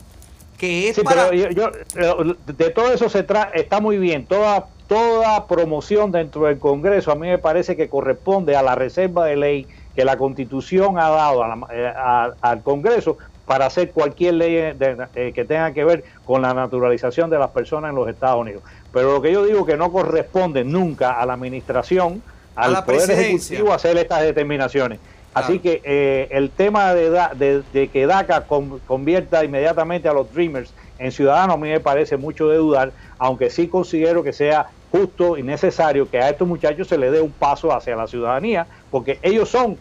que 0.58 0.88
es 0.88 0.96
Sí, 0.96 1.02
para... 1.02 1.30
pero 1.30 1.50
yo, 1.50 1.70
yo- 1.70 2.34
de 2.46 2.70
todo 2.70 2.92
eso 2.92 3.08
se 3.08 3.22
trata, 3.22 3.52
está 3.54 3.80
muy 3.80 3.96
bien. 3.98 4.26
Toda, 4.26 4.66
toda 4.88 5.46
promoción 5.46 6.10
dentro 6.12 6.42
del 6.46 6.58
Congreso 6.58 7.12
a 7.12 7.14
mí 7.14 7.28
me 7.28 7.38
parece 7.38 7.76
que 7.76 7.88
corresponde 7.88 8.56
a 8.56 8.62
la 8.62 8.74
reserva 8.74 9.24
de 9.26 9.36
ley 9.36 9.66
que 9.94 10.04
la 10.04 10.16
Constitución 10.18 10.98
ha 10.98 11.08
dado 11.08 11.42
a 11.44 11.48
la- 11.48 11.66
eh, 11.72 11.92
a- 11.96 12.32
al 12.40 12.62
Congreso 12.62 13.16
para 13.44 13.66
hacer 13.66 13.92
cualquier 13.92 14.34
ley 14.34 14.54
de- 14.54 15.08
eh, 15.14 15.32
que 15.34 15.44
tenga 15.44 15.72
que 15.72 15.84
ver 15.84 16.04
con 16.24 16.42
la 16.42 16.54
naturalización 16.54 17.30
de 17.30 17.38
las 17.38 17.50
personas 17.50 17.90
en 17.90 17.96
los 17.96 18.08
Estados 18.08 18.40
Unidos. 18.40 18.62
Pero 18.92 19.12
lo 19.12 19.22
que 19.22 19.32
yo 19.32 19.44
digo 19.44 19.66
que 19.66 19.76
no 19.76 19.90
corresponde 19.90 20.64
nunca 20.64 21.12
a 21.12 21.26
la 21.26 21.34
administración, 21.34 22.22
A 22.54 22.64
al 22.64 22.72
la 22.74 22.84
Poder. 22.84 23.00
Ejecutivo 23.10 23.72
hacer 23.72 23.96
estas 23.96 24.22
determinaciones. 24.22 25.00
Así 25.32 25.60
que 25.60 25.80
eh, 25.84 26.26
el 26.32 26.50
tema 26.50 26.92
de, 26.92 27.08
da- 27.10 27.30
de- 27.34 27.62
de 27.72 27.88
que 27.88 28.04
DACA 28.06 28.46
con- 28.46 28.80
convierta 28.80 29.44
inmediatamente 29.44 30.08
a 30.08 30.12
los 30.12 30.32
Dreamers 30.32 30.74
en 30.98 31.12
ciudadanos 31.12 31.54
a 31.54 31.58
mí 31.58 31.68
me 31.68 31.78
parece 31.80 32.16
mucho 32.16 32.48
de 32.48 32.56
dudar, 32.56 32.92
aunque 33.18 33.48
sí 33.48 33.68
considero 33.68 34.24
que 34.24 34.32
sea 34.32 34.66
justo 34.90 35.38
y 35.38 35.44
necesario 35.44 36.10
que 36.10 36.18
a 36.18 36.28
estos 36.30 36.48
muchachos 36.48 36.88
se 36.88 36.98
les 36.98 37.12
dé 37.12 37.20
un 37.20 37.32
paso 37.32 37.72
hacia 37.72 37.94
la 37.94 38.08
ciudadanía, 38.08 38.66
porque 38.90 39.20
ellos 39.22 39.48
son 39.48 39.78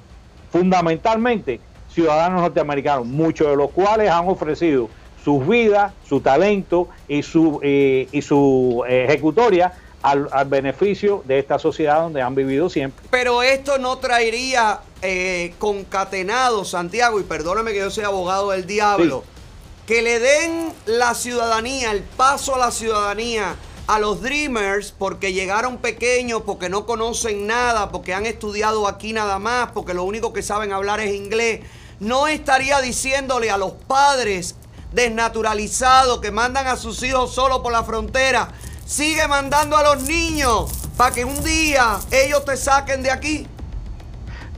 fundamentalmente 0.51 1.61
ciudadanos 1.93 2.41
norteamericanos, 2.41 3.05
muchos 3.05 3.47
de 3.47 3.55
los 3.55 3.71
cuales 3.71 4.09
han 4.09 4.27
ofrecido 4.27 4.89
sus 5.23 5.47
vidas, 5.47 5.93
su 6.07 6.21
talento 6.21 6.87
y 7.07 7.23
su, 7.23 7.59
eh, 7.61 8.07
y 8.11 8.21
su 8.21 8.83
eh, 8.87 9.05
ejecutoria 9.07 9.73
al, 10.01 10.29
al 10.31 10.47
beneficio 10.47 11.23
de 11.25 11.39
esta 11.39 11.59
sociedad 11.59 12.01
donde 12.01 12.21
han 12.21 12.35
vivido 12.35 12.69
siempre. 12.69 13.05
Pero 13.09 13.43
esto 13.43 13.77
no 13.77 13.97
traería 13.97 14.79
eh, 15.01 15.53
concatenado, 15.59 16.63
Santiago, 16.65 17.19
y 17.19 17.23
perdóname 17.23 17.73
que 17.73 17.79
yo 17.79 17.89
soy 17.89 18.05
abogado 18.05 18.51
del 18.51 18.65
diablo, 18.65 19.23
que 19.85 20.01
le 20.01 20.19
den 20.19 20.71
la 20.85 21.13
ciudadanía, 21.13 21.91
el 21.91 22.01
paso 22.01 22.55
a 22.55 22.59
la 22.59 22.71
ciudadanía 22.71 23.55
a 23.89 23.97
los 23.97 24.21
Dreamers 24.21 24.91
porque 24.91 25.33
llegaron 25.33 25.79
pequeños, 25.79 26.43
porque 26.45 26.69
no 26.69 26.85
conocen 26.85 27.47
nada, 27.47 27.89
porque 27.89 28.13
han 28.13 28.27
estudiado 28.27 28.87
aquí 28.87 29.13
nada 29.13 29.39
más, 29.39 29.71
porque 29.71 29.95
lo 29.95 30.03
único 30.03 30.31
que 30.31 30.43
saben 30.43 30.71
hablar 30.71 30.99
es 30.99 31.15
inglés. 31.15 31.61
No 31.99 32.27
estaría 32.27 32.81
diciéndole 32.81 33.49
a 33.49 33.57
los 33.57 33.71
padres 33.71 34.55
desnaturalizados 34.93 36.21
que 36.21 36.29
mandan 36.29 36.67
a 36.67 36.77
sus 36.77 37.01
hijos 37.01 37.33
solo 37.33 37.63
por 37.63 37.71
la 37.71 37.83
frontera, 37.83 38.49
sigue 38.85 39.27
mandando 39.27 39.75
a 39.75 39.81
los 39.81 40.03
niños 40.03 40.69
para 40.95 41.15
que 41.15 41.25
un 41.25 41.43
día 41.43 41.97
ellos 42.11 42.45
te 42.45 42.57
saquen 42.57 43.01
de 43.01 43.09
aquí? 43.09 43.47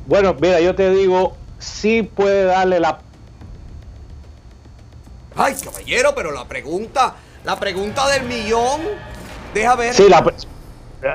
Bueno, 0.08 0.36
mira, 0.42 0.60
yo 0.60 0.76
te 0.76 0.90
digo, 0.90 1.38
sí 1.58 2.04
puede 2.04 2.44
darle 2.44 2.82
la 2.82 3.00
Ay, 5.38 5.56
caballero, 5.64 6.14
pero 6.14 6.34
la 6.34 6.44
pregunta, 6.44 7.16
la 7.46 7.58
pregunta 7.58 8.10
del 8.10 8.24
millón, 8.24 8.82
deja 9.54 9.76
ver. 9.76 9.94
Sí, 9.94 10.08
la, 10.10 10.24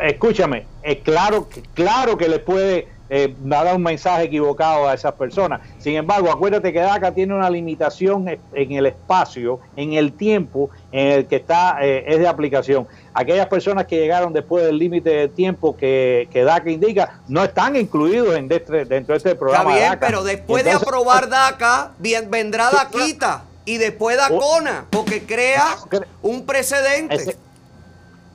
escúchame, 0.05 0.67
es 0.83 0.99
claro, 0.99 1.49
que- 1.49 1.63
claro 1.75 2.17
que 2.17 2.29
le 2.29 2.39
puede 2.39 2.89
eh, 3.09 3.37
dar 3.39 3.73
un 3.77 3.85
mensaje 3.85 4.25
equivocado 4.25 4.89
a 4.89 4.95
esas 4.95 5.13
personas. 5.13 5.61
Sin 5.79 5.95
embargo, 5.95 6.29
acuérdate 6.29 6.73
que 6.73 6.81
DACA 6.81 7.13
tiene 7.15 7.35
una 7.35 7.49
limitación 7.49 8.27
en 8.53 8.73
el 8.73 8.87
espacio, 8.87 9.61
en 9.77 9.93
el 9.93 10.13
tiempo 10.13 10.71
en 10.91 11.13
el 11.13 11.27
que 11.29 11.37
está 11.37 11.79
eh, 11.83 12.03
es 12.09 12.19
de 12.19 12.27
aplicación. 12.27 12.89
Aquellas 13.15 13.47
personas 13.47 13.87
que 13.87 13.97
llegaron 14.01 14.33
después 14.33 14.65
del 14.65 14.77
límite 14.79 15.11
de 15.11 15.29
tiempo 15.29 15.77
que, 15.77 16.29
que 16.33 16.43
DACA 16.43 16.69
indica 16.69 17.21
no 17.29 17.45
están 17.45 17.77
incluidos 17.77 18.35
en 18.35 18.51
este- 18.51 18.85
dentro 18.87 19.13
de 19.13 19.19
este 19.19 19.29
Está 19.31 19.39
programa. 19.39 19.71
bien, 19.77 19.89
DACA. 19.91 20.07
pero 20.09 20.25
después 20.25 20.65
de 20.65 20.73
aprobar 20.73 21.29
DACA, 21.29 21.93
bien, 22.01 22.29
vendrá 22.29 22.71
DACITA 22.73 23.45
y 23.65 23.77
después 23.79 24.17
DACONA, 24.17 24.87
porque 24.91 25.23
crea 25.23 25.77
un 26.23 26.45
precedente. 26.45 27.15
Ese- 27.15 27.37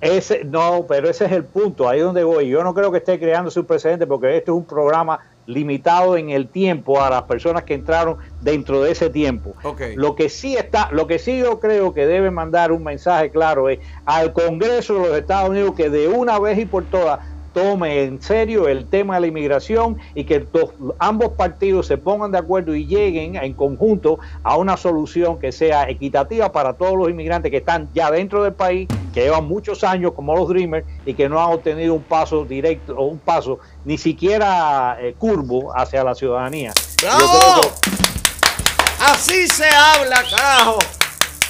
Ese, 0.02 0.44
no, 0.44 0.86
pero 0.88 1.10
ese 1.10 1.26
es 1.26 1.32
el 1.32 1.45
punto, 1.45 1.88
ahí 1.88 1.99
es 1.99 2.06
donde 2.06 2.23
voy. 2.23 2.49
Yo 2.49 2.64
no 2.64 2.73
creo 2.73 2.91
que 2.91 2.98
esté 2.98 3.19
creando 3.19 3.52
un 3.56 3.65
precedente 3.65 4.07
porque 4.07 4.36
esto 4.36 4.52
es 4.52 4.57
un 4.57 4.65
programa 4.65 5.19
limitado 5.45 6.18
en 6.18 6.30
el 6.30 6.48
tiempo 6.48 7.02
a 7.02 7.10
las 7.10 7.23
personas 7.23 7.64
que 7.64 7.73
entraron 7.73 8.18
dentro 8.41 8.82
de 8.82 8.91
ese 8.91 9.10
tiempo. 9.10 9.53
Lo 9.95 10.15
que 10.15 10.30
sí 10.30 10.56
está, 10.56 10.90
lo 10.91 11.07
que 11.07 11.19
sí 11.19 11.40
yo 11.40 11.60
creo 11.60 11.94
que 11.94 12.06
debe 12.07 12.32
mandar 12.32 12.72
un 12.72 12.84
mensaje 12.84 13.30
claro 13.30 13.69
es 13.69 13.80
al 14.06 14.34
Congreso 14.34 14.95
de 14.95 15.10
los 15.10 15.18
Estados 15.18 15.49
Unidos 15.49 15.76
que 15.76 15.90
de 15.90 16.07
una 16.07 16.40
vez 16.40 16.57
y 16.57 16.65
por 16.65 16.86
todas 16.86 17.19
tome 17.53 18.03
en 18.03 18.22
serio 18.22 18.68
el 18.68 18.86
tema 18.88 19.15
de 19.15 19.22
la 19.22 19.28
inmigración 19.28 19.98
y 20.15 20.23
que 20.23 20.45
los- 20.53 20.69
ambos 20.99 21.30
partidos 21.34 21.88
se 21.88 21.98
pongan 21.98 22.32
de 22.32 22.38
acuerdo 22.38 22.73
y 22.76 22.86
lleguen 22.86 23.36
en 23.36 23.53
conjunto 23.53 24.19
a 24.44 24.56
una 24.57 24.78
solución 24.78 25.40
que 25.40 25.52
sea 25.52 25.90
equitativa 25.90 26.52
para 26.52 26.73
todos 26.73 26.95
los 26.98 27.10
inmigrantes 27.10 27.52
que 27.52 27.57
están 27.57 27.90
ya 27.94 28.10
dentro 28.11 28.44
del 28.44 28.53
país, 28.53 28.88
que 29.14 29.22
llevan 29.23 29.45
muchos 29.45 29.84
años 29.84 30.14
como 30.14 30.36
los 30.36 30.48
Dreamers 30.48 30.86
y 31.06 31.14
que 31.14 31.28
no 31.28 31.40
han 31.44 31.52
obtenido 31.52 31.94
un 31.94 32.03
paso 32.03 32.45
directo 32.45 32.95
o 32.98 33.06
un 33.06 33.19
paso 33.19 33.60
ni 33.86 33.98
siquiera 33.98 34.98
eh, 35.02 35.15
curvo 35.18 35.72
hacia 35.76 36.03
la 36.03 36.15
ciudadanía. 36.15 36.72
Yo 37.02 37.10
creo 37.10 37.61
que- 37.61 37.91
Así 39.03 39.48
se 39.48 39.65
habla, 39.68 40.23
carajo. 40.30 40.78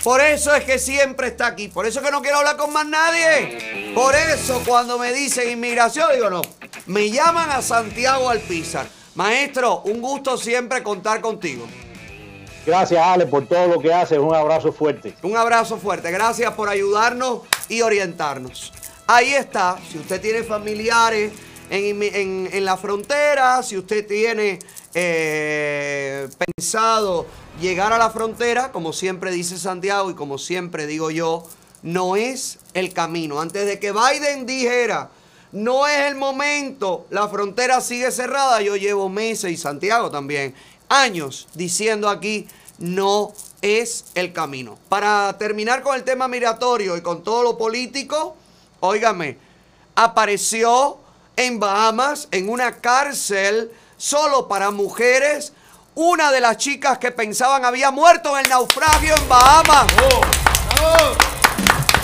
Por 0.03 0.19
eso 0.21 0.53
es 0.55 0.63
que 0.63 0.79
siempre 0.79 1.27
está 1.27 1.47
aquí. 1.47 1.67
Por 1.67 1.85
eso 1.85 1.99
es 1.99 2.05
que 2.05 2.11
no 2.11 2.21
quiero 2.21 2.37
hablar 2.39 2.57
con 2.57 2.73
más 2.73 2.87
nadie. 2.87 3.91
Por 3.93 4.15
eso 4.15 4.61
cuando 4.65 4.97
me 4.97 5.13
dicen 5.13 5.49
inmigración, 5.51 6.07
digo 6.13 6.29
no. 6.29 6.41
Me 6.87 7.09
llaman 7.11 7.49
a 7.51 7.61
Santiago 7.61 8.29
Alpizar. 8.29 8.87
Maestro, 9.15 9.81
un 9.81 10.01
gusto 10.01 10.37
siempre 10.37 10.81
contar 10.81 11.21
contigo. 11.21 11.67
Gracias, 12.65 13.03
Ale, 13.05 13.25
por 13.27 13.47
todo 13.47 13.67
lo 13.67 13.79
que 13.79 13.93
haces. 13.93 14.17
Un 14.17 14.33
abrazo 14.33 14.71
fuerte. 14.71 15.13
Un 15.23 15.35
abrazo 15.37 15.77
fuerte. 15.77 16.11
Gracias 16.11 16.51
por 16.53 16.69
ayudarnos 16.69 17.41
y 17.69 17.81
orientarnos. 17.81 18.71
Ahí 19.07 19.33
está. 19.33 19.77
Si 19.91 19.97
usted 19.97 20.21
tiene 20.21 20.43
familiares 20.43 21.31
en, 21.69 22.01
en- 22.01 22.49
en 22.51 22.65
la 22.65 22.77
frontera, 22.77 23.61
si 23.63 23.77
usted 23.77 24.07
tiene 24.07 24.59
eh, 24.93 26.27
pensado 26.37 27.25
llegar 27.59 27.93
a 27.93 27.97
la 27.97 28.09
frontera, 28.09 28.71
como 28.71 28.93
siempre 28.93 29.31
dice 29.31 29.57
Santiago 29.57 30.09
y 30.11 30.15
como 30.15 30.37
siempre 30.37 30.87
digo 30.87 31.11
yo, 31.11 31.47
no 31.83 32.15
es 32.15 32.59
el 32.73 32.93
camino. 32.93 33.41
Antes 33.41 33.65
de 33.65 33.79
que 33.79 33.91
Biden 33.91 34.45
dijera, 34.45 35.09
no 35.51 35.87
es 35.87 36.07
el 36.07 36.15
momento, 36.15 37.05
la 37.09 37.27
frontera 37.27 37.81
sigue 37.81 38.11
cerrada, 38.11 38.61
yo 38.61 38.75
llevo 38.75 39.09
meses 39.09 39.51
y 39.51 39.57
Santiago 39.57 40.09
también, 40.09 40.55
años 40.87 41.47
diciendo 41.53 42.09
aquí, 42.09 42.47
no 42.79 43.33
es 43.61 44.05
el 44.15 44.33
camino. 44.33 44.77
Para 44.89 45.37
terminar 45.37 45.83
con 45.83 45.95
el 45.95 46.03
tema 46.03 46.27
migratorio 46.27 46.97
y 46.97 47.01
con 47.01 47.23
todo 47.23 47.43
lo 47.43 47.57
político, 47.57 48.35
óigame, 48.79 49.37
apareció 49.95 50.97
en 51.35 51.59
Bahamas, 51.59 52.27
en 52.31 52.49
una 52.49 52.77
cárcel 52.77 53.71
solo 54.01 54.47
para 54.47 54.71
mujeres, 54.71 55.53
una 55.93 56.31
de 56.31 56.39
las 56.39 56.57
chicas 56.57 56.97
que 56.97 57.11
pensaban 57.11 57.63
había 57.65 57.91
muerto 57.91 58.35
en 58.35 58.45
el 58.45 58.49
naufragio 58.49 59.15
en 59.15 59.29
Bahamas. 59.29 59.85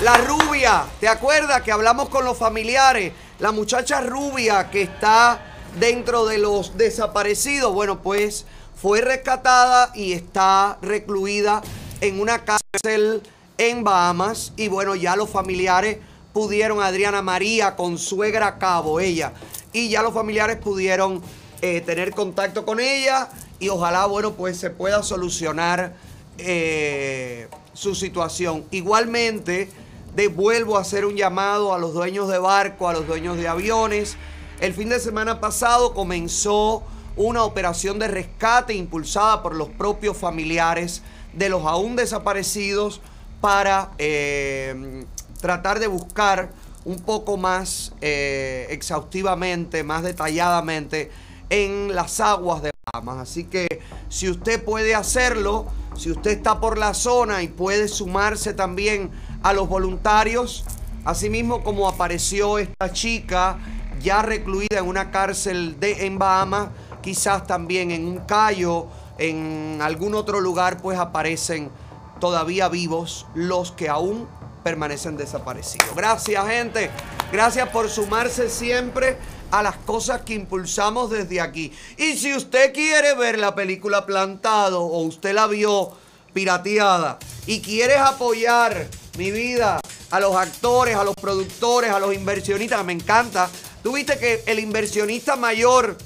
La 0.04 0.16
rubia, 0.18 0.86
¿te 1.00 1.08
acuerdas 1.08 1.64
que 1.64 1.72
hablamos 1.72 2.10
con 2.10 2.24
los 2.24 2.38
familiares? 2.38 3.14
La 3.40 3.52
muchacha 3.52 4.02
rubia 4.02 4.70
que 4.70 4.84
está 4.84 5.42
dentro 5.80 6.28
de 6.28 6.38
los 6.38 6.78
desaparecidos, 6.78 7.74
bueno, 7.74 8.00
pues 8.04 8.46
fue 8.80 9.02
rescatada 9.02 9.90
y 9.96 10.14
está 10.14 10.78
recluida 10.84 11.64
en 12.02 12.22
una 12.22 12.46
cárcel 12.46 13.24
en 13.58 13.84
Bahamas. 13.84 14.54
Y 14.56 14.68
bueno, 14.68 14.94
ya 14.94 15.16
los 15.16 15.32
familiares 15.32 15.98
pudieron, 16.32 16.80
Adriana 16.80 17.24
María, 17.24 17.76
con 17.76 17.98
suegra 17.98 18.60
Cabo, 18.60 19.00
ella, 19.00 19.34
y 19.74 19.90
ya 19.90 20.04
los 20.04 20.14
familiares 20.14 20.58
pudieron 20.58 21.24
eh, 21.64 21.82
tener 21.82 22.12
contacto 22.12 22.66
con 22.66 22.80
ella 22.80 23.30
y 23.60 23.70
ojalá, 23.70 24.06
bueno, 24.06 24.34
pues 24.34 24.60
se 24.60 24.70
pueda 24.70 25.02
solucionar 25.02 25.96
eh, 26.38 27.48
su 27.74 27.96
situación. 27.96 28.64
Igualmente, 28.70 29.72
devuelvo 30.16 30.78
a 30.78 30.82
hacer 30.82 31.04
un 31.04 31.16
llamado 31.16 31.74
a 31.74 31.80
los 31.80 31.96
dueños 31.96 32.30
de 32.30 32.38
barco, 32.38 32.88
a 32.88 32.94
los 32.94 33.08
dueños 33.08 33.38
de 33.38 33.48
aviones. 33.48 34.18
El 34.60 34.76
fin 34.76 34.90
de 34.90 35.00
semana 35.00 35.40
pasado 35.40 35.96
comenzó 35.96 36.84
una 37.16 37.44
operación 37.44 37.98
de 37.98 38.08
rescate 38.08 38.76
impulsada 38.76 39.42
por 39.42 39.56
los 39.56 39.70
propios 39.70 40.16
familiares 40.16 41.02
de 41.34 41.50
los 41.50 41.66
aún 41.66 41.96
desaparecidos 41.96 43.02
para 43.42 43.94
eh, 43.98 45.06
tratar 45.42 45.80
de 45.80 45.88
buscar 45.88 46.52
un 46.86 47.00
poco 47.00 47.36
más 47.36 47.94
exhaustivamente, 48.00 49.84
más 49.84 50.04
detalladamente 50.04 51.10
en 51.50 51.96
las 51.96 52.20
aguas 52.20 52.62
de 52.62 52.72
Bahamas. 52.92 53.18
Así 53.18 53.46
que 53.46 53.82
si 54.10 54.30
usted 54.30 54.64
puede 54.64 54.96
hacerlo, 54.96 55.66
si 55.96 56.12
usted 56.12 56.32
está 56.32 56.60
por 56.60 56.78
la 56.78 56.94
zona 56.94 57.44
y 57.44 57.48
puede 57.48 57.88
sumarse 57.88 58.54
también 58.54 59.12
a 59.44 59.54
los 59.54 59.68
voluntarios, 59.68 60.66
asimismo 61.06 61.64
como 61.64 61.88
apareció 61.88 62.58
esta 62.60 62.92
chica 62.92 63.60
ya 64.02 64.22
recluida 64.22 64.80
en 64.80 64.88
una 64.88 65.12
cárcel 65.12 65.80
de, 65.80 66.06
en 66.06 66.20
Bahamas, 66.20 66.70
quizás 67.02 67.48
también 67.48 67.92
en 67.92 68.06
un 68.06 68.20
callo, 68.20 68.88
en 69.18 69.80
algún 69.82 70.14
otro 70.14 70.40
lugar, 70.40 70.82
pues 70.82 71.00
aparecen 71.00 71.72
todavía 72.20 72.70
vivos 72.70 73.26
los 73.34 73.72
que 73.72 73.90
aún 73.90 74.28
permanecen 74.64 75.18
desaparecidos. 75.18 75.96
Gracias, 75.96 76.46
gente. 76.48 76.92
Gracias 77.32 77.70
por 77.70 77.90
sumarse 77.90 78.50
siempre 78.50 79.18
a 79.52 79.64
las 79.64 79.76
cosas 79.78 80.22
que 80.22 80.34
impulsamos 80.34 81.10
desde 81.10 81.42
aquí. 81.42 81.72
Y 81.98 82.18
si 82.18 82.34
usted 82.34 82.74
quiere 82.74 83.14
ver 83.16 83.40
la 83.40 83.56
película 83.56 84.06
Plantado 84.06 84.82
o 84.84 85.02
usted 85.02 85.34
la 85.34 85.48
vio 85.48 85.92
pirateada 86.34 87.18
y 87.46 87.62
quieres 87.62 87.98
apoyar 87.98 88.88
mi 89.18 89.32
vida 89.32 89.80
a 90.12 90.20
los 90.20 90.36
actores, 90.36 90.96
a 90.96 91.04
los 91.04 91.16
productores, 91.16 91.92
a 91.92 92.00
los 92.00 92.14
inversionistas, 92.14 92.84
me 92.86 92.94
encanta. 92.94 93.50
Tú 93.84 93.94
viste 93.94 94.18
que 94.18 94.44
el 94.46 94.60
inversionista 94.60 95.36
mayor 95.36 95.98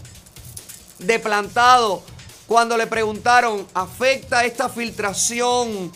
de 0.99 1.19
Plantado, 1.19 2.03
cuando 2.47 2.77
le 2.77 2.87
preguntaron, 2.87 3.67
¿afecta 3.73 4.45
esta 4.45 4.69
filtración 4.69 5.91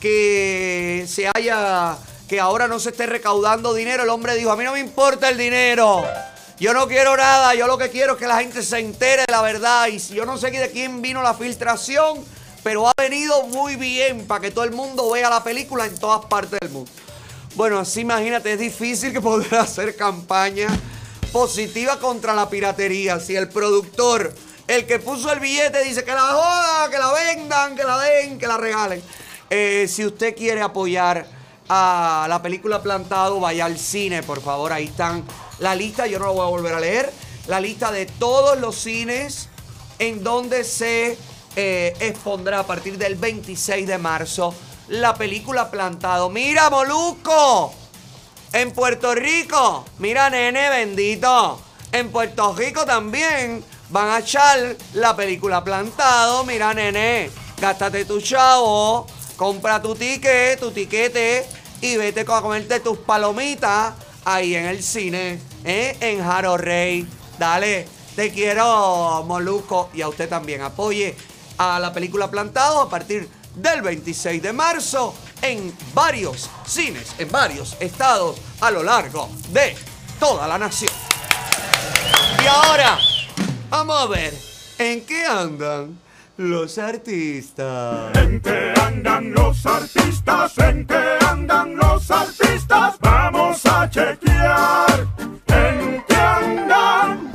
que 0.00 1.04
se 1.08 1.30
haya, 1.34 1.96
que 2.28 2.40
ahora 2.40 2.68
no 2.68 2.78
se 2.78 2.90
esté 2.90 3.06
recaudando 3.06 3.74
dinero? 3.74 4.02
El 4.02 4.10
hombre 4.10 4.34
dijo, 4.34 4.50
a 4.50 4.56
mí 4.56 4.64
no 4.64 4.72
me 4.72 4.80
importa 4.80 5.28
el 5.28 5.38
dinero. 5.38 6.04
Yo 6.60 6.74
no 6.74 6.88
quiero 6.88 7.16
nada, 7.16 7.54
yo 7.54 7.68
lo 7.68 7.78
que 7.78 7.88
quiero 7.88 8.14
es 8.14 8.18
que 8.18 8.26
la 8.26 8.40
gente 8.40 8.64
se 8.64 8.80
entere 8.80 9.22
de 9.28 9.32
la 9.32 9.42
verdad. 9.42 9.86
Y 9.86 10.00
si 10.00 10.14
yo 10.14 10.26
no 10.26 10.36
sé 10.38 10.50
de 10.50 10.70
quién 10.72 11.00
vino 11.00 11.22
la 11.22 11.34
filtración, 11.34 12.24
pero 12.64 12.88
ha 12.88 12.92
venido 12.98 13.46
muy 13.46 13.76
bien 13.76 14.26
para 14.26 14.40
que 14.40 14.50
todo 14.50 14.64
el 14.64 14.72
mundo 14.72 15.08
vea 15.10 15.30
la 15.30 15.44
película 15.44 15.86
en 15.86 15.96
todas 15.96 16.26
partes 16.26 16.58
del 16.58 16.70
mundo. 16.70 16.90
Bueno, 17.54 17.78
así 17.78 18.00
imagínate, 18.00 18.54
es 18.54 18.58
difícil 18.58 19.12
que 19.12 19.20
poder 19.22 19.54
hacer 19.54 19.94
campaña 19.94 20.66
positiva 21.32 22.00
contra 22.00 22.34
la 22.34 22.50
piratería. 22.50 23.20
Si 23.20 23.36
el 23.36 23.48
productor, 23.48 24.34
el 24.66 24.84
que 24.84 24.98
puso 24.98 25.32
el 25.32 25.38
billete, 25.38 25.84
dice 25.84 26.02
que 26.02 26.10
la 26.10 26.22
joda, 26.22 26.90
que 26.90 26.98
la 26.98 27.12
vendan, 27.12 27.76
que 27.76 27.84
la 27.84 27.98
den, 28.00 28.36
que 28.36 28.48
la 28.48 28.56
regalen. 28.56 29.00
Eh, 29.48 29.86
si 29.88 30.04
usted 30.04 30.34
quiere 30.34 30.60
apoyar 30.60 31.37
a 31.68 32.26
la 32.28 32.40
película 32.42 32.82
Plantado, 32.82 33.40
vaya 33.40 33.66
al 33.66 33.78
cine, 33.78 34.22
por 34.22 34.40
favor. 34.40 34.72
Ahí 34.72 34.86
están 34.86 35.24
la 35.58 35.74
lista, 35.74 36.06
yo 36.06 36.18
no 36.18 36.26
la 36.26 36.32
voy 36.32 36.42
a 36.42 36.50
volver 36.50 36.74
a 36.74 36.80
leer. 36.80 37.12
La 37.46 37.60
lista 37.60 37.90
de 37.90 38.06
todos 38.06 38.58
los 38.58 38.76
cines 38.76 39.48
en 39.98 40.22
donde 40.22 40.64
se 40.64 41.18
eh, 41.56 41.96
expondrá 42.00 42.60
a 42.60 42.66
partir 42.66 42.98
del 42.98 43.16
26 43.16 43.86
de 43.86 43.98
marzo 43.98 44.54
la 44.88 45.14
película 45.14 45.70
Plantado. 45.70 46.30
Mira, 46.30 46.70
Molusco. 46.70 47.74
En 48.52 48.72
Puerto 48.72 49.14
Rico, 49.14 49.84
mira, 49.98 50.30
nene, 50.30 50.70
bendito. 50.70 51.60
En 51.92 52.10
Puerto 52.10 52.54
Rico 52.54 52.86
también 52.86 53.62
van 53.90 54.08
a 54.08 54.18
echar 54.20 54.74
la 54.94 55.14
película 55.14 55.62
Plantado. 55.62 56.44
Mira, 56.44 56.72
nene, 56.72 57.30
gástate 57.60 58.06
tu 58.06 58.22
chavo, 58.22 59.06
compra 59.36 59.82
tu 59.82 59.94
ticket, 59.94 60.58
tu 60.58 60.70
tiquete 60.70 61.57
y 61.80 61.96
vete 61.96 62.20
a 62.20 62.24
comerte 62.24 62.80
tus 62.80 62.98
palomitas 62.98 63.94
ahí 64.24 64.54
en 64.54 64.66
el 64.66 64.82
cine, 64.82 65.40
¿eh? 65.64 65.96
en 66.00 66.22
Jaro 66.22 66.56
Rey. 66.56 67.06
Dale, 67.38 67.86
te 68.14 68.32
quiero, 68.32 69.24
Molusco, 69.26 69.90
y 69.94 70.02
a 70.02 70.08
usted 70.08 70.28
también. 70.28 70.62
Apoye 70.62 71.16
a 71.56 71.78
la 71.78 71.92
película 71.92 72.30
Plantado 72.30 72.80
a 72.80 72.88
partir 72.88 73.28
del 73.54 73.82
26 73.82 74.42
de 74.42 74.52
marzo 74.52 75.14
en 75.42 75.74
varios 75.94 76.50
cines, 76.66 77.14
en 77.18 77.30
varios 77.30 77.76
estados 77.80 78.36
a 78.60 78.70
lo 78.70 78.82
largo 78.82 79.28
de 79.50 79.76
toda 80.18 80.46
la 80.46 80.58
nación. 80.58 80.92
Y 82.42 82.46
ahora, 82.46 82.98
vamos 83.70 84.00
a 84.00 84.06
ver, 84.06 84.34
¿en 84.78 85.04
qué 85.04 85.24
andan 85.24 85.98
los 86.38 86.78
artistas? 86.78 88.16
¿En 88.16 88.40
qué 88.40 88.72
andan 88.80 89.32
los 89.32 89.66
artistas? 89.66 90.56
¿En 90.58 90.86
qué 90.86 91.18
andan 91.26 91.76
los 91.76 92.10
artistas? 92.10 92.94
Vamos 93.00 93.66
a 93.66 93.90
chequear. 93.90 95.06
¿En 95.48 96.04
qué 96.06 96.14
andan? 96.14 97.32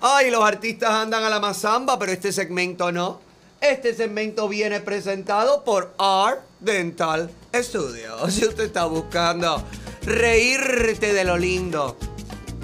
Ay, 0.00 0.30
los 0.30 0.44
artistas 0.44 0.90
andan 0.90 1.24
a 1.24 1.30
la 1.30 1.40
mazamba, 1.40 1.98
pero 1.98 2.12
este 2.12 2.30
segmento 2.30 2.92
no. 2.92 3.20
Este 3.60 3.94
segmento 3.94 4.48
viene 4.48 4.80
presentado 4.80 5.64
por 5.64 5.94
Art 5.98 6.40
Dental 6.60 7.30
Studio. 7.54 8.28
Si 8.28 8.44
usted 8.44 8.64
está 8.64 8.84
buscando 8.84 9.62
reírte 10.04 11.14
de 11.14 11.24
lo 11.24 11.38
lindo, 11.38 11.96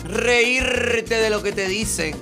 reírte 0.05 1.15
de 1.15 1.31
lo 1.31 1.43
que 1.43 1.53
te 1.53 1.67
dicen, 1.67 2.15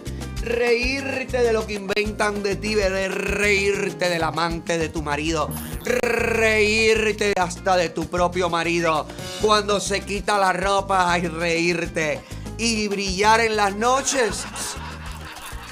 reírte 0.47 1.43
de 1.43 1.52
lo 1.52 1.66
que 1.66 1.74
inventan 1.74 2.43
de 2.43 2.56
ti, 2.56 2.74
reírte 2.77 4.09
del 4.09 4.23
amante 4.23 4.78
de 4.78 4.89
tu 4.89 5.02
marido, 5.02 5.51
reírte 5.85 7.32
hasta 7.39 7.77
de 7.77 7.89
tu 7.89 8.09
propio 8.09 8.48
marido 8.48 9.06
cuando 9.43 9.81
se 9.81 10.01
quita 10.01 10.39
la 10.39 10.52
ropa 10.52 11.18
y 11.18 11.27
reírte 11.27 12.20
y 12.59 12.89
brillar 12.89 13.40
en 13.40 13.56
las 13.56 13.74
noches. 13.74 14.44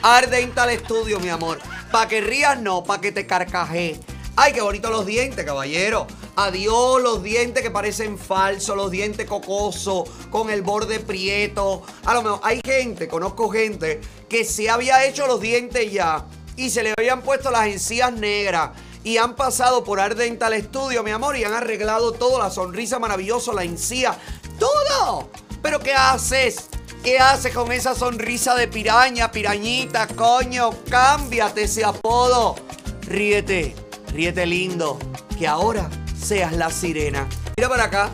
Art 0.02 0.28
Dental 0.28 0.70
Studio, 0.80 1.18
mi 1.20 1.28
amor. 1.28 1.58
Pa' 1.90 2.08
que 2.08 2.20
rías, 2.20 2.60
no, 2.60 2.82
pa' 2.84 3.00
que 3.00 3.12
te 3.12 3.26
carcaje. 3.26 3.98
Ay, 4.36 4.52
qué 4.52 4.60
bonitos 4.60 4.90
los 4.90 5.06
dientes, 5.06 5.44
caballero. 5.44 6.06
Adiós 6.36 7.00
los 7.00 7.22
dientes 7.22 7.62
que 7.62 7.70
parecen 7.70 8.18
falsos, 8.18 8.76
los 8.76 8.90
dientes 8.90 9.26
cocosos, 9.28 10.08
con 10.30 10.50
el 10.50 10.62
borde 10.62 10.98
prieto. 10.98 11.82
A 12.04 12.14
lo 12.14 12.22
mejor 12.22 12.40
hay 12.42 12.60
gente, 12.64 13.06
conozco 13.06 13.48
gente, 13.50 14.00
que 14.28 14.44
se 14.44 14.68
había 14.68 15.04
hecho 15.06 15.28
los 15.28 15.40
dientes 15.40 15.92
ya 15.92 16.24
y 16.56 16.70
se 16.70 16.82
le 16.82 16.92
habían 16.96 17.22
puesto 17.22 17.52
las 17.52 17.68
encías 17.68 18.12
negras. 18.12 18.70
Y 19.04 19.18
han 19.18 19.36
pasado 19.36 19.84
por 19.84 20.00
Art 20.00 20.16
Dental 20.16 20.60
Studio, 20.60 21.04
mi 21.04 21.12
amor, 21.12 21.36
y 21.36 21.44
han 21.44 21.52
arreglado 21.52 22.12
todo, 22.12 22.38
la 22.38 22.50
sonrisa 22.50 22.98
maravillosa, 22.98 23.52
la 23.52 23.62
encía, 23.62 24.18
todo. 24.58 25.28
Pero 25.62 25.78
¿qué 25.78 25.94
haces? 25.94 26.68
¿Qué 27.04 27.18
haces 27.18 27.54
con 27.54 27.70
esa 27.70 27.94
sonrisa 27.94 28.54
de 28.56 28.66
piraña, 28.66 29.30
pirañita, 29.30 30.08
coño? 30.08 30.70
Cámbiate 30.88 31.64
ese 31.64 31.84
apodo. 31.84 32.56
Ríete, 33.02 33.76
ríete 34.08 34.46
lindo, 34.46 34.98
que 35.38 35.46
ahora 35.46 35.90
seas 36.24 36.52
la 36.54 36.70
sirena. 36.70 37.28
Mira 37.56 37.68
para 37.68 37.84
acá, 37.84 38.10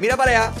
mira 0.00 0.16
para 0.16 0.30
allá 0.30 0.52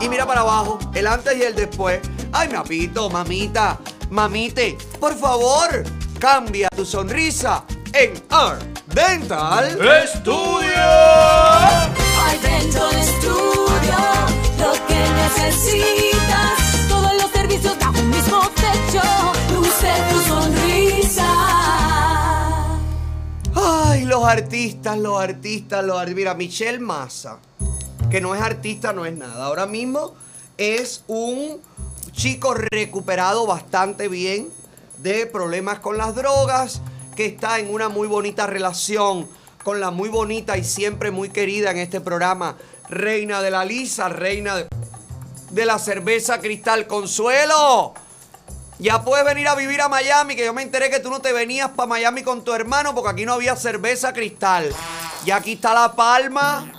y 0.00 0.08
mira 0.08 0.24
para 0.24 0.42
abajo, 0.42 0.78
el 0.94 1.06
antes 1.06 1.36
y 1.36 1.42
el 1.42 1.54
después. 1.54 2.00
Ay, 2.32 2.48
papito, 2.48 3.10
mamita, 3.10 3.78
mamite, 4.10 4.78
por 5.00 5.16
favor, 5.16 5.82
cambia 6.20 6.68
tu 6.76 6.84
sonrisa 6.84 7.64
en 7.92 8.12
Art 8.30 8.62
Dental 8.86 9.76
Studio. 10.14 10.76
Art 10.76 12.40
Dental 12.40 13.02
Studio, 13.02 13.98
lo 14.60 14.72
que 14.86 15.00
necesitas. 15.24 16.88
Todos 16.88 17.14
los 17.14 17.30
servicios 17.32 17.76
los 24.08 24.24
artistas, 24.24 24.98
los 24.98 25.20
artistas, 25.20 25.84
los 25.84 25.98
artistas. 25.98 26.16
Mira, 26.16 26.34
Michelle 26.34 26.78
Massa, 26.78 27.38
que 28.10 28.20
no 28.20 28.34
es 28.34 28.40
artista, 28.40 28.92
no 28.92 29.04
es 29.04 29.16
nada. 29.16 29.44
Ahora 29.44 29.66
mismo 29.66 30.14
es 30.56 31.04
un 31.06 31.60
chico 32.12 32.54
recuperado 32.54 33.46
bastante 33.46 34.08
bien 34.08 34.48
de 34.98 35.26
problemas 35.26 35.78
con 35.80 35.98
las 35.98 36.14
drogas, 36.14 36.80
que 37.14 37.26
está 37.26 37.58
en 37.58 37.72
una 37.72 37.88
muy 37.88 38.08
bonita 38.08 38.46
relación 38.46 39.28
con 39.62 39.78
la 39.80 39.90
muy 39.90 40.08
bonita 40.08 40.56
y 40.56 40.64
siempre 40.64 41.10
muy 41.10 41.28
querida 41.28 41.70
en 41.70 41.78
este 41.78 42.00
programa, 42.00 42.56
Reina 42.88 43.42
de 43.42 43.50
la 43.50 43.66
Lisa, 43.66 44.08
Reina 44.08 44.56
de, 44.56 44.68
de 45.50 45.66
la 45.66 45.78
cerveza 45.78 46.40
Cristal 46.40 46.86
Consuelo. 46.86 47.92
Ya 48.80 49.02
puedes 49.02 49.24
venir 49.24 49.48
a 49.48 49.56
vivir 49.56 49.80
a 49.80 49.88
Miami, 49.88 50.36
que 50.36 50.44
yo 50.44 50.54
me 50.54 50.62
enteré 50.62 50.88
que 50.88 51.00
tú 51.00 51.10
no 51.10 51.20
te 51.20 51.32
venías 51.32 51.70
para 51.70 51.88
Miami 51.88 52.22
con 52.22 52.44
tu 52.44 52.54
hermano 52.54 52.94
porque 52.94 53.10
aquí 53.10 53.26
no 53.26 53.32
había 53.32 53.56
cerveza 53.56 54.12
cristal. 54.12 54.72
Y 55.24 55.32
aquí 55.32 55.54
está 55.54 55.74
la 55.74 55.96
palma. 55.96 56.72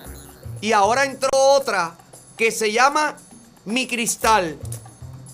Y 0.62 0.72
ahora 0.72 1.04
entró 1.04 1.30
otra 1.34 1.96
que 2.38 2.52
se 2.52 2.72
llama 2.72 3.18
Mi 3.66 3.86
Cristal. 3.86 4.58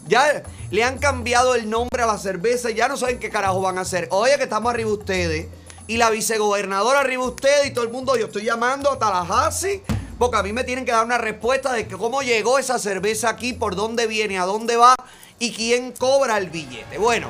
Ya 0.07 0.41
le 0.71 0.83
han 0.83 0.97
cambiado 0.97 1.53
el 1.53 1.69
nombre 1.69 2.01
a 2.01 2.07
la 2.07 2.17
cerveza 2.17 2.71
y 2.71 2.75
ya 2.75 2.87
no 2.87 2.97
saben 2.97 3.19
qué 3.19 3.29
carajo 3.29 3.61
van 3.61 3.77
a 3.77 3.81
hacer. 3.81 4.07
Oye, 4.09 4.35
que 4.37 4.43
estamos 4.43 4.73
arriba 4.73 4.91
ustedes. 4.91 5.47
Y 5.85 5.97
la 5.97 6.09
vicegobernadora 6.09 7.01
arriba 7.01 7.25
ustedes 7.25 7.67
y 7.67 7.71
todo 7.71 7.85
el 7.85 7.91
mundo. 7.91 8.17
Yo 8.17 8.25
estoy 8.25 8.43
llamando 8.43 8.91
a 8.91 8.97
Tallahassee 8.97 9.83
porque 10.17 10.37
a 10.37 10.43
mí 10.43 10.51
me 10.51 10.63
tienen 10.63 10.83
que 10.83 10.91
dar 10.91 11.05
una 11.05 11.19
respuesta 11.19 11.73
de 11.73 11.87
que 11.87 11.95
cómo 11.95 12.23
llegó 12.23 12.57
esa 12.57 12.79
cerveza 12.79 13.29
aquí, 13.29 13.53
por 13.53 13.75
dónde 13.75 14.07
viene, 14.07 14.39
a 14.39 14.45
dónde 14.45 14.77
va 14.77 14.95
y 15.39 15.51
quién 15.53 15.91
cobra 15.91 16.37
el 16.37 16.49
billete. 16.49 16.97
Bueno, 16.97 17.29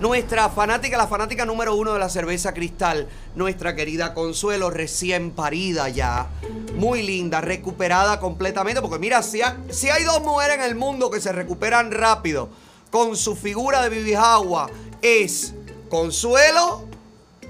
nuestra 0.00 0.48
fanática, 0.48 0.96
la 0.98 1.06
fanática 1.06 1.44
número 1.46 1.74
uno 1.76 1.92
de 1.92 1.98
la 2.00 2.08
cerveza 2.08 2.52
cristal, 2.52 3.08
nuestra 3.36 3.76
querida 3.76 4.14
Consuelo, 4.14 4.68
recién 4.70 5.30
parida 5.30 5.88
ya, 5.88 6.26
muy 6.74 7.02
linda, 7.02 7.40
recuperada 7.40 8.18
completamente, 8.18 8.80
porque 8.80 8.98
mira, 8.98 9.22
si, 9.22 9.42
ha- 9.42 9.56
si 9.70 9.90
hay 9.90 10.02
dos 10.02 10.20
mujeres 10.22 10.56
en 10.56 10.62
el 10.64 10.74
mundo 10.74 11.10
que 11.10 11.20
se 11.20 11.30
recuperan 11.32 11.92
rápido 11.92 12.48
con 12.90 13.16
su 13.16 13.36
figura 13.36 13.80
de 13.82 13.90
Bibi 13.90 14.14
Agua, 14.14 14.68
es 15.02 15.54
Consuelo 15.88 16.86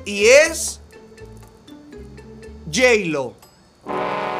y 0.04 0.26
es 0.26 0.80
J-Lo. 2.72 3.34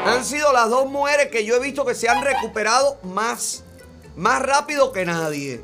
Han 0.05 0.23
sido 0.25 0.51
las 0.53 0.69
dos 0.69 0.89
mujeres 0.89 1.29
que 1.29 1.45
yo 1.45 1.55
he 1.55 1.59
visto 1.59 1.85
que 1.85 1.95
se 1.95 2.09
han 2.09 2.21
recuperado 2.21 2.97
más, 3.03 3.62
más 4.15 4.41
rápido 4.41 4.91
que 4.91 5.05
nadie. 5.05 5.61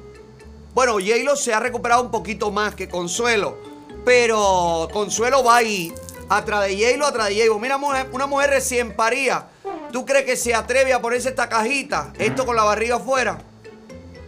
Bueno, 0.73 0.93
J-Lo 0.93 1.35
se 1.35 1.53
ha 1.53 1.59
recuperado 1.59 2.01
un 2.01 2.11
poquito 2.11 2.51
más 2.51 2.75
que 2.75 2.87
Consuelo. 2.87 3.57
Pero 4.05 4.87
Consuelo 4.93 5.43
va 5.43 5.57
ahí, 5.57 5.93
atrás 6.29 6.67
de 6.67 6.75
J-Lo, 6.77 7.07
atrás 7.07 7.27
de 7.29 7.35
J-Lo. 7.35 7.59
Mira, 7.59 7.77
mujer- 7.77 8.09
una 8.11 8.27
mujer 8.27 8.49
recién 8.51 8.95
paría. 8.95 9.47
¿Tú 9.91 10.05
crees 10.05 10.25
que 10.25 10.37
se 10.37 10.53
atreve 10.53 10.93
a 10.93 11.01
ponerse 11.01 11.29
esta 11.29 11.49
cajita? 11.49 12.13
Esto 12.17 12.45
con 12.45 12.55
la 12.55 12.63
barriga 12.63 12.95
afuera. 12.97 13.39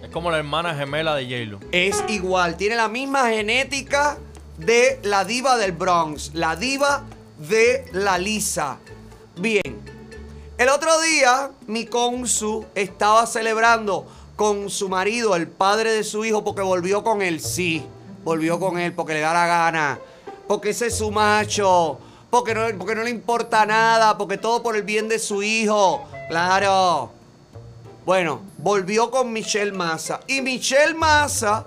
Es 0.01 0.09
como 0.09 0.29
la 0.31 0.39
hermana 0.39 0.75
gemela 0.75 1.15
de 1.15 1.23
J-Lo. 1.25 1.59
Es 1.71 2.03
igual, 2.09 2.57
tiene 2.57 2.75
la 2.75 2.87
misma 2.89 3.29
genética 3.29 4.17
de 4.57 4.99
la 5.03 5.23
diva 5.23 5.57
del 5.57 5.71
Bronx, 5.71 6.31
la 6.33 6.55
diva 6.55 7.03
de 7.37 7.85
la 7.93 8.17
Lisa. 8.17 8.77
Bien, 9.37 9.80
el 10.61 10.69
otro 10.69 11.01
día 11.01 11.49
mi 11.65 11.87
consu 11.87 12.63
estaba 12.75 13.25
celebrando 13.25 14.05
con 14.35 14.69
su 14.69 14.89
marido, 14.89 15.35
el 15.35 15.47
padre 15.47 15.91
de 15.91 16.03
su 16.03 16.23
hijo, 16.23 16.43
porque 16.43 16.61
volvió 16.61 17.03
con 17.03 17.23
él, 17.23 17.39
sí, 17.41 17.83
volvió 18.23 18.59
con 18.59 18.77
él 18.77 18.93
porque 18.93 19.13
le 19.13 19.21
da 19.21 19.33
la 19.33 19.47
gana, 19.47 19.99
porque 20.47 20.69
ese 20.69 20.87
es 20.87 20.97
su 20.99 21.09
macho, 21.09 21.97
porque 22.29 22.53
no, 22.53 22.61
porque 22.77 22.93
no 22.93 23.01
le 23.01 23.09
importa 23.09 23.65
nada, 23.65 24.15
porque 24.19 24.37
todo 24.37 24.61
por 24.61 24.75
el 24.75 24.83
bien 24.83 25.09
de 25.09 25.17
su 25.17 25.41
hijo, 25.41 26.03
claro. 26.29 27.09
Bueno, 28.05 28.41
volvió 28.59 29.09
con 29.09 29.33
Michelle 29.33 29.71
Massa. 29.71 30.19
Y 30.27 30.41
Michelle 30.41 30.93
Massa 30.93 31.65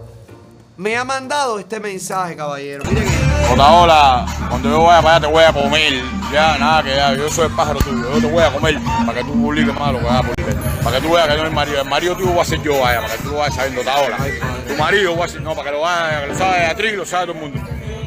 me 0.76 0.96
ha 0.96 1.04
mandado 1.04 1.58
este 1.58 1.78
mensaje, 1.78 2.34
caballero. 2.34 2.84
Miren. 2.84 3.06
Hola, 3.52 3.72
hola, 3.72 4.26
cuando 4.48 4.70
yo 4.70 4.82
vaya 4.82 5.02
para 5.02 5.16
allá 5.16 5.26
te 5.26 5.32
voy 5.32 5.44
a 5.44 5.52
comer. 5.52 6.02
Ya, 6.32 6.58
nada, 6.58 6.82
que 6.82 6.90
ya, 6.90 7.14
yo 7.14 7.30
soy 7.30 7.46
el 7.46 7.52
pájaro 7.52 7.78
tuyo, 7.78 8.12
yo 8.12 8.20
te 8.20 8.26
voy 8.26 8.42
a 8.42 8.50
comer 8.50 8.78
para 9.06 9.18
que 9.18 9.24
tú 9.24 9.32
publiques 9.34 9.74
más 9.78 9.92
lo 9.92 9.98
que 10.00 10.04
vas 10.04 10.16
a 10.16 10.22
publicar. 10.22 10.54
Para 10.82 10.96
que 10.96 11.06
tú 11.06 11.12
veas 11.14 11.28
que 11.28 11.34
no 11.34 11.42
es 11.42 11.48
el 11.48 11.54
marido, 11.54 11.80
el 11.80 11.88
marido 11.88 12.16
tuyo 12.16 12.34
va 12.34 12.42
a 12.42 12.44
ser 12.44 12.62
yo, 12.62 12.80
vaya, 12.80 13.00
para 13.02 13.12
que 13.14 13.22
tú 13.22 13.30
lo 13.30 13.36
vayas 13.38 13.54
sabiendo 13.54 13.80
hasta 13.80 13.94
ahora. 13.94 14.18
Tu 14.66 14.74
marido 14.74 15.16
va 15.16 15.24
a 15.24 15.28
ser, 15.28 15.42
no, 15.42 15.54
para 15.54 15.70
que 15.70 15.76
lo 15.76 15.80
vaya, 15.82 16.20
que 16.22 16.26
lo 16.26 16.34
sabe 16.34 16.58
Beatriz, 16.58 16.92
lo 16.94 17.06
sabe 17.06 17.26
todo 17.26 17.36
el 17.36 17.40
mundo. 17.42 17.60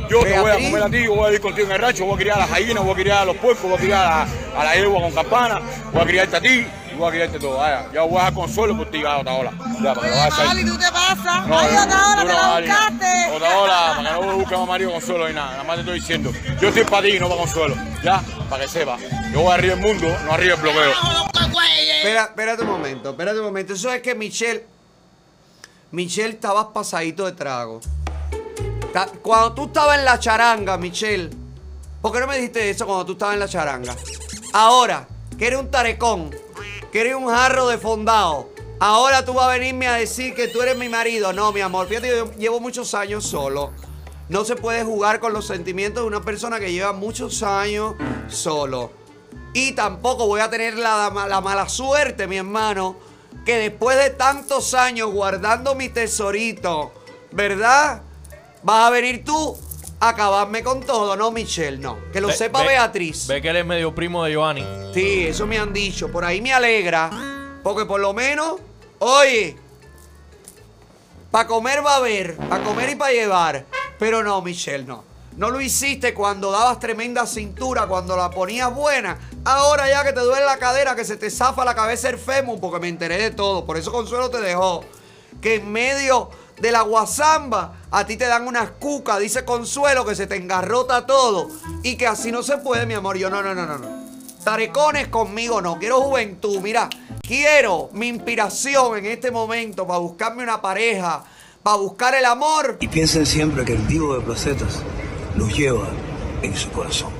Yo 0.09 0.23
te 0.23 0.39
voy 0.39 0.51
a 0.51 0.53
comer 0.55 0.83
a 0.83 0.89
ti, 0.89 1.03
yo 1.03 1.15
voy 1.15 1.31
a 1.31 1.33
ir 1.33 1.41
contigo 1.41 1.67
en 1.67 1.73
el 1.73 1.81
rancho, 1.81 2.05
voy 2.05 2.15
a 2.15 2.17
criar 2.17 2.37
a 2.37 2.39
las 2.41 2.49
gallinas, 2.49 2.83
voy 2.83 2.93
a 2.93 2.95
criar 2.95 3.17
a 3.19 3.25
los 3.25 3.37
puercos, 3.37 3.63
voy 3.63 3.75
a 3.75 3.77
criar 3.77 4.05
a, 4.05 4.27
a 4.59 4.63
la 4.63 4.75
yegua 4.75 5.01
con 5.01 5.11
campana, 5.11 5.61
voy 5.91 6.01
a 6.01 6.05
criarte 6.05 6.37
a 6.37 6.41
ti, 6.41 6.65
Tú 6.97 7.03
vas 7.03 7.09
a 7.11 7.13
quitarte 7.13 7.39
todo, 7.39 7.57
vaya. 7.57 7.85
Ya 7.93 8.01
voy 8.01 8.15
a 8.15 8.17
dejar 8.17 8.33
consuelo 8.33 8.75
por 8.75 8.89
ti, 8.89 9.03
vaya, 9.03 9.19
Otaola. 9.19 9.51
Ya, 9.83 9.93
para 9.93 10.07
que 10.07 10.15
lo 10.15 10.17
vayas 10.19 10.39
a 10.39 10.49
Ali, 10.51 10.65
¿tú 10.65 10.77
te 10.79 10.91
pasas? 10.91 11.47
No, 11.47 11.59
Ay, 11.59 11.67
yo- 11.75 11.83
Otaola, 11.83 12.21
tú 12.21 12.27
te 12.27 12.33
la 12.33 12.59
buscaste. 12.59 13.31
Otaola, 13.35 13.93
para 13.97 14.09
que 14.19 14.25
no 14.25 14.35
busques 14.37 14.57
a 14.57 14.65
marido 14.65 14.91
consuelo 14.91 15.27
ni 15.27 15.33
nada. 15.35 15.51
Nada 15.51 15.63
más 15.63 15.75
te 15.75 15.81
estoy 15.81 15.99
diciendo. 15.99 16.31
Yo 16.59 16.67
estoy 16.69 16.83
para 16.85 17.03
ti, 17.03 17.19
no 17.19 17.27
para 17.29 17.39
consuelo. 17.41 17.75
Ya, 18.03 18.23
para 18.49 18.63
que 18.63 18.67
sepas. 18.69 18.99
Yo 19.31 19.41
voy 19.41 19.53
arriba 19.53 19.75
del 19.75 19.83
mundo, 19.85 20.07
no 20.25 20.31
arriba 20.33 20.55
del 20.55 20.61
bloqueo. 20.63 20.91
Espera, 21.99 22.23
espérate 22.23 22.63
un 22.63 22.69
momento, 22.69 23.09
espérate 23.11 23.39
un 23.39 23.45
momento. 23.45 23.73
Eso 23.73 23.91
es 23.93 24.01
que 24.01 24.15
Michelle. 24.15 24.65
Michelle 25.91 26.29
estabas 26.33 26.65
pasadito 26.73 27.25
de 27.25 27.33
trago. 27.33 27.79
Cuando 29.21 29.53
tú 29.53 29.65
estabas 29.65 29.99
en 29.99 30.05
la 30.05 30.19
charanga, 30.19 30.77
Michelle. 30.79 31.29
¿Por 32.01 32.11
qué 32.11 32.19
no 32.21 32.25
me 32.27 32.37
dijiste 32.37 32.71
eso 32.71 32.87
cuando 32.87 33.05
tú 33.05 33.11
estabas 33.11 33.35
en 33.35 33.39
la 33.41 33.47
charanga? 33.47 33.95
Ahora, 34.53 35.07
que 35.37 35.45
eres 35.45 35.59
un 35.59 35.69
tarecón, 35.69 36.31
que 36.97 37.01
eres 37.01 37.15
un 37.15 37.27
jarro 37.27 37.67
de 37.67 37.77
fondado. 37.77 38.49
Ahora 38.79 39.23
tú 39.23 39.35
vas 39.35 39.45
a 39.45 39.51
venirme 39.51 39.87
a 39.87 39.97
decir 39.97 40.33
que 40.33 40.47
tú 40.47 40.63
eres 40.63 40.75
mi 40.75 40.89
marido. 40.89 41.31
No, 41.31 41.51
mi 41.51 41.61
amor, 41.61 41.87
fíjate, 41.87 42.09
yo 42.09 42.31
llevo 42.39 42.59
muchos 42.59 42.95
años 42.95 43.23
solo. 43.23 43.71
No 44.29 44.43
se 44.45 44.55
puede 44.55 44.83
jugar 44.83 45.19
con 45.19 45.31
los 45.31 45.45
sentimientos 45.45 46.01
de 46.01 46.07
una 46.07 46.21
persona 46.21 46.59
que 46.59 46.71
lleva 46.71 46.93
muchos 46.93 47.43
años 47.43 47.93
solo. 48.29 48.91
Y 49.53 49.73
tampoco 49.73 50.25
voy 50.25 50.41
a 50.41 50.49
tener 50.49 50.75
la, 50.75 51.11
la 51.29 51.39
mala 51.39 51.69
suerte, 51.69 52.25
mi 52.25 52.37
hermano, 52.37 52.95
que 53.45 53.59
después 53.59 53.95
de 53.99 54.09
tantos 54.09 54.73
años 54.73 55.11
guardando 55.11 55.75
mi 55.75 55.89
tesorito, 55.89 56.91
¿verdad? 57.31 58.01
Vas 58.63 58.87
a 58.87 58.89
venir 58.89 59.23
tú 59.23 59.55
acabarme 59.99 60.63
con 60.63 60.81
todo, 60.81 61.15
¿no, 61.15 61.31
Michelle? 61.31 61.77
No. 61.77 61.97
Que 62.11 62.21
lo 62.21 62.27
Ve- 62.27 62.33
sepa 62.35 62.61
ve- 62.61 62.67
Beatriz. 62.69 63.27
Ve 63.27 63.41
que 63.41 63.49
él 63.49 63.57
es 63.57 63.65
medio 63.65 63.93
primo 63.95 64.23
de 64.23 64.31
Giovanni. 64.31 64.65
Sí, 64.93 65.27
eso 65.27 65.45
me 65.47 65.57
han 65.57 65.73
dicho. 65.73 66.11
Por 66.11 66.23
ahí 66.25 66.41
me 66.41 66.53
alegra. 66.53 67.09
Porque 67.63 67.85
por 67.85 67.99
lo 67.99 68.13
menos, 68.13 68.55
oye, 68.99 69.57
para 71.31 71.47
comer 71.47 71.85
va 71.85 71.93
a 71.93 71.97
haber, 71.97 72.35
para 72.37 72.63
comer 72.63 72.89
y 72.91 72.95
para 72.95 73.11
llevar. 73.11 73.65
Pero 73.99 74.23
no, 74.23 74.41
Michelle, 74.41 74.85
no. 74.85 75.03
No 75.35 75.51
lo 75.51 75.61
hiciste 75.61 76.13
cuando 76.15 76.51
dabas 76.51 76.79
tremenda 76.79 77.27
cintura, 77.27 77.85
cuando 77.85 78.17
la 78.17 78.31
ponías 78.31 78.73
buena. 78.73 79.19
Ahora 79.45 79.87
ya 79.87 80.03
que 80.03 80.13
te 80.13 80.21
duele 80.21 80.45
la 80.45 80.57
cadera, 80.57 80.95
que 80.95 81.05
se 81.05 81.15
te 81.15 81.29
zafa 81.29 81.63
la 81.63 81.75
cabeza 81.75 82.09
el 82.09 82.17
fémur, 82.17 82.59
porque 82.59 82.79
me 82.79 82.87
enteré 82.87 83.17
de 83.19 83.31
todo. 83.31 83.63
Por 83.65 83.77
eso 83.77 83.91
Consuelo 83.91 84.29
te 84.31 84.39
dejó. 84.39 84.83
Que 85.41 85.55
en 85.55 85.71
medio 85.71 86.29
de 86.59 86.71
la 86.71 86.81
guasamba 86.81 87.73
a 87.91 88.05
ti 88.05 88.17
te 88.17 88.25
dan 88.25 88.47
unas 88.47 88.71
cucas, 88.71 89.19
dice 89.19 89.45
Consuelo, 89.45 90.05
que 90.05 90.15
se 90.15 90.27
te 90.27 90.35
engarrota 90.35 91.05
todo. 91.05 91.49
Y 91.83 91.95
que 91.95 92.07
así 92.07 92.31
no 92.31 92.43
se 92.43 92.57
puede, 92.57 92.85
mi 92.85 92.93
amor. 92.93 93.17
Yo 93.17 93.29
no, 93.29 93.41
no, 93.41 93.55
no, 93.55 93.65
no, 93.65 93.77
no. 93.77 94.07
Tarecones 94.43 95.07
conmigo 95.09 95.61
no, 95.61 95.77
quiero 95.77 96.01
juventud. 96.01 96.59
Mira, 96.61 96.89
quiero 97.21 97.89
mi 97.93 98.07
inspiración 98.07 98.97
en 98.97 99.05
este 99.05 99.31
momento 99.31 99.85
para 99.85 99.99
buscarme 99.99 100.43
una 100.43 100.61
pareja, 100.61 101.23
para 101.63 101.77
buscar 101.77 102.15
el 102.15 102.25
amor. 102.25 102.77
Y 102.79 102.87
piensen 102.87 103.25
siempre 103.25 103.65
que 103.65 103.73
el 103.73 103.87
divo 103.87 104.15
de 104.15 104.21
placetas 104.21 104.81
los 105.35 105.55
lleva 105.55 105.87
en 106.41 106.55
su 106.55 106.71
corazón. 106.71 107.11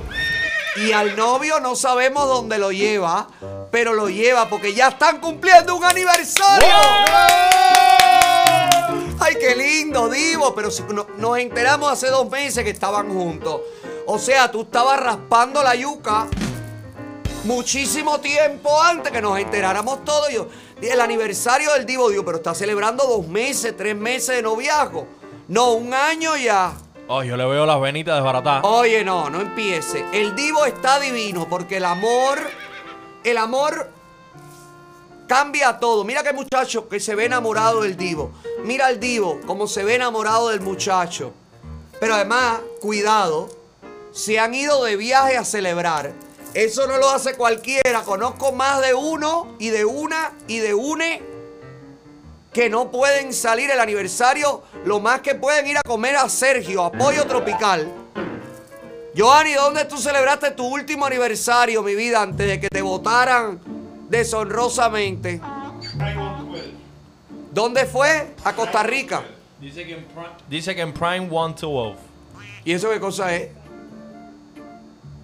Y 0.76 0.92
al 0.92 1.16
novio 1.16 1.60
no 1.60 1.74
sabemos 1.74 2.28
dónde 2.28 2.56
lo 2.58 2.70
lleva, 2.72 3.26
pero 3.70 3.94
lo 3.94 4.08
lleva 4.08 4.48
porque 4.48 4.74
ya 4.74 4.88
están 4.88 5.18
cumpliendo 5.20 5.76
un 5.76 5.84
aniversario. 5.84 6.66
¡Ay, 9.20 9.34
qué 9.40 9.54
lindo, 9.56 10.08
Divo! 10.08 10.54
Pero 10.54 10.70
si 10.70 10.82
no- 10.84 11.06
nos 11.16 11.38
enteramos 11.38 11.90
hace 11.92 12.08
dos 12.08 12.28
meses 12.30 12.64
que 12.64 12.70
estaban 12.70 13.08
juntos. 13.12 13.60
O 14.06 14.18
sea, 14.18 14.50
tú 14.50 14.62
estabas 14.62 14.98
raspando 15.00 15.62
la 15.62 15.74
yuca 15.74 16.26
muchísimo 17.44 18.20
tiempo 18.20 18.80
antes 18.82 19.12
que 19.12 19.20
nos 19.22 19.38
enteráramos 19.38 20.04
todos. 20.04 20.28
Yo, 20.30 20.48
el 20.80 21.00
aniversario 21.00 21.72
del 21.74 21.86
Divo, 21.86 22.08
digo, 22.10 22.24
pero 22.24 22.38
está 22.38 22.54
celebrando 22.54 23.04
dos 23.04 23.26
meses, 23.26 23.76
tres 23.76 23.96
meses 23.96 24.36
de 24.36 24.42
noviazgo. 24.42 25.06
No, 25.48 25.72
un 25.72 25.92
año 25.94 26.36
ya. 26.36 26.72
Oh, 27.08 27.22
yo 27.22 27.36
le 27.38 27.44
veo 27.46 27.64
las 27.64 27.80
venitas 27.80 28.16
desbaratadas. 28.16 28.62
Oye, 28.64 29.02
no, 29.02 29.30
no 29.30 29.40
empiece. 29.40 30.04
El 30.12 30.36
divo 30.36 30.66
está 30.66 31.00
divino 31.00 31.46
porque 31.48 31.78
el 31.78 31.86
amor, 31.86 32.38
el 33.24 33.38
amor 33.38 33.90
cambia 35.28 35.78
todo. 35.78 36.02
Mira 36.02 36.24
que 36.24 36.32
muchacho 36.32 36.88
que 36.88 36.98
se 36.98 37.14
ve 37.14 37.26
enamorado 37.26 37.82
del 37.82 37.96
divo. 37.96 38.32
Mira 38.64 38.86
al 38.86 38.98
divo 38.98 39.40
como 39.46 39.68
se 39.68 39.84
ve 39.84 39.94
enamorado 39.94 40.48
del 40.48 40.60
muchacho. 40.60 41.32
Pero 42.00 42.14
además, 42.14 42.60
cuidado, 42.80 43.48
se 44.12 44.40
han 44.40 44.54
ido 44.54 44.82
de 44.82 44.96
viaje 44.96 45.36
a 45.36 45.44
celebrar. 45.44 46.12
Eso 46.54 46.86
no 46.86 46.96
lo 46.96 47.10
hace 47.10 47.34
cualquiera. 47.34 48.02
Conozco 48.02 48.50
más 48.52 48.80
de 48.80 48.94
uno 48.94 49.54
y 49.58 49.68
de 49.68 49.84
una 49.84 50.32
y 50.48 50.58
de 50.58 50.74
une 50.74 51.22
que 52.52 52.70
no 52.70 52.90
pueden 52.90 53.32
salir 53.34 53.70
el 53.70 53.78
aniversario, 53.78 54.62
lo 54.84 54.98
más 54.98 55.20
que 55.20 55.34
pueden 55.34 55.66
ir 55.66 55.76
a 55.76 55.82
comer 55.82 56.16
a 56.16 56.28
Sergio, 56.28 56.82
a 56.82 56.90
Pollo 56.90 57.26
Tropical. 57.26 57.92
Joanny, 59.16 59.52
¿dónde 59.52 59.84
tú 59.84 59.98
celebraste 59.98 60.52
tu 60.52 60.66
último 60.66 61.04
aniversario, 61.04 61.82
mi 61.82 61.94
vida, 61.94 62.22
antes 62.22 62.46
de 62.46 62.60
que 62.60 62.68
te 62.68 62.82
votaran 62.82 63.77
deshonrosamente? 64.08 65.40
¿Dónde 67.52 67.86
fue? 67.86 68.34
A 68.44 68.52
Costa 68.54 68.82
Rica. 68.82 69.24
Dice 69.60 69.84
que 69.84 69.94
en 69.94 70.04
Prime, 70.04 70.28
dice 70.48 70.74
que 70.74 70.80
en 70.82 70.92
Prime 70.92 71.28
112. 71.28 71.96
¿Y 72.64 72.72
eso 72.72 72.90
qué 72.90 73.00
cosa 73.00 73.34
es? 73.34 73.50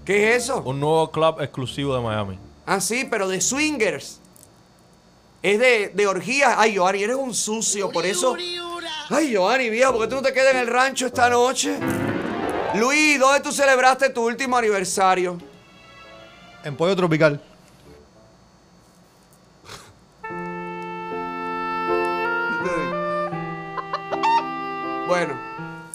¿Qué 0.04 0.30
es 0.30 0.44
eso? 0.44 0.62
Un 0.64 0.80
nuevo 0.80 1.10
club 1.10 1.40
exclusivo 1.40 1.94
de 1.94 2.00
Miami. 2.02 2.38
Ah, 2.66 2.80
sí, 2.80 3.06
pero 3.08 3.28
de 3.28 3.40
swingers. 3.40 4.20
Es 5.42 5.58
de, 5.58 5.92
de 5.94 6.06
orgías. 6.06 6.54
Ay, 6.56 6.76
Joanny, 6.76 7.02
eres 7.02 7.16
un 7.16 7.34
sucio, 7.34 7.90
por 7.90 8.04
eso. 8.06 8.34
Ay, 9.10 9.34
Joanny, 9.34 9.68
viejo, 9.70 9.92
¿por 9.92 10.02
qué 10.02 10.08
tú 10.08 10.14
no 10.16 10.22
te 10.22 10.32
quedas 10.32 10.54
en 10.54 10.60
el 10.60 10.66
rancho 10.66 11.06
esta 11.06 11.28
noche? 11.28 11.78
Luis, 12.74 13.20
¿dónde 13.20 13.40
tú 13.40 13.52
celebraste 13.52 14.10
tu 14.10 14.26
último 14.26 14.56
aniversario? 14.56 15.38
En 16.64 16.76
Pollo 16.76 16.96
Tropical. 16.96 17.40
Bueno, 25.06 25.38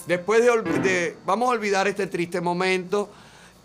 después 0.06 0.40
de, 0.44 1.16
Vamos 1.26 1.48
a 1.48 1.52
olvidar 1.52 1.88
este 1.88 2.06
triste 2.06 2.40
momento. 2.40 3.10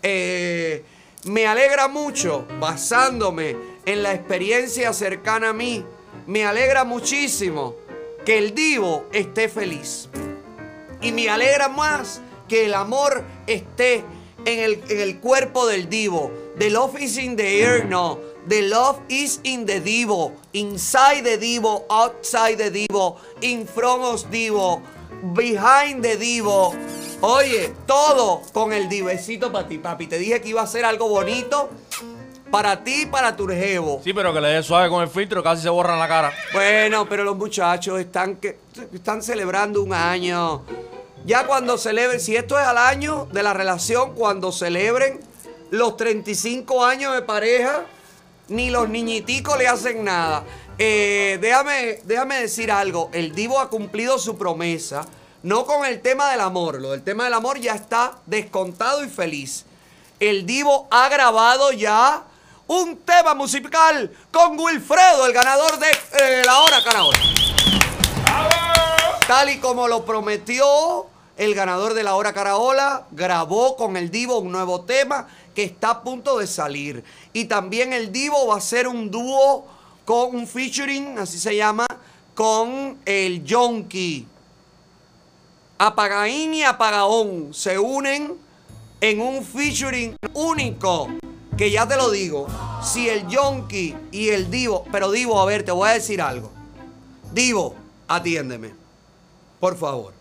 Eh, 0.02 0.84
me 1.24 1.46
alegra 1.46 1.86
mucho, 1.86 2.46
basándome 2.58 3.56
en 3.84 4.02
la 4.02 4.12
experiencia 4.12 4.92
cercana 4.92 5.50
a 5.50 5.52
mí, 5.52 5.84
me 6.26 6.44
alegra 6.44 6.84
muchísimo 6.84 7.76
que 8.24 8.38
el 8.38 8.54
divo 8.54 9.06
esté 9.12 9.48
feliz. 9.48 10.08
Y 11.00 11.12
me 11.12 11.28
alegra 11.28 11.68
más 11.68 12.20
que 12.48 12.66
el 12.66 12.74
amor 12.74 13.22
esté 13.46 14.04
en 14.44 14.60
el, 14.60 14.82
en 14.88 15.00
el 15.00 15.20
cuerpo 15.20 15.66
del 15.66 15.88
divo. 15.88 16.32
The 16.58 16.70
love 16.70 16.98
is 16.98 17.18
in 17.18 17.36
the 17.36 17.62
air, 17.62 17.86
no. 17.86 18.18
The 18.48 18.62
love 18.62 19.00
is 19.08 19.40
in 19.44 19.66
the 19.66 19.80
divo. 19.80 20.32
Inside 20.52 21.22
the 21.22 21.38
divo, 21.38 21.84
outside 21.88 22.56
the 22.56 22.70
divo, 22.70 23.16
in 23.40 23.66
front 23.66 24.02
of 24.02 24.30
divo, 24.30 24.82
behind 25.22 26.02
the 26.02 26.16
divo. 26.16 26.74
Oye, 27.20 27.72
todo 27.86 28.42
con 28.52 28.72
el 28.72 28.88
divecito 28.88 29.50
para 29.50 29.66
ti, 29.66 29.78
papi. 29.78 30.06
Te 30.06 30.18
dije 30.18 30.40
que 30.40 30.50
iba 30.50 30.62
a 30.62 30.66
ser 30.66 30.84
algo 30.84 31.08
bonito 31.08 31.70
para 32.50 32.84
ti 32.84 33.02
y 33.02 33.06
para 33.06 33.36
tu 33.36 33.46
jevo. 33.48 34.00
Sí, 34.04 34.12
pero 34.12 34.32
que 34.32 34.40
le 34.40 34.48
dé 34.48 34.62
suave 34.62 34.88
con 34.88 35.02
el 35.02 35.08
filtro, 35.08 35.42
casi 35.42 35.62
se 35.62 35.68
borran 35.68 35.98
la 35.98 36.08
cara. 36.08 36.32
Bueno, 36.52 37.08
pero 37.08 37.24
los 37.24 37.36
muchachos 37.36 37.98
están, 37.98 38.36
que, 38.36 38.58
están 38.92 39.22
celebrando 39.22 39.82
un 39.82 39.92
año. 39.92 40.62
Ya 41.24 41.46
cuando 41.46 41.76
celebren, 41.76 42.20
si 42.20 42.36
esto 42.36 42.58
es 42.58 42.66
al 42.66 42.78
año 42.78 43.26
de 43.32 43.42
la 43.42 43.52
relación, 43.52 44.14
cuando 44.14 44.52
celebren 44.52 45.20
los 45.70 45.96
35 45.96 46.84
años 46.84 47.14
de 47.14 47.22
pareja, 47.22 47.84
ni 48.48 48.70
los 48.70 48.88
niñiticos 48.88 49.58
le 49.58 49.68
hacen 49.68 50.04
nada. 50.04 50.44
Eh, 50.78 51.38
déjame, 51.40 52.00
déjame 52.04 52.40
decir 52.40 52.70
algo. 52.70 53.10
El 53.12 53.34
Divo 53.34 53.58
ha 53.60 53.70
cumplido 53.70 54.18
su 54.18 54.36
promesa. 54.36 55.06
No 55.42 55.64
con 55.64 55.84
el 55.84 56.00
tema 56.00 56.30
del 56.30 56.40
amor. 56.40 56.80
Lo 56.80 56.90
del 56.90 57.02
tema 57.02 57.24
del 57.24 57.34
amor 57.34 57.58
ya 57.60 57.74
está 57.74 58.18
descontado 58.26 59.04
y 59.04 59.08
feliz. 59.08 59.64
El 60.18 60.46
Divo 60.46 60.88
ha 60.90 61.08
grabado 61.08 61.72
ya 61.72 62.24
un 62.66 62.96
tema 62.98 63.34
musical 63.34 64.10
con 64.32 64.58
Wilfredo, 64.58 65.26
el 65.26 65.32
ganador 65.32 65.78
de 65.78 65.86
eh, 65.88 66.42
la 66.44 66.60
hora 66.60 66.82
Caraola. 66.82 67.18
Tal 69.26 69.50
y 69.50 69.58
como 69.58 69.88
lo 69.88 70.04
prometió 70.04 71.06
el 71.36 71.54
ganador 71.54 71.94
de 71.94 72.02
la 72.02 72.14
hora 72.14 72.32
Caraola, 72.32 73.06
grabó 73.10 73.76
con 73.76 73.96
el 73.96 74.10
Divo 74.10 74.38
un 74.38 74.52
nuevo 74.52 74.82
tema 74.82 75.28
que 75.54 75.64
está 75.64 75.90
a 75.90 76.02
punto 76.02 76.38
de 76.38 76.46
salir. 76.46 77.04
Y 77.32 77.44
también 77.44 77.92
el 77.92 78.12
Divo 78.12 78.46
va 78.46 78.54
a 78.54 78.58
hacer 78.58 78.88
un 78.88 79.10
dúo 79.10 79.66
con 80.04 80.34
un 80.34 80.46
featuring, 80.46 81.18
así 81.18 81.38
se 81.38 81.56
llama, 81.56 81.86
con 82.34 82.98
el 83.04 83.44
Yonki. 83.44 84.26
Apagaín 85.78 86.54
y 86.54 86.62
Apagaón 86.62 87.52
se 87.52 87.78
unen 87.78 88.34
en 89.00 89.20
un 89.20 89.44
featuring 89.44 90.16
único 90.32 91.08
que 91.56 91.70
ya 91.70 91.86
te 91.86 91.96
lo 91.96 92.10
digo, 92.10 92.46
si 92.82 93.08
el 93.08 93.26
Yonki 93.28 93.94
y 94.12 94.28
el 94.28 94.50
Divo, 94.50 94.84
pero 94.92 95.10
Divo, 95.10 95.40
a 95.40 95.46
ver, 95.46 95.64
te 95.64 95.72
voy 95.72 95.88
a 95.88 95.92
decir 95.92 96.20
algo. 96.20 96.50
Divo, 97.32 97.74
atiéndeme, 98.08 98.72
por 99.58 99.76
favor. 99.76 100.15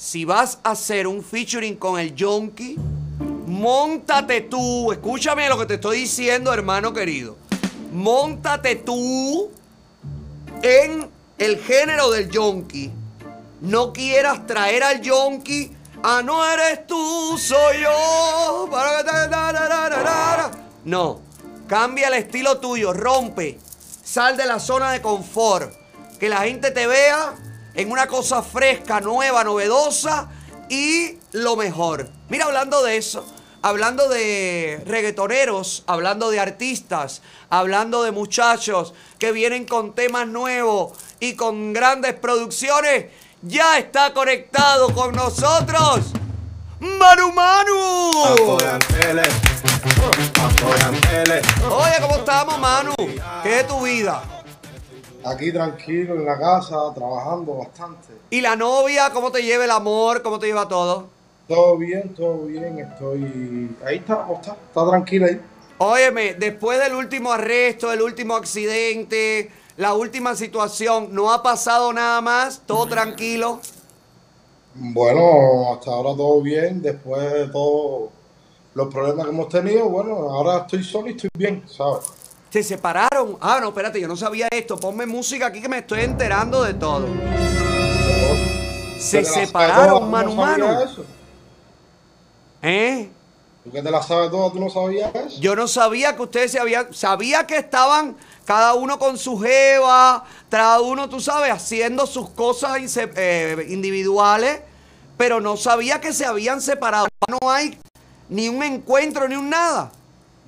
Si 0.00 0.24
vas 0.24 0.60
a 0.62 0.70
hacer 0.70 1.08
un 1.08 1.24
featuring 1.24 1.74
con 1.74 1.98
el 1.98 2.14
Yonki, 2.14 2.76
montate 3.48 4.42
tú, 4.42 4.92
escúchame 4.92 5.48
lo 5.48 5.58
que 5.58 5.66
te 5.66 5.74
estoy 5.74 5.98
diciendo, 5.98 6.54
hermano 6.54 6.92
querido. 6.92 7.36
Montate 7.92 8.76
tú 8.76 9.50
en 10.62 11.10
el 11.36 11.58
género 11.58 12.12
del 12.12 12.30
Yonki. 12.30 12.92
No 13.60 13.92
quieras 13.92 14.46
traer 14.46 14.84
al 14.84 15.02
Yonki 15.02 15.72
a 16.04 16.22
no 16.22 16.46
eres 16.46 16.86
tú, 16.86 17.36
soy 17.36 17.80
yo. 17.80 18.70
No, 20.84 21.20
cambia 21.66 22.06
el 22.06 22.14
estilo 22.14 22.58
tuyo, 22.58 22.92
rompe, 22.92 23.58
sal 24.04 24.36
de 24.36 24.46
la 24.46 24.60
zona 24.60 24.92
de 24.92 25.02
confort, 25.02 25.72
que 26.20 26.28
la 26.28 26.42
gente 26.42 26.70
te 26.70 26.86
vea 26.86 27.34
en 27.78 27.92
una 27.92 28.08
cosa 28.08 28.42
fresca, 28.42 29.00
nueva, 29.00 29.44
novedosa 29.44 30.28
y 30.68 31.16
lo 31.30 31.54
mejor. 31.54 32.08
Mira, 32.28 32.46
hablando 32.46 32.82
de 32.82 32.96
eso, 32.96 33.24
hablando 33.62 34.08
de 34.08 34.82
reggaetoneros, 34.84 35.84
hablando 35.86 36.28
de 36.30 36.40
artistas, 36.40 37.22
hablando 37.48 38.02
de 38.02 38.10
muchachos 38.10 38.94
que 39.20 39.30
vienen 39.30 39.64
con 39.64 39.94
temas 39.94 40.26
nuevos 40.26 40.98
y 41.20 41.34
con 41.34 41.72
grandes 41.72 42.14
producciones, 42.14 43.12
ya 43.42 43.78
está 43.78 44.12
conectado 44.12 44.92
con 44.92 45.14
nosotros. 45.14 46.00
Manu 46.80 47.32
Manu. 47.32 48.24
Oye, 51.70 51.94
¿cómo 52.00 52.16
estamos, 52.16 52.58
Manu? 52.58 52.94
¿Qué 53.44 53.60
es 53.60 53.68
tu 53.68 53.82
vida? 53.82 54.37
Aquí 55.24 55.52
tranquilo 55.52 56.14
en 56.14 56.24
la 56.24 56.38
casa, 56.38 56.76
trabajando 56.94 57.56
bastante. 57.56 58.08
¿Y 58.30 58.40
la 58.40 58.54
novia? 58.56 59.10
¿Cómo 59.12 59.32
te 59.32 59.42
lleva 59.42 59.64
el 59.64 59.70
amor? 59.70 60.22
¿Cómo 60.22 60.38
te 60.38 60.46
lleva 60.46 60.68
todo? 60.68 61.08
Todo 61.48 61.76
bien, 61.76 62.14
todo 62.14 62.44
bien, 62.44 62.78
estoy... 62.78 63.76
Ahí 63.84 63.96
está, 63.96 64.18
¿cómo 64.18 64.34
está? 64.34 64.52
Está 64.52 64.88
tranquila 64.88 65.26
ahí. 65.26 65.40
Óyeme, 65.78 66.34
después 66.34 66.78
del 66.78 66.94
último 66.94 67.32
arresto, 67.32 67.90
del 67.90 68.02
último 68.02 68.36
accidente, 68.36 69.50
la 69.76 69.94
última 69.94 70.34
situación, 70.34 71.08
¿no 71.12 71.32
ha 71.32 71.42
pasado 71.42 71.92
nada 71.92 72.20
más? 72.20 72.62
¿Todo 72.66 72.86
tranquilo? 72.86 73.60
Bueno, 74.74 75.72
hasta 75.72 75.90
ahora 75.90 76.16
todo 76.16 76.40
bien, 76.42 76.82
después 76.82 77.32
de 77.32 77.48
todos 77.48 78.10
los 78.74 78.92
problemas 78.92 79.24
que 79.24 79.32
hemos 79.32 79.48
tenido, 79.48 79.88
bueno, 79.88 80.14
ahora 80.30 80.58
estoy 80.58 80.84
solo 80.84 81.08
y 81.08 81.10
estoy 81.12 81.30
bien, 81.36 81.64
¿sabes? 81.66 82.06
¿Se 82.50 82.62
separaron? 82.62 83.36
Ah, 83.40 83.58
no, 83.60 83.68
espérate, 83.68 84.00
yo 84.00 84.08
no 84.08 84.16
sabía 84.16 84.48
esto. 84.50 84.78
Ponme 84.78 85.04
música 85.04 85.46
aquí 85.46 85.60
que 85.60 85.68
me 85.68 85.78
estoy 85.78 86.00
enterando 86.00 86.62
de 86.62 86.74
todo. 86.74 87.06
Se 88.98 89.24
separaron, 89.24 90.00
¿Tú 90.00 90.04
no 90.04 90.10
mano, 90.10 90.34
mano. 90.34 90.78
¿Eh? 92.62 93.08
¿Tú 93.64 93.70
que 93.70 93.82
te 93.82 93.90
la 93.90 94.02
sabes 94.02 94.30
toda? 94.30 94.50
¿Tú 94.50 94.58
no 94.58 94.70
sabías 94.70 95.14
eso? 95.14 95.40
Yo 95.40 95.54
no 95.54 95.68
sabía 95.68 96.16
que 96.16 96.22
ustedes 96.22 96.52
se 96.52 96.58
habían. 96.58 96.92
Sabía 96.94 97.46
que 97.46 97.58
estaban 97.58 98.16
cada 98.46 98.74
uno 98.74 98.98
con 98.98 99.18
su 99.18 99.38
jeva, 99.38 100.24
cada 100.48 100.80
uno, 100.80 101.08
tú 101.10 101.20
sabes, 101.20 101.52
haciendo 101.52 102.06
sus 102.06 102.30
cosas 102.30 102.78
eh, 102.96 103.66
individuales, 103.68 104.62
pero 105.18 105.40
no 105.40 105.58
sabía 105.58 106.00
que 106.00 106.14
se 106.14 106.24
habían 106.24 106.62
separado. 106.62 107.08
No 107.28 107.50
hay 107.50 107.78
ni 108.30 108.48
un 108.48 108.62
encuentro 108.62 109.28
ni 109.28 109.36
un 109.36 109.50
nada. 109.50 109.92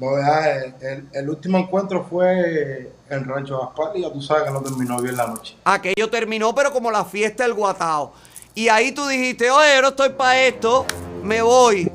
No, 0.01 0.17
el, 0.17 0.75
el- 0.81 1.09
el 1.13 1.29
último 1.31 1.59
encuentro 1.59 2.05
fue 2.09 2.91
en 3.11 3.25
Rancho 3.29 3.59
Gaspar 3.61 3.97
y 3.97 4.03
ya 4.03 4.13
tú 4.13 4.23
sabes 4.23 4.45
que 4.45 4.51
no 4.51 4.63
terminó 4.63 4.99
bien 5.01 5.17
la 5.17 5.27
noche. 5.27 5.57
Aquello 5.65 6.09
terminó, 6.11 6.55
pero 6.55 6.73
como 6.73 6.91
la 6.91 7.05
fiesta 7.05 7.43
del 7.45 7.55
guatao. 7.55 8.13
Y 8.55 8.69
ahí 8.69 8.93
tú 8.93 9.07
dijiste, 9.07 9.51
oye, 9.51 9.77
yo 9.77 9.83
no 9.83 9.89
estoy 9.89 10.09
para 10.11 10.41
esto, 10.41 10.85
me 11.23 11.43
voy. 11.43 11.91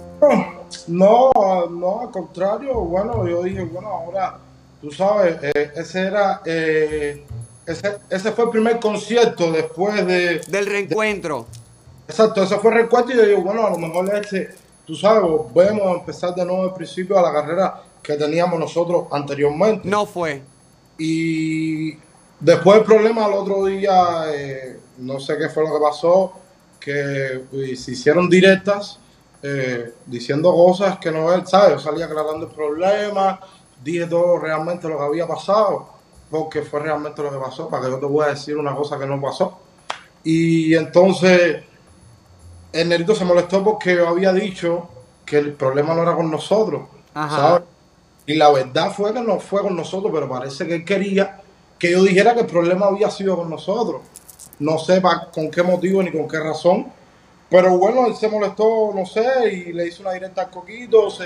No, 0.87 1.31
no, 1.69 2.01
al 2.01 2.11
contrario, 2.11 2.73
bueno, 2.75 3.27
yo 3.27 3.43
dije, 3.43 3.63
bueno, 3.63 3.87
ahora, 3.89 4.37
tú 4.81 4.91
sabes, 4.91 5.37
eh, 5.41 5.71
ese 5.75 6.01
era, 6.07 6.41
eh, 6.45 7.25
ese, 7.65 7.97
ese 8.09 8.31
fue 8.31 8.45
el 8.45 8.49
primer 8.51 8.79
concierto 8.79 9.51
después 9.51 10.05
de... 10.05 10.39
Del 10.47 10.65
reencuentro. 10.65 11.45
exacto, 12.07 12.43
ese 12.43 12.57
fue 12.59 12.71
el 12.71 12.77
reencuentro 12.77 13.13
y 13.13 13.17
yo 13.17 13.25
digo, 13.25 13.41
bueno, 13.41 13.65
a 13.67 13.69
lo 13.71 13.77
mejor 13.77 14.13
este, 14.15 14.49
tú 14.85 14.95
sabes, 14.95 15.21
volvemos 15.23 15.87
a 15.87 15.99
empezar 15.99 16.33
de 16.35 16.45
nuevo 16.45 16.63
al 16.63 16.73
principio 16.73 17.17
a 17.17 17.21
la 17.21 17.33
carrera 17.33 17.81
que 18.05 18.15
teníamos 18.17 18.59
nosotros 18.59 19.05
anteriormente. 19.11 19.87
No 19.89 20.05
fue. 20.05 20.43
Y 20.97 21.97
después 22.39 22.79
el 22.79 22.83
problema 22.83 23.25
al 23.25 23.33
otro 23.33 23.65
día, 23.65 24.25
eh, 24.31 24.79
no 24.99 25.19
sé 25.19 25.37
qué 25.37 25.49
fue 25.49 25.63
lo 25.63 25.73
que 25.73 25.83
pasó, 25.83 26.33
que 26.79 27.41
se 27.75 27.91
hicieron 27.91 28.29
directas 28.29 28.99
eh, 29.41 29.93
diciendo 30.05 30.53
cosas 30.53 30.99
que 30.99 31.11
no 31.11 31.33
él, 31.33 31.47
¿sabes? 31.47 31.71
Yo 31.71 31.79
salí 31.79 32.01
aclarando 32.03 32.45
el 32.45 32.51
problema, 32.51 33.39
dije 33.83 34.05
todo 34.05 34.37
realmente 34.37 34.87
lo 34.87 34.97
que 34.99 35.03
había 35.03 35.27
pasado, 35.27 35.89
porque 36.29 36.61
fue 36.61 36.81
realmente 36.81 37.23
lo 37.23 37.31
que 37.31 37.37
pasó, 37.37 37.67
para 37.69 37.85
que 37.85 37.91
yo 37.91 37.99
te 37.99 38.05
voy 38.05 38.25
a 38.25 38.29
decir 38.29 38.55
una 38.55 38.75
cosa 38.75 38.99
que 38.99 39.07
no 39.07 39.19
pasó. 39.19 39.57
Y 40.23 40.75
entonces 40.75 41.63
el 42.71 42.89
negrito 42.89 43.15
se 43.15 43.25
molestó 43.25 43.63
porque 43.63 43.95
yo 43.95 44.07
había 44.07 44.31
dicho 44.31 44.89
que 45.25 45.39
el 45.39 45.53
problema 45.53 45.95
no 45.95 46.03
era 46.03 46.15
con 46.15 46.29
nosotros, 46.29 46.83
Ajá. 47.15 47.35
¿sabes? 47.35 47.74
Y 48.27 48.35
la 48.35 48.51
verdad 48.51 48.91
fue 48.91 49.13
que 49.13 49.21
no 49.21 49.39
fue 49.39 49.61
con 49.61 49.75
nosotros, 49.75 50.11
pero 50.13 50.27
parece 50.27 50.65
que 50.67 50.75
él 50.75 50.85
quería 50.85 51.41
que 51.77 51.91
yo 51.91 52.03
dijera 52.03 52.33
que 52.33 52.41
el 52.41 52.47
problema 52.47 52.87
había 52.87 53.09
sido 53.11 53.37
con 53.37 53.49
nosotros. 53.49 54.01
No 54.59 54.77
sé 54.77 55.01
con 55.33 55.51
qué 55.51 55.61
motivo 55.61 56.01
ni 56.01 56.11
con 56.11 56.27
qué 56.27 56.39
razón. 56.39 56.87
Pero 57.49 57.77
bueno, 57.77 58.07
él 58.07 58.15
se 58.15 58.27
molestó, 58.27 58.91
no 58.93 59.05
sé, 59.05 59.23
y 59.51 59.73
le 59.73 59.87
hizo 59.87 60.01
una 60.01 60.13
directa 60.13 60.43
al 60.43 60.49
coquito, 60.49 61.09
se 61.09 61.25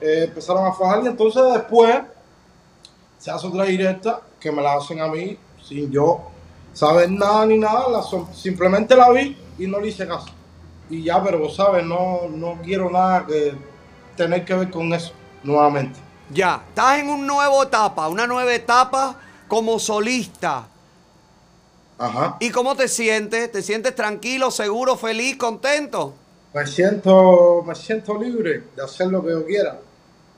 eh, 0.00 0.24
empezaron 0.24 0.66
a 0.66 0.72
fajar 0.72 1.02
y 1.04 1.06
entonces 1.06 1.42
después 1.54 1.96
se 3.18 3.30
hace 3.30 3.46
otra 3.46 3.64
directa 3.64 4.20
que 4.38 4.52
me 4.52 4.60
la 4.60 4.74
hacen 4.74 5.00
a 5.00 5.08
mí 5.08 5.38
sin 5.62 5.90
yo 5.90 6.20
saber 6.74 7.10
nada 7.10 7.46
ni 7.46 7.56
nada, 7.56 7.88
la 7.88 8.02
simplemente 8.34 8.94
la 8.94 9.10
vi 9.10 9.36
y 9.58 9.66
no 9.66 9.80
le 9.80 9.88
hice 9.88 10.06
caso. 10.06 10.28
Y 10.90 11.04
ya, 11.04 11.22
pero 11.24 11.38
vos 11.38 11.56
sabes, 11.56 11.84
no, 11.84 12.28
no 12.30 12.58
quiero 12.62 12.90
nada 12.90 13.26
que 13.26 13.54
tener 14.14 14.44
que 14.44 14.54
ver 14.54 14.70
con 14.70 14.92
eso 14.92 15.12
nuevamente. 15.42 16.05
Ya, 16.30 16.62
estás 16.68 16.98
en 16.98 17.08
una 17.08 17.24
nueva 17.24 17.62
etapa, 17.62 18.08
una 18.08 18.26
nueva 18.26 18.52
etapa 18.52 19.16
como 19.48 19.78
solista. 19.78 20.66
Ajá. 21.98 22.36
¿Y 22.40 22.50
cómo 22.50 22.74
te 22.74 22.88
sientes? 22.88 23.50
¿Te 23.52 23.62
sientes 23.62 23.94
tranquilo, 23.94 24.50
seguro, 24.50 24.96
feliz, 24.96 25.36
contento? 25.36 26.14
Me 26.52 26.66
siento, 26.66 27.62
me 27.66 27.74
siento 27.74 28.18
libre 28.18 28.64
de 28.74 28.82
hacer 28.82 29.08
lo 29.08 29.22
que 29.22 29.30
yo 29.30 29.46
quiera, 29.46 29.78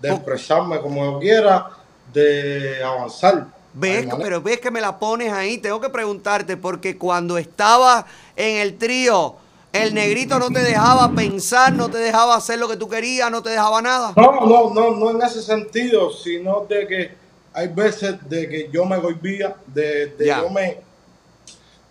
de 0.00 0.10
expresarme 0.10 0.80
como 0.80 1.04
yo 1.04 1.18
quiera, 1.18 1.70
de 2.12 2.82
avanzar. 2.82 3.46
¿Ves? 3.72 4.06
Pero 4.20 4.42
ves 4.42 4.60
que 4.60 4.70
me 4.70 4.80
la 4.80 4.98
pones 4.98 5.32
ahí. 5.32 5.58
Tengo 5.58 5.80
que 5.80 5.88
preguntarte, 5.88 6.56
porque 6.56 6.98
cuando 6.98 7.38
estaba 7.38 8.04
en 8.34 8.56
el 8.56 8.76
trío, 8.76 9.36
el 9.82 9.94
negrito 9.94 10.38
no 10.38 10.50
te 10.50 10.60
dejaba 10.60 11.10
pensar, 11.12 11.72
no 11.72 11.88
te 11.88 11.98
dejaba 11.98 12.36
hacer 12.36 12.58
lo 12.58 12.68
que 12.68 12.76
tú 12.76 12.88
querías, 12.88 13.30
no 13.30 13.42
te 13.42 13.50
dejaba 13.50 13.80
nada. 13.82 14.12
No, 14.16 14.32
no, 14.46 14.74
no, 14.74 14.96
no 14.96 15.10
en 15.10 15.22
ese 15.22 15.42
sentido, 15.42 16.10
sino 16.10 16.66
de 16.68 16.86
que 16.86 17.10
hay 17.52 17.68
veces 17.68 18.16
de 18.28 18.48
que 18.48 18.70
yo 18.72 18.84
me 18.84 18.98
golpía, 18.98 19.56
de, 19.66 20.06
de 20.06 20.26
yo 20.26 20.50
me 20.50 20.88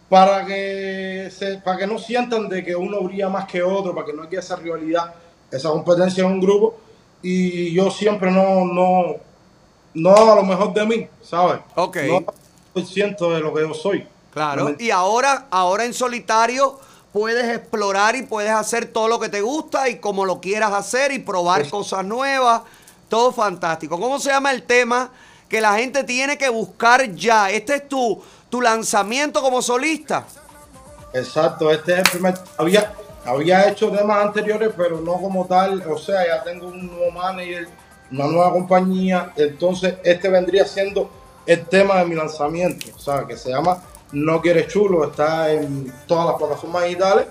para 0.10 0.46
que 0.46 1.30
se, 1.36 1.58
para 1.58 1.80
que 1.80 1.88
no 1.88 2.00
sientan 2.00 2.48
de 2.48 2.64
que 2.64 2.76
uno 2.76 3.02
brilla 3.02 3.28
más 3.28 3.46
que 3.46 3.62
otro, 3.62 3.94
para 3.94 4.06
que 4.08 4.14
no 4.14 4.24
haya 4.24 4.40
esa 4.40 4.56
rivalidad, 4.56 5.14
esa 5.52 5.70
competencia 5.70 6.24
en 6.24 6.32
un 6.32 6.40
grupo, 6.40 6.78
y 7.22 7.74
yo 7.74 7.92
siempre 7.92 8.32
no, 8.32 8.66
no, 8.66 9.16
no 9.94 10.10
hago 10.12 10.36
lo 10.36 10.44
mejor 10.44 10.74
de 10.74 10.86
mí, 10.86 11.08
¿sabes? 11.22 11.60
Ok. 11.76 11.98
No 12.08 12.26
por 12.74 12.86
ciento 12.86 13.32
de 13.34 13.40
lo 13.40 13.54
que 13.54 13.62
yo 13.62 13.74
soy. 13.74 14.06
Claro. 14.32 14.76
Y 14.78 14.92
ahora, 14.92 15.48
ahora 15.50 15.84
en 15.84 15.94
solitario 15.94 16.80
puedes 17.12 17.56
explorar 17.56 18.16
y 18.16 18.24
puedes 18.24 18.52
hacer 18.52 18.86
todo 18.86 19.08
lo 19.08 19.20
que 19.20 19.30
te 19.30 19.42
gusta 19.42 19.90
y 19.90 20.00
como 20.00 20.26
lo 20.26 20.40
quieras 20.40 20.74
hacer 20.74 21.12
y 21.12 21.20
probar 21.20 21.70
cosas 21.70 22.06
nuevas. 22.06 22.62
Todo 23.10 23.32
fantástico. 23.32 24.00
¿Cómo 24.00 24.20
se 24.20 24.30
llama 24.30 24.52
el 24.52 24.64
tema 24.64 25.12
que 25.48 25.62
la 25.62 25.76
gente 25.76 26.04
tiene 26.04 26.38
que 26.38 26.50
buscar 26.50 27.14
ya? 27.14 27.50
Este 27.50 27.76
es 27.76 27.88
tu, 27.88 28.22
tu 28.50 28.62
lanzamiento 28.62 29.42
como 29.42 29.62
solista. 29.62 30.26
Exacto, 31.14 31.72
este 31.72 31.94
es 31.94 32.00
el 32.00 32.12
primer. 32.12 32.36
Había, 32.58 32.94
había 33.26 33.70
hecho 33.70 33.90
temas 33.90 34.26
anteriores, 34.26 34.72
pero 34.76 35.00
no 35.00 35.14
como 35.14 35.46
tal. 35.46 35.84
O 35.90 35.98
sea, 35.98 36.28
ya 36.28 36.44
tengo 36.44 36.68
un 36.68 36.88
nuevo 36.88 37.12
manager, 37.12 37.70
una 38.12 38.26
nueva 38.26 38.52
compañía. 38.52 39.32
Entonces, 39.38 39.96
este 40.04 40.30
vendría 40.30 40.66
siendo 40.66 41.10
el 41.46 41.66
tema 41.66 42.00
de 42.00 42.06
mi 42.06 42.16
lanzamiento. 42.16 42.88
O 42.96 43.00
sea, 43.00 43.26
que 43.26 43.38
se 43.38 43.50
llama 43.50 43.82
No 44.12 44.42
Quieres 44.42 44.68
Chulo. 44.68 45.06
Está 45.10 45.52
en 45.52 45.92
todas 46.08 46.28
las 46.28 46.36
plataformas 46.38 46.84
digitales. 46.86 47.28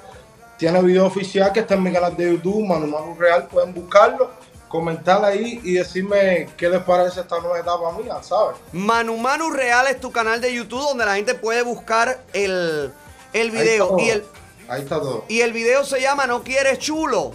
Tiene 0.59 0.81
video 0.83 1.07
oficial 1.07 1.53
que 1.53 1.61
está 1.61 1.75
en 1.75 1.83
mi 1.83 1.93
canal 1.93 2.17
de 2.17 2.33
YouTube, 2.33 2.65
Manu 2.67 2.87
Manu 2.87 3.15
Real. 3.19 3.47
Pueden 3.47 3.75
buscarlo 3.75 4.31
comentar 4.69 5.25
ahí 5.25 5.61
y 5.63 5.75
decirme 5.75 6.49
qué 6.57 6.69
les 6.69 6.83
parece 6.83 7.21
esta 7.21 7.39
nueva 7.39 7.59
etapa 7.61 7.93
mía, 7.93 8.21
¿sabes? 8.23 8.57
Manu 8.73 9.17
Manu 9.17 9.51
Real 9.51 9.87
es 9.87 10.01
tu 10.01 10.11
canal 10.11 10.41
de 10.41 10.53
YouTube 10.53 10.81
donde 10.83 11.05
la 11.05 11.15
gente 11.15 11.35
puede 11.35 11.63
buscar 11.63 12.21
el, 12.33 12.93
el 13.33 13.51
video. 13.53 13.97
Y 13.99 14.11
el, 14.11 14.25
Ahí 14.69 14.83
está 14.83 14.99
todo. 14.99 15.25
y 15.29 15.41
el 15.43 15.53
video 15.53 15.85
se 15.85 16.01
llama 16.01 16.27
No 16.27 16.43
quieres 16.43 16.79
chulo. 16.81 17.33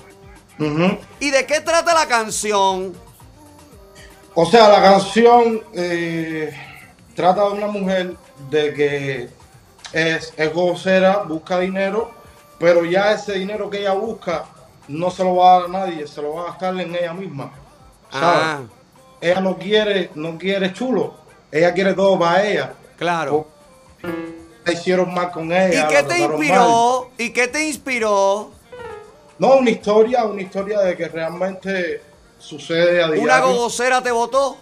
¿Y 1.20 1.30
de 1.32 1.46
qué 1.46 1.62
trata 1.62 1.94
la 1.94 2.08
canción? 2.08 2.94
O 4.36 4.46
sea, 4.46 4.70
la 4.70 4.82
canción 4.82 5.62
eh, 5.74 6.52
trata 7.16 7.46
de 7.46 7.52
una 7.52 7.68
mujer 7.68 8.16
de 8.50 8.74
que 8.74 9.30
es, 9.94 10.34
es 10.36 10.54
grosera, 10.54 11.24
busca 11.24 11.60
dinero, 11.60 12.12
pero 12.60 12.86
ya 12.86 13.12
ese 13.14 13.34
dinero 13.34 13.70
que 13.70 13.80
ella 13.80 13.94
busca 13.94 14.46
no 14.88 15.10
se 15.10 15.24
lo 15.24 15.38
va 15.38 15.56
a 15.56 15.60
dar 15.60 15.70
a 15.70 15.72
nadie, 15.72 16.08
se 16.08 16.22
lo 16.22 16.36
va 16.36 16.44
a 16.44 16.46
gastar 16.48 16.80
en 16.80 16.96
ella 16.96 17.14
misma. 17.14 17.52
¿sabes? 18.12 18.42
Ah. 18.44 18.62
Ella 19.22 19.42
no 19.42 19.58
quiere, 19.58 20.10
no 20.16 20.38
quiere 20.38 20.74
chulo, 20.74 21.14
ella 21.52 21.74
quiere 21.74 21.94
todo 21.94 22.18
para 22.18 22.46
ella. 22.46 22.74
Claro. 22.98 23.48
La 24.66 24.74
hicieron 24.74 25.14
mal 25.14 25.32
con 25.32 25.52
ella. 25.52 25.86
¿Y 25.86 25.88
qué 25.88 26.04
te 26.04 26.20
mal. 26.20 26.32
inspiró? 26.32 27.12
¿Y 27.18 27.30
qué 27.32 27.48
te 27.48 27.68
inspiró? 27.68 28.52
No, 29.38 29.56
una 29.56 29.70
historia, 29.70 30.24
una 30.26 30.42
historia 30.42 30.80
de 30.82 30.96
que 30.96 31.08
realmente 31.08 32.02
sucede 32.38 33.04
a 33.04 33.08
diario. 33.08 33.24
¿Una 33.24 33.40
gogocera 33.40 34.02
te 34.02 34.12
votó? 34.12 34.58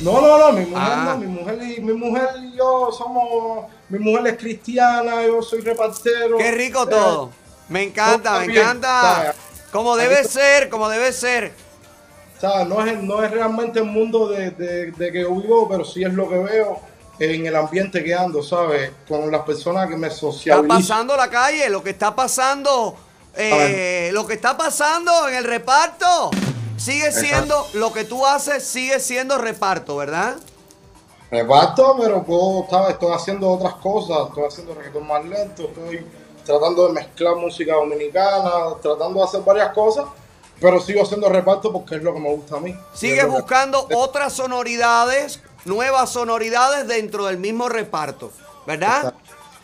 No, 0.00 0.20
no, 0.20 0.38
no, 0.38 0.52
mi 0.52 0.64
mujer 0.66 0.84
Ah. 0.92 1.04
no, 1.10 1.18
mi 1.18 1.26
mujer, 1.26 1.58
y, 1.62 1.80
mi 1.80 1.92
mujer 1.92 2.28
y 2.40 2.56
yo 2.56 2.90
somos, 2.96 3.64
mi 3.88 3.98
mujer 3.98 4.28
es 4.28 4.36
cristiana, 4.38 5.26
yo 5.26 5.42
soy 5.42 5.60
repartero. 5.60 6.38
Qué 6.38 6.52
rico 6.52 6.84
Eh, 6.84 6.90
todo. 6.90 7.30
Me 7.68 7.82
encanta, 7.82 8.30
todo 8.30 8.40
me 8.40 8.46
bien, 8.46 8.62
encanta. 8.62 9.00
¿sabes? 9.02 9.32
Como 9.72 9.96
debe 9.96 10.20
está- 10.20 10.32
ser, 10.32 10.68
como 10.68 10.88
debe 10.88 11.12
ser. 11.12 11.52
¿sabes? 12.40 12.68
No, 12.68 12.86
es, 12.86 13.02
no 13.02 13.22
es 13.24 13.30
realmente 13.32 13.80
el 13.80 13.86
mundo 13.86 14.28
de, 14.28 14.52
de- 14.52 14.92
de 14.92 15.12
que 15.12 15.22
yo 15.22 15.34
vivo, 15.34 15.68
pero 15.68 15.84
sí 15.84 16.04
es 16.04 16.12
lo 16.14 16.28
que 16.28 16.38
veo 16.38 16.80
en 17.18 17.46
el 17.46 17.56
ambiente 17.56 18.04
que 18.04 18.14
ando, 18.14 18.44
¿sabes? 18.44 18.92
Con 19.08 19.28
las 19.32 19.42
personas 19.42 19.88
que 19.88 19.96
me 19.96 20.06
Está 20.06 20.20
socializan. 20.20 20.68
pasando 20.68 21.16
la 21.16 21.28
calle, 21.28 21.68
lo 21.68 21.82
que 21.82 21.90
está 21.90 22.14
pasando, 22.14 22.94
eh, 23.34 24.10
lo 24.12 24.24
que 24.24 24.34
está 24.34 24.56
pasando 24.56 25.28
en 25.28 25.34
el 25.34 25.42
reparto, 25.44 26.30
sigue 26.78 27.06
Exacto. 27.06 27.26
siendo, 27.26 27.66
lo 27.74 27.92
que 27.92 28.04
tú 28.04 28.26
haces 28.26 28.64
sigue 28.64 29.00
siendo 29.00 29.38
reparto, 29.38 29.96
¿verdad? 29.96 30.36
Reparto, 31.30 31.96
pero 32.00 32.22
puedo, 32.22 32.66
¿sabes? 32.70 32.94
Estoy 32.94 33.12
haciendo 33.14 33.50
otras 33.50 33.74
cosas, 33.74 34.28
estoy 34.28 34.44
haciendo 34.44 34.74
reggaetón 34.74 35.06
más 35.06 35.24
lento, 35.24 35.64
estoy 35.64 36.06
tratando 36.44 36.86
de 36.86 36.94
mezclar 36.94 37.36
música 37.36 37.74
dominicana, 37.74 38.50
tratando 38.80 39.20
de 39.20 39.24
hacer 39.26 39.42
varias 39.42 39.72
cosas, 39.74 40.06
pero 40.58 40.80
sigo 40.80 41.02
haciendo 41.02 41.28
reparto 41.28 41.70
porque 41.70 41.96
es 41.96 42.02
lo 42.02 42.14
que 42.14 42.20
me 42.20 42.34
gusta 42.34 42.56
a 42.56 42.60
mí. 42.60 42.74
Sigues 42.94 43.28
buscando 43.28 43.86
otras 43.94 44.32
sonoridades, 44.32 45.40
nuevas 45.66 46.10
sonoridades 46.10 46.88
dentro 46.88 47.26
del 47.26 47.36
mismo 47.36 47.68
reparto, 47.68 48.32
¿verdad? 48.66 49.12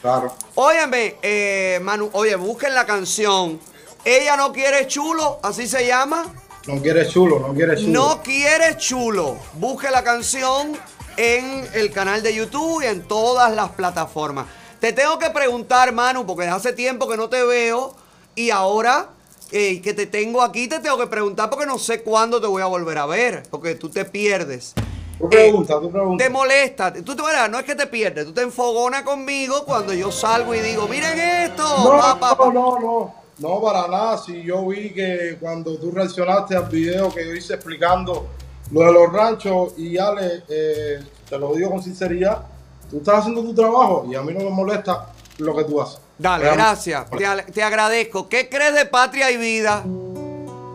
Claro. 0.02 0.34
Óyeme, 0.56 1.16
eh, 1.22 1.78
Manu, 1.82 2.10
oye, 2.12 2.36
busquen 2.36 2.74
la 2.74 2.84
canción. 2.84 3.58
Ella 4.04 4.36
no 4.36 4.52
quiere 4.52 4.86
chulo, 4.86 5.38
así 5.42 5.66
se 5.66 5.86
llama. 5.86 6.26
No 6.66 6.80
quiere 6.80 7.06
chulo, 7.06 7.38
no 7.40 7.52
quiere 7.52 7.76
chulo. 7.76 7.88
No 7.92 8.22
quiere 8.22 8.76
chulo. 8.76 9.36
Busque 9.54 9.90
la 9.90 10.02
canción 10.02 10.72
en 11.16 11.68
el 11.74 11.90
canal 11.92 12.22
de 12.22 12.34
YouTube 12.34 12.82
y 12.82 12.86
en 12.86 13.02
todas 13.06 13.54
las 13.54 13.70
plataformas. 13.70 14.46
Te 14.80 14.92
tengo 14.92 15.18
que 15.18 15.30
preguntar, 15.30 15.92
Manu, 15.92 16.26
porque 16.26 16.46
hace 16.46 16.72
tiempo 16.72 17.08
que 17.08 17.16
no 17.16 17.28
te 17.28 17.42
veo 17.44 17.94
y 18.34 18.50
ahora 18.50 19.08
eh, 19.52 19.80
que 19.82 19.94
te 19.94 20.06
tengo 20.06 20.42
aquí, 20.42 20.68
te 20.68 20.80
tengo 20.80 20.98
que 20.98 21.06
preguntar 21.06 21.50
porque 21.50 21.66
no 21.66 21.78
sé 21.78 22.02
cuándo 22.02 22.40
te 22.40 22.46
voy 22.46 22.62
a 22.62 22.66
volver 22.66 22.98
a 22.98 23.06
ver, 23.06 23.42
porque 23.50 23.74
tú 23.74 23.88
te 23.90 24.04
pierdes. 24.04 24.74
Tú 25.18 25.28
pregunta, 25.28 25.78
tú 25.80 25.90
pregunta. 25.90 26.24
Te 26.24 26.28
molesta, 26.30 26.92
tú 26.92 27.14
te 27.14 27.22
verás, 27.22 27.48
no 27.48 27.58
es 27.58 27.64
que 27.64 27.74
te 27.74 27.86
pierdes, 27.86 28.24
tú 28.24 28.32
te 28.32 28.42
enfogonas 28.42 29.02
conmigo 29.02 29.64
cuando 29.64 29.92
yo 29.94 30.10
salgo 30.10 30.54
y 30.54 30.60
digo, 30.60 30.88
miren 30.88 31.18
esto, 31.18 31.62
No, 31.62 31.98
pa, 31.98 32.18
pa, 32.18 32.36
pa". 32.36 32.44
no, 32.46 32.52
no, 32.52 32.80
no, 32.80 33.14
no, 33.38 33.60
para 33.60 33.88
nada. 33.88 34.18
Si 34.18 34.42
yo 34.42 34.66
vi 34.66 34.90
que 34.90 35.36
cuando 35.40 35.76
tú 35.78 35.90
reaccionaste 35.90 36.56
al 36.56 36.68
video 36.68 37.12
que 37.12 37.26
yo 37.26 37.34
hice 37.34 37.54
explicando 37.54 38.28
lo 38.70 38.80
de 38.80 38.92
los 38.92 39.12
ranchos 39.12 39.74
y 39.76 39.98
Ale, 39.98 40.42
eh, 40.48 41.00
te 41.28 41.38
lo 41.38 41.54
digo 41.54 41.70
con 41.70 41.82
sinceridad, 41.82 42.42
tú 42.90 42.98
estás 42.98 43.20
haciendo 43.20 43.42
tu 43.42 43.54
trabajo 43.54 44.06
y 44.10 44.14
a 44.14 44.22
mí 44.22 44.32
no 44.32 44.44
me 44.44 44.50
molesta 44.50 45.12
lo 45.38 45.54
que 45.56 45.64
tú 45.64 45.80
haces. 45.80 45.98
Dale, 46.16 46.44
Realmente. 46.44 46.64
gracias, 46.64 47.06
te 47.52 47.62
agradezco. 47.62 48.28
¿Qué 48.28 48.48
crees 48.48 48.74
de 48.74 48.86
Patria 48.86 49.30
y 49.32 49.36
Vida? 49.36 49.82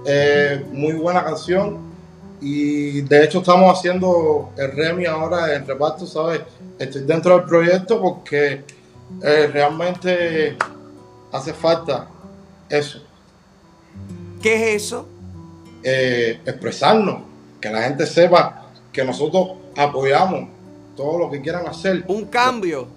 Eh, 0.06 0.66
muy 0.72 0.94
buena 0.94 1.24
canción 1.24 1.90
y 2.42 3.02
de 3.02 3.24
hecho 3.24 3.40
estamos 3.40 3.78
haciendo 3.78 4.52
el 4.58 4.72
Remy 4.72 5.06
ahora 5.06 5.56
en 5.56 5.66
reparto, 5.66 6.06
¿sabes? 6.06 6.42
Estoy 6.78 7.04
dentro 7.04 7.38
del 7.38 7.46
proyecto 7.46 8.02
porque 8.02 8.64
eh, 9.24 9.50
realmente 9.52 10.58
hace 11.32 11.54
falta 11.54 12.08
eso. 12.70 13.00
¿Qué 14.42 14.76
es 14.76 14.84
eso? 14.84 15.08
eh, 15.84 16.42
expresarnos, 16.46 17.22
que 17.62 17.70
la 17.70 17.84
gente 17.84 18.06
sepa 18.06 18.66
que 18.92 19.04
nosotros 19.04 19.52
apoyamos 19.78 20.50
todo 20.96 21.18
lo 21.20 21.30
que 21.32 21.42
quieran 21.42 21.68
hacer. 21.68 22.04
Un 22.08 22.26
cambio. 22.26 22.88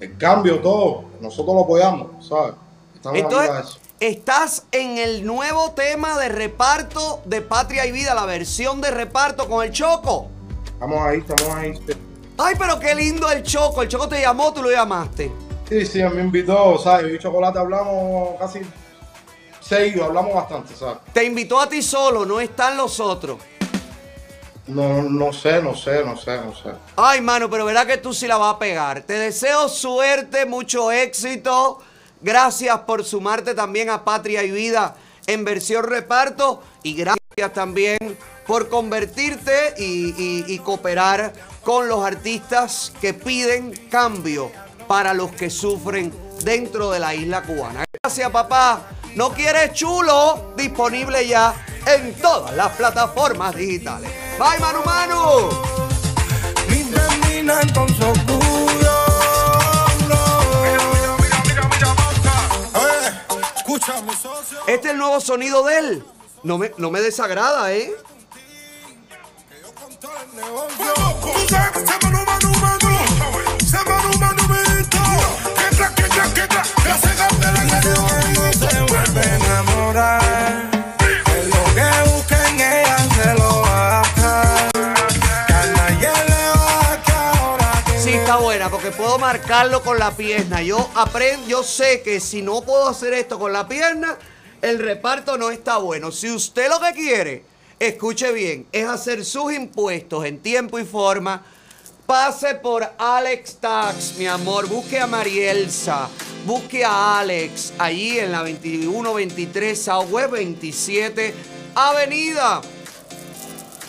El 0.00 0.16
cambio, 0.18 0.58
todo, 0.60 1.04
nosotros 1.20 1.54
lo 1.54 1.62
apoyamos, 1.62 2.26
¿sabes? 2.26 2.54
Estamos 2.94 3.18
Entonces, 3.18 3.48
arriba 3.48 3.62
de 3.62 3.68
eso. 3.68 3.78
estás 4.00 4.64
en 4.72 4.98
el 4.98 5.24
nuevo 5.24 5.70
tema 5.72 6.18
de 6.18 6.28
reparto 6.28 7.22
de 7.26 7.40
Patria 7.40 7.86
y 7.86 7.92
Vida, 7.92 8.14
la 8.14 8.26
versión 8.26 8.80
de 8.80 8.90
reparto 8.90 9.48
con 9.48 9.64
el 9.64 9.70
Choco. 9.70 10.26
Estamos 10.66 10.98
ahí, 11.00 11.18
estamos 11.18 11.54
ahí. 11.54 11.80
Ay, 12.38 12.54
pero 12.58 12.80
qué 12.80 12.94
lindo 12.94 13.30
el 13.30 13.44
Choco. 13.44 13.82
El 13.82 13.88
Choco 13.88 14.08
te 14.08 14.20
llamó, 14.20 14.52
tú 14.52 14.62
lo 14.62 14.70
llamaste. 14.70 15.30
Sí, 15.74 15.84
sí, 15.86 16.02
me 16.04 16.22
invitó, 16.22 16.78
¿sabes? 16.78 17.08
Yo 17.08 17.14
y 17.16 17.18
Chocolate 17.18 17.58
hablamos 17.58 18.38
casi 18.38 18.60
seguido, 19.60 20.04
hablamos 20.04 20.32
bastante, 20.32 20.72
¿sabes? 20.76 20.98
Te 21.12 21.24
invitó 21.24 21.58
a 21.60 21.68
ti 21.68 21.82
solo, 21.82 22.24
no 22.24 22.38
están 22.38 22.76
los 22.76 23.00
otros. 23.00 23.38
No, 24.68 25.02
no 25.02 25.32
sé, 25.32 25.60
no 25.60 25.74
sé, 25.74 26.04
no 26.04 26.16
sé, 26.16 26.36
no 26.36 26.54
sé. 26.54 26.70
Ay, 26.94 27.20
mano, 27.20 27.50
pero 27.50 27.64
verá 27.64 27.84
que 27.86 27.96
tú 27.96 28.14
sí 28.14 28.28
la 28.28 28.36
vas 28.36 28.54
a 28.54 28.58
pegar. 28.60 29.02
Te 29.02 29.14
deseo 29.14 29.68
suerte, 29.68 30.46
mucho 30.46 30.92
éxito. 30.92 31.80
Gracias 32.20 32.78
por 32.82 33.04
sumarte 33.04 33.52
también 33.52 33.90
a 33.90 34.04
Patria 34.04 34.44
y 34.44 34.52
Vida 34.52 34.94
en 35.26 35.44
versión 35.44 35.82
reparto. 35.84 36.62
Y 36.84 36.94
gracias 36.94 37.52
también 37.52 37.98
por 38.46 38.68
convertirte 38.68 39.74
y, 39.76 40.14
y- 40.16 40.44
y 40.46 40.58
cooperar 40.60 41.32
con 41.64 41.88
los 41.88 42.04
artistas 42.04 42.92
que 43.00 43.12
piden 43.12 43.72
cambio 43.90 44.52
para 44.86 45.14
los 45.14 45.30
que 45.32 45.50
sufren 45.50 46.12
dentro 46.42 46.90
de 46.90 47.00
la 47.00 47.14
isla 47.14 47.42
cubana. 47.42 47.84
Gracias, 48.02 48.30
papá. 48.30 48.82
No 49.14 49.30
quieres 49.30 49.72
chulo, 49.72 50.52
disponible 50.56 51.26
ya 51.26 51.54
en 51.86 52.14
todas 52.14 52.54
las 52.54 52.72
plataformas 52.72 53.54
digitales. 53.54 54.10
Bye, 54.38 54.58
Manu 54.60 54.82
Manu. 54.84 55.74
socio. 64.14 64.58
Este 64.66 64.88
es 64.88 64.92
el 64.92 64.98
nuevo 64.98 65.20
sonido 65.20 65.64
de 65.64 65.78
él. 65.78 66.04
No 66.42 66.58
me, 66.58 66.72
no 66.78 66.90
me 66.90 67.00
desagrada, 67.00 67.72
¿eh? 67.72 67.92
Porque 88.70 88.90
puedo 88.90 89.18
marcarlo 89.18 89.82
con 89.82 89.98
la 89.98 90.10
pierna. 90.16 90.62
Yo 90.62 90.88
aprendo, 90.94 91.46
yo 91.46 91.62
sé 91.62 92.02
que 92.02 92.20
si 92.20 92.42
no 92.42 92.62
puedo 92.62 92.88
hacer 92.88 93.12
esto 93.14 93.38
con 93.38 93.52
la 93.52 93.68
pierna, 93.68 94.18
el 94.62 94.78
reparto 94.78 95.36
no 95.36 95.50
está 95.50 95.76
bueno. 95.78 96.10
Si 96.10 96.30
usted 96.30 96.68
lo 96.68 96.80
que 96.80 96.92
quiere, 96.92 97.44
escuche 97.78 98.32
bien, 98.32 98.66
es 98.72 98.86
hacer 98.86 99.24
sus 99.24 99.52
impuestos 99.52 100.24
en 100.24 100.40
tiempo 100.40 100.78
y 100.78 100.84
forma, 100.84 101.44
pase 102.06 102.54
por 102.56 102.88
Alex 102.98 103.56
Tax, 103.56 104.14
mi 104.18 104.26
amor. 104.26 104.68
Busque 104.68 105.00
a 105.00 105.06
Marielsa, 105.06 106.08
busque 106.44 106.84
a 106.84 107.18
Alex, 107.18 107.72
allí 107.78 108.18
en 108.18 108.32
la 108.32 108.38
2123 108.38 109.82
Southwest 109.82 110.30
27 110.30 111.34
Avenida. 111.74 112.60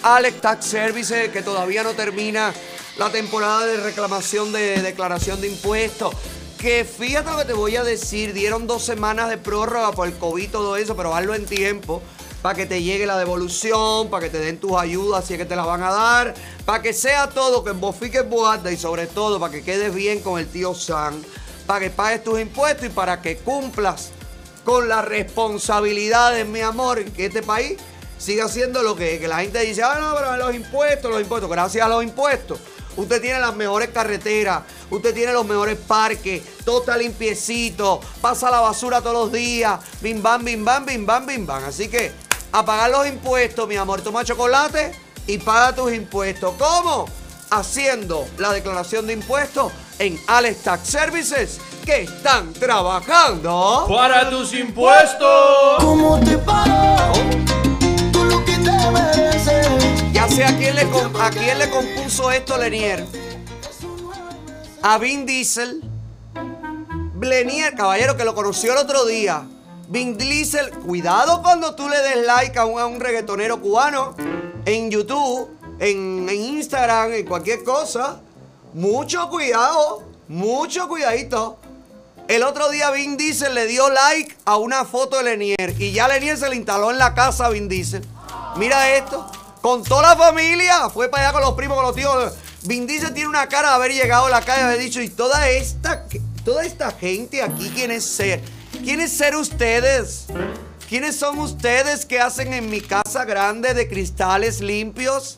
Alex 0.04 0.42
Tax 0.42 0.66
Services, 0.66 1.30
que 1.30 1.42
todavía 1.42 1.84
no 1.84 1.94
termina 1.94 2.54
la 2.98 3.10
temporada 3.12 3.66
de 3.66 3.78
reclamación 3.78 4.52
de 4.52 4.82
declaración 4.82 5.42
de 5.42 5.48
impuestos. 5.50 6.14
Que 6.60 6.86
fíjate 6.86 7.30
lo 7.30 7.38
que 7.38 7.46
te 7.46 7.54
voy 7.54 7.76
a 7.76 7.84
decir, 7.84 8.34
dieron 8.34 8.66
dos 8.66 8.84
semanas 8.84 9.30
de 9.30 9.38
prórroga 9.38 9.92
por 9.92 10.08
el 10.08 10.16
COVID 10.16 10.44
y 10.44 10.48
todo 10.48 10.78
eso, 10.78 10.96
pero 10.96 11.14
hazlo 11.14 11.36
en 11.36 11.46
tiempo 11.46 12.02
para 12.46 12.58
que 12.58 12.68
te 12.68 12.84
llegue 12.84 13.08
la 13.08 13.18
devolución, 13.18 14.08
para 14.12 14.26
que 14.26 14.30
te 14.30 14.38
den 14.38 14.60
tus 14.60 14.74
ayudas 14.78 15.26
si 15.26 15.34
es 15.34 15.40
que 15.40 15.48
te 15.48 15.56
las 15.56 15.66
van 15.66 15.82
a 15.82 15.92
dar, 15.92 16.36
para 16.64 16.80
que 16.80 16.94
sea 16.94 17.28
todo, 17.28 17.64
que 17.64 17.72
bofique 17.72 18.22
boada 18.22 18.72
y 18.72 18.78
sobre 18.78 19.08
todo 19.08 19.40
para 19.40 19.52
que 19.52 19.64
quedes 19.64 19.92
bien 19.92 20.20
con 20.20 20.40
el 20.40 20.46
tío 20.46 20.76
Sam, 20.76 21.24
para 21.66 21.80
que 21.80 21.90
pagues 21.90 22.24
tus 22.24 22.40
impuestos 22.40 22.86
y 22.86 22.90
para 22.90 23.20
que 23.20 23.38
cumplas 23.38 24.12
con 24.64 24.88
las 24.88 25.04
responsabilidades, 25.06 26.46
mi 26.46 26.62
amor, 26.62 27.04
que 27.06 27.26
este 27.26 27.42
país 27.42 27.78
siga 28.20 28.48
siendo 28.48 28.84
lo 28.84 28.96
que. 28.96 29.18
Que 29.18 29.28
la 29.28 29.40
gente 29.40 29.62
dice, 29.62 29.82
ah, 29.82 29.98
no, 30.00 30.14
pero 30.16 30.38
los 30.38 30.54
impuestos, 30.54 31.10
los 31.10 31.22
impuestos. 31.22 31.50
Gracias 31.50 31.84
a 31.84 31.90
los 31.90 32.04
impuestos. 32.04 32.60
Usted 32.96 33.24
tiene 33.24 33.40
las 33.40 33.56
mejores 33.56 33.90
carreteras, 33.90 34.62
usted 34.92 35.16
tiene 35.16 35.34
los 35.34 35.48
mejores 35.48 35.78
parques, 35.80 36.44
todo 36.64 36.82
está 36.82 36.96
limpiecito, 36.96 38.00
pasa 38.22 38.52
la 38.52 38.62
basura 38.62 39.02
todos 39.02 39.16
los 39.16 39.32
días, 39.32 39.80
bim 40.00 40.22
bam, 40.22 40.46
bim 40.46 40.64
bam, 40.64 40.86
bim 40.86 41.06
bam, 41.08 41.26
bim 41.26 41.46
bam. 41.46 41.64
Así 41.66 41.90
que 41.90 42.14
a 42.56 42.64
pagar 42.64 42.90
los 42.90 43.06
impuestos, 43.06 43.68
mi 43.68 43.76
amor, 43.76 44.02
toma 44.02 44.24
chocolate 44.24 44.94
y 45.28 45.38
paga 45.40 45.76
tus 45.76 45.92
impuestos. 45.92 46.56
¿Cómo? 46.58 47.06
Haciendo 47.50 48.26
la 48.38 48.54
declaración 48.54 49.06
de 49.08 49.14
impuestos 49.14 49.74
en 50.00 50.18
Alex 50.28 50.64
Tax 50.64 50.88
Services 50.88 51.60
que 51.86 52.04
están 52.04 52.54
trabajando 52.54 53.86
Para 53.90 54.30
tus 54.30 54.54
impuestos. 54.54 55.76
¿Cómo 55.80 56.18
te 56.22 56.38
pago? 56.38 57.14
lo 58.24 58.46
que 58.46 58.54
te 58.54 58.92
mereces. 58.92 60.14
Ya 60.14 60.30
sé 60.30 60.46
a 60.46 60.56
quién 60.58 60.78
le, 60.78 60.84
a 60.84 61.30
quién 61.32 61.60
le 61.60 61.70
compuso 61.70 62.32
esto 62.32 62.58
Lenier. 62.58 63.06
A 64.82 64.98
Vin 64.98 65.26
Diesel. 65.26 65.84
Lenier, 67.20 67.76
caballero, 67.76 68.16
que 68.16 68.24
lo 68.24 68.34
conoció 68.34 68.72
el 68.72 68.78
otro 68.78 69.06
día. 69.06 69.46
Vin 69.88 70.18
Diesel, 70.18 70.72
cuidado 70.72 71.42
cuando 71.44 71.76
tú 71.76 71.88
le 71.88 71.98
des 72.00 72.26
like 72.26 72.58
a 72.58 72.66
un, 72.66 72.80
a 72.80 72.88
un 72.88 73.00
reggaetonero 73.00 73.62
cubano 73.62 74.16
en 74.66 74.90
YouTube, 74.90 75.50
en, 75.80 76.28
en 76.28 76.36
Instagram, 76.36 77.14
en 77.14 77.26
cualquier 77.26 77.64
cosa. 77.64 78.20
Mucho 78.74 79.30
cuidado, 79.30 80.04
mucho 80.28 80.88
cuidadito. 80.88 81.58
El 82.28 82.42
otro 82.44 82.70
día 82.70 82.90
Vin 82.90 83.16
Diesel 83.16 83.54
le 83.54 83.68
dio 83.68 83.88
like 83.90 84.36
a 84.46 84.58
una 84.58 84.86
foto 84.86 85.18
de 85.18 85.24
Lenier 85.24 85.76
y 85.78 85.92
ya 85.92 86.08
Lenier 86.08 86.38
se 86.38 86.50
le 86.50 86.56
instaló 86.56 86.90
en 86.90 86.98
la 86.98 87.14
casa 87.14 87.46
a 87.46 87.50
Vin 87.50 87.70
Diesel. 87.70 88.04
Mira 88.56 88.96
esto, 88.96 89.30
con 89.62 89.84
toda 89.84 90.02
la 90.02 90.16
familia, 90.16 90.90
fue 90.90 91.10
para 91.10 91.26
allá 91.26 91.34
con 91.34 91.42
los 91.44 91.54
primos, 91.54 91.78
con 91.78 91.86
los 91.86 91.96
tíos. 91.96 92.34
Vin 92.64 92.88
Diesel 92.88 93.14
tiene 93.14 93.30
una 93.30 93.48
cara 93.48 93.70
de 93.70 93.76
haber 93.76 93.94
llegado 93.94 94.26
a 94.26 94.30
la 94.32 94.42
calle 94.42 94.62
y 94.62 94.64
haber 94.64 94.80
dicho, 94.80 95.00
y 95.00 95.10
toda 95.10 95.48
esta, 95.50 96.08
toda 96.44 96.66
esta 96.66 96.90
gente 96.92 97.44
aquí, 97.44 97.70
¿quiénes 97.76 98.04
ser? 98.04 98.42
¿Quiénes 98.84 99.12
ser 99.12 99.36
ustedes? 99.36 100.28
¿Quiénes 100.88 101.16
son 101.16 101.40
ustedes 101.40 102.06
que 102.06 102.20
hacen 102.20 102.54
en 102.54 102.70
mi 102.70 102.82
casa 102.82 103.26
grande 103.26 103.74
de 103.74 103.88
cristales 103.88 104.62
limpios? 104.62 105.38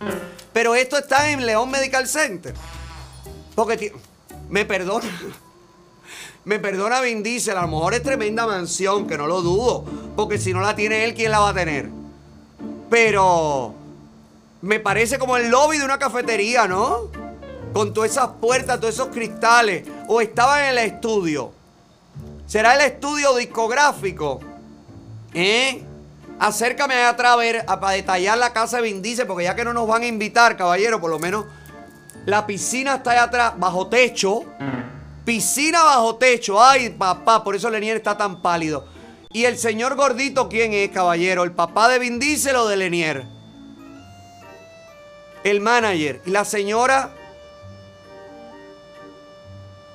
Pero 0.53 0.75
esto 0.75 0.97
está 0.97 1.31
en 1.31 1.45
León 1.45 1.71
Medical 1.71 2.07
Center. 2.07 2.53
Porque 3.55 3.93
me 4.49 4.65
perdona. 4.65 5.05
Me 6.45 6.59
perdona 6.59 7.01
Vin 7.01 7.23
Diesel, 7.23 7.57
a 7.57 7.63
lo 7.63 7.67
mejor 7.67 7.93
es 7.93 8.03
tremenda 8.03 8.47
mansión, 8.47 9.05
que 9.05 9.17
no 9.17 9.27
lo 9.27 9.41
dudo. 9.41 9.83
Porque 10.15 10.37
si 10.37 10.53
no 10.53 10.61
la 10.61 10.77
tiene 10.77 11.03
él, 11.03 11.13
¿quién 11.13 11.29
la 11.29 11.39
va 11.39 11.49
a 11.49 11.53
tener? 11.53 11.89
Pero 12.89 13.75
me 14.61 14.79
parece 14.79 15.19
como 15.19 15.35
el 15.35 15.49
lobby 15.49 15.77
de 15.77 15.83
una 15.83 15.99
cafetería, 15.99 16.65
¿no? 16.65 17.11
Con 17.73 17.93
todas 17.93 18.11
esas 18.11 18.29
puertas, 18.39 18.79
todos 18.79 18.93
esos 18.93 19.09
cristales. 19.09 19.83
O 20.07 20.21
estaba 20.21 20.63
en 20.63 20.77
el 20.77 20.85
estudio. 20.85 21.51
¿Será 22.47 22.75
el 22.75 22.81
estudio 22.81 23.35
discográfico? 23.35 24.39
¿Eh? 25.33 25.83
Acércame 26.39 26.95
a 26.95 27.35
ver, 27.35 27.65
a- 27.67 27.79
para 27.79 27.93
detallar 27.93 28.37
la 28.37 28.53
casa 28.53 28.77
de 28.77 28.83
Vin 28.83 29.01
Diesel, 29.01 29.27
porque 29.27 29.43
ya 29.43 29.55
que 29.55 29.63
no 29.65 29.73
nos 29.73 29.87
van 29.87 30.03
a 30.03 30.07
invitar, 30.07 30.55
caballero, 30.55 30.99
por 31.01 31.09
lo 31.09 31.19
menos 31.19 31.45
la 32.25 32.45
piscina 32.47 32.95
está 32.95 33.11
allá 33.11 33.23
atrás, 33.23 33.53
bajo 33.57 33.87
techo. 33.87 34.43
Piscina 35.25 35.83
bajo 35.83 36.15
techo. 36.15 36.63
Ay, 36.63 36.89
papá, 36.91 37.43
por 37.43 37.55
eso 37.55 37.69
Lenier 37.69 37.97
está 37.97 38.17
tan 38.17 38.41
pálido. 38.41 38.85
¿Y 39.33 39.43
el 39.45 39.57
señor 39.57 39.95
gordito 39.95 40.47
quién 40.47 40.73
es, 40.73 40.89
caballero? 40.89 41.43
¿El 41.43 41.51
papá 41.51 41.89
de 41.89 41.99
Vin 41.99 42.17
Diesel 42.19 42.55
o 42.55 42.67
de 42.67 42.77
Lenier? 42.77 43.25
El 45.43 45.59
manager. 45.59 46.21
¿Y 46.25 46.31
la 46.31 46.45
señora? 46.45 47.11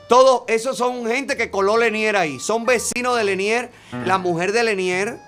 Todos 0.08 0.42
esos 0.48 0.76
son 0.76 1.06
gente 1.06 1.36
que 1.36 1.50
coló 1.50 1.76
Lenier 1.76 2.16
ahí. 2.16 2.38
Son 2.38 2.64
vecinos 2.66 3.16
de 3.16 3.24
Lenier. 3.24 3.70
La 4.04 4.18
mujer 4.18 4.52
de 4.52 4.62
Lenier. 4.64 5.18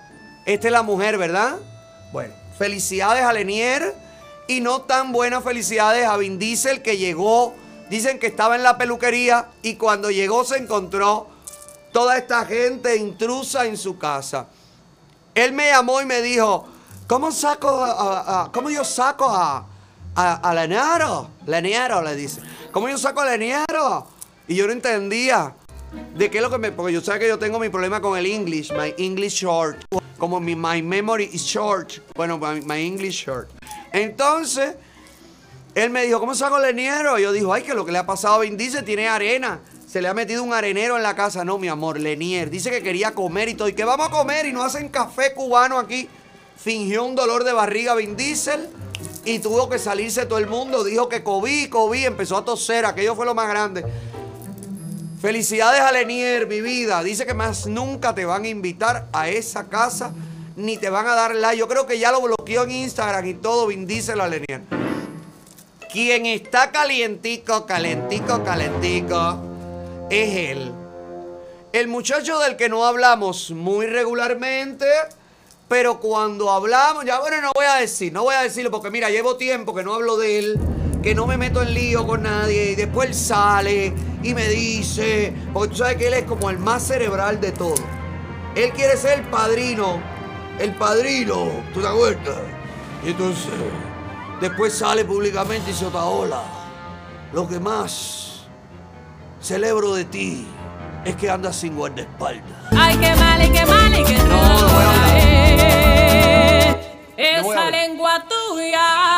Esta 0.45 0.67
es 0.67 0.71
la 0.71 0.83
mujer, 0.83 1.17
¿verdad? 1.17 1.55
Bueno, 2.11 2.33
felicidades 2.57 3.23
a 3.23 3.33
Lenier. 3.33 3.95
Y 4.47 4.61
no 4.61 4.81
tan 4.83 5.11
buenas 5.11 5.43
felicidades 5.43 6.05
a 6.05 6.17
Vin 6.17 6.37
Diesel 6.37 6.83
que 6.83 6.97
llegó. 6.97 7.55
Dicen 7.89 8.19
que 8.19 8.27
estaba 8.27 8.55
en 8.55 8.63
la 8.63 8.77
peluquería 8.77 9.47
y 9.63 9.75
cuando 9.75 10.11
llegó 10.11 10.43
se 10.43 10.57
encontró 10.57 11.27
toda 11.91 12.17
esta 12.17 12.45
gente 12.45 12.95
intrusa 12.97 13.65
en 13.65 13.77
su 13.77 13.97
casa. 13.97 14.47
Él 15.33 15.51
me 15.53 15.69
llamó 15.69 16.01
y 16.01 16.05
me 16.05 16.21
dijo, 16.21 16.67
¿cómo 17.07 17.31
saco 17.31 17.69
a- 17.69 17.91
a- 17.91 18.43
a- 18.43 18.51
cómo 18.51 18.69
yo 18.69 18.83
saco 18.83 19.29
a, 19.29 19.65
a, 20.15 20.33
a 20.35 20.53
Leniero? 20.53 21.29
Leniero 21.47 22.01
le 22.01 22.15
dice. 22.15 22.41
¿Cómo 22.71 22.87
yo 22.89 22.97
saco 22.97 23.21
a 23.21 23.25
Leniero? 23.25 24.07
Y 24.47 24.55
yo 24.55 24.67
no 24.67 24.73
entendía 24.73 25.55
de 26.15 26.29
qué 26.29 26.37
es 26.37 26.43
lo 26.43 26.49
que 26.49 26.57
me... 26.57 26.71
Porque 26.71 26.93
yo 26.93 27.01
sé 27.01 27.17
que 27.19 27.27
yo 27.27 27.39
tengo 27.39 27.59
mi 27.59 27.69
problema 27.69 28.01
con 28.01 28.17
el 28.17 28.25
English, 28.25 28.71
my 28.73 28.93
English 28.97 29.33
short. 29.33 29.77
Como 30.17 30.39
mi 30.39 30.55
my 30.55 30.81
memory 30.81 31.29
is 31.33 31.43
short. 31.43 31.93
Bueno, 32.15 32.37
my, 32.37 32.85
English 32.85 33.25
short. 33.25 33.49
Entonces, 33.91 34.75
él 35.73 35.89
me 35.89 36.05
dijo, 36.05 36.19
¿cómo 36.19 36.35
saco 36.35 36.59
Leniero? 36.59 37.17
Y 37.19 37.23
yo 37.23 37.31
dijo, 37.31 37.53
ay, 37.53 37.63
que 37.63 37.73
lo 37.73 37.85
que 37.85 37.91
le 37.91 37.97
ha 37.97 38.05
pasado 38.05 38.35
a 38.35 38.39
Vin 38.39 38.55
Diesel 38.55 38.85
tiene 38.85 39.07
arena. 39.07 39.59
Se 39.87 40.01
le 40.01 40.07
ha 40.07 40.13
metido 40.13 40.43
un 40.43 40.53
arenero 40.53 40.97
en 40.97 41.03
la 41.03 41.15
casa. 41.15 41.43
No, 41.43 41.57
mi 41.57 41.67
amor, 41.67 41.99
Lenier. 41.99 42.49
Dice 42.49 42.69
que 42.69 42.83
quería 42.83 43.13
comer 43.13 43.49
y 43.49 43.55
todo. 43.55 43.67
¿Y 43.67 43.73
que 43.73 43.85
vamos 43.85 44.07
a 44.07 44.11
comer? 44.11 44.45
Y 44.45 44.53
no 44.53 44.63
hacen 44.63 44.89
café 44.89 45.33
cubano 45.33 45.79
aquí. 45.79 46.07
Fingió 46.57 47.03
un 47.03 47.15
dolor 47.15 47.43
de 47.43 47.53
barriga 47.53 47.95
Vin 47.95 48.15
Diesel 48.15 48.69
y 49.25 49.39
tuvo 49.39 49.69
que 49.69 49.79
salirse 49.79 50.25
todo 50.25 50.39
el 50.39 50.47
mundo. 50.47 50.83
Dijo 50.83 51.09
que 51.09 51.23
COVID, 51.23 51.69
COVID. 51.69 52.05
Empezó 52.05 52.37
a 52.37 52.45
toser. 52.45 52.85
Aquello 52.85 53.15
fue 53.15 53.25
lo 53.25 53.35
más 53.35 53.47
grande. 53.49 53.85
Felicidades 55.25 55.81
a 55.81 55.91
Lenier, 55.91 56.45
mi 56.45 56.61
vida. 56.61 57.01
Dice 57.01 57.25
que 57.25 57.33
más 57.33 57.65
nunca 57.65 58.13
te 58.13 58.25
van 58.25 58.43
a 58.43 58.47
invitar 58.47 59.07
a 59.11 59.27
esa 59.27 59.67
casa 59.69 60.13
ni 60.55 60.77
te 60.77 60.91
van 60.91 61.07
a 61.07 61.15
dar 61.15 61.33
like. 61.33 61.57
Yo 61.57 61.67
creo 61.67 61.87
que 61.87 61.97
ya 61.97 62.11
lo 62.11 62.21
bloqueó 62.21 62.61
en 62.65 62.69
Instagram 62.69 63.25
y 63.25 63.33
todo. 63.33 63.67
Diesel 63.69 64.21
a. 64.21 64.29
Quien 65.91 66.27
está 66.27 66.69
calientico, 66.69 67.65
calentico, 67.65 68.43
calentico, 68.43 69.39
es 70.11 70.51
él. 70.51 70.71
El 71.73 71.87
muchacho 71.87 72.37
del 72.37 72.55
que 72.55 72.69
no 72.69 72.85
hablamos 72.85 73.49
muy 73.49 73.87
regularmente, 73.87 74.85
pero 75.67 75.99
cuando 75.99 76.51
hablamos, 76.51 77.03
ya 77.03 77.19
bueno, 77.19 77.41
no 77.41 77.51
voy 77.55 77.65
a 77.65 77.77
decir, 77.77 78.13
no 78.13 78.21
voy 78.21 78.35
a 78.35 78.43
decirlo 78.43 78.69
porque 78.69 78.91
mira, 78.91 79.09
llevo 79.09 79.37
tiempo 79.37 79.73
que 79.73 79.81
no 79.81 79.95
hablo 79.95 80.17
de 80.17 80.37
él, 80.37 80.59
que 81.05 81.13
no 81.13 81.27
me 81.27 81.37
meto 81.37 81.61
en 81.61 81.71
lío 81.71 82.07
con 82.07 82.23
nadie 82.23 82.71
y 82.71 82.75
después 82.75 83.09
él 83.09 83.13
sale 83.13 83.93
y 84.23 84.33
me 84.33 84.47
dice, 84.47 85.31
porque 85.53 85.69
tú 85.69 85.75
sabes 85.75 85.97
que 85.97 86.07
él 86.07 86.15
es 86.15 86.23
como 86.23 86.49
el 86.49 86.57
más 86.57 86.81
cerebral 86.81 87.39
de 87.39 87.51
todo. 87.51 87.75
Él 88.55 88.71
quiere 88.71 88.97
ser 88.97 89.19
el 89.19 89.25
padrino, 89.25 89.99
el 90.57 90.73
padrino, 90.73 91.61
¿tú 91.75 91.81
te 91.81 91.87
acuerdas? 91.87 92.39
Y 93.05 93.09
entonces, 93.09 93.53
después 94.41 94.73
sale 94.73 95.05
públicamente 95.05 95.69
y 95.69 95.73
dice, 95.73 95.85
Otaola, 95.85 96.41
lo 97.33 97.47
que 97.47 97.59
más 97.59 98.47
celebro 99.39 99.93
de 99.93 100.05
ti 100.05 100.47
es 101.05 101.15
que 101.17 101.29
andas 101.29 101.55
sin 101.55 101.75
guardaespaldas. 101.75 102.43
Ay, 102.71 102.97
qué 102.97 103.15
mal, 103.15 103.45
y 103.45 103.51
qué 103.51 103.65
mal, 103.67 103.93
y 103.93 104.03
qué 104.05 104.15
es 107.17 107.45
esa 107.45 107.69
lengua 107.69 108.25
tuya. 108.27 109.14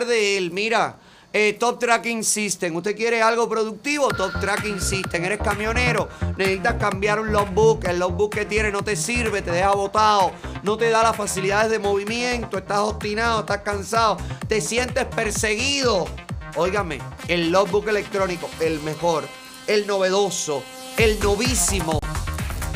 De 0.00 0.38
él. 0.38 0.50
Mira, 0.50 0.96
eh, 1.32 1.56
Top 1.58 1.78
Tracking 1.78 2.24
System. 2.24 2.76
¿Usted 2.76 2.96
quiere 2.96 3.22
algo 3.22 3.48
productivo? 3.48 4.08
Top 4.08 4.32
Tracking 4.40 4.80
System. 4.80 5.24
Eres 5.24 5.38
camionero, 5.38 6.08
necesitas 6.36 6.74
cambiar 6.74 7.20
un 7.20 7.32
logbook. 7.32 7.84
El 7.84 7.98
logbook 7.98 8.34
que 8.34 8.44
tiene 8.44 8.70
no 8.70 8.82
te 8.82 8.96
sirve, 8.96 9.42
te 9.42 9.50
deja 9.50 9.72
botado, 9.72 10.32
no 10.62 10.76
te 10.76 10.90
da 10.90 11.02
las 11.02 11.16
facilidades 11.16 11.70
de 11.70 11.78
movimiento, 11.78 12.58
estás 12.58 12.78
obstinado, 12.78 13.40
estás 13.40 13.62
cansado, 13.62 14.18
te 14.48 14.60
sientes 14.60 15.04
perseguido. 15.06 16.06
Óigame, 16.56 16.98
el 17.28 17.50
logbook 17.50 17.88
electrónico, 17.88 18.48
el 18.60 18.80
mejor, 18.80 19.24
el 19.66 19.86
novedoso, 19.86 20.62
el 20.98 21.18
novísimo, 21.20 21.98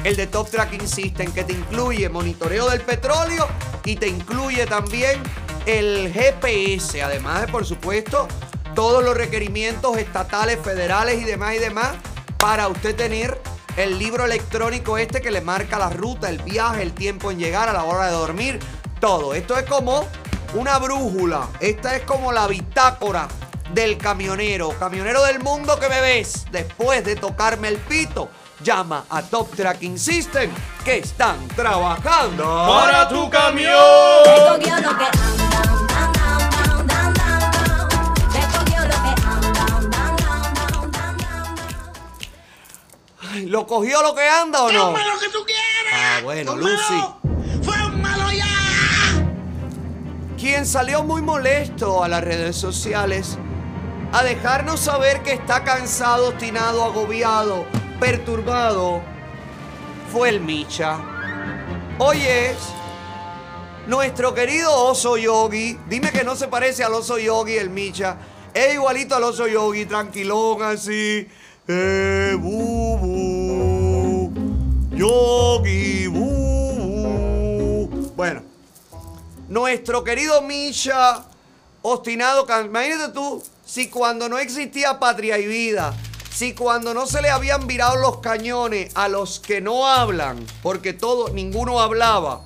el 0.03 0.17
de 0.17 0.27
Top 0.29 0.49
Tracking 0.51 0.89
System, 0.89 1.31
que 1.33 1.45
te 1.45 1.53
incluye 1.53 2.09
monitoreo 2.09 2.71
del 2.71 2.81
petróleo 2.81 3.47
y 3.85 3.97
te 3.97 4.09
incluye 4.09 4.65
también 4.67 5.23
el 5.67 6.13
GPS, 6.13 7.03
además 7.03 7.43
de, 7.43 7.49
por 7.49 7.67
supuesto, 7.67 8.27
todos 8.75 9.05
los 9.05 9.17
requerimientos 9.17 9.97
estatales, 9.99 10.59
federales 10.63 11.21
y 11.21 11.25
demás 11.25 11.55
y 11.55 11.59
demás, 11.59 11.91
para 12.39 12.69
usted 12.69 12.95
tener 12.95 13.41
el 13.77 13.99
libro 13.99 14.25
electrónico 14.25 14.97
este 14.97 15.21
que 15.21 15.31
le 15.31 15.41
marca 15.41 15.79
la 15.79 15.91
ruta, 15.91 16.31
el 16.31 16.39
viaje, 16.39 16.83
el 16.83 16.93
tiempo 16.93 17.31
en 17.31 17.39
llegar, 17.39 17.69
a 17.69 17.73
la 17.73 17.85
hora 17.85 18.07
de 18.07 18.13
dormir, 18.13 18.59
todo. 19.01 19.35
Esto 19.35 19.59
es 19.59 19.65
como 19.65 20.07
una 20.55 20.79
brújula. 20.79 21.49
Esta 21.61 21.97
es 21.97 22.03
como 22.03 22.33
la 22.33 22.47
bitácora 22.47 23.29
del 23.75 23.99
camionero. 23.99 24.71
Camionero 24.79 25.23
del 25.25 25.41
mundo 25.41 25.79
que 25.79 25.89
me 25.89 26.01
ves 26.01 26.47
después 26.51 27.05
de 27.05 27.17
tocarme 27.17 27.69
el 27.69 27.77
pito. 27.77 28.31
Llama 28.61 29.05
a 29.11 29.23
Top 29.23 29.55
Tracking 29.55 29.99
System 29.99 30.51
que 30.85 30.99
están 30.99 31.47
trabajando 31.49 32.45
Para 32.69 33.09
tu 33.09 33.29
camión. 33.29 33.73
Ay, 43.21 43.47
¿Lo 43.47 43.67
cogió 43.67 44.03
lo 44.03 44.15
que 44.15 44.29
anda 44.29 44.63
o 44.63 44.73
no? 44.73 44.91
lo 44.93 45.19
que 45.19 45.29
tú 45.29 45.45
quieres! 45.45 45.93
Ah, 45.93 46.21
bueno, 46.23 46.57
Lucy. 46.57 47.05
¡Fórmalo 47.63 48.31
ya! 48.33 48.47
Quien 50.39 50.67
salió 50.67 51.03
muy 51.03 51.23
molesto 51.23 52.03
a 52.05 52.09
las 52.09 52.23
redes 52.23 52.57
sociales 52.57 53.39
a 54.13 54.23
dejarnos 54.23 54.81
saber 54.81 55.23
que 55.23 55.33
está 55.33 55.65
cansado, 55.65 56.29
obstinado, 56.29 56.85
agobiado, 56.85 57.67
perturbado, 58.01 59.03
fue 60.13 60.29
el 60.29 60.41
Micha. 60.41 60.99
Hoy 61.99 62.19
es 62.21 62.57
nuestro 63.87 64.35
querido 64.35 64.75
oso 64.75 65.17
yogi. 65.17 65.79
Dime 65.89 66.11
que 66.11 66.25
no 66.25 66.37
se 66.37 66.49
parece 66.49 66.85
al 66.85 66.95
oso 66.95 67.19
yogi, 67.19 67.57
el 67.57 67.71
Micha. 67.71 68.19
Es 68.53 68.75
igualito 68.75 69.15
al 69.17 69.25
oso 69.25 69.47
yogi, 69.47 69.87
tranquilón 69.87 70.63
así. 70.63 71.29
Eh, 71.69 72.37
bu. 72.39 74.33
Yogi, 74.93 76.07
bu, 76.07 76.29
bu. 76.79 78.13
Bueno, 78.17 78.43
nuestro 79.49 80.03
querido 80.03 80.41
Misha, 80.43 81.25
obstinado, 81.83 82.47
imagínate 82.65 83.13
tú, 83.13 83.43
si 83.65 83.89
cuando 83.91 84.29
no 84.29 84.39
existía 84.39 84.99
patria 84.99 85.39
y 85.39 85.47
vida, 85.47 85.95
si 86.37 86.53
cuando 86.53 86.93
no 86.93 87.07
se 87.07 87.23
le 87.23 87.31
habían 87.31 87.67
virado 87.67 87.97
los 87.97 88.19
cañones 88.19 88.93
a 88.95 89.09
los 89.09 89.41
que 89.41 89.63
no 89.63 89.89
hablan, 89.89 90.45
porque 90.63 90.93
todo, 90.93 91.31
ninguno 91.31 91.81
hablaba, 91.81 92.43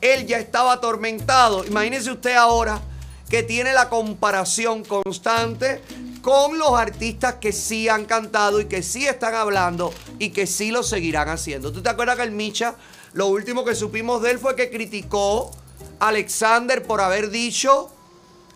él 0.00 0.28
ya 0.28 0.38
estaba 0.38 0.74
atormentado. 0.74 1.64
Imagínese 1.64 2.12
usted 2.12 2.36
ahora 2.36 2.80
que 3.28 3.42
tiene 3.42 3.72
la 3.72 3.88
comparación 3.88 4.84
constante 4.84 5.82
con 6.22 6.56
los 6.56 6.74
artistas 6.74 7.34
que 7.40 7.50
sí 7.50 7.88
han 7.88 8.04
cantado 8.04 8.60
y 8.60 8.66
que 8.66 8.80
sí 8.80 9.08
están 9.08 9.34
hablando 9.34 9.92
y 10.20 10.30
que 10.30 10.46
sí 10.46 10.70
lo 10.70 10.84
seguirán 10.84 11.28
haciendo. 11.28 11.72
¿Tú 11.72 11.82
te 11.82 11.88
acuerdas 11.88 12.18
que 12.18 12.22
el 12.22 12.30
Micha, 12.30 12.76
lo 13.12 13.26
último 13.26 13.64
que 13.64 13.74
supimos 13.74 14.22
de 14.22 14.30
él 14.30 14.38
fue 14.38 14.54
que 14.54 14.70
criticó 14.70 15.50
a 15.98 16.10
Alexander 16.10 16.80
por 16.84 17.00
haber 17.00 17.28
dicho 17.28 17.90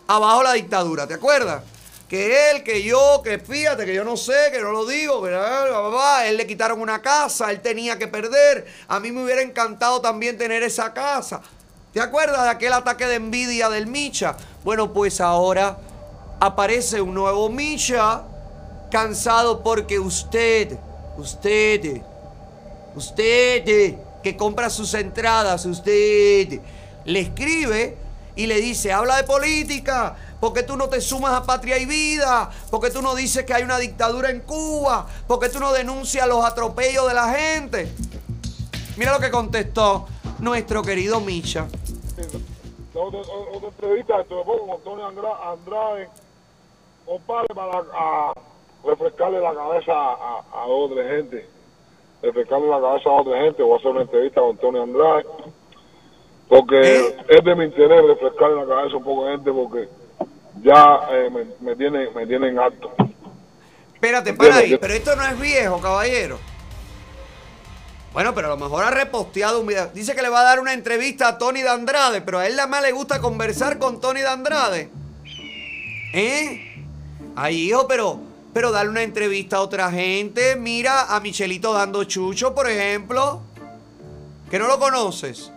abajo 0.07 0.45
la 0.45 0.53
dictadura? 0.53 1.09
¿Te 1.09 1.15
acuerdas? 1.15 1.65
Que 2.09 2.51
él, 2.51 2.63
que 2.63 2.85
yo, 2.85 3.21
que 3.25 3.39
fíjate, 3.39 3.85
que 3.85 3.93
yo 3.93 4.05
no 4.05 4.17
sé, 4.17 4.51
que 4.53 4.61
no 4.61 4.71
lo 4.71 4.87
digo, 4.87 5.23
que 5.23 5.31
bla. 5.31 6.27
él 6.27 6.37
le 6.37 6.47
quitaron 6.47 6.81
una 6.81 7.03
casa, 7.03 7.51
él 7.51 7.61
tenía 7.61 7.99
que 7.99 8.07
perder. 8.07 8.67
A 8.87 9.01
mí 9.01 9.11
me 9.11 9.25
hubiera 9.25 9.43
encantado 9.43 10.01
también 10.01 10.39
tener 10.39 10.63
esa 10.63 10.93
casa. 10.95 11.43
¿Te 11.93 12.01
acuerdas 12.01 12.45
de 12.45 12.51
aquel 12.51 12.73
ataque 12.75 13.07
de 13.07 13.17
envidia 13.17 13.69
del 13.71 13.89
Micha? 13.89 14.37
Bueno, 14.63 14.93
pues 14.93 15.21
ahora 15.21 15.79
aparece 16.39 17.01
un 17.01 17.15
nuevo 17.15 17.49
Micha 17.49 18.23
cansado 18.91 19.63
porque 19.65 19.99
usted, 19.99 20.79
usted, 21.17 22.03
usted 22.95 23.97
que 24.23 24.37
compra 24.37 24.71
sus 24.71 24.95
entradas, 24.95 25.65
usted 25.67 26.61
le 27.05 27.21
escribe 27.21 27.97
y 28.35 28.47
le 28.47 28.61
dice, 28.61 28.93
habla 28.93 29.17
de 29.17 29.25
política, 29.25 30.17
porque 30.41 30.63
tú 30.63 30.77
no 30.77 30.89
te 30.89 31.01
sumas 31.01 31.33
a 31.33 31.43
Patria 31.45 31.79
y 31.79 31.87
Vida, 31.87 32.51
porque 32.71 32.91
tú 32.91 33.03
no 33.03 33.15
dices 33.15 33.45
que 33.45 33.55
hay 33.55 33.63
una 33.63 33.79
dictadura 33.79 34.31
en 34.31 34.41
Cuba, 34.41 35.07
porque 35.27 35.49
tú 35.49 35.59
no 35.61 35.73
denuncias 35.73 36.27
los 36.29 36.45
atropellos 36.45 37.07
de 37.09 37.15
la 37.15 37.29
gente. 37.35 37.93
Mira 38.97 39.13
lo 39.13 39.21
que 39.21 39.31
contestó 39.31 40.07
nuestro 40.39 40.83
querido 40.83 41.21
Micha. 41.21 41.67
otra, 42.95 43.21
otra 43.21 43.69
entrevista 43.69 44.21
esto 44.21 44.43
con 44.45 44.71
Antonio 44.71 45.07
Andra- 45.07 45.51
Andrade, 45.53 46.09
compadre, 47.05 47.55
para 47.55 47.85
a 47.95 48.33
refrescarle 48.85 49.41
la 49.41 49.55
cabeza 49.55 49.93
a, 49.93 50.13
a, 50.13 50.63
a 50.63 50.67
otra 50.67 51.05
gente. 51.05 51.49
Refrescarle 52.23 52.69
la 52.69 52.81
cabeza 52.81 53.11
a 53.11 53.13
otra 53.21 53.39
gente. 53.41 53.63
Voy 53.63 53.75
a 53.75 53.77
hacer 53.77 53.91
una 53.91 54.03
entrevista 54.03 54.41
con 54.41 54.51
Antonio 54.51 54.83
Andrade. 54.83 55.27
Porque 56.49 57.15
es 57.29 57.45
de 57.45 57.55
mi 57.57 57.65
interés 57.65 58.03
refrescarle 58.07 58.57
la 58.65 58.67
cabeza 58.75 58.95
a 58.95 58.99
un 58.99 59.05
poco 59.05 59.25
de 59.25 59.33
gente 59.33 59.53
porque 59.53 59.89
ya 60.63 61.01
eh, 61.11 61.31
me, 61.31 61.45
me, 61.61 61.77
tienen, 61.77 62.15
me 62.15 62.27
tienen 62.27 62.59
harto. 62.59 62.95
Espérate, 63.95 64.35
para 64.35 64.57
ahí, 64.57 64.77
pero 64.77 64.95
esto 64.95 65.17
no 65.17 65.25
es 65.27 65.41
viejo, 65.41 65.81
caballero. 65.81 66.39
Bueno, 68.13 68.35
pero 68.35 68.47
a 68.47 68.51
lo 68.51 68.57
mejor 68.57 68.83
ha 68.85 68.91
reposteado 68.91 69.61
un 69.61 69.67
video. 69.67 69.89
Dice 69.89 70.15
que 70.15 70.23
le 70.23 70.31
va 70.31 70.41
a 70.41 70.45
dar 70.45 70.61
una 70.61 70.73
entrevista 70.73 71.29
a 71.29 71.39
Tony 71.39 71.61
de 71.61 71.69
Andrade, 71.69 72.23
pero 72.23 72.39
a 72.39 72.47
él 72.47 72.57
nada 72.57 72.67
más 72.67 72.83
le 72.83 72.93
gusta 72.93 73.21
conversar 73.21 73.79
con 73.79 74.01
Tony 74.01 74.21
de 74.21 74.29
Andrade. 74.29 74.91
¿Eh? 76.15 76.87
Ay, 77.35 77.57
hijo, 77.69 77.87
pero, 77.87 78.19
pero 78.55 78.73
darle 78.73 78.91
una 78.91 79.03
entrevista 79.03 79.57
a 79.57 79.61
otra 79.61 79.91
gente. 79.91 80.57
Mira 80.57 81.15
a 81.15 81.21
Michelito 81.21 81.75
dando 81.75 82.05
chucho, 82.05 82.55
por 82.55 82.71
ejemplo. 82.71 83.43
Que 84.51 84.59
no 84.59 84.67
lo 84.67 84.79
conoces. 84.79 85.53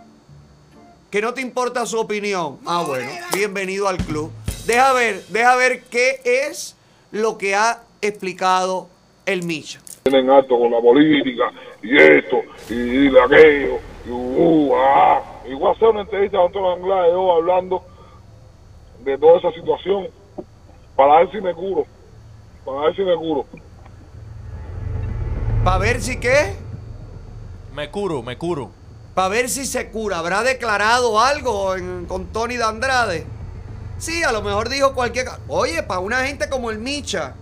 Que 1.10 1.22
no 1.22 1.34
te 1.34 1.40
importa 1.40 1.86
su 1.86 1.98
opinión. 1.98 2.60
Ah, 2.66 2.84
bueno, 2.86 3.10
bienvenido 3.34 3.88
al 3.88 3.98
club. 3.98 4.34
Deja 4.66 4.94
ver, 4.94 5.24
deja 5.30 5.56
ver 5.56 5.84
qué 5.84 6.22
es 6.24 6.76
lo 7.12 7.38
que 7.38 7.56
ha 7.56 7.82
explicado 8.02 8.88
el 9.26 9.44
Micha. 9.44 9.80
tienen 10.04 10.30
harto 10.30 10.58
con 10.58 10.72
la 10.72 10.80
política 10.80 11.52
y 11.84 11.98
esto 11.98 12.38
y 12.70 13.08
aquello 13.18 13.80
y 14.06 14.10
uh, 14.12 14.72
ah. 14.76 15.22
y 15.48 15.54
voy 15.54 15.70
a 15.70 15.72
hacer 15.72 15.88
una 15.90 16.02
entrevista 16.02 16.38
con 16.38 16.48
Antonio 16.48 16.72
Anglade 16.74 17.12
yo 17.12 17.32
hablando 17.34 17.84
de 19.04 19.18
toda 19.18 19.38
esa 19.40 19.52
situación 19.52 20.08
para 20.96 21.20
ver 21.20 21.32
si 21.32 21.42
me 21.42 21.54
curo 21.54 21.86
para 22.66 22.82
ver 22.82 22.96
si 22.96 23.02
me 23.04 23.16
curo 23.16 23.46
Para 25.64 25.78
ver 25.78 26.02
si 26.02 26.20
qué. 26.20 26.56
Me 27.76 27.90
curo, 27.92 28.24
me 28.24 28.38
curo. 28.38 28.72
Para 29.14 29.28
ver 29.28 29.50
si 29.50 29.66
se 29.66 29.90
cura. 29.90 30.20
¿Habrá 30.20 30.42
declarado 30.44 31.20
algo 31.20 31.76
en- 31.76 32.06
con 32.06 32.28
Tony 32.28 32.56
de 32.56 32.64
Andrade? 32.64 33.26
Sí, 34.00 34.24
a 34.24 34.32
lo 34.32 34.42
mejor 34.42 34.70
dijo 34.70 34.94
cualquier... 34.94 35.28
Oye, 35.50 35.84
para 35.84 36.00
una 36.00 36.26
gente 36.26 36.50
como 36.50 36.72
el 36.72 36.80
Micha. 36.80 37.36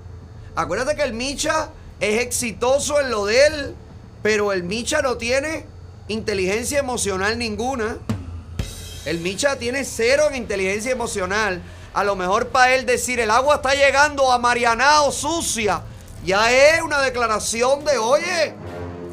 Acuérdate 0.55 0.95
que 0.95 1.03
el 1.03 1.13
Micha 1.13 1.69
es 1.99 2.19
exitoso 2.19 2.99
en 2.99 3.11
lo 3.11 3.27
de 3.27 3.45
él, 3.45 3.75
pero 4.23 4.51
el 4.51 4.63
Micha 4.63 5.03
no 5.03 5.17
tiene 5.17 5.65
inteligencia 6.07 6.79
emocional 6.79 7.37
ninguna. 7.37 7.99
El 9.05 9.19
Micha 9.19 9.57
tiene 9.57 9.85
cero 9.85 10.23
en 10.29 10.35
inteligencia 10.35 10.91
emocional. 10.91 11.61
A 11.93 12.03
lo 12.03 12.15
mejor 12.15 12.47
para 12.47 12.73
él 12.75 12.87
decir 12.87 13.19
el 13.19 13.29
agua 13.29 13.55
está 13.55 13.75
llegando 13.75 14.31
a 14.31 14.39
Marianao 14.39 15.11
sucia, 15.11 15.81
ya 16.25 16.51
es 16.51 16.81
una 16.81 17.01
declaración 17.01 17.85
de, 17.85 17.97
oye, 17.97 18.53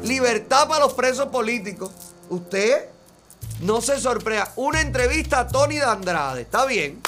libertad 0.03 0.67
para 0.67 0.81
los 0.81 0.93
presos 0.93 1.27
políticos. 1.27 1.91
Usted 2.29 2.89
no 3.61 3.81
se 3.81 3.99
sorprenda. 3.99 4.51
Una 4.55 4.81
entrevista 4.81 5.41
a 5.41 5.47
Tony 5.47 5.75
de 5.75 5.85
Andrade, 5.85 6.41
está 6.41 6.65
bien. 6.65 7.01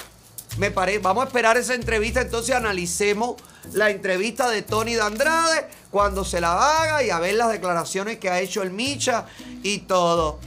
Me 0.57 0.71
parece, 0.71 0.99
vamos 0.99 1.23
a 1.23 1.27
esperar 1.27 1.55
esa 1.55 1.75
entrevista, 1.75 2.21
entonces 2.21 2.55
analicemos 2.55 3.35
la 3.73 3.91
entrevista 3.91 4.49
de 4.49 4.63
Tony 4.63 4.95
de 4.95 5.01
Andrade 5.01 5.67
cuando 5.91 6.25
se 6.25 6.41
la 6.41 6.81
haga 6.81 7.03
y 7.03 7.11
a 7.11 7.19
ver 7.19 7.35
las 7.35 7.51
declaraciones 7.51 8.17
que 8.17 8.29
ha 8.29 8.39
hecho 8.39 8.63
el 8.63 8.71
Micha 8.71 9.25
y 9.61 9.79
todo. 9.79 10.39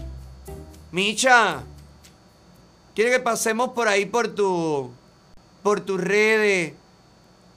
Micha, 0.91 1.62
¿quiere 2.95 3.12
que 3.12 3.20
pasemos 3.20 3.70
por 3.70 3.87
ahí 3.87 4.07
por 4.07 4.35
tu 4.35 4.91
por 5.62 5.81
tus 5.81 6.01
redes? 6.01 6.73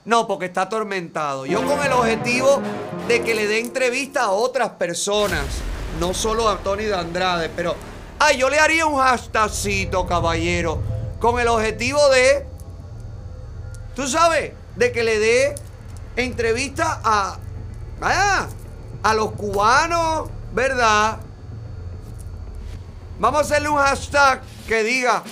No, 0.04 0.28
porque 0.28 0.46
está 0.46 0.62
atormentado. 0.62 1.46
Yo 1.46 1.64
con 1.66 1.84
el 1.84 1.92
objetivo 1.92 2.60
de 3.08 3.22
que 3.22 3.34
le 3.34 3.48
dé 3.48 3.58
entrevista 3.58 4.24
a 4.24 4.30
otras 4.30 4.70
personas, 4.70 5.44
no 5.98 6.14
solo 6.14 6.48
a 6.48 6.58
Tony 6.58 6.84
de 6.84 6.94
Andrade, 6.94 7.48
pero 7.48 7.74
ay, 8.20 8.38
yo 8.38 8.48
le 8.48 8.60
haría 8.60 8.86
un 8.86 8.98
hashtagcito, 8.98 10.06
caballero, 10.06 10.93
con 11.24 11.40
el 11.40 11.48
objetivo 11.48 12.06
de 12.10 12.44
tú 13.96 14.06
sabes, 14.06 14.52
de 14.76 14.92
que 14.92 15.02
le 15.02 15.18
dé 15.18 15.54
entrevista 16.16 17.00
a 17.02 17.38
ah, 18.02 18.46
a 19.02 19.14
los 19.14 19.32
cubanos, 19.32 20.28
¿verdad? 20.52 21.16
Vamos 23.18 23.38
a 23.38 23.40
hacerle 23.40 23.70
un 23.70 23.78
hashtag 23.78 24.42
que 24.68 24.82
diga, 24.82 25.22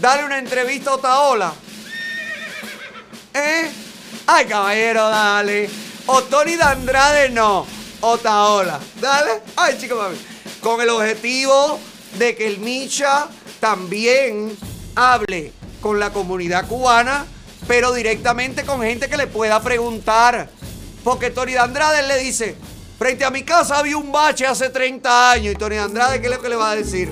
dale 0.00 0.24
una 0.24 0.38
entrevista 0.38 0.92
a 0.92 0.94
Otaola. 0.94 1.52
¿Eh? 3.34 3.70
Ay, 4.26 4.46
caballero, 4.46 5.10
dale. 5.10 5.68
O 6.06 6.22
Tony 6.22 6.56
de 6.56 6.62
Andrade 6.62 7.28
no. 7.28 7.66
Otaola. 8.00 8.80
Dale. 8.98 9.42
Ay, 9.56 9.76
chico 9.78 9.96
mami. 9.96 10.16
Con 10.62 10.80
el 10.80 10.88
objetivo 10.88 11.78
de 12.14 12.34
que 12.34 12.46
el 12.46 12.60
Micha 12.60 13.28
también 13.60 14.56
hable 14.98 15.52
con 15.80 16.00
la 16.00 16.12
comunidad 16.12 16.66
cubana, 16.66 17.24
pero 17.68 17.92
directamente 17.92 18.64
con 18.64 18.82
gente 18.82 19.08
que 19.08 19.16
le 19.16 19.28
pueda 19.28 19.60
preguntar. 19.60 20.50
Porque 21.04 21.30
Tony 21.30 21.52
de 21.52 21.60
Andrade 21.60 22.06
le 22.06 22.18
dice, 22.18 22.56
frente 22.98 23.24
a 23.24 23.30
mi 23.30 23.44
casa 23.44 23.78
había 23.78 23.96
un 23.96 24.10
bache 24.10 24.46
hace 24.46 24.70
30 24.70 25.30
años. 25.30 25.54
Y 25.54 25.56
Tony 25.56 25.76
de 25.76 25.82
Andrade, 25.82 26.20
¿qué 26.20 26.26
es 26.26 26.32
lo 26.32 26.42
que 26.42 26.48
le 26.48 26.56
va 26.56 26.72
a 26.72 26.76
decir? 26.76 27.10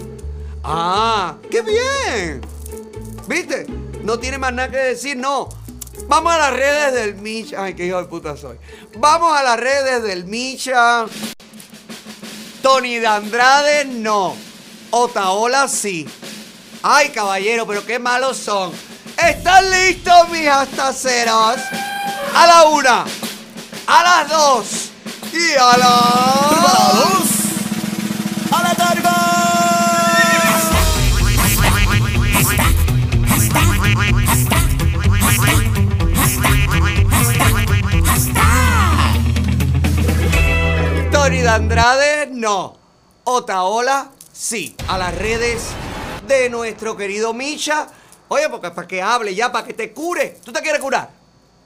Ah, 0.64 1.36
qué 1.50 1.62
bien. 1.62 2.40
¿Viste? 3.28 3.66
No 4.02 4.18
tiene 4.18 4.38
más 4.38 4.52
nada 4.52 4.70
que 4.70 4.78
decir, 4.78 5.16
no. 5.16 5.48
Vamos 6.08 6.32
a 6.32 6.38
las 6.38 6.52
redes 6.52 6.92
del 6.92 7.14
Micha. 7.14 7.64
Ay, 7.64 7.74
qué 7.74 7.86
hijo 7.86 7.98
de 7.98 8.08
puta 8.08 8.36
soy. 8.36 8.56
Vamos 8.98 9.36
a 9.36 9.42
las 9.42 9.58
redes 9.58 10.02
del 10.02 10.24
Micha. 10.24 11.06
Tony 12.62 12.96
de 12.98 13.06
Andrade, 13.06 13.84
no. 13.84 14.36
Otaola, 14.90 15.68
sí. 15.68 16.06
Ay, 16.88 17.08
caballero, 17.08 17.66
pero 17.66 17.84
qué 17.84 17.98
malos 17.98 18.36
son. 18.36 18.70
¿Están 19.18 19.68
listos, 19.72 20.28
mis 20.28 20.46
astaceros? 20.46 21.56
A 22.32 22.46
la 22.46 22.66
una, 22.66 23.04
a 23.88 24.02
las 24.04 24.28
dos 24.28 24.90
y 25.32 25.50
a 25.54 25.76
las... 25.78 25.90
¡A 28.52 28.62
la 28.62 28.74
Tony 41.10 41.38
de 41.38 41.48
Andrade, 41.48 42.28
no. 42.30 42.76
Otaola, 43.24 44.12
sí. 44.32 44.76
A 44.86 44.96
las 44.96 45.12
redes 45.16 45.64
de 46.26 46.50
nuestro 46.50 46.96
querido 46.96 47.32
Micha. 47.32 47.88
Oye, 48.28 48.48
porque 48.48 48.70
para 48.70 48.88
que 48.88 49.00
hable 49.00 49.34
ya, 49.34 49.52
para 49.52 49.66
que 49.66 49.74
te 49.74 49.92
cure. 49.92 50.40
¿Tú 50.44 50.52
te 50.52 50.60
quieres 50.60 50.80
curar? 50.80 51.10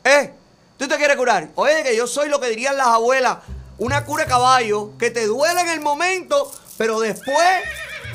¿Eh? 0.04 0.32
¿Tú 0.76 0.88
te 0.88 0.96
quieres 0.96 1.16
curar? 1.16 1.48
Oye, 1.54 1.82
que 1.82 1.96
yo 1.96 2.06
soy 2.06 2.28
lo 2.28 2.40
que 2.40 2.48
dirían 2.48 2.76
las 2.76 2.88
abuelas. 2.88 3.38
Una 3.78 4.04
cura 4.04 4.26
caballo 4.26 4.92
que 4.98 5.10
te 5.10 5.26
duele 5.26 5.60
en 5.62 5.68
el 5.70 5.80
momento, 5.80 6.50
pero 6.76 7.00
después 7.00 7.62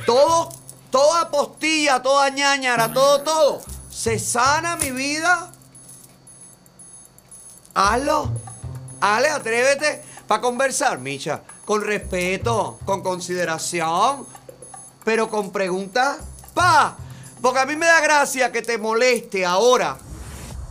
todo, 0.06 0.50
toda 0.92 1.30
postilla, 1.32 2.02
toda 2.02 2.30
ñañara, 2.30 2.94
todo, 2.94 3.22
todo, 3.22 3.62
se 3.90 4.20
sana 4.20 4.76
mi 4.76 4.92
vida. 4.92 5.52
Hazlo. 7.74 8.32
Ale, 9.02 9.30
atrévete 9.30 10.04
para 10.28 10.42
conversar, 10.42 11.00
Micha. 11.00 11.42
Con 11.66 11.84
respeto, 11.84 12.80
con 12.86 13.02
consideración, 13.02 14.26
pero 15.04 15.30
con 15.30 15.52
preguntas, 15.52 16.18
pa. 16.56 16.98
Porque 17.40 17.60
a 17.60 17.68
mí 17.68 17.76
me 17.76 17.86
da 17.86 18.02
gracia 18.02 18.52
que 18.52 18.64
te 18.64 18.80
moleste 18.80 19.46
ahora. 19.46 19.98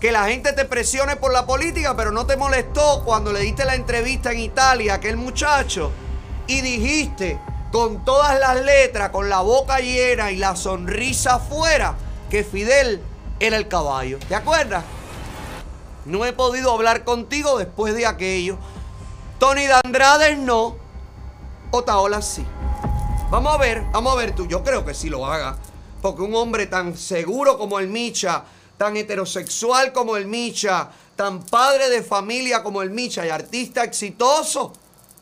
Que 0.00 0.10
la 0.10 0.24
gente 0.24 0.52
te 0.52 0.64
presione 0.64 1.14
por 1.14 1.32
la 1.32 1.46
política, 1.46 1.94
pero 1.94 2.10
no 2.10 2.26
te 2.26 2.36
molestó 2.36 3.04
cuando 3.04 3.32
le 3.32 3.40
diste 3.40 3.64
la 3.64 3.76
entrevista 3.76 4.32
en 4.32 4.40
Italia 4.40 4.94
a 4.94 4.96
aquel 4.96 5.16
muchacho 5.16 5.92
y 6.46 6.60
dijiste 6.60 7.38
con 7.72 8.04
todas 8.04 8.38
las 8.38 8.62
letras, 8.62 9.10
con 9.10 9.28
la 9.28 9.40
boca 9.40 9.78
llena 9.78 10.30
y 10.30 10.36
la 10.36 10.56
sonrisa 10.56 11.36
afuera, 11.36 11.94
que 12.30 12.44
Fidel 12.44 13.00
era 13.40 13.56
el 13.56 13.66
caballo. 13.68 14.18
¿Te 14.28 14.34
acuerdas? 14.34 14.84
No 16.04 16.24
he 16.24 16.32
podido 16.32 16.72
hablar 16.72 17.04
contigo 17.04 17.58
después 17.58 17.94
de 17.94 18.06
aquello. 18.06 18.58
Tony 19.38 19.66
de 19.66 19.74
Andrade 19.84 20.36
no. 20.36 20.76
Otaola 21.70 22.22
sí. 22.22 22.44
Vamos 23.30 23.54
a 23.54 23.58
ver, 23.58 23.82
vamos 23.90 24.12
a 24.12 24.16
ver 24.16 24.34
tú. 24.34 24.46
Yo 24.46 24.62
creo 24.62 24.84
que 24.84 24.94
sí 24.94 25.08
lo 25.08 25.26
haga. 25.26 25.56
Porque 26.04 26.20
un 26.20 26.34
hombre 26.34 26.66
tan 26.66 26.98
seguro 26.98 27.56
como 27.56 27.78
el 27.78 27.88
Micha, 27.88 28.44
tan 28.76 28.94
heterosexual 28.94 29.90
como 29.94 30.18
el 30.18 30.26
Micha, 30.26 30.90
tan 31.16 31.42
padre 31.46 31.88
de 31.88 32.02
familia 32.02 32.62
como 32.62 32.82
el 32.82 32.90
Micha 32.90 33.24
y 33.24 33.30
artista 33.30 33.82
exitoso, 33.84 34.74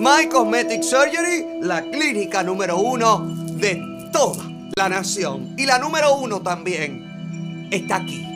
My 0.00 0.26
Cosmetic 0.30 0.82
Surgery, 0.82 1.60
la 1.60 1.82
clínica 1.82 2.42
número 2.42 2.78
uno 2.78 3.18
de 3.58 4.08
toda 4.10 4.42
la 4.74 4.88
nación. 4.88 5.54
Y 5.58 5.66
la 5.66 5.78
número 5.78 6.14
uno 6.14 6.40
también 6.40 7.68
está 7.70 7.96
aquí. 7.96 8.26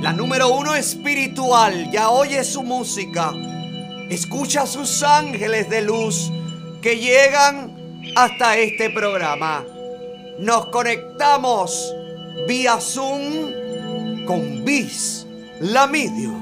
La 0.00 0.12
número 0.12 0.48
uno 0.48 0.74
espiritual. 0.74 1.92
Ya 1.92 2.10
oye 2.10 2.42
su 2.42 2.64
música. 2.64 3.32
Escucha 4.10 4.66
sus 4.66 5.04
ángeles 5.04 5.70
de 5.70 5.82
luz 5.82 6.32
que 6.82 6.98
llegan 6.98 8.02
hasta 8.16 8.56
este 8.56 8.90
programa. 8.90 9.64
Nos 10.40 10.66
conectamos 10.70 11.94
vía 12.48 12.80
Zoom 12.80 14.26
con 14.26 14.64
Bis 14.64 15.24
Lamidio. 15.60 16.32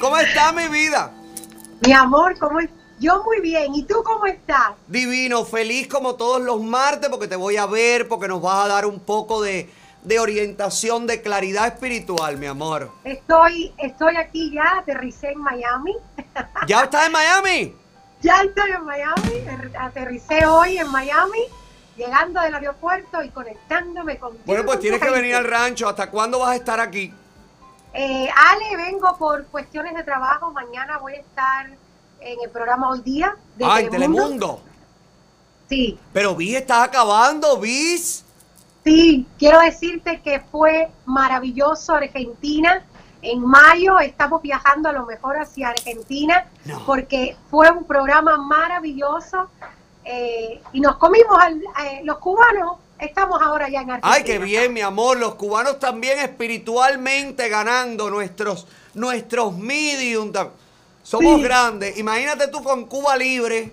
¿Cómo 0.00 0.18
está 0.18 0.50
mi 0.50 0.66
vida? 0.66 1.12
Mi 1.80 1.92
amor, 1.92 2.38
¿cómo, 2.38 2.58
Yo 2.98 3.22
muy 3.24 3.40
bien. 3.40 3.74
¿Y 3.74 3.84
tú 3.84 4.02
cómo 4.02 4.26
estás? 4.26 4.72
Divino, 4.88 5.44
feliz 5.44 5.88
como 5.88 6.14
todos 6.16 6.40
los 6.40 6.60
martes 6.62 7.08
porque 7.10 7.28
te 7.28 7.36
voy 7.36 7.56
a 7.56 7.66
ver, 7.66 8.08
porque 8.08 8.28
nos 8.28 8.40
vas 8.42 8.64
a 8.64 8.68
dar 8.68 8.86
un 8.86 9.00
poco 9.00 9.42
de, 9.42 9.70
de 10.02 10.18
orientación, 10.18 11.06
de 11.06 11.20
claridad 11.22 11.66
espiritual, 11.66 12.38
mi 12.38 12.46
amor. 12.46 12.90
Estoy, 13.04 13.74
estoy 13.78 14.16
aquí 14.16 14.52
ya, 14.52 14.78
aterricé 14.78 15.30
en 15.30 15.40
Miami. 15.40 15.94
¿Ya 16.66 16.84
estás 16.84 17.06
en 17.06 17.12
Miami? 17.12 17.74
Ya 18.22 18.40
estoy 18.40 18.70
en 18.70 18.84
Miami, 18.84 19.30
er- 19.46 19.76
aterricé 19.78 20.46
hoy 20.46 20.78
en 20.78 20.90
Miami, 20.90 21.40
llegando 21.96 22.40
del 22.40 22.54
aeropuerto 22.54 23.22
y 23.22 23.28
conectándome 23.28 24.18
contigo. 24.18 24.42
Bueno, 24.46 24.64
pues 24.64 24.80
tienes 24.80 25.00
que 25.00 25.10
venir 25.10 25.34
al 25.34 25.44
rancho. 25.44 25.86
¿Hasta 25.88 26.10
cuándo 26.10 26.38
vas 26.38 26.50
a 26.50 26.56
estar 26.56 26.80
aquí? 26.80 27.12
Eh, 27.98 28.28
Ale, 28.28 28.76
vengo 28.76 29.16
por 29.16 29.46
cuestiones 29.46 29.94
de 29.94 30.02
trabajo. 30.04 30.50
Mañana 30.52 30.98
voy 30.98 31.14
a 31.14 31.20
estar 31.20 31.66
en 32.20 32.38
el 32.44 32.50
programa 32.50 32.90
Hoy 32.90 33.00
Día 33.00 33.34
de 33.56 33.64
ah, 33.64 33.80
en 33.80 33.88
Telemundo. 33.90 34.60
Sí. 35.68 35.98
Pero 36.12 36.34
Bis, 36.34 36.56
estás 36.56 36.84
acabando, 36.88 37.58
Bis. 37.58 38.22
Sí, 38.84 39.26
quiero 39.38 39.60
decirte 39.60 40.20
que 40.20 40.40
fue 40.40 40.90
maravilloso 41.06 41.94
Argentina. 41.94 42.84
En 43.22 43.40
mayo 43.40 43.98
estamos 43.98 44.42
viajando 44.42 44.90
a 44.90 44.92
lo 44.92 45.06
mejor 45.06 45.38
hacia 45.38 45.70
Argentina 45.70 46.46
porque 46.84 47.34
fue 47.50 47.70
un 47.70 47.84
programa 47.84 48.36
maravilloso 48.36 49.48
eh, 50.04 50.62
y 50.72 50.80
nos 50.80 50.96
comimos 50.98 51.36
al- 51.40 51.62
eh, 51.86 52.02
los 52.04 52.18
cubanos. 52.18 52.76
Estamos 52.98 53.40
ahora 53.42 53.68
ya 53.68 53.80
en 53.82 53.90
Argentina. 53.90 54.14
Ay, 54.14 54.24
qué 54.24 54.38
bien, 54.38 54.72
mi 54.72 54.80
amor. 54.80 55.18
Los 55.18 55.34
cubanos 55.34 55.78
también 55.78 56.18
espiritualmente 56.18 57.48
ganando 57.48 58.10
nuestros, 58.10 58.66
nuestros 58.94 59.56
medium. 59.56 60.32
tam- 60.32 60.50
Somos 61.02 61.36
Sí. 61.36 61.42
grandes. 61.42 61.98
Imagínate 61.98 62.48
tú 62.48 62.62
con 62.62 62.86
Cuba 62.86 63.16
libre. 63.16 63.70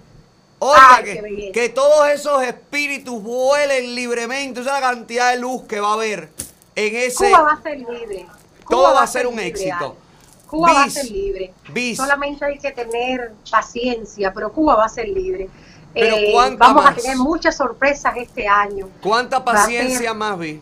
Oiga, 0.59 0.95
Ay, 0.97 1.03
qué 1.03 1.21
que, 1.21 1.51
que 1.51 1.69
todos 1.69 2.07
esos 2.09 2.43
espíritus 2.43 3.21
vuelen 3.23 3.95
libremente. 3.95 4.61
Esa 4.61 4.79
cantidad 4.79 5.31
de 5.31 5.39
luz 5.39 5.63
que 5.63 5.79
va 5.79 5.89
a 5.89 5.93
haber 5.93 6.29
en 6.75 6.95
ese. 6.95 7.25
Cuba 7.29 7.41
va 7.41 7.51
a 7.53 7.61
ser 7.63 7.77
libre. 7.79 8.25
Todo 8.69 8.79
Cuba 8.83 8.93
va 8.93 9.01
a 9.03 9.07
ser 9.07 9.25
un 9.27 9.33
libre, 9.35 9.47
éxito. 9.47 9.75
Ale. 9.85 10.47
Cuba 10.47 10.73
va 10.73 10.83
a 10.83 10.89
ser 10.89 11.05
libre. 11.09 11.53
bis. 11.69 11.97
Solamente 11.97 12.45
hay 12.45 12.59
que 12.59 12.71
tener 12.71 13.33
paciencia, 13.49 14.31
pero 14.33 14.53
Cuba 14.53 14.75
va 14.75 14.85
a 14.85 14.89
ser 14.89 15.07
libre. 15.09 15.49
Pero 15.94 16.15
Eh, 16.15 16.30
¿cuánta 16.32 16.68
vamos 16.68 16.86
a 16.86 16.94
tener 16.95 17.18
muchas 17.18 17.56
sorpresas 17.56 18.14
este 18.18 18.48
año. 18.48 18.90
¿Cuánta 19.02 19.38
ser- 19.38 19.45
paciencia 19.45 20.14
más, 20.14 20.38
Bis? 20.40 20.60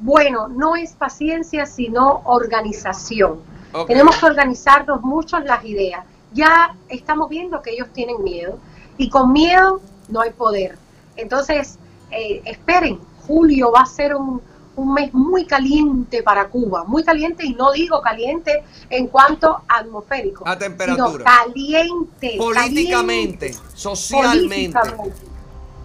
Bueno, 0.00 0.48
no 0.48 0.76
es 0.76 0.92
paciencia, 0.92 1.66
sino 1.66 2.22
organización. 2.24 3.40
Tenemos 3.86 4.16
que 4.16 4.26
organizarnos 4.26 5.02
mucho 5.02 5.36
en 5.36 5.46
las 5.46 5.64
ideas. 5.64 6.04
Ya 6.32 6.74
estamos 6.88 7.28
viendo 7.28 7.60
que 7.62 7.72
ellos 7.72 7.88
tienen 7.92 8.22
miedo 8.22 8.58
y 8.96 9.10
con 9.10 9.32
miedo 9.32 9.80
no 10.08 10.20
hay 10.20 10.30
poder. 10.30 10.78
Entonces, 11.16 11.78
eh, 12.10 12.40
esperen, 12.44 12.98
julio 13.26 13.72
va 13.72 13.80
a 13.80 13.86
ser 13.86 14.14
un, 14.14 14.40
un 14.76 14.92
mes 14.94 15.12
muy 15.14 15.46
caliente 15.46 16.22
para 16.22 16.48
Cuba, 16.48 16.84
muy 16.84 17.02
caliente 17.02 17.44
y 17.46 17.54
no 17.54 17.72
digo 17.72 18.00
caliente 18.02 18.62
en 18.90 19.08
cuanto 19.08 19.62
a 19.68 19.78
atmosférico, 19.78 20.46
A 20.46 20.56
temperatura. 20.58 21.08
sino 21.12 21.24
caliente, 21.24 22.34
Políticamente, 22.38 23.50
caliente, 23.52 23.70
socialmente. 23.74 24.78
políticamente. 24.78 25.16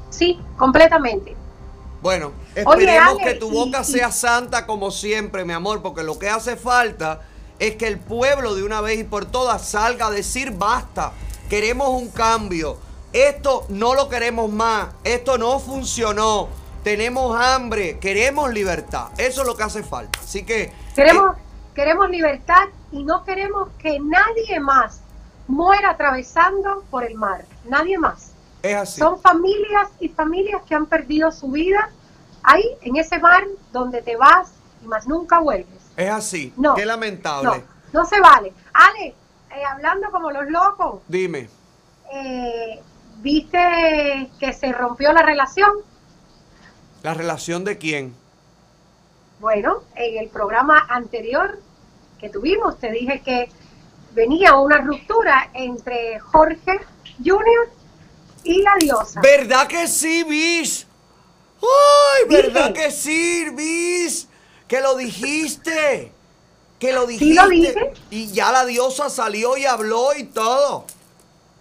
Sí, 0.09 0.39
completamente. 0.57 1.35
Bueno, 2.01 2.31
Oye, 2.65 2.83
esperemos 2.85 3.19
Ale, 3.21 3.23
que 3.23 3.39
tu 3.39 3.49
boca 3.49 3.81
y- 3.81 3.85
sea 3.85 4.11
santa 4.11 4.65
como 4.65 4.91
siempre, 4.91 5.45
mi 5.45 5.53
amor, 5.53 5.81
porque 5.81 6.03
lo 6.03 6.19
que 6.19 6.29
hace 6.29 6.55
falta 6.57 7.21
es 7.59 7.75
que 7.75 7.87
el 7.87 7.99
pueblo 7.99 8.55
de 8.55 8.63
una 8.63 8.81
vez 8.81 8.99
y 8.99 9.03
por 9.03 9.25
todas 9.25 9.65
salga 9.69 10.07
a 10.07 10.11
decir 10.11 10.51
basta, 10.51 11.13
queremos 11.49 11.89
un 11.89 12.09
cambio, 12.09 12.77
esto 13.13 13.65
no 13.69 13.93
lo 13.93 14.09
queremos 14.09 14.51
más, 14.51 14.89
esto 15.03 15.37
no 15.37 15.59
funcionó, 15.59 16.49
tenemos 16.83 17.39
hambre, 17.39 17.99
queremos 17.99 18.51
libertad, 18.53 19.09
eso 19.17 19.41
es 19.41 19.47
lo 19.47 19.55
que 19.55 19.63
hace 19.63 19.83
falta. 19.83 20.19
Así 20.19 20.43
que 20.43 20.71
Queremos, 20.95 21.35
queremos 21.75 22.09
libertad 22.09 22.65
y 22.91 23.03
no 23.03 23.23
queremos 23.23 23.69
que 23.79 23.99
nadie 23.99 24.59
más 24.59 25.01
muera 25.47 25.91
atravesando 25.91 26.83
por 26.89 27.03
el 27.03 27.15
mar. 27.15 27.45
Nadie 27.65 27.97
más. 27.97 28.31
es 28.63 28.75
así. 28.75 28.99
Son 28.99 29.19
familias 29.21 29.89
y 29.99 30.09
familias 30.09 30.61
que 30.67 30.75
han 30.75 30.85
perdido 30.85 31.31
su 31.31 31.49
vida 31.51 31.89
ahí, 32.43 32.63
en 32.81 32.95
ese 32.97 33.19
mar 33.19 33.43
donde 33.71 34.01
te 34.01 34.15
vas 34.15 34.51
y 34.83 34.87
más 34.87 35.07
nunca 35.07 35.39
vuelves. 35.39 35.79
Es 35.95 36.09
así. 36.09 36.53
No, 36.57 36.73
Qué 36.75 36.85
lamentable. 36.85 37.63
No, 37.91 38.01
no 38.01 38.05
se 38.05 38.19
vale. 38.19 38.53
Ale, 38.73 39.07
eh, 39.55 39.63
hablando 39.69 40.09
como 40.11 40.31
los 40.31 40.49
locos, 40.49 41.01
Dime. 41.07 41.49
eh, 42.13 42.81
¿viste 43.17 44.29
que 44.39 44.53
se 44.53 44.71
rompió 44.71 45.11
la 45.13 45.21
relación? 45.21 45.71
¿La 47.03 47.13
relación 47.13 47.63
de 47.63 47.77
quién? 47.77 48.13
Bueno, 49.39 49.83
en 49.95 50.17
el 50.19 50.29
programa 50.29 50.85
anterior 50.87 51.59
que 52.19 52.29
tuvimos 52.29 52.77
te 52.77 52.91
dije 52.91 53.21
que 53.21 53.49
venía 54.13 54.55
una 54.55 54.77
ruptura 54.77 55.49
entre 55.53 56.19
Jorge 56.19 56.79
Junior 57.17 57.69
y 58.43 58.61
la 58.61 58.75
diosa. 58.79 59.19
¿Verdad 59.21 59.67
que 59.67 59.87
sí, 59.87 60.23
Bis? 60.23 60.85
¡Ay, 61.61 62.29
verdad 62.29 62.73
que 62.73 62.91
sí, 62.91 63.49
Bis! 63.51 64.27
Que 64.67 64.81
lo 64.81 64.95
dijiste. 64.95 66.11
Que 66.79 66.93
lo 66.93 67.07
dijiste. 67.07 67.25
Sí 67.25 67.33
lo 67.33 67.47
dije. 67.47 67.93
Y 68.11 68.27
ya 68.31 68.51
la 68.51 68.65
diosa 68.65 69.09
salió 69.09 69.57
y 69.57 69.65
habló 69.65 70.15
y 70.15 70.25
todo. 70.25 70.85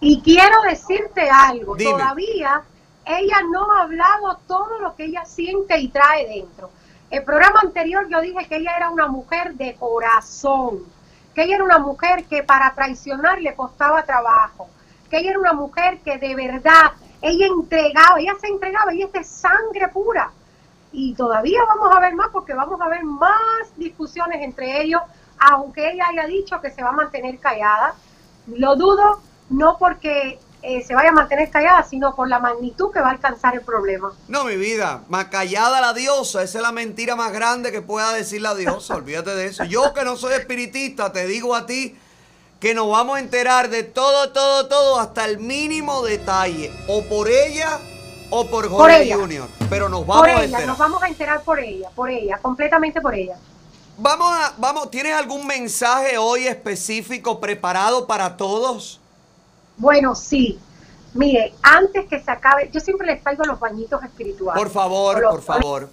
Y 0.00 0.20
quiero 0.22 0.62
decirte 0.62 1.28
algo, 1.28 1.76
Dime. 1.76 1.90
todavía 1.92 2.62
ella 3.18 3.42
no 3.50 3.72
ha 3.72 3.82
hablado 3.82 4.38
todo 4.46 4.78
lo 4.78 4.94
que 4.94 5.04
ella 5.04 5.24
siente 5.24 5.78
y 5.78 5.88
trae 5.88 6.28
dentro. 6.28 6.70
El 7.10 7.24
programa 7.24 7.60
anterior 7.60 8.06
yo 8.08 8.20
dije 8.20 8.46
que 8.46 8.56
ella 8.56 8.76
era 8.76 8.90
una 8.90 9.08
mujer 9.08 9.54
de 9.54 9.74
corazón, 9.74 10.84
que 11.34 11.42
ella 11.42 11.56
era 11.56 11.64
una 11.64 11.78
mujer 11.78 12.24
que 12.24 12.42
para 12.42 12.72
traicionar 12.74 13.40
le 13.40 13.54
costaba 13.54 14.04
trabajo, 14.04 14.68
que 15.08 15.18
ella 15.18 15.30
era 15.30 15.40
una 15.40 15.52
mujer 15.52 16.00
que 16.04 16.18
de 16.18 16.34
verdad, 16.34 16.92
ella 17.20 17.46
entregaba, 17.46 18.20
ella 18.20 18.34
se 18.40 18.46
entregaba, 18.46 18.92
ella 18.92 19.08
es 19.12 19.26
sangre 19.26 19.88
pura. 19.88 20.30
Y 20.92 21.14
todavía 21.14 21.60
vamos 21.68 21.94
a 21.94 22.00
ver 22.00 22.14
más 22.14 22.28
porque 22.28 22.54
vamos 22.54 22.80
a 22.80 22.88
ver 22.88 23.04
más 23.04 23.76
discusiones 23.76 24.40
entre 24.42 24.82
ellos, 24.82 25.02
aunque 25.38 25.90
ella 25.90 26.06
haya 26.08 26.26
dicho 26.26 26.60
que 26.60 26.70
se 26.70 26.82
va 26.82 26.90
a 26.90 26.92
mantener 26.92 27.38
callada. 27.38 27.94
Lo 28.46 28.76
dudo, 28.76 29.20
no 29.50 29.78
porque 29.78 30.38
eh, 30.62 30.84
se 30.86 30.94
vaya 30.94 31.08
a 31.10 31.12
mantener 31.12 31.50
callada, 31.50 31.82
sino 31.82 32.14
por 32.14 32.28
la 32.28 32.38
magnitud 32.38 32.90
que 32.92 33.00
va 33.00 33.08
a 33.08 33.12
alcanzar 33.12 33.54
el 33.54 33.62
problema. 33.62 34.12
No, 34.28 34.44
mi 34.44 34.56
vida, 34.56 35.02
más 35.08 35.26
callada 35.26 35.80
la 35.80 35.92
diosa, 35.92 36.42
esa 36.42 36.58
es 36.58 36.62
la 36.62 36.72
mentira 36.72 37.16
más 37.16 37.32
grande 37.32 37.72
que 37.72 37.82
pueda 37.82 38.12
decir 38.12 38.42
la 38.42 38.54
diosa, 38.54 38.96
olvídate 38.96 39.30
de 39.34 39.46
eso. 39.46 39.64
Yo 39.64 39.92
que 39.94 40.04
no 40.04 40.16
soy 40.16 40.34
espiritista, 40.34 41.12
te 41.12 41.26
digo 41.26 41.54
a 41.54 41.66
ti 41.66 41.96
que 42.60 42.74
nos 42.74 42.90
vamos 42.90 43.16
a 43.16 43.20
enterar 43.20 43.70
de 43.70 43.84
todo, 43.84 44.32
todo, 44.32 44.68
todo, 44.68 45.00
hasta 45.00 45.24
el 45.24 45.38
mínimo 45.38 46.02
detalle, 46.02 46.70
o 46.88 47.02
por 47.04 47.28
ella 47.28 47.78
o 48.28 48.46
por 48.46 48.68
Jorge. 48.68 49.12
Junior, 49.14 49.48
pero 49.70 49.88
nos 49.88 50.06
vamos 50.06 50.22
Por 50.22 50.28
a 50.28 50.32
ella, 50.34 50.44
enterar. 50.44 50.66
nos 50.66 50.78
vamos 50.78 51.02
a 51.02 51.08
enterar 51.08 51.42
por 51.42 51.58
ella, 51.58 51.88
por 51.94 52.10
ella, 52.10 52.38
completamente 52.40 53.00
por 53.00 53.14
ella. 53.14 53.36
Vamos 53.96 54.30
a, 54.30 54.52
vamos, 54.58 54.90
¿tienes 54.90 55.14
algún 55.14 55.46
mensaje 55.46 56.16
hoy 56.16 56.46
específico 56.46 57.40
preparado 57.40 58.06
para 58.06 58.36
todos? 58.36 59.00
Bueno, 59.80 60.14
sí. 60.14 60.58
Mire, 61.14 61.54
antes 61.62 62.06
que 62.06 62.22
se 62.22 62.30
acabe, 62.30 62.70
yo 62.70 62.80
siempre 62.80 63.06
les 63.06 63.22
traigo 63.22 63.44
los 63.44 63.58
bañitos 63.58 64.02
espirituales. 64.04 64.62
Por 64.62 64.70
favor, 64.70 65.20
los- 65.20 65.30
por 65.32 65.42
favor. 65.42 65.88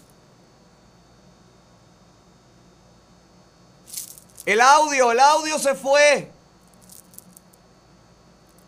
El 4.46 4.60
audio, 4.62 5.12
el 5.14 5.20
audio 5.20 5.58
se 5.58 5.74
fue. 5.74 6.30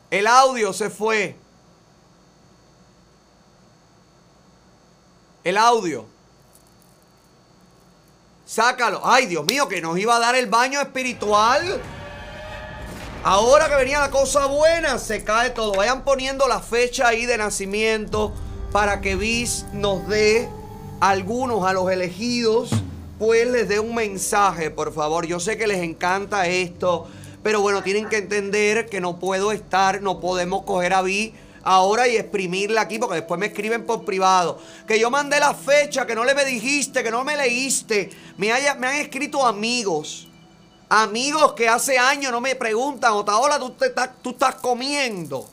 El 0.09 0.25
audio 0.25 0.71
se 0.73 0.89
fue. 0.89 1.35
El 5.43 5.57
audio. 5.57 6.05
Sácalo. 8.45 9.01
Ay, 9.03 9.25
Dios 9.27 9.45
mío, 9.45 9.67
que 9.67 9.81
nos 9.81 9.97
iba 9.99 10.15
a 10.15 10.19
dar 10.19 10.35
el 10.35 10.47
baño 10.47 10.79
espiritual. 10.81 11.79
Ahora 13.23 13.67
que 13.67 13.75
venía 13.75 13.99
la 13.99 14.09
cosa 14.11 14.45
buena, 14.45 14.97
se 14.97 15.23
cae 15.23 15.49
todo. 15.49 15.73
Vayan 15.73 16.03
poniendo 16.03 16.47
la 16.47 16.61
fecha 16.61 17.07
ahí 17.07 17.25
de 17.25 17.37
nacimiento 17.37 18.33
para 18.71 19.01
que 19.01 19.15
Bis 19.15 19.65
nos 19.73 20.07
dé 20.07 20.47
algunos 21.01 21.65
a 21.65 21.73
los 21.73 21.91
elegidos, 21.91 22.69
pues 23.17 23.47
les 23.47 23.67
dé 23.67 23.79
un 23.79 23.93
mensaje, 23.93 24.71
por 24.71 24.93
favor. 24.93 25.27
Yo 25.27 25.39
sé 25.39 25.57
que 25.57 25.67
les 25.67 25.79
encanta 25.79 26.47
esto, 26.47 27.07
pero 27.43 27.61
bueno, 27.61 27.83
tienen 27.83 28.07
que 28.07 28.17
entender 28.17 28.87
que 28.87 29.01
no 29.01 29.19
puedo 29.19 29.51
estar, 29.51 30.01
no 30.01 30.19
podemos 30.21 30.63
coger 30.63 30.93
a 30.93 31.01
Bis 31.01 31.31
ahora 31.61 32.07
y 32.07 32.15
exprimirla 32.15 32.81
aquí 32.81 32.99
porque 32.99 33.15
después 33.15 33.37
me 33.37 33.47
escriben 33.47 33.85
por 33.85 34.05
privado. 34.05 34.59
Que 34.87 34.97
yo 34.97 35.11
mandé 35.11 35.41
la 35.41 35.53
fecha, 35.53 36.05
que 36.07 36.15
no 36.15 36.23
le 36.23 36.33
me 36.35 36.45
dijiste, 36.45 37.03
que 37.03 37.11
no 37.11 37.25
me 37.25 37.35
leíste. 37.35 38.11
Me, 38.37 38.53
haya- 38.53 38.75
me 38.75 38.87
han 38.87 38.95
escrito 38.95 39.45
amigos 39.45 40.28
Amigos 40.89 41.53
que 41.53 41.69
hace 41.69 41.99
años 41.99 42.31
no 42.31 42.41
me 42.41 42.55
preguntan, 42.55 43.13
Otaola, 43.13 43.59
tú, 43.59 43.71
te 43.71 43.87
estás, 43.87 44.09
tú 44.23 44.31
estás 44.31 44.55
comiendo. 44.55 45.47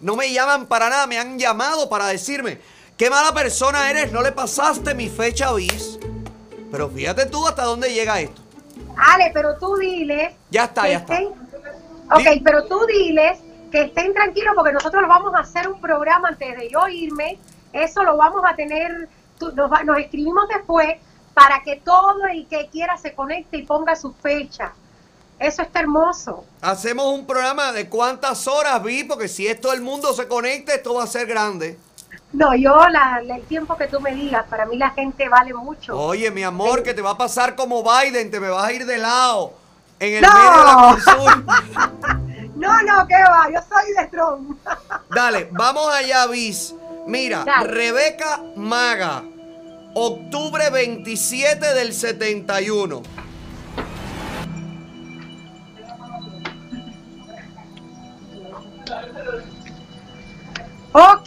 No 0.00 0.16
me 0.16 0.30
llaman 0.32 0.66
para 0.66 0.90
nada, 0.90 1.06
me 1.06 1.18
han 1.18 1.38
llamado 1.38 1.88
para 1.88 2.06
decirme, 2.08 2.60
qué 2.98 3.08
mala 3.08 3.32
persona 3.32 3.90
eres, 3.90 4.12
no 4.12 4.20
le 4.20 4.32
pasaste 4.32 4.94
mi 4.94 5.08
fecha 5.08 5.52
bis. 5.54 5.98
Pero 6.70 6.90
fíjate 6.90 7.26
tú 7.26 7.46
hasta 7.46 7.64
dónde 7.64 7.92
llega 7.92 8.20
esto. 8.20 8.42
Ale, 8.96 9.30
pero 9.32 9.56
tú 9.58 9.76
diles. 9.76 10.34
Ya 10.50 10.64
está, 10.64 10.86
ya 10.88 10.98
está. 10.98 11.14
estén- 11.14 11.32
Ok, 12.14 12.42
pero 12.44 12.64
tú 12.66 12.84
diles 12.86 13.38
que 13.70 13.84
estén 13.84 14.12
tranquilos 14.12 14.52
porque 14.54 14.72
nosotros 14.72 15.02
vamos 15.08 15.34
a 15.34 15.38
hacer 15.38 15.66
un 15.68 15.80
programa 15.80 16.28
antes 16.28 16.58
de 16.58 16.68
yo 16.68 16.86
irme. 16.88 17.38
Eso 17.72 18.02
lo 18.02 18.18
vamos 18.18 18.42
a 18.46 18.54
tener, 18.54 19.08
nos, 19.40 19.84
nos 19.84 19.98
escribimos 19.98 20.46
después 20.48 20.96
para 21.32 21.62
que 21.62 21.76
todo 21.76 22.26
el 22.26 22.46
que 22.48 22.68
quiera 22.68 22.98
se 22.98 23.14
conecte 23.14 23.56
y 23.56 23.62
ponga 23.62 23.96
su 23.96 24.12
fecha. 24.12 24.74
Eso 25.42 25.62
está 25.62 25.80
hermoso. 25.80 26.44
Hacemos 26.60 27.06
un 27.06 27.26
programa 27.26 27.72
de 27.72 27.88
cuántas 27.88 28.46
horas 28.46 28.82
vi, 28.82 29.02
porque 29.04 29.26
si 29.28 29.46
es 29.46 29.60
todo 29.60 29.72
el 29.72 29.80
mundo 29.80 30.12
se 30.12 30.28
conecta, 30.28 30.72
esto 30.74 30.94
va 30.94 31.04
a 31.04 31.06
ser 31.08 31.26
grande. 31.26 31.78
No, 32.32 32.54
yo 32.54 32.88
la, 32.88 33.20
el 33.28 33.42
tiempo 33.42 33.76
que 33.76 33.88
tú 33.88 34.00
me 34.00 34.14
digas, 34.14 34.46
para 34.48 34.64
mí 34.66 34.76
la 34.78 34.90
gente 34.90 35.28
vale 35.28 35.52
mucho. 35.52 35.98
Oye, 35.98 36.30
mi 36.30 36.42
amor, 36.44 36.82
que 36.82 36.94
te 36.94 37.02
va 37.02 37.10
a 37.10 37.18
pasar 37.18 37.56
como 37.56 37.82
Biden, 37.82 38.30
te 38.30 38.40
me 38.40 38.48
vas 38.48 38.64
a 38.66 38.72
ir 38.72 38.86
de 38.86 38.98
lado. 38.98 39.52
En 39.98 40.14
el 40.14 40.22
¡No! 40.22 40.28
medio 40.32 40.50
de 40.50 40.64
la 40.64 40.74
consulta. 41.04 42.20
No, 42.54 42.82
no, 42.82 43.06
que 43.08 43.14
va, 43.14 43.48
yo 43.52 43.60
soy 43.68 43.92
de 43.98 44.06
Trump. 44.08 44.58
Dale, 45.10 45.48
vamos 45.50 45.92
allá, 45.92 46.26
Bis. 46.28 46.74
Mira, 47.06 47.44
Dale. 47.44 47.68
Rebeca 47.68 48.40
Maga, 48.56 49.24
octubre 49.94 50.70
27 50.70 51.74
del 51.74 51.92
71. 51.92 53.02
Ok, 60.94 61.26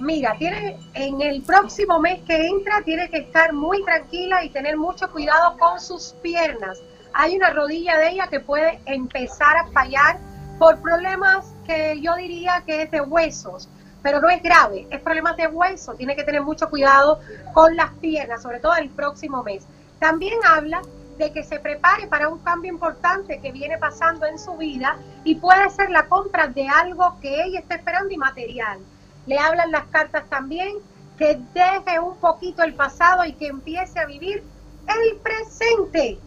mira, 0.00 0.36
tiene, 0.38 0.76
en 0.92 1.22
el 1.22 1.40
próximo 1.40 1.98
mes 1.98 2.20
que 2.26 2.46
entra 2.46 2.82
tiene 2.82 3.08
que 3.08 3.16
estar 3.16 3.54
muy 3.54 3.82
tranquila 3.82 4.44
y 4.44 4.50
tener 4.50 4.76
mucho 4.76 5.10
cuidado 5.10 5.56
con 5.56 5.80
sus 5.80 6.14
piernas. 6.20 6.78
Hay 7.14 7.34
una 7.34 7.48
rodilla 7.48 7.96
de 7.96 8.10
ella 8.10 8.26
que 8.26 8.40
puede 8.40 8.78
empezar 8.84 9.56
a 9.56 9.66
fallar 9.68 10.18
por 10.58 10.82
problemas 10.82 11.54
que 11.66 11.98
yo 12.02 12.16
diría 12.16 12.62
que 12.66 12.82
es 12.82 12.90
de 12.90 13.00
huesos, 13.00 13.70
pero 14.02 14.20
no 14.20 14.28
es 14.28 14.42
grave, 14.42 14.86
es 14.90 15.00
problemas 15.00 15.38
de 15.38 15.46
hueso. 15.46 15.94
Tiene 15.94 16.14
que 16.14 16.24
tener 16.24 16.42
mucho 16.42 16.68
cuidado 16.68 17.20
con 17.54 17.76
las 17.76 17.90
piernas, 18.02 18.42
sobre 18.42 18.60
todo 18.60 18.76
el 18.76 18.90
próximo 18.90 19.42
mes. 19.42 19.64
También 19.98 20.38
habla 20.46 20.82
de 21.16 21.32
que 21.32 21.44
se 21.44 21.58
prepare 21.60 22.08
para 22.08 22.28
un 22.28 22.40
cambio 22.40 22.70
importante 22.70 23.40
que 23.40 23.52
viene 23.52 23.78
pasando 23.78 24.26
en 24.26 24.38
su 24.38 24.54
vida 24.58 24.98
y 25.24 25.36
puede 25.36 25.70
ser 25.70 25.88
la 25.88 26.06
compra 26.08 26.46
de 26.48 26.68
algo 26.68 27.18
que 27.22 27.42
ella 27.44 27.60
está 27.60 27.76
esperando 27.76 28.12
y 28.12 28.18
material. 28.18 28.80
Le 29.28 29.38
hablan 29.38 29.70
las 29.70 29.86
cartas 29.86 30.24
también 30.28 30.78
que 31.16 31.38
deje 31.54 32.00
un 32.00 32.16
poquito 32.16 32.62
el 32.62 32.74
pasado 32.74 33.24
y 33.24 33.34
que 33.34 33.46
empiece 33.46 34.00
a 34.00 34.06
vivir 34.06 34.42
el 34.88 35.16
presente. 35.18 36.18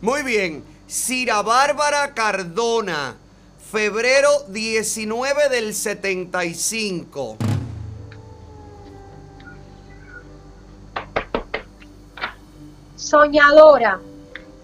Muy 0.00 0.22
bien, 0.22 0.64
Cira 0.86 1.42
Bárbara 1.42 2.14
Cardona, 2.14 3.16
febrero 3.70 4.30
19 4.48 5.48
del 5.48 5.74
75. 5.74 7.36
soñadora, 13.06 14.00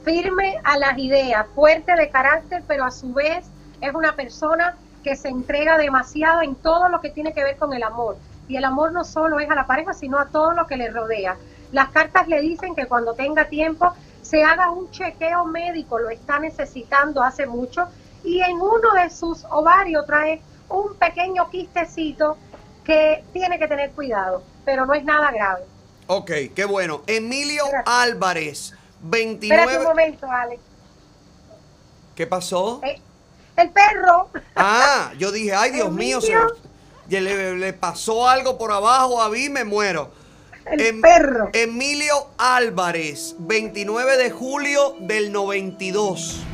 firme 0.04 0.58
a 0.64 0.76
las 0.76 0.98
ideas, 0.98 1.46
fuerte 1.54 1.94
de 1.94 2.10
carácter, 2.10 2.62
pero 2.66 2.84
a 2.84 2.90
su 2.90 3.12
vez 3.12 3.44
es 3.80 3.94
una 3.94 4.16
persona 4.16 4.76
que 5.02 5.16
se 5.16 5.28
entrega 5.28 5.78
demasiado 5.78 6.42
en 6.42 6.54
todo 6.54 6.88
lo 6.88 7.00
que 7.00 7.10
tiene 7.10 7.32
que 7.32 7.44
ver 7.44 7.56
con 7.56 7.72
el 7.72 7.82
amor. 7.82 8.16
Y 8.48 8.56
el 8.56 8.64
amor 8.64 8.92
no 8.92 9.04
solo 9.04 9.40
es 9.40 9.50
a 9.50 9.54
la 9.54 9.66
pareja, 9.66 9.94
sino 9.94 10.18
a 10.18 10.26
todo 10.26 10.52
lo 10.52 10.66
que 10.66 10.76
le 10.76 10.90
rodea. 10.90 11.36
Las 11.72 11.90
cartas 11.90 12.28
le 12.28 12.40
dicen 12.40 12.74
que 12.74 12.86
cuando 12.86 13.14
tenga 13.14 13.48
tiempo 13.48 13.92
se 14.22 14.44
haga 14.44 14.70
un 14.70 14.90
chequeo 14.90 15.44
médico, 15.44 15.98
lo 15.98 16.10
está 16.10 16.38
necesitando 16.38 17.22
hace 17.22 17.46
mucho, 17.46 17.86
y 18.24 18.40
en 18.40 18.56
uno 18.56 18.92
de 18.94 19.10
sus 19.10 19.44
ovarios 19.50 20.06
trae 20.06 20.40
un 20.68 20.94
pequeño 20.94 21.50
quistecito 21.50 22.36
que 22.84 23.24
tiene 23.32 23.58
que 23.58 23.68
tener 23.68 23.90
cuidado, 23.92 24.42
pero 24.64 24.86
no 24.86 24.94
es 24.94 25.04
nada 25.04 25.30
grave. 25.32 25.62
Ok, 26.06 26.30
qué 26.54 26.64
bueno. 26.64 27.02
Emilio 27.06 27.64
Álvarez, 27.86 28.74
Espérate 29.02 29.34
un 29.34 29.40
29. 29.40 29.84
momento, 29.84 30.30
Alex. 30.30 30.62
¿Qué 32.14 32.26
pasó? 32.26 32.80
Eh, 32.84 33.00
El 33.56 33.70
perro. 33.70 34.28
Ah, 34.56 35.12
yo 35.18 35.30
dije, 35.30 35.54
ay 35.54 35.72
Dios 35.72 35.92
mío, 35.92 36.20
se 36.20 37.20
le, 37.20 37.56
le 37.56 37.72
pasó 37.72 38.28
algo 38.28 38.56
por 38.56 38.72
abajo 38.72 39.22
a 39.22 39.28
mí, 39.28 39.48
me 39.48 39.64
muero. 39.64 40.10
El 40.66 41.00
perro. 41.00 41.50
Emilio 41.52 42.28
Álvarez, 42.38 43.34
29 43.38 44.16
de 44.16 44.30
julio 44.30 44.96
del 45.00 45.32
92. 45.32 46.44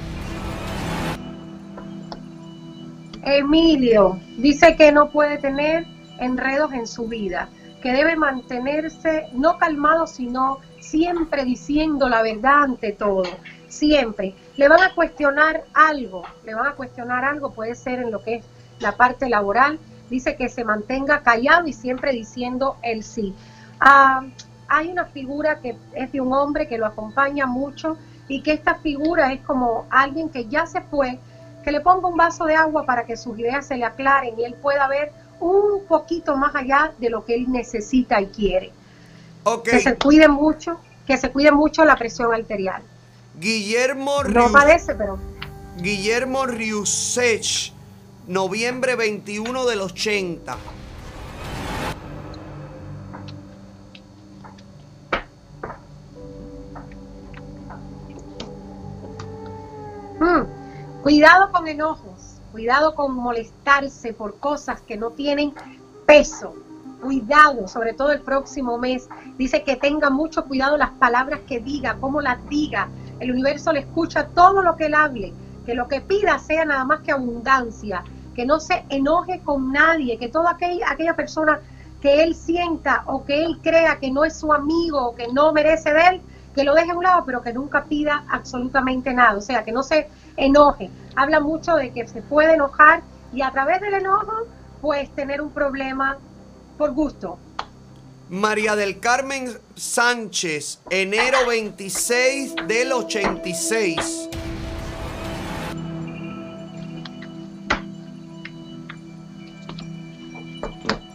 Emilio 3.25 4.19
dice 4.39 4.75
que 4.77 4.91
no 4.91 5.11
puede 5.11 5.37
tener 5.39 5.87
enredos 6.19 6.73
en 6.73 6.87
su 6.87 7.07
vida, 7.07 7.49
que 7.83 7.93
debe 7.93 8.17
mantenerse 8.17 9.27
no 9.33 9.59
calmado, 9.59 10.07
sino 10.07 10.59
siempre 10.81 11.45
diciendo 11.45 12.09
la 12.09 12.23
verdad 12.23 12.63
ante 12.65 12.93
todo, 12.93 13.25
siempre. 13.69 14.35
Le 14.59 14.69
van 14.69 14.83
a 14.83 14.93
cuestionar 14.93 15.65
algo, 15.73 16.25
le 16.45 16.53
van 16.53 16.67
a 16.67 16.73
cuestionar 16.73 17.25
algo, 17.25 17.53
puede 17.53 17.77
ser 17.77 18.01
en 18.01 18.11
lo 18.11 18.23
que 18.25 18.35
es 18.35 18.45
la 18.81 18.97
parte 18.97 19.29
laboral, 19.29 19.79
dice 20.11 20.35
que 20.35 20.49
se 20.49 20.65
mantenga 20.65 21.23
callado 21.23 21.69
y 21.69 21.73
siempre 21.73 22.13
diciendo 22.13 22.77
el 22.83 23.05
sí. 23.05 23.35
Ah, 23.79 24.25
hay 24.67 24.89
una 24.89 25.07
figura 25.07 25.61
que 25.61 25.77
es 25.95 26.11
de 26.11 26.21
un 26.21 26.33
hombre 26.33 26.67
que 26.67 26.77
lo 26.77 26.87
acompaña 26.87 27.47
mucho 27.47 27.97
y 28.27 28.43
que 28.43 28.53
esta 28.53 28.75
figura 28.75 29.33
es 29.33 29.41
como 29.43 29.87
alguien 29.91 30.29
que 30.29 30.47
ya 30.47 30.67
se 30.67 30.81
fue, 30.81 31.21
que 31.63 31.71
le 31.71 31.81
ponga 31.81 32.09
un 32.09 32.17
vaso 32.17 32.45
de 32.45 32.57
agua 32.57 32.85
para 32.85 33.07
que 33.07 33.17
sus 33.17 33.39
ideas 33.39 33.65
se 33.65 33.77
le 33.77 33.85
aclaren 33.85 34.39
y 34.39 34.43
él 34.43 34.55
pueda 34.55 34.89
ver 34.89 35.13
un 35.39 35.85
poquito 35.87 36.37
más 36.37 36.53
allá 36.57 36.93
de 36.99 37.11
lo 37.11 37.25
que 37.25 37.37
él 37.37 37.47
necesita 37.49 38.21
y 38.21 38.27
quiere. 38.27 38.73
Que 39.63 39.79
se 39.79 39.95
cuide 39.95 40.27
mucho, 40.27 40.81
que 41.07 41.17
se 41.17 41.31
cuide 41.31 41.53
mucho 41.53 41.85
la 41.85 41.95
presión 41.95 42.35
arterial. 42.35 42.83
Guillermo 43.39 44.23
No 44.25 44.47
Rius- 44.49 44.53
padece, 44.53 44.95
pero 44.95 45.19
Guillermo 45.77 46.47
Riusech, 46.47 47.73
noviembre 48.27 48.97
21 48.97 49.65
del 49.67 49.81
80. 49.81 50.57
Mm, 60.21 61.03
Cuidado 61.03 61.53
con 61.53 61.69
enojos, 61.69 62.41
cuidado 62.51 62.95
con 62.95 63.15
molestarse 63.15 64.13
por 64.13 64.39
cosas 64.39 64.81
que 64.81 64.97
no 64.97 65.11
tienen 65.11 65.55
peso. 66.07 66.55
Cuidado, 67.01 67.69
sobre 67.69 67.93
todo 67.93 68.11
el 68.11 68.21
próximo 68.23 68.79
mes. 68.79 69.09
Dice 69.39 69.63
que 69.63 69.77
tenga 69.77 70.11
mucho 70.11 70.45
cuidado 70.47 70.77
las 70.77 70.91
palabras 70.91 71.41
que 71.47 71.61
diga, 71.61 71.97
cómo 72.01 72.21
las 72.21 72.45
diga. 72.49 72.89
El 73.21 73.33
universo 73.33 73.73
le 73.73 73.81
escucha 73.81 74.29
todo 74.29 74.63
lo 74.63 74.77
que 74.77 74.87
él 74.87 74.95
hable. 74.95 75.33
Que 75.67 75.75
lo 75.75 75.89
que 75.89 76.01
pida 76.01 76.39
sea 76.39 76.65
nada 76.65 76.85
más 76.85 77.01
que 77.01 77.13
abundancia. 77.13 78.05
Que 78.35 78.47
no 78.47 78.61
se 78.61 78.85
enoje 78.89 79.41
con 79.45 79.73
nadie. 79.73 80.19
Que 80.19 80.29
toda 80.29 80.53
aquella, 80.53 80.91
aquella 80.91 81.15
persona 81.15 81.61
que 82.01 82.23
él 82.23 82.35
sienta 82.35 83.03
o 83.07 83.25
que 83.25 83.45
él 83.45 83.59
crea 83.63 83.99
que 83.99 84.11
no 84.11 84.25
es 84.25 84.37
su 84.37 84.53
amigo 84.53 85.09
o 85.09 85.15
que 85.15 85.29
no 85.29 85.53
merece 85.53 85.93
de 85.93 86.01
él, 86.01 86.23
que 86.55 86.65
lo 86.65 86.75
deje 86.75 86.93
a 86.93 86.97
un 86.97 87.05
lado, 87.05 87.25
pero 87.25 87.43
que 87.43 87.53
nunca 87.53 87.85
pida 87.85 88.25
absolutamente 88.29 89.13
nada. 89.13 89.37
O 89.37 89.41
sea, 89.41 89.65
que 89.65 89.73
no 89.73 89.83
se 89.83 90.09
enoje. 90.37 90.91
Habla 91.17 91.41
mucho 91.41 91.75
de 91.77 91.93
que 91.93 92.07
se 92.07 92.23
puede 92.23 92.55
enojar 92.55 93.03
y 93.33 93.43
a 93.43 93.51
través 93.51 93.81
del 93.81 93.95
enojo, 93.95 94.47
pues 94.81 95.11
tener 95.11 95.41
un 95.41 95.51
problema 95.51 96.19
por 96.77 96.93
gusto. 96.93 97.39
María 98.31 98.77
del 98.77 99.01
Carmen 99.01 99.57
Sánchez, 99.75 100.81
enero 100.91 101.47
26 101.47 102.57
del 102.67 102.93
86. 102.93 104.29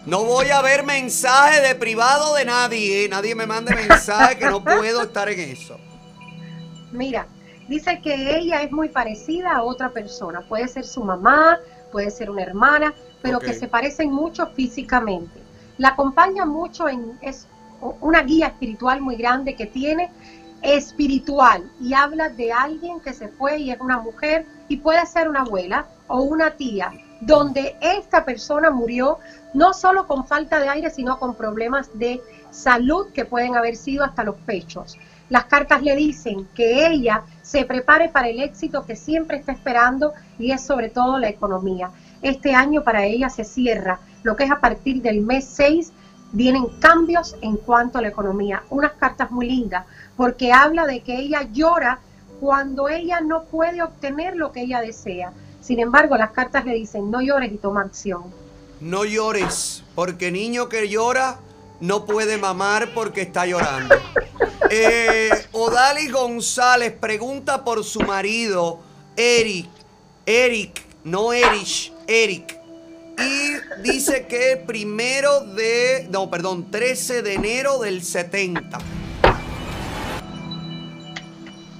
No 0.07 0.25
voy 0.25 0.49
a 0.49 0.63
ver 0.63 0.83
mensaje 0.83 1.61
de 1.61 1.75
privado 1.75 2.33
de 2.33 2.45
nadie, 2.45 3.05
¿eh? 3.05 3.09
nadie 3.09 3.35
me 3.35 3.45
mande 3.45 3.75
mensaje 3.75 4.39
que 4.39 4.45
no 4.45 4.63
puedo 4.63 5.03
estar 5.03 5.29
en 5.29 5.39
eso. 5.39 5.77
Mira, 6.91 7.27
dice 7.67 8.01
que 8.01 8.37
ella 8.37 8.63
es 8.63 8.71
muy 8.71 8.89
parecida 8.89 9.51
a 9.51 9.61
otra 9.61 9.91
persona. 9.91 10.41
Puede 10.41 10.67
ser 10.67 10.83
su 10.83 11.03
mamá, 11.03 11.59
puede 11.91 12.09
ser 12.09 12.31
una 12.31 12.41
hermana, 12.41 12.95
pero 13.21 13.39
que 13.39 13.53
se 13.53 13.67
parecen 13.67 14.11
mucho 14.11 14.47
físicamente. 14.47 15.42
La 15.77 15.89
acompaña 15.89 16.45
mucho 16.45 16.87
en 16.87 17.17
es 17.21 17.47
una 18.01 18.21
guía 18.23 18.47
espiritual 18.47 19.01
muy 19.01 19.15
grande 19.15 19.55
que 19.55 19.65
tiene. 19.65 20.11
espiritual 20.61 21.69
y 21.81 21.93
habla 21.93 22.29
de 22.29 22.53
alguien 22.53 23.01
que 23.01 23.11
se 23.11 23.27
fue 23.27 23.57
y 23.59 23.71
es 23.71 23.81
una 23.81 23.97
mujer 23.97 24.45
y 24.69 24.77
puede 24.77 25.05
ser 25.05 25.27
una 25.27 25.41
abuela 25.41 25.87
o 26.07 26.21
una 26.21 26.51
tía, 26.51 26.93
donde 27.19 27.75
esta 27.81 28.23
persona 28.23 28.69
murió 28.69 29.17
no 29.53 29.73
solo 29.73 30.07
con 30.07 30.25
falta 30.25 30.61
de 30.61 30.69
aire, 30.69 30.89
sino 30.89 31.19
con 31.19 31.35
problemas 31.35 31.89
de 31.93 32.21
salud 32.49 33.07
que 33.13 33.25
pueden 33.25 33.57
haber 33.57 33.75
sido 33.75 34.05
hasta 34.05 34.23
los 34.23 34.35
pechos. 34.35 34.97
Las 35.29 35.45
cartas 35.45 35.81
le 35.81 35.95
dicen 35.95 36.47
que 36.55 36.87
ella 36.87 37.23
se 37.41 37.65
prepare 37.65 38.09
para 38.09 38.29
el 38.29 38.39
éxito 38.39 38.85
que 38.85 38.95
siempre 38.95 39.37
está 39.37 39.51
esperando 39.51 40.13
y 40.39 40.51
es 40.51 40.61
sobre 40.61 40.89
todo 40.89 41.19
la 41.19 41.29
economía. 41.29 41.91
Este 42.21 42.53
año 42.55 42.83
para 42.83 43.03
ella 43.03 43.29
se 43.29 43.43
cierra, 43.43 43.99
lo 44.23 44.35
que 44.35 44.45
es 44.45 44.51
a 44.51 44.59
partir 44.59 45.01
del 45.01 45.21
mes 45.21 45.45
6 45.45 45.91
vienen 46.31 46.65
cambios 46.79 47.35
en 47.41 47.57
cuanto 47.57 47.99
a 47.99 48.01
la 48.01 48.07
economía. 48.09 48.63
Unas 48.69 48.93
cartas 48.93 49.31
muy 49.31 49.47
lindas, 49.47 49.85
porque 50.17 50.51
habla 50.51 50.85
de 50.85 51.01
que 51.01 51.17
ella 51.17 51.47
llora 51.51 51.99
cuando 52.39 52.89
ella 52.89 53.21
no 53.21 53.43
puede 53.43 53.81
obtener 53.81 54.35
lo 54.35 54.51
que 54.51 54.61
ella 54.61 54.81
desea. 54.81 55.31
Sin 55.61 55.79
embargo, 55.79 56.17
las 56.17 56.31
cartas 56.31 56.65
le 56.65 56.73
dicen, 56.73 57.09
no 57.09 57.21
llores 57.21 57.51
y 57.53 57.57
toma 57.57 57.81
acción. 57.81 58.23
No 58.81 59.05
llores, 59.05 59.83
porque 59.95 60.31
niño 60.31 60.67
que 60.67 60.89
llora 60.89 61.37
no 61.79 62.05
puede 62.05 62.37
mamar 62.37 62.93
porque 62.93 63.21
está 63.21 63.45
llorando. 63.45 63.95
Eh, 64.75 65.29
Odali 65.51 66.09
González 66.09 66.93
pregunta 66.93 67.63
por 67.63 67.83
su 67.83 67.99
marido, 67.99 68.79
Eric. 69.15 69.69
Eric, 70.25 70.81
no 71.03 71.31
Erich, 71.31 71.93
Eric. 72.07 72.62
Y 73.17 73.81
dice 73.81 74.27
que 74.27 74.57
primero 74.57 75.41
de, 75.41 76.07
no, 76.11 76.29
perdón, 76.29 76.71
13 76.71 77.21
de 77.21 77.33
enero 77.35 77.79
del 77.79 78.03
70. 78.03 78.79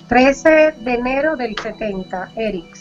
13 0.07 0.49
de 0.79 0.93
enero 0.93 1.35
del 1.35 1.57
70, 1.57 2.31
Eric. 2.35 2.77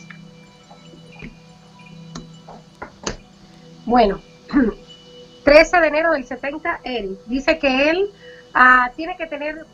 Bueno, 3.86 4.20
13 5.44 5.80
de 5.80 5.86
enero 5.86 6.12
del 6.12 6.26
70, 6.26 6.80
Eric. 6.84 7.18
Dice 7.26 7.58
que 7.58 7.90
él 7.90 8.10
ah, 8.54 8.90
tiene 8.96 9.16
que 9.16 9.26
tener 9.26 9.66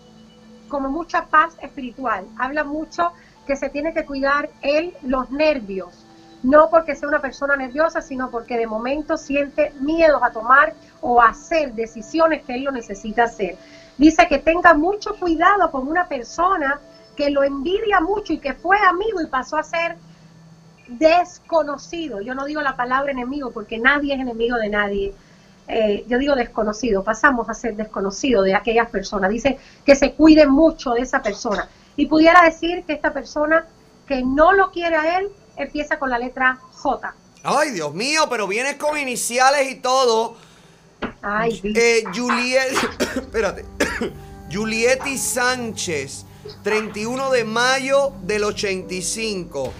como 0.69 0.89
mucha 0.89 1.27
paz 1.27 1.57
espiritual. 1.61 2.27
Habla 2.39 2.65
mucho 2.65 3.13
que 3.47 3.57
se 3.57 3.71
tiene 3.71 3.93
que 3.93 4.05
cuidar 4.05 4.51
él 4.63 4.95
los 5.03 5.31
nervios. 5.31 6.07
No 6.43 6.71
porque 6.71 6.95
sea 6.95 7.09
una 7.09 7.21
persona 7.21 7.57
nerviosa, 7.57 8.01
sino 8.01 8.31
porque 8.31 8.57
de 8.57 8.67
momento 8.67 9.17
siente 9.17 9.73
miedos 9.81 10.23
a 10.23 10.31
tomar 10.31 10.75
o 11.01 11.21
a 11.21 11.31
hacer 11.31 11.75
decisiones 11.75 12.45
que 12.45 12.55
él 12.55 12.65
lo 12.65 12.73
necesita 12.73 13.25
hacer. 13.25 13.57
Dice 13.97 14.29
que 14.29 14.39
tenga 14.39 14.75
mucho 14.75 15.17
cuidado 15.17 15.71
con 15.71 15.89
una 15.89 16.07
persona 16.07 16.81
que 17.17 17.31
lo 17.31 17.43
envidia 17.43 18.01
mucho 18.01 18.33
y 18.33 18.39
que 18.39 18.55
fue 18.55 18.77
amigo 18.89 19.21
y 19.21 19.27
pasó 19.27 19.57
a 19.57 19.65
ser 19.65 19.97
desconocido. 20.87 22.21
Yo 22.21 22.35
no 22.35 22.45
digo 22.45 22.63
la 22.63 22.77
palabra 22.77 23.11
enemigo 23.11 23.51
porque 23.51 23.79
nadie 23.79 24.15
es 24.15 24.21
enemigo 24.21 24.57
de 24.57 24.69
nadie. 24.69 25.15
Eh, 25.67 26.05
yo 26.09 26.19
digo 26.19 26.35
desconocido, 26.35 27.05
pasamos 27.05 27.49
a 27.51 27.55
ser 27.55 27.77
desconocido 27.77 28.43
de 28.43 28.55
aquellas 28.55 28.89
personas. 28.89 29.31
Dice 29.31 29.59
que 29.85 29.97
se 29.97 30.15
cuide 30.15 30.47
mucho 30.47 30.93
de 30.93 31.03
esa 31.03 31.21
persona. 31.21 31.69
Y 31.97 32.07
pudiera 32.07 32.43
decir 32.43 32.85
que 32.85 32.93
esta 32.93 33.13
persona 33.13 33.67
que 34.07 34.23
no 34.23 34.53
lo 34.53 34.71
quiere 34.71 34.97
a 34.97 35.19
él 35.19 35.29
empieza 35.59 35.99
con 35.99 36.11
la 36.11 36.19
letra 36.19 36.59
J. 36.73 37.15
Ay, 37.43 37.71
Dios 37.71 37.95
mío, 37.95 38.27
pero 38.29 38.47
vienes 38.47 38.77
con 38.77 38.99
iniciales 38.99 39.71
y 39.71 39.77
todo. 39.77 40.37
Ay, 41.23 41.61
eh, 41.65 42.05
Juliet, 42.15 42.73
espérate. 43.17 43.65
Julietti 44.51 45.19
Sánchez, 45.19 46.25
31 46.63 47.31
de 47.31 47.45
mayo 47.45 48.13
del 48.23 48.45
85. 48.45 49.73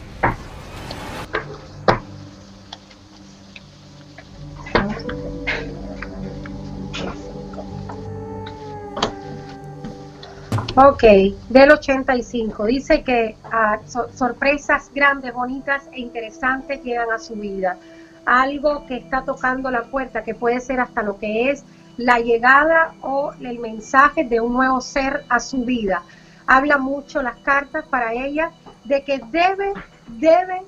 Ok, 10.81 11.03
del 11.49 11.73
85. 11.73 12.67
Dice 12.67 13.03
que 13.03 13.37
ah, 13.51 13.81
so- 13.85 14.09
sorpresas 14.15 14.93
grandes, 14.95 15.35
bonitas 15.35 15.89
e 15.91 15.99
interesantes 15.99 16.85
llegan 16.85 17.11
a 17.11 17.19
su 17.19 17.35
vida. 17.35 17.77
Algo 18.25 18.87
que 18.87 18.99
está 18.99 19.25
tocando 19.25 19.73
la 19.73 19.83
puerta, 19.83 20.23
que 20.23 20.37
puede 20.37 20.61
ser 20.61 20.79
hasta 20.79 21.03
lo 21.03 21.19
que 21.19 21.51
es 21.51 21.65
la 21.97 22.21
llegada 22.21 22.95
o 23.03 23.33
el 23.41 23.59
mensaje 23.59 24.23
de 24.23 24.41
un 24.41 24.53
nuevo 24.53 24.81
ser 24.81 25.25
a 25.29 25.41
su 25.41 25.65
vida. 25.65 26.05
Habla 26.47 26.79
mucho 26.79 27.23
las 27.23 27.39
cartas 27.39 27.85
para 27.89 28.13
ella 28.13 28.53
de 28.85 29.03
que 29.03 29.19
debe, 29.33 29.73
debe 30.07 30.63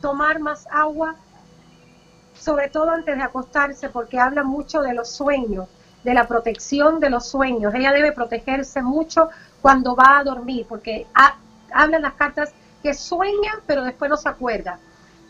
tomar 0.00 0.40
más 0.40 0.66
agua, 0.68 1.14
sobre 2.36 2.70
todo 2.70 2.90
antes 2.90 3.16
de 3.16 3.22
acostarse, 3.22 3.88
porque 3.88 4.18
habla 4.18 4.42
mucho 4.42 4.82
de 4.82 4.94
los 4.94 5.10
sueños, 5.10 5.68
de 6.04 6.14
la 6.14 6.28
protección 6.28 7.00
de 7.00 7.10
los 7.10 7.26
sueños. 7.26 7.74
Ella 7.74 7.92
debe 7.92 8.12
protegerse 8.12 8.82
mucho 8.82 9.28
cuando 9.62 9.96
va 9.96 10.18
a 10.18 10.24
dormir, 10.24 10.66
porque 10.68 11.06
ha- 11.14 11.36
hablan 11.72 12.02
las 12.02 12.12
cartas 12.14 12.52
que 12.82 12.94
sueña, 12.94 13.52
pero 13.66 13.82
después 13.82 14.10
no 14.10 14.16
se 14.16 14.28
acuerda. 14.28 14.78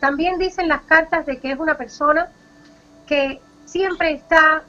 También 0.00 0.38
dicen 0.38 0.68
las 0.68 0.82
cartas 0.82 1.24
de 1.24 1.38
que 1.38 1.52
es 1.52 1.58
una 1.58 1.76
persona 1.76 2.28
que 3.06 3.40
siempre 3.64 4.12
está 4.12 4.62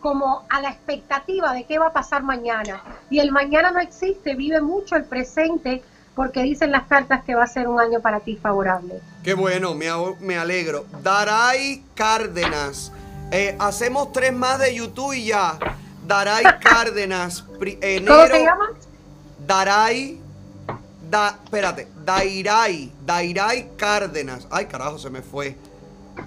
como 0.00 0.44
a 0.48 0.60
la 0.60 0.70
expectativa 0.70 1.52
de 1.52 1.64
qué 1.64 1.78
va 1.78 1.86
a 1.88 1.92
pasar 1.92 2.22
mañana. 2.22 2.82
Y 3.10 3.18
el 3.18 3.32
mañana 3.32 3.70
no 3.72 3.80
existe, 3.80 4.34
vive 4.36 4.60
mucho 4.60 4.94
el 4.94 5.04
presente 5.04 5.82
porque 6.14 6.42
dicen 6.42 6.70
las 6.72 6.84
cartas 6.86 7.24
que 7.24 7.34
va 7.34 7.44
a 7.44 7.46
ser 7.48 7.66
un 7.68 7.80
año 7.80 8.00
para 8.00 8.20
ti 8.20 8.36
favorable. 8.36 9.00
Qué 9.24 9.34
bueno, 9.34 9.74
me, 9.74 9.86
me 10.20 10.36
alegro. 10.36 10.84
Daray 11.02 11.82
Cárdenas. 11.94 12.92
Eh, 13.30 13.56
hacemos 13.58 14.12
tres 14.12 14.32
más 14.32 14.58
de 14.58 14.74
YouTube 14.74 15.12
y 15.14 15.26
ya. 15.26 15.58
Daray 16.06 16.44
Cárdenas. 16.62 17.44
enero, 17.60 18.14
¿Cómo 18.16 18.26
se 18.26 18.42
llama? 18.44 18.68
Daray. 19.46 20.20
Da, 21.10 21.38
espérate. 21.44 21.88
Dairay. 22.04 22.92
Dairay 23.04 23.70
Cárdenas. 23.76 24.46
Ay, 24.50 24.66
carajo, 24.66 24.98
se 24.98 25.10
me 25.10 25.22
fue. 25.22 25.56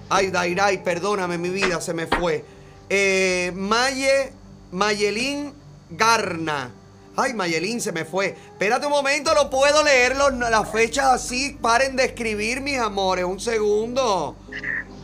Ay, 0.10 0.32
Dairay, 0.32 0.84
perdóname 0.84 1.38
mi 1.38 1.50
vida, 1.50 1.82
se 1.82 1.94
me 1.94 2.08
fue. 2.08 2.46
Eh, 2.90 3.52
Maye. 3.56 4.34
Mayelín 4.72 5.54
Garna. 5.90 6.72
Ay, 7.18 7.34
Mayelín, 7.34 7.82
se 7.82 7.92
me 7.92 8.06
fue. 8.06 8.28
Espérate 8.28 8.86
un 8.86 8.94
momento, 8.94 9.34
no 9.34 9.50
puedo 9.50 9.84
leer 9.84 10.16
los- 10.16 10.34
las 10.34 10.72
fechas 10.72 11.06
así. 11.08 11.58
Paren 11.62 11.98
de 11.98 12.06
escribir, 12.06 12.62
mis 12.62 12.80
amores. 12.80 13.26
Un 13.26 13.40
segundo. 13.40 14.38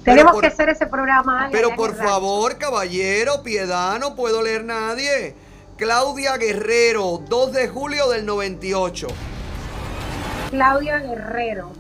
Tenemos 0.08 0.32
por- 0.34 0.42
que 0.42 0.48
hacer 0.48 0.70
ese 0.70 0.88
programa. 0.88 1.50
Pero 1.52 1.76
por 1.76 1.94
favor, 1.96 2.58
caballero, 2.58 3.44
piedad, 3.44 4.00
no 4.00 4.16
puedo 4.16 4.42
leer 4.42 4.64
nadie. 4.64 5.36
Claudia 5.76 6.38
Guerrero, 6.38 7.22
2 7.28 7.52
de 7.52 7.68
julio 7.68 8.08
del 8.10 8.26
98. 8.26 9.08
Claudia 10.50 11.00
Guerrero. 11.00 11.72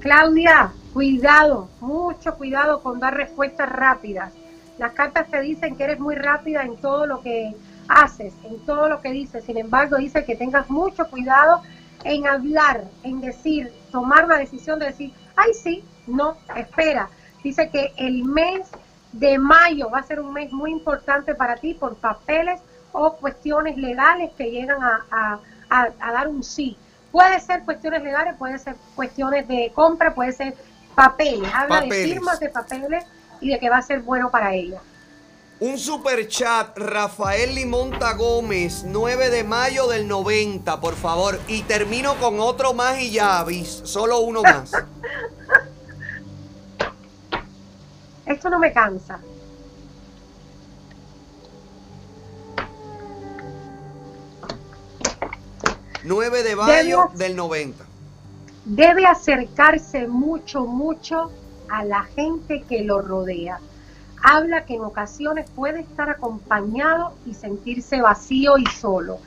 Claudia, 0.00 0.72
cuidado, 0.92 1.68
mucho 1.80 2.34
cuidado 2.36 2.82
con 2.82 3.00
dar 3.00 3.14
respuestas 3.16 3.68
rápidas. 3.70 4.32
Las 4.78 4.92
cartas 4.92 5.28
te 5.30 5.40
dicen 5.40 5.76
que 5.76 5.84
eres 5.84 5.98
muy 6.00 6.14
rápida 6.14 6.62
en 6.62 6.76
todo 6.76 7.06
lo 7.06 7.22
que 7.22 7.54
haces, 7.88 8.32
en 8.44 8.58
todo 8.66 8.88
lo 8.88 9.00
que 9.00 9.10
dices. 9.12 9.44
Sin 9.44 9.56
embargo, 9.58 9.96
dice 9.96 10.24
que 10.24 10.36
tengas 10.36 10.68
mucho 10.70 11.08
cuidado 11.08 11.62
en 12.04 12.26
hablar, 12.26 12.84
en 13.02 13.20
decir, 13.20 13.72
tomar 13.90 14.26
la 14.28 14.36
decisión 14.38 14.78
de 14.78 14.86
decir, 14.86 15.12
ay 15.36 15.52
sí, 15.54 15.84
no, 16.06 16.36
espera. 16.56 17.08
Dice 17.42 17.70
que 17.70 17.92
el 17.96 18.24
mes 18.24 18.68
de 19.12 19.38
mayo 19.38 19.90
va 19.90 19.98
a 19.98 20.02
ser 20.02 20.20
un 20.20 20.32
mes 20.32 20.52
muy 20.52 20.70
importante 20.72 21.34
para 21.34 21.56
ti 21.56 21.74
por 21.74 21.94
papeles 21.96 22.60
o 22.92 23.14
cuestiones 23.16 23.76
legales 23.76 24.32
que 24.36 24.50
llegan 24.50 24.82
a, 24.82 25.04
a- 25.10 25.38
a- 25.70 25.88
a 26.00 26.12
dar 26.12 26.28
un 26.28 26.42
sí. 26.42 26.76
Puede 27.12 27.38
ser 27.40 27.62
cuestiones 27.64 28.02
legales, 28.02 28.34
puede 28.36 28.58
ser 28.58 28.76
cuestiones 28.96 29.46
de 29.48 29.70
compra, 29.74 30.14
puede 30.14 30.32
ser 30.32 30.54
papeles. 30.94 31.50
Habla 31.54 31.76
de 31.82 31.88
firmas 32.08 32.40
de 32.40 32.48
papeles 32.48 33.04
y 33.40 33.48
de 33.50 33.58
que 33.58 33.70
va 33.70 33.78
a 33.78 33.82
ser 33.82 34.00
bueno 34.00 34.30
para 34.30 34.52
ella. 34.54 34.80
Un 35.64 35.78
super 35.78 36.28
chat, 36.28 36.76
Rafael 36.76 37.54
Limonta 37.54 38.12
Gómez, 38.12 38.84
9 38.86 39.30
de 39.30 39.44
mayo 39.44 39.86
del 39.86 40.06
90, 40.06 40.78
por 40.78 40.94
favor. 40.94 41.40
Y 41.48 41.62
termino 41.62 42.16
con 42.16 42.38
otro 42.38 42.74
más 42.74 43.00
y 43.00 43.12
ya, 43.12 43.42
bis. 43.44 43.80
Solo 43.82 44.18
uno 44.18 44.42
más. 44.42 44.72
Esto 48.26 48.50
no 48.50 48.58
me 48.58 48.74
cansa. 48.74 49.18
Nueve 56.02 56.42
de 56.42 56.56
mayo 56.56 57.08
del 57.14 57.34
90. 57.34 57.86
debe 58.66 59.06
acercarse 59.06 60.08
mucho, 60.08 60.66
mucho 60.66 61.32
a 61.70 61.84
la 61.84 62.02
gente 62.02 62.62
que 62.68 62.82
lo 62.82 63.00
rodea. 63.00 63.60
Habla 64.24 64.64
que 64.64 64.74
en 64.74 64.80
ocasiones 64.80 65.50
puede 65.50 65.80
estar 65.80 66.08
acompañado 66.08 67.12
y 67.26 67.34
sentirse 67.34 68.00
vacío 68.00 68.56
y 68.56 68.64
solo. 68.66 69.18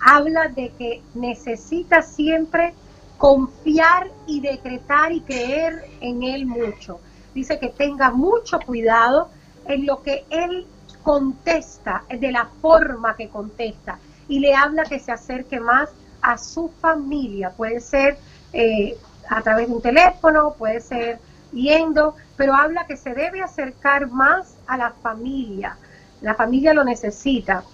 Habla 0.00 0.48
de 0.48 0.70
que 0.78 1.02
necesita 1.14 2.00
siempre 2.00 2.72
confiar 3.18 4.10
y 4.26 4.40
decretar 4.40 5.12
y 5.12 5.20
creer 5.20 5.84
en 6.00 6.22
él 6.22 6.46
mucho. 6.46 7.00
Dice 7.34 7.58
que 7.58 7.68
tenga 7.68 8.10
mucho 8.10 8.58
cuidado 8.60 9.28
en 9.66 9.84
lo 9.84 10.02
que 10.02 10.24
él 10.30 10.66
contesta, 11.02 12.04
de 12.08 12.32
la 12.32 12.48
forma 12.62 13.14
que 13.14 13.28
contesta. 13.28 13.98
Y 14.26 14.38
le 14.38 14.54
habla 14.54 14.84
que 14.84 14.98
se 14.98 15.12
acerque 15.12 15.60
más 15.60 15.90
a 16.22 16.38
su 16.38 16.70
familia. 16.80 17.50
Puede 17.50 17.80
ser 17.80 18.16
eh, 18.54 18.96
a 19.28 19.42
través 19.42 19.68
de 19.68 19.74
un 19.74 19.82
teléfono, 19.82 20.54
puede 20.56 20.80
ser 20.80 21.18
yendo, 21.52 22.14
pero 22.36 22.54
habla 22.54 22.86
que 22.86 22.96
se 22.96 23.14
debe 23.14 23.42
acercar 23.42 24.10
más 24.10 24.56
a 24.66 24.76
la 24.76 24.92
familia. 25.02 25.76
La 26.20 26.34
familia 26.34 26.74
lo 26.74 26.84
necesita. 26.84 27.64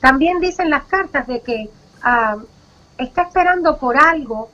También 0.00 0.40
dicen 0.40 0.70
las 0.70 0.84
cartas 0.84 1.26
de 1.26 1.40
que 1.40 1.70
ah, 2.02 2.36
está 2.96 3.22
esperando 3.22 3.78
por 3.78 3.96
algo 3.96 4.50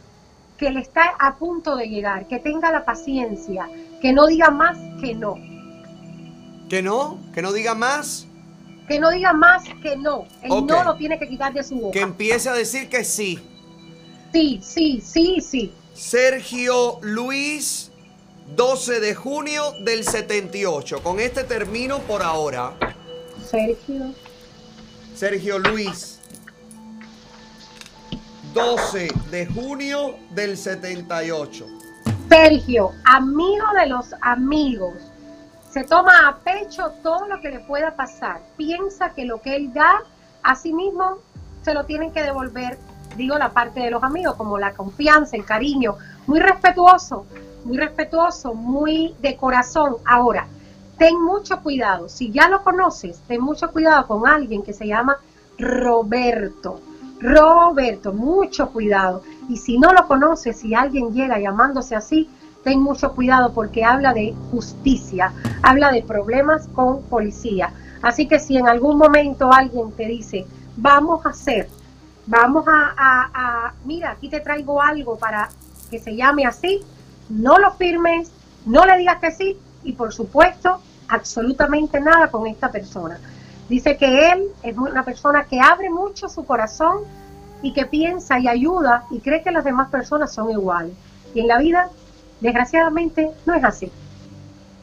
que 0.57 0.71
le 0.71 0.81
está 0.81 1.15
a 1.19 1.35
punto 1.35 1.77
de 1.77 1.89
llegar, 1.89 2.27
que 2.27 2.39
tenga 2.39 2.71
la 2.71 2.85
paciencia, 2.85 3.69
que 4.01 4.13
no 4.13 4.27
diga 4.27 4.51
más 4.51 4.79
que 5.01 5.15
no, 5.15 5.37
¿Que 6.69 6.83
no? 6.83 7.19
¿Que 7.33 7.43
no 7.43 7.53
diga 7.53 7.75
más? 7.75 8.27
que 8.89 9.01
no 9.01 9.11
diga 9.11 9.33
más 9.33 9.63
que 9.83 9.97
no. 9.97 10.27
El 10.43 10.67
no 10.67 10.85
lo 10.85 10.97
tiene 10.97 11.19
que 11.19 11.29
quitar 11.29 11.53
de 11.53 11.63
su 11.63 11.77
boca. 11.77 11.93
Que 11.93 12.01
empiece 12.01 12.49
a 12.49 12.53
decir 12.53 12.89
que 12.89 13.05
sí. 13.05 13.39
Sí, 14.33 14.61
sí, 14.63 15.01
sí, 15.01 15.41
sí. 15.41 15.73
Sergio 15.95 16.99
Luis, 17.01 17.91
12 18.49 19.01
de 19.01 19.15
junio 19.15 19.73
del 19.81 20.05
78. 20.05 21.03
Con 21.03 21.19
este 21.19 21.45
termino 21.45 21.99
por 22.01 22.23
ahora. 22.23 22.75
Sergio. 23.43 24.15
Sergio 25.15 25.59
Luis, 25.59 26.21
12 28.53 29.09
de 29.31 29.47
junio 29.47 30.17
del 30.31 30.57
78. 30.57 31.67
Sergio, 32.29 32.91
amigo 33.05 33.65
de 33.81 33.87
los 33.87 34.15
amigos, 34.21 34.95
se 35.71 35.85
toma 35.85 36.29
a 36.29 36.37
pecho 36.39 36.93
todo 37.03 37.27
lo 37.27 37.41
que 37.41 37.51
le 37.51 37.61
pueda 37.61 37.97
pasar. 37.97 38.43
Piensa 38.57 39.15
que 39.15 39.25
lo 39.25 39.41
que 39.41 39.57
él 39.57 39.73
da, 39.73 40.03
a 40.43 40.55
sí 40.55 40.73
mismo 40.73 41.19
se 41.63 41.75
lo 41.75 41.85
tienen 41.85 42.13
que 42.13 42.23
devolver, 42.23 42.79
digo, 43.17 43.39
la 43.39 43.53
parte 43.53 43.81
de 43.81 43.91
los 43.91 44.03
amigos, 44.03 44.35
como 44.37 44.59
la 44.59 44.73
confianza, 44.73 45.37
el 45.37 45.45
cariño. 45.45 45.97
Muy 46.27 46.41
respetuoso, 46.41 47.27
muy 47.65 47.79
respetuoso, 47.79 48.55
muy 48.55 49.15
de 49.21 49.37
corazón. 49.37 49.97
Ahora, 50.05 50.47
ten 50.99 51.21
mucho 51.23 51.61
cuidado. 51.63 52.09
Si 52.09 52.31
ya 52.31 52.49
lo 52.49 52.63
conoces, 52.63 53.21
ten 53.27 53.41
mucho 53.41 53.71
cuidado 53.73 54.07
con 54.07 54.27
alguien 54.27 54.63
que 54.63 54.73
se 54.73 54.87
llama 54.87 55.17
Roberto. 55.59 56.81
Roberto, 57.21 58.13
mucho 58.13 58.71
cuidado. 58.71 59.23
Y 59.49 59.57
si 59.57 59.79
no 59.79 59.93
lo 59.93 60.07
conoces, 60.07 60.59
si 60.61 60.75
alguien 60.75 61.13
llega 61.13 61.39
llamándose 61.39 61.97
así, 61.97 62.29
ten 62.63 62.81
mucho 62.81 63.13
cuidado 63.13 63.53
porque 63.53 63.85
habla 63.85 64.13
de 64.13 64.35
justicia, 64.51 65.33
habla 65.63 65.93
de 65.93 66.03
problemas 66.03 66.69
con 66.69 67.03
policía. 67.03 67.73
Así 68.03 68.27
que 68.27 68.39
si 68.39 68.57
en 68.57 68.69
algún 68.69 68.99
momento 68.99 69.53
alguien 69.53 69.93
te 69.93 70.07
dice, 70.07 70.47
vamos 70.77 71.25
a 71.25 71.31
hacer, 71.31 71.69
vamos 72.27 72.65
a, 72.67 73.73
mira, 73.85 74.13
aquí 74.13 74.29
te 74.29 74.41
traigo 74.41 74.83
algo 74.83 75.17
para 75.17 75.49
que 75.91 75.99
se 75.99 76.17
llame 76.17 76.47
así, 76.47 76.83
no 77.29 77.59
lo 77.59 77.73
firmes, 77.73 78.31
no 78.67 78.85
le 78.85 78.99
digas 78.99 79.19
que 79.21 79.33
sí 79.33 79.59
y 79.85 79.93
por 79.93 80.13
supuesto, 80.13 80.81
absolutamente 81.09 82.01
nada 82.01 82.29
con 82.29 82.47
esta 82.47 82.71
persona. 82.71 83.21
Dice 83.69 83.97
que 83.97 84.31
él 84.31 84.45
es 84.63 84.77
una 84.77 85.05
persona 85.05 85.45
que 85.45 85.61
abre 85.61 85.91
mucho 85.91 86.29
su 86.29 86.45
corazón 86.45 87.01
y 87.63 87.73
que 87.73 87.87
piensa 87.87 88.39
y 88.39 88.49
ayuda 88.49 89.05
y 89.11 89.21
cree 89.21 89.43
que 89.43 89.51
las 89.51 89.65
demás 89.65 89.91
personas 89.91 90.33
son 90.33 90.51
iguales. 90.51 90.95
Y 91.35 91.41
en 91.41 91.49
la 91.49 91.59
vida, 91.59 91.91
desgraciadamente, 92.41 93.31
no 93.47 93.55
es 93.55 93.65
así. 93.65 93.91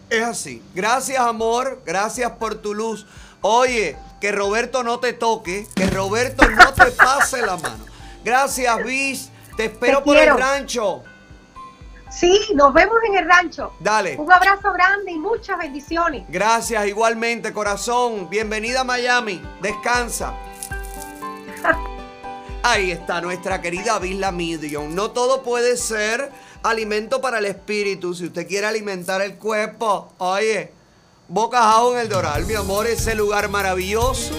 Es 0.10 0.24
así. 0.24 0.62
Gracias, 0.74 1.20
amor. 1.20 1.82
Gracias 1.86 2.32
por 2.32 2.56
tu 2.56 2.74
luz. 2.74 3.06
Oye, 3.42 3.98
que 4.20 4.32
Roberto 4.32 4.84
no 4.84 5.00
te 5.00 5.14
toque, 5.14 5.68
que 5.76 5.88
Roberto 5.88 6.48
no 6.50 6.74
te 6.74 6.92
pase 6.92 7.42
la 7.42 7.58
mano. 7.58 7.86
Gracias, 8.24 8.84
Bis. 8.84 9.30
Te 9.56 9.66
espero 9.66 10.00
Te 10.00 10.04
por 10.04 10.18
el 10.18 10.38
rancho. 10.38 11.04
Sí, 12.12 12.38
nos 12.56 12.74
vemos 12.74 12.98
en 13.08 13.16
el 13.16 13.26
rancho. 13.26 13.72
Dale. 13.80 14.18
Un 14.18 14.32
abrazo 14.32 14.74
grande 14.74 15.14
y 15.14 15.18
muchas 15.18 15.58
bendiciones. 15.58 16.26
Gracias, 16.28 16.86
igualmente, 16.86 17.54
corazón. 17.54 18.30
Bienvenida 18.30 18.82
a 18.82 18.84
Miami. 18.84 19.42
Descansa. 19.62 20.34
Ahí 22.64 22.92
está 22.92 23.22
nuestra 23.22 23.62
querida 23.62 23.98
Bisla 23.98 24.34
Medium. 24.34 24.94
No 24.94 25.12
todo 25.12 25.42
puede 25.42 25.78
ser 25.78 26.32
alimento 26.64 27.22
para 27.22 27.40
el 27.40 27.46
espíritu. 27.46 28.14
Si 28.14 28.26
usted 28.26 28.46
quiere 28.46 28.68
alimentar 28.68 29.22
el 29.22 29.38
cuerpo, 29.38 30.14
oye, 30.18 30.74
Bocajao 31.30 31.94
en 31.94 32.00
el 32.00 32.10
Doral, 32.10 32.46
mi 32.46 32.56
amor, 32.56 32.88
ese 32.88 33.16
lugar 33.16 33.48
maravilloso 33.48 34.34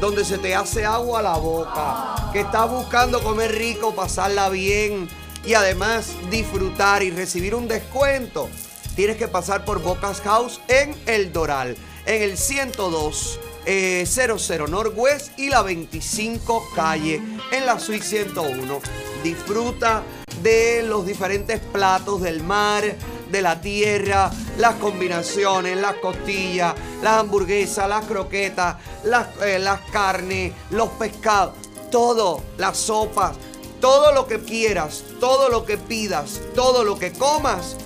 donde 0.00 0.24
se 0.24 0.36
te 0.38 0.52
hace 0.54 0.84
agua 0.84 1.20
a 1.20 1.22
la 1.22 1.36
boca, 1.36 2.30
que 2.32 2.40
estás 2.40 2.68
buscando 2.68 3.22
comer 3.22 3.52
rico, 3.52 3.94
pasarla 3.94 4.48
bien 4.48 5.08
y 5.46 5.54
además 5.54 6.14
disfrutar 6.30 7.02
y 7.02 7.10
recibir 7.10 7.54
un 7.54 7.68
descuento. 7.68 8.48
Tienes 8.96 9.16
que 9.16 9.28
pasar 9.28 9.64
por 9.64 9.82
Bocas 9.82 10.20
House 10.20 10.60
en 10.68 10.94
el 11.06 11.32
Doral, 11.32 11.76
en 12.06 12.22
el 12.22 12.38
102 12.38 13.40
eh, 13.66 14.04
00 14.06 14.68
Northwest 14.68 15.38
y 15.38 15.48
la 15.48 15.62
25 15.62 16.70
calle 16.74 17.20
en 17.50 17.66
la 17.66 17.78
suite 17.78 18.04
101. 18.04 18.80
Disfruta 19.22 20.02
de 20.42 20.82
los 20.82 21.06
diferentes 21.06 21.60
platos 21.60 22.20
del 22.20 22.42
mar, 22.42 22.84
de 23.30 23.42
la 23.42 23.60
tierra, 23.60 24.30
las 24.58 24.74
combinaciones, 24.76 25.76
las 25.78 25.94
costillas, 25.96 26.74
las 27.02 27.20
hamburguesas, 27.20 27.88
las 27.88 28.04
croquetas, 28.04 28.76
las, 29.04 29.28
eh, 29.42 29.58
las 29.58 29.80
carnes, 29.90 30.52
los 30.70 30.90
pescados, 30.90 31.54
todo, 31.90 32.42
las 32.58 32.76
sopas, 32.76 33.36
todo 33.84 34.12
lo 34.12 34.26
que 34.26 34.40
quieras, 34.40 35.04
todo 35.20 35.50
lo 35.50 35.66
que 35.66 35.76
pidas, 35.76 36.40
todo 36.54 36.84
lo 36.84 36.98
que 36.98 37.12
comas, 37.12 37.76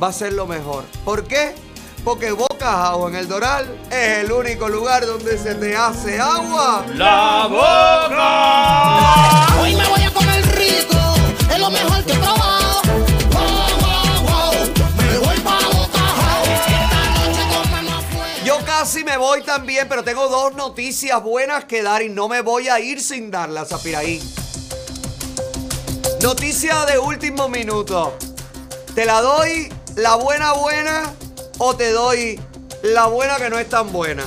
va 0.00 0.06
a 0.06 0.12
ser 0.12 0.34
lo 0.34 0.46
mejor. 0.46 0.84
¿Por 1.04 1.24
qué? 1.24 1.56
Porque 2.04 2.30
Boca 2.30 2.86
Agua 2.86 3.10
en 3.10 3.16
el 3.16 3.26
Doral 3.26 3.76
es 3.90 4.18
el 4.18 4.30
único 4.30 4.68
lugar 4.68 5.04
donde 5.04 5.36
se 5.36 5.56
te 5.56 5.76
hace 5.76 6.20
agua. 6.20 6.86
¡La 6.94 7.48
boca! 7.50 9.60
Hoy 9.60 9.74
me 9.74 9.84
voy 9.88 10.00
a 10.00 10.12
comer 10.12 10.46
rico, 10.56 10.94
es 11.52 11.58
lo 11.58 11.70
mejor 11.70 12.04
que 12.04 12.12
he 12.12 12.16
probado. 12.16 12.80
Wow, 13.32 13.80
wow, 13.80 14.22
wow, 14.28 14.52
me 14.96 15.18
voy 15.18 15.40
pa' 15.40 15.58
Bocajao. 15.72 16.44
Esta 16.44 17.10
noche 17.16 17.42
come 17.52 17.82
más 17.82 18.04
fuerte. 18.04 18.44
Yo 18.44 18.64
casi 18.64 19.02
me 19.02 19.16
voy 19.16 19.42
también, 19.42 19.88
pero 19.88 20.04
tengo 20.04 20.28
dos 20.28 20.54
noticias 20.54 21.20
buenas 21.20 21.64
que 21.64 21.82
dar 21.82 22.00
y 22.00 22.10
no 22.10 22.28
me 22.28 22.42
voy 22.42 22.68
a 22.68 22.78
ir 22.78 23.02
sin 23.02 23.32
darlas 23.32 23.72
a 23.72 23.82
Piraín. 23.82 24.22
Noticia 26.22 26.84
de 26.84 26.98
último 26.98 27.48
minuto. 27.48 28.14
¿Te 28.94 29.06
la 29.06 29.22
doy 29.22 29.72
la 29.96 30.16
buena 30.16 30.52
buena 30.52 31.14
o 31.56 31.74
te 31.74 31.92
doy 31.92 32.38
la 32.82 33.06
buena 33.06 33.36
que 33.36 33.48
no 33.48 33.58
es 33.58 33.70
tan 33.70 33.90
buena? 33.90 34.24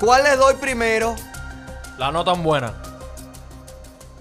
¿Cuál 0.00 0.24
les 0.24 0.36
doy 0.36 0.54
primero? 0.54 1.14
La 1.98 2.10
no 2.10 2.24
tan 2.24 2.42
buena. 2.42 2.74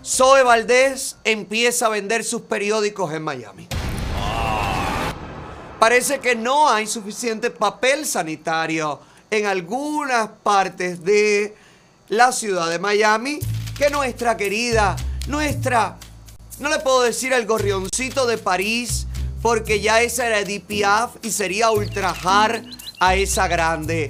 Zoe 0.05 0.43
Valdés 0.43 1.17
empieza 1.23 1.87
a 1.87 1.89
vender 1.89 2.23
sus 2.23 2.43
periódicos 2.43 3.11
en 3.11 3.23
Miami. 3.23 3.67
Parece 5.79 6.19
que 6.19 6.35
no 6.35 6.69
hay 6.69 6.85
suficiente 6.85 7.49
papel 7.49 8.05
sanitario 8.05 8.99
en 9.31 9.47
algunas 9.47 10.29
partes 10.43 11.03
de 11.03 11.55
la 12.07 12.31
ciudad 12.31 12.69
de 12.69 12.77
Miami 12.77 13.39
que 13.75 13.89
nuestra 13.89 14.37
querida, 14.37 14.95
nuestra, 15.27 15.97
no 16.59 16.69
le 16.69 16.79
puedo 16.79 17.01
decir 17.01 17.33
el 17.33 17.45
gorrioncito 17.45 18.25
de 18.25 18.37
París, 18.37 19.07
porque 19.41 19.79
ya 19.79 20.01
esa 20.01 20.27
era 20.27 20.39
Edith 20.39 20.65
Piaf 20.65 21.15
y 21.21 21.31
sería 21.31 21.71
ultrajar 21.71 22.63
a 22.99 23.15
esa 23.15 23.47
grande. 23.47 24.09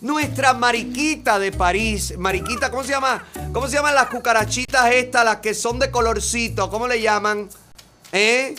Nuestra 0.00 0.54
mariquita 0.54 1.38
de 1.38 1.52
París. 1.52 2.14
Mariquita, 2.16 2.70
¿cómo 2.70 2.84
se 2.84 2.90
llama? 2.90 3.26
¿Cómo 3.52 3.66
se 3.66 3.74
llaman 3.74 3.94
las 3.94 4.08
cucarachitas 4.08 4.92
estas, 4.92 5.24
las 5.24 5.38
que 5.38 5.54
son 5.54 5.78
de 5.78 5.90
colorcito? 5.90 6.70
¿Cómo 6.70 6.86
le 6.86 7.00
llaman? 7.00 7.48
¿Eh? 8.12 8.54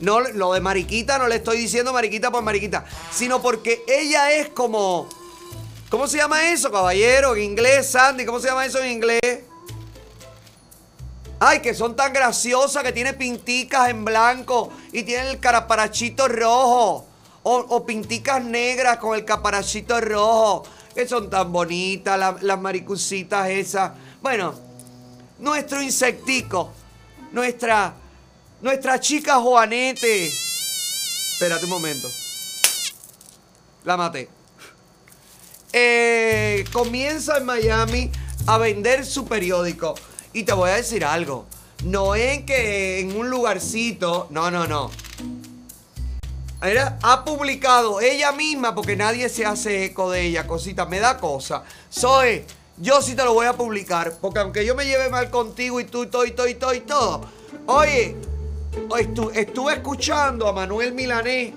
No, 0.00 0.20
lo 0.20 0.52
de 0.52 0.60
mariquita 0.60 1.18
no 1.18 1.28
le 1.28 1.36
estoy 1.36 1.58
diciendo 1.58 1.92
mariquita 1.92 2.30
por 2.30 2.42
mariquita, 2.42 2.84
sino 3.10 3.40
porque 3.40 3.82
ella 3.86 4.32
es 4.32 4.48
como... 4.50 5.08
¿Cómo 5.88 6.08
se 6.08 6.16
llama 6.18 6.50
eso, 6.50 6.70
caballero? 6.70 7.36
En 7.36 7.44
inglés, 7.44 7.88
Sandy, 7.92 8.26
¿cómo 8.26 8.40
se 8.40 8.48
llama 8.48 8.66
eso 8.66 8.82
en 8.82 8.90
inglés? 8.90 9.44
Ay, 11.38 11.60
que 11.60 11.74
son 11.74 11.94
tan 11.96 12.12
graciosas 12.12 12.82
que 12.82 12.92
tiene 12.92 13.12
pinticas 13.12 13.90
en 13.90 14.04
blanco 14.04 14.72
y 14.92 15.02
tiene 15.02 15.30
el 15.30 15.38
caraparachito 15.40 16.28
rojo. 16.28 17.06
O, 17.48 17.54
o 17.58 17.86
pinticas 17.86 18.42
negras 18.42 18.96
con 18.96 19.14
el 19.16 19.24
caparachito 19.24 20.00
rojo, 20.00 20.64
que 20.94 21.06
son 21.06 21.30
tan 21.30 21.52
bonitas, 21.52 22.18
la- 22.18 22.36
las 22.40 22.60
maricucitas 22.60 23.48
esas. 23.50 23.92
Bueno, 24.20 24.52
nuestro 25.38 25.80
insectico, 25.80 26.72
nuestra, 27.30 27.94
nuestra 28.62 28.98
chica 28.98 29.36
Juanete. 29.36 30.26
Espérate 30.26 31.64
un 31.66 31.70
momento. 31.70 32.08
La 33.84 33.96
maté. 33.96 34.28
Eh, 35.72 36.64
comienza 36.72 37.36
en 37.36 37.44
Miami 37.44 38.10
a 38.48 38.58
vender 38.58 39.06
su 39.06 39.24
periódico. 39.24 39.94
Y 40.36 40.42
te 40.42 40.52
voy 40.52 40.68
a 40.68 40.74
decir 40.74 41.02
algo. 41.02 41.46
No 41.82 42.14
es 42.14 42.42
que 42.42 43.00
en 43.00 43.16
un 43.16 43.30
lugarcito. 43.30 44.26
No, 44.28 44.50
no, 44.50 44.66
no. 44.66 44.90
Era- 46.62 46.98
ha 47.02 47.24
publicado 47.24 48.02
ella 48.02 48.32
misma, 48.32 48.74
porque 48.74 48.96
nadie 48.96 49.30
se 49.30 49.46
hace 49.46 49.86
eco 49.86 50.10
de 50.10 50.22
ella, 50.26 50.46
cosita, 50.46 50.84
me 50.84 51.00
da 51.00 51.16
cosa. 51.16 51.62
Zoe, 51.90 52.44
yo 52.76 53.00
sí 53.00 53.14
te 53.14 53.24
lo 53.24 53.32
voy 53.32 53.46
a 53.46 53.54
publicar, 53.54 54.12
porque 54.20 54.40
aunque 54.40 54.66
yo 54.66 54.74
me 54.74 54.84
lleve 54.84 55.08
mal 55.08 55.30
contigo 55.30 55.80
y 55.80 55.84
tú 55.84 56.04
y 56.04 56.08
todo 56.08 56.26
y 56.26 56.32
todo 56.32 56.48
y 56.48 56.54
todo 56.54 56.74
y 56.74 56.80
todo. 56.80 57.20
Oye, 57.66 58.14
estu- 58.90 59.32
estuve 59.34 59.72
escuchando 59.72 60.46
a 60.48 60.52
Manuel 60.52 60.92
Milanés, 60.92 61.54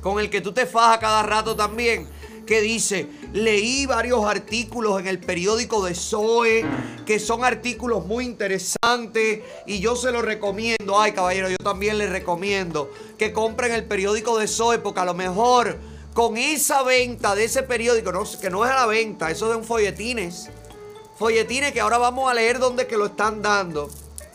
con 0.00 0.18
el 0.18 0.28
que 0.28 0.40
tú 0.40 0.52
te 0.52 0.66
fajas 0.66 0.98
cada 0.98 1.22
rato 1.22 1.54
también, 1.54 2.08
que 2.46 2.60
dice, 2.60 3.08
leí 3.32 3.84
varios 3.86 4.24
artículos 4.24 5.00
en 5.00 5.08
el 5.08 5.18
periódico 5.18 5.84
de 5.84 5.94
Zoe, 5.94 6.64
que 7.04 7.18
son 7.18 7.44
artículos 7.44 8.06
muy 8.06 8.24
interesantes 8.24 9.40
y 9.66 9.80
yo 9.80 9.96
se 9.96 10.12
los 10.12 10.24
recomiendo. 10.24 10.98
Ay, 10.98 11.12
caballero, 11.12 11.50
yo 11.50 11.58
también 11.58 11.98
les 11.98 12.08
recomiendo 12.08 12.90
que 13.18 13.32
compren 13.32 13.72
el 13.72 13.84
periódico 13.84 14.38
de 14.38 14.46
Zoe 14.46 14.78
porque 14.78 15.00
a 15.00 15.04
lo 15.04 15.14
mejor 15.14 15.78
con 16.14 16.38
esa 16.38 16.82
venta 16.82 17.34
de 17.34 17.44
ese 17.44 17.62
periódico, 17.62 18.10
que 18.40 18.48
no 18.48 18.64
es 18.64 18.70
a 18.70 18.76
la 18.76 18.86
venta, 18.86 19.30
eso 19.30 19.50
de 19.50 19.56
un 19.56 19.64
folletines, 19.64 20.48
folletines 21.18 21.72
que 21.72 21.80
ahora 21.80 21.98
vamos 21.98 22.30
a 22.30 22.34
leer 22.34 22.58
dónde 22.58 22.86
que 22.86 22.96
lo 22.96 23.06
están 23.06 23.42
dando. 23.42 23.90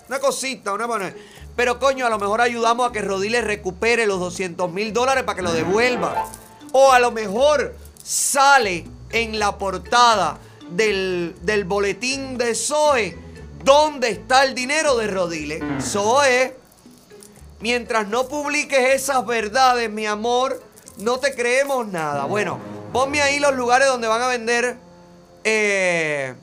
Una 0.08 0.20
cosita, 0.20 0.74
una 0.74 0.86
manera. 0.86 1.16
Pero 1.56 1.80
coño, 1.80 2.06
a 2.06 2.10
lo 2.10 2.20
mejor 2.20 2.42
ayudamos 2.42 2.90
a 2.90 2.92
que 2.92 3.02
Rodiles 3.02 3.44
recupere 3.44 4.06
los 4.06 4.20
200 4.20 4.72
mil 4.72 4.94
dólares 4.94 5.24
para 5.24 5.38
que 5.38 5.42
lo 5.42 5.52
devuelva. 5.54 6.30
O 6.72 6.92
a 6.92 7.00
lo 7.00 7.12
mejor 7.12 7.76
sale 8.04 8.86
en 9.12 9.40
la 9.40 9.58
portada 9.58 10.38
del, 10.72 11.36
del 11.42 11.66
boletín 11.66 12.38
de 12.38 12.56
Zoe 12.56 13.18
dónde 13.64 14.10
está 14.10 14.44
el 14.44 14.56
dinero 14.56 14.98
de 14.98 15.08
Rodiles. 15.08 15.64
Zoe, 15.84 16.56
mientras 17.60 18.08
no 18.08 18.28
publiques 18.28 18.94
esas 18.94 19.26
verdades, 19.26 19.90
mi 19.90 20.06
amor, 20.06 20.62
no 20.98 21.18
te 21.20 21.34
creemos 21.36 21.88
nada. 21.88 22.26
Bueno, 22.26 22.60
ponme 22.94 23.22
ahí 23.22 23.40
los 23.40 23.56
lugares 23.56 23.88
donde 23.88 24.08
van 24.08 24.22
a 24.22 24.28
vender. 24.28 24.78
Eh, 25.44 26.34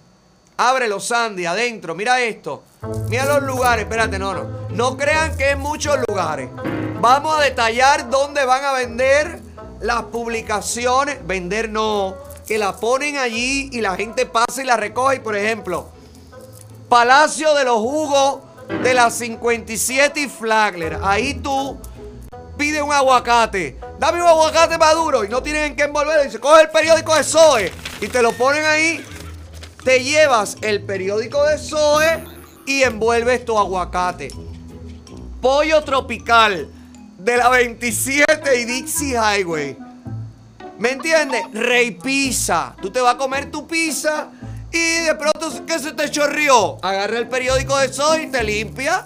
ábrelo, 0.57 1.01
Sandy, 1.01 1.47
adentro. 1.47 1.95
Mira 1.95 2.21
esto. 2.21 2.63
Mira 3.09 3.27
los 3.27 3.43
lugares. 3.43 3.85
Espérate, 3.85 4.19
no, 4.19 4.35
no. 4.35 4.69
No 4.71 4.97
crean 4.97 5.37
que 5.37 5.53
es 5.53 5.59
muchos 5.59 5.99
lugares. 6.09 6.51
Vamos 7.01 7.39
a 7.39 7.43
detallar 7.43 8.11
dónde 8.11 8.45
van 8.45 8.65
a 8.65 8.73
vender 8.73 9.48
las 9.81 10.03
publicaciones. 10.05 11.27
Vender 11.27 11.69
no. 11.69 12.15
Que 12.47 12.59
la 12.59 12.77
ponen 12.77 13.19
allí 13.19 13.69
y 13.73 13.81
la 13.81 13.95
gente 13.97 14.27
pasa 14.27 14.63
y 14.63 14.65
la 14.65 14.77
recoge. 14.77 15.17
Y, 15.17 15.21
por 15.21 15.37
ejemplo, 15.37 15.89
Palacio 16.89 17.55
de 17.55 17.65
los 17.65 17.77
Jugos 17.77 18.41
de 18.83 18.95
la 18.95 19.11
57 19.11 20.21
y 20.21 20.29
Flagler. 20.29 20.99
Ahí 21.03 21.35
tú 21.35 21.79
pide 22.57 22.83
un 22.83 22.93
aguacate. 22.93 23.79
Dame 23.99 24.23
un 24.23 24.29
aguacate 24.29 24.79
maduro 24.79 25.25
y 25.25 25.29
no 25.29 25.43
tienen 25.43 25.65
en 25.65 25.77
qué 25.77 25.85
envolverlo. 25.85 26.25
Dice, 26.25 26.41
coge 26.41 26.63
el 26.63 26.71
periódico 26.71 27.15
de 27.15 27.25
Zoe 27.25 27.73
y 28.01 28.09
te 28.09 28.23
lo 28.23 28.33
ponen 28.33 28.65
ahí. 28.65 29.05
Te 29.85 30.03
llevas 30.03 30.57
el 30.61 30.83
periódico 30.83 31.45
de 31.45 31.59
Zoe 31.59 32.25
y 32.67 32.83
envuelves 32.83 33.45
tu 33.45 33.59
aguacate. 33.59 34.31
Pollo 35.41 35.83
tropical 35.85 36.69
de 37.29 37.37
la 37.37 37.51
27 37.51 38.59
y 38.59 38.65
Dixie 38.65 39.15
Highway. 39.15 39.77
¿Me 40.79 40.93
entiendes? 40.93 41.43
Rey 41.53 41.91
Pizza. 41.91 42.75
Tú 42.81 42.91
te 42.91 43.03
vas 43.03 43.17
a 43.17 43.19
comer 43.19 43.51
tu 43.51 43.67
pizza 43.67 44.29
y 44.73 45.01
de 45.01 45.15
pronto, 45.15 45.67
¿qué 45.67 45.79
se 45.79 45.93
te 45.93 46.11
chorrió? 46.11 46.79
Agarra 46.83 47.19
el 47.19 47.29
periódico 47.29 47.77
de 47.77 47.93
Zoe 47.93 48.23
y 48.23 48.27
te 48.29 48.43
limpia. 48.43 49.03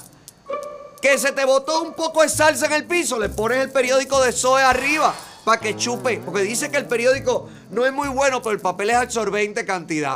Que 1.01 1.19
se 1.19 1.33
te 1.33 1.45
botó 1.45 1.83
un 1.83 1.95
poco 1.95 2.23
de 2.23 2.29
salsa 2.29 2.67
en 2.67 2.75
el 2.75 2.85
piso, 2.85 3.19
le 3.19 3.29
pones 3.29 3.59
el 3.59 3.73
periódico 3.73 4.23
de 4.23 4.31
Zoe 4.31 4.63
arriba 4.63 5.13
para 5.45 5.61
que 5.61 5.75
chupe. 5.75 6.23
Porque 6.25 6.43
dice 6.43 6.71
que 6.71 6.77
el 6.77 6.87
periódico 6.87 7.49
no 7.71 7.85
es 7.85 7.93
muy 7.93 8.07
bueno, 8.07 8.41
pero 8.41 8.53
el 8.53 8.61
papel 8.61 8.91
es 8.91 8.97
absorbente 8.99 9.65
cantidad. 9.65 10.15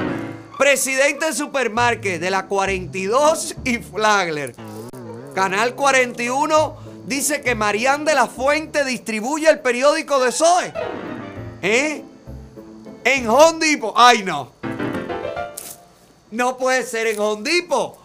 Presidente 0.56 1.24
del 1.24 1.34
supermarket 1.34 2.20
de 2.20 2.30
la 2.30 2.46
42 2.46 3.56
y 3.64 3.78
Flagler. 3.78 4.54
Canal 5.34 5.74
41 5.74 6.85
dice 7.06 7.40
que 7.40 7.54
Marían 7.54 8.04
de 8.04 8.14
la 8.14 8.26
Fuente 8.26 8.84
distribuye 8.84 9.48
el 9.48 9.60
periódico 9.60 10.20
de 10.20 10.32
Zoe. 10.32 10.72
¿Eh? 11.62 12.02
En 13.04 13.28
Home 13.28 13.64
Depot. 13.64 13.94
Ay, 13.96 14.22
no. 14.22 14.52
No 16.32 16.56
puede 16.56 16.82
ser 16.82 17.06
en 17.06 17.18
Home 17.18 17.48
Depot. 17.48 17.98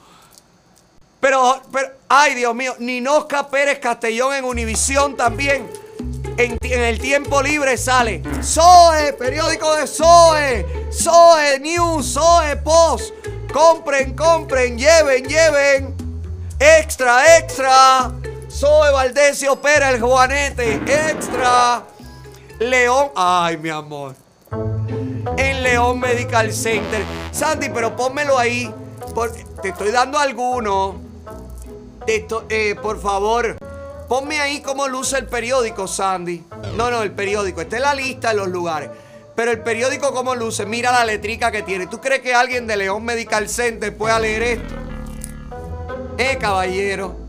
Pero, 1.20 1.62
pero, 1.72 1.88
ay 2.10 2.34
Dios 2.34 2.56
mío, 2.56 2.76
Ninosca 2.80 3.48
Pérez 3.48 3.78
Castellón 3.80 4.34
en 4.34 4.44
Univisión 4.46 5.16
también. 5.16 5.70
En 6.38 6.58
el 6.64 7.00
tiempo 7.00 7.44
libre 7.44 7.78
sale 7.78 8.24
Zoe, 8.42 9.14
periódico 9.14 9.76
de 9.76 9.86
Zoe, 9.86 10.66
Zoe 10.92 11.60
News, 11.60 12.14
Zoe 12.14 12.56
Post. 12.58 13.14
Compren, 13.54 14.16
compren, 14.16 14.78
lleven, 14.78 15.26
lleven. 15.26 15.94
Extra, 16.58 17.38
extra. 17.38 18.12
Zoe 18.62 18.92
Valdés 18.92 19.42
y 19.42 19.48
opera 19.48 19.90
el 19.90 20.00
Juanete. 20.00 20.76
Extra. 20.86 21.84
León. 22.60 23.10
Ay, 23.16 23.58
mi 23.58 23.70
amor. 23.70 24.14
En 25.36 25.64
León 25.64 26.00
Medical 26.00 26.54
Center. 26.54 27.04
Sandy, 27.32 27.70
pero 27.70 27.96
pónmelo 27.96 28.38
ahí. 28.38 28.72
te 29.64 29.70
estoy 29.70 29.90
dando 29.90 30.20
alguno. 30.20 31.02
Eh, 32.06 32.76
por 32.80 33.02
favor, 33.02 33.58
ponme 34.08 34.40
ahí 34.40 34.62
cómo 34.62 34.88
luce 34.88 35.18
el 35.18 35.26
periódico, 35.26 35.88
Sandy. 35.88 36.46
No, 36.76 36.92
no, 36.92 37.02
el 37.02 37.14
periódico. 37.14 37.62
Esta 37.62 37.78
es 37.78 37.82
la 37.82 37.96
lista 37.96 38.30
de 38.30 38.36
los 38.36 38.48
lugares. 38.48 38.92
Pero 39.36 39.50
el 39.50 39.62
periódico 39.64 40.14
cómo 40.14 40.36
luce. 40.36 40.68
Mira 40.68 40.92
la 40.92 41.04
letrica 41.04 41.52
que 41.52 41.64
tiene. 41.64 41.88
¿Tú 41.88 42.00
crees 42.00 42.22
que 42.22 42.36
alguien 42.36 42.68
de 42.68 42.78
León 42.78 43.04
Medical 43.04 43.50
Center 43.50 43.98
pueda 43.98 44.20
leer 44.20 44.44
esto? 44.44 44.76
Eh, 46.20 46.38
caballero. 46.40 47.21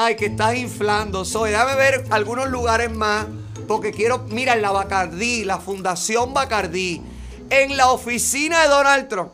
Ay, 0.00 0.14
que 0.14 0.26
estás 0.26 0.54
inflando, 0.54 1.24
Soy. 1.24 1.50
Déjame 1.50 1.74
ver 1.74 2.04
algunos 2.10 2.48
lugares 2.50 2.88
más. 2.88 3.26
Porque 3.66 3.90
quiero. 3.90 4.20
Mira, 4.28 4.54
la 4.54 4.70
Bacardí, 4.70 5.44
la 5.44 5.58
Fundación 5.58 6.32
Bacardí. 6.32 7.02
En 7.50 7.76
la 7.76 7.90
oficina 7.90 8.62
de 8.62 8.68
Donald 8.68 9.08
Trump. 9.08 9.32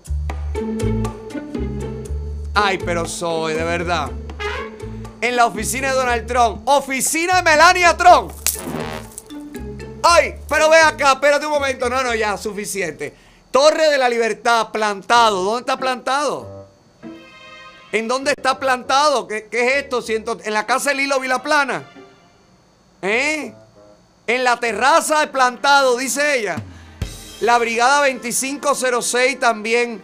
Ay, 2.55 2.79
pero 2.83 3.05
soy, 3.05 3.53
de 3.53 3.63
verdad. 3.63 4.11
En 5.21 5.37
la 5.37 5.45
oficina 5.45 5.89
de 5.89 5.97
Donald 5.97 6.27
Trump. 6.27 6.63
Oficina 6.65 7.37
de 7.37 7.43
Melania 7.43 7.95
Trump. 7.95 8.33
Ay, 10.03 10.37
pero 10.49 10.71
ve 10.71 10.79
acá, 10.79 11.13
espérate 11.13 11.45
un 11.45 11.53
momento. 11.53 11.91
No, 11.91 12.03
no, 12.03 12.15
ya, 12.15 12.39
suficiente. 12.39 13.15
Torre 13.51 13.91
de 13.91 13.99
la 13.99 14.09
Libertad, 14.09 14.71
plantado. 14.73 15.45
¿Dónde 15.45 15.61
está 15.61 15.77
plantado? 15.77 16.54
¿En 17.95 18.09
dónde 18.09 18.33
está 18.37 18.59
plantado? 18.59 19.29
¿Qué, 19.29 19.47
es 19.53 19.85
esto? 19.85 20.03
Siento, 20.03 20.37
¿En 20.43 20.53
la 20.53 20.67
casa 20.67 20.91
de 20.91 20.97
Lilo 20.97 21.21
Vilaplana? 21.21 21.89
¿Eh? 23.01 23.55
En 24.27 24.43
la 24.43 24.59
terraza 24.59 25.21
de 25.21 25.29
plantado, 25.29 25.97
dice 25.97 26.41
ella. 26.41 26.57
La 27.41 27.57
Brigada 27.57 27.99
2506 27.99 29.39
también 29.39 30.03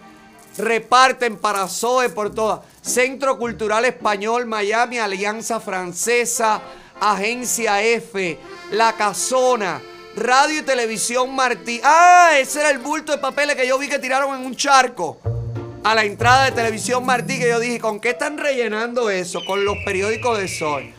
reparten 0.56 1.36
para 1.36 1.66
Zoe 1.66 2.10
por 2.10 2.32
todas. 2.32 2.60
Centro 2.80 3.36
Cultural 3.36 3.84
Español 3.84 4.46
Miami, 4.46 5.00
Alianza 5.00 5.58
Francesa, 5.58 6.60
Agencia 7.00 7.82
F, 7.82 8.38
La 8.70 8.92
Casona, 8.92 9.82
Radio 10.14 10.60
y 10.60 10.62
Televisión 10.62 11.34
Martí. 11.34 11.80
Ah, 11.82 12.38
ese 12.38 12.60
era 12.60 12.70
el 12.70 12.78
bulto 12.78 13.10
de 13.10 13.18
papeles 13.18 13.56
que 13.56 13.66
yo 13.66 13.76
vi 13.78 13.88
que 13.88 13.98
tiraron 13.98 14.38
en 14.38 14.46
un 14.46 14.54
charco. 14.54 15.39
A 15.82 15.94
la 15.94 16.04
entrada 16.04 16.44
de 16.44 16.52
Televisión 16.52 17.06
Martí, 17.06 17.38
que 17.38 17.48
yo 17.48 17.58
dije, 17.58 17.80
¿con 17.80 18.00
qué 18.00 18.10
están 18.10 18.38
rellenando 18.38 19.08
eso? 19.10 19.44
Con 19.46 19.64
los 19.64 19.78
periódicos 19.84 20.38
de 20.38 20.48
Sol. 20.48 20.92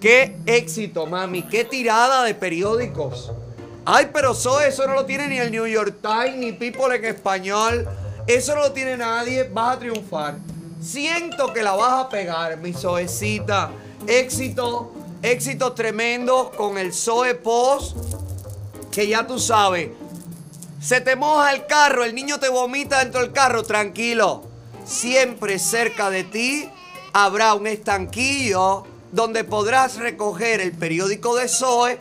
Qué 0.00 0.36
éxito, 0.46 1.06
mami. 1.06 1.42
Qué 1.42 1.64
tirada 1.64 2.24
de 2.24 2.34
periódicos. 2.34 3.32
Ay, 3.84 4.10
pero 4.12 4.34
Zoe, 4.34 4.68
eso 4.68 4.86
no 4.86 4.94
lo 4.94 5.06
tiene 5.06 5.28
ni 5.28 5.38
el 5.38 5.50
New 5.50 5.66
York 5.66 5.96
Times, 6.02 6.36
ni 6.36 6.52
People 6.52 6.94
en 6.94 7.04
español. 7.04 7.88
Eso 8.26 8.54
no 8.54 8.62
lo 8.62 8.72
tiene 8.72 8.96
nadie. 8.96 9.44
Vas 9.44 9.76
a 9.76 9.78
triunfar. 9.78 10.34
Siento 10.80 11.52
que 11.52 11.62
la 11.62 11.72
vas 11.72 12.04
a 12.04 12.08
pegar, 12.08 12.58
mi 12.58 12.72
Zoecita. 12.72 13.70
Éxito 14.06 14.92
Éxitos 15.22 15.76
tremendos 15.76 16.50
con 16.50 16.76
el 16.78 16.92
Zoe 16.92 17.36
Post, 17.36 17.96
que 18.90 19.06
ya 19.06 19.24
tú 19.24 19.38
sabes. 19.38 19.90
Se 20.82 21.00
te 21.00 21.14
moja 21.14 21.52
el 21.52 21.66
carro, 21.66 22.02
el 22.02 22.12
niño 22.12 22.40
te 22.40 22.48
vomita 22.48 22.98
dentro 22.98 23.20
del 23.20 23.30
carro, 23.30 23.62
tranquilo. 23.62 24.42
Siempre 24.84 25.60
cerca 25.60 26.10
de 26.10 26.24
ti 26.24 26.68
habrá 27.12 27.54
un 27.54 27.68
estanquillo 27.68 28.82
donde 29.12 29.44
podrás 29.44 29.98
recoger 29.98 30.60
el 30.60 30.72
periódico 30.72 31.36
de 31.36 31.46
Zoe 31.46 31.98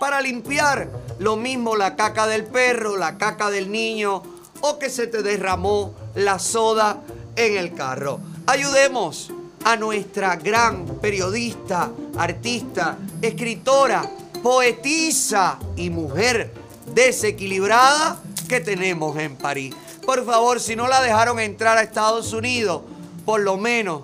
para 0.00 0.22
limpiar. 0.22 0.88
Lo 1.18 1.36
mismo 1.36 1.76
la 1.76 1.94
caca 1.94 2.26
del 2.26 2.44
perro, 2.44 2.96
la 2.96 3.18
caca 3.18 3.50
del 3.50 3.70
niño 3.70 4.22
o 4.62 4.78
que 4.78 4.88
se 4.88 5.08
te 5.08 5.22
derramó 5.22 5.94
la 6.14 6.38
soda 6.38 7.02
en 7.36 7.58
el 7.58 7.74
carro. 7.74 8.18
Ayudemos 8.46 9.30
a 9.62 9.76
nuestra 9.76 10.36
gran 10.36 10.86
periodista, 11.02 11.90
artista, 12.16 12.96
escritora, 13.20 14.08
poetisa 14.42 15.58
y 15.76 15.90
mujer 15.90 16.61
desequilibrada 16.94 18.20
que 18.48 18.60
tenemos 18.60 19.16
en 19.18 19.36
París. 19.36 19.74
Por 20.04 20.24
favor, 20.24 20.60
si 20.60 20.76
no 20.76 20.88
la 20.88 21.00
dejaron 21.00 21.38
entrar 21.40 21.78
a 21.78 21.82
Estados 21.82 22.32
Unidos, 22.32 22.82
por 23.24 23.40
lo 23.40 23.56
menos 23.56 24.02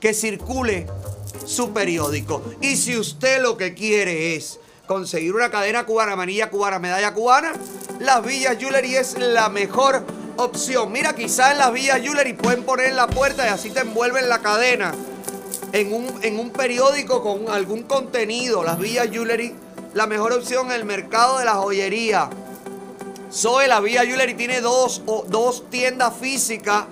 que 0.00 0.14
circule 0.14 0.86
su 1.44 1.72
periódico. 1.72 2.42
Y 2.60 2.76
si 2.76 2.96
usted 2.96 3.42
lo 3.42 3.56
que 3.56 3.74
quiere 3.74 4.36
es 4.36 4.58
conseguir 4.86 5.34
una 5.34 5.50
cadena 5.50 5.84
cubana, 5.84 6.16
manilla 6.16 6.50
cubana, 6.50 6.78
medalla 6.78 7.12
cubana, 7.12 7.52
las 7.98 8.24
Villas 8.24 8.56
Jewelry 8.58 8.96
es 8.96 9.18
la 9.18 9.48
mejor 9.48 10.04
opción. 10.36 10.90
Mira, 10.90 11.14
quizás 11.14 11.52
en 11.52 11.58
las 11.58 11.72
Villas 11.72 12.00
Jewelry 12.00 12.32
pueden 12.32 12.64
poner 12.64 12.86
en 12.86 12.96
la 12.96 13.06
puerta 13.06 13.46
y 13.46 13.50
así 13.50 13.70
te 13.70 13.80
envuelven 13.80 14.28
la 14.28 14.40
cadena 14.40 14.94
en 15.72 15.92
un, 15.92 16.18
en 16.22 16.38
un 16.38 16.50
periódico 16.50 17.22
con 17.22 17.50
algún 17.50 17.82
contenido. 17.82 18.62
Las 18.62 18.78
Villas 18.78 19.08
Jewelry, 19.10 19.54
la 19.94 20.06
mejor 20.06 20.32
opción 20.32 20.66
en 20.66 20.72
el 20.72 20.84
mercado 20.84 21.38
de 21.38 21.44
la 21.44 21.54
joyería. 21.54 22.30
Zoe, 23.32 23.68
la 23.68 23.80
Villa 23.80 24.04
Jewelry 24.04 24.34
tiene 24.34 24.60
dos, 24.60 25.02
dos 25.28 25.68
tiendas 25.70 26.14
físicas, 26.14 26.84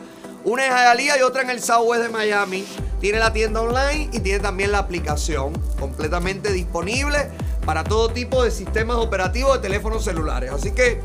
una 0.44 0.67
en 0.67 0.73
Hialeah 0.73 1.18
y 1.18 1.23
otra 1.23 1.43
en 1.43 1.51
el 1.51 1.60
Southwest 1.60 2.02
de 2.05 2.09
Miami. 2.09 2.65
Tiene 3.01 3.18
la 3.18 3.33
tienda 3.33 3.60
online 3.60 4.10
y 4.12 4.20
tiene 4.20 4.41
también 4.41 4.73
la 4.73 4.78
aplicación 4.78 5.52
completamente 5.78 6.52
disponible 6.52 7.31
para 7.65 7.85
todo 7.85 8.09
tipo 8.09 8.43
de 8.43 8.51
sistemas 8.51 8.97
operativos 8.97 9.55
de 9.55 9.60
teléfonos 9.60 10.05
celulares. 10.05 10.51
Así 10.52 10.73
que 10.73 11.01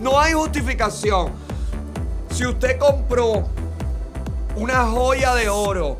no 0.00 0.18
hay 0.18 0.32
justificación. 0.32 1.32
Si 2.34 2.46
usted 2.46 2.78
compró 2.78 3.48
una 4.56 4.86
joya 4.86 5.34
de 5.34 5.48
oro, 5.48 5.96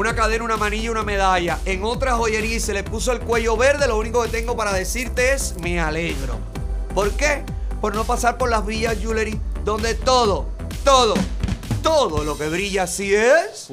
una 0.00 0.14
cadena, 0.14 0.42
una 0.44 0.56
manilla, 0.56 0.90
una 0.90 1.02
medalla 1.02 1.58
en 1.66 1.84
otra 1.84 2.14
joyería 2.14 2.56
y 2.56 2.60
se 2.60 2.72
le 2.72 2.82
puso 2.82 3.12
el 3.12 3.20
cuello 3.20 3.54
verde, 3.58 3.86
lo 3.86 3.98
único 3.98 4.22
que 4.22 4.30
tengo 4.30 4.56
para 4.56 4.72
decirte 4.72 5.34
es 5.34 5.56
me 5.60 5.78
alegro. 5.78 6.38
¿Por 6.94 7.10
qué? 7.10 7.44
Por 7.82 7.94
no 7.94 8.04
pasar 8.04 8.38
por 8.38 8.48
las 8.48 8.64
villas 8.64 8.98
jewelry 8.98 9.38
donde 9.62 9.94
todo, 9.94 10.46
todo, 10.84 11.12
todo 11.82 12.24
lo 12.24 12.38
que 12.38 12.48
brilla 12.48 12.84
así 12.84 13.14
es. 13.14 13.66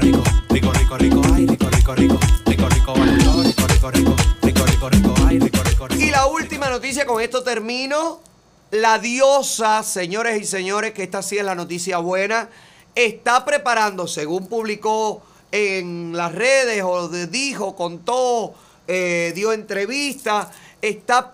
Rico, 0.00 0.72
rico, 0.72 0.96
rico, 0.96 1.20
ay, 1.34 1.46
rico, 1.46 1.68
rico, 1.68 1.94
rico, 1.94 1.94
rico, 1.94 2.18
rico, 2.46 2.68
rico, 2.68 2.94
rico, 2.94 2.94
rico, 2.96 3.90
rico, 3.90 3.90
rico, 3.90 4.64
rico, 4.64 4.88
rico, 4.88 5.14
ay, 5.28 5.38
rico, 5.38 5.62
rico, 5.62 5.88
rico. 5.88 6.02
Y 6.02 6.08
la 6.08 6.24
última 6.28 6.70
noticia, 6.70 7.04
con 7.04 7.20
esto 7.20 7.42
termino. 7.42 8.22
La 8.70 8.98
diosa, 8.98 9.82
señores 9.82 10.40
y 10.40 10.46
señores, 10.46 10.94
que 10.94 11.02
esta 11.02 11.22
sí 11.22 11.36
es 11.36 11.44
la 11.44 11.54
noticia 11.54 11.98
buena, 11.98 12.48
está 12.94 13.44
preparando, 13.44 14.06
según 14.06 14.46
publicó 14.46 15.22
en 15.50 16.16
las 16.16 16.32
redes 16.34 16.82
o 16.84 17.08
dijo, 17.08 17.76
contó, 17.76 18.54
eh, 18.88 19.32
dio 19.34 19.52
entrevista, 19.52 20.50
está 20.82 21.30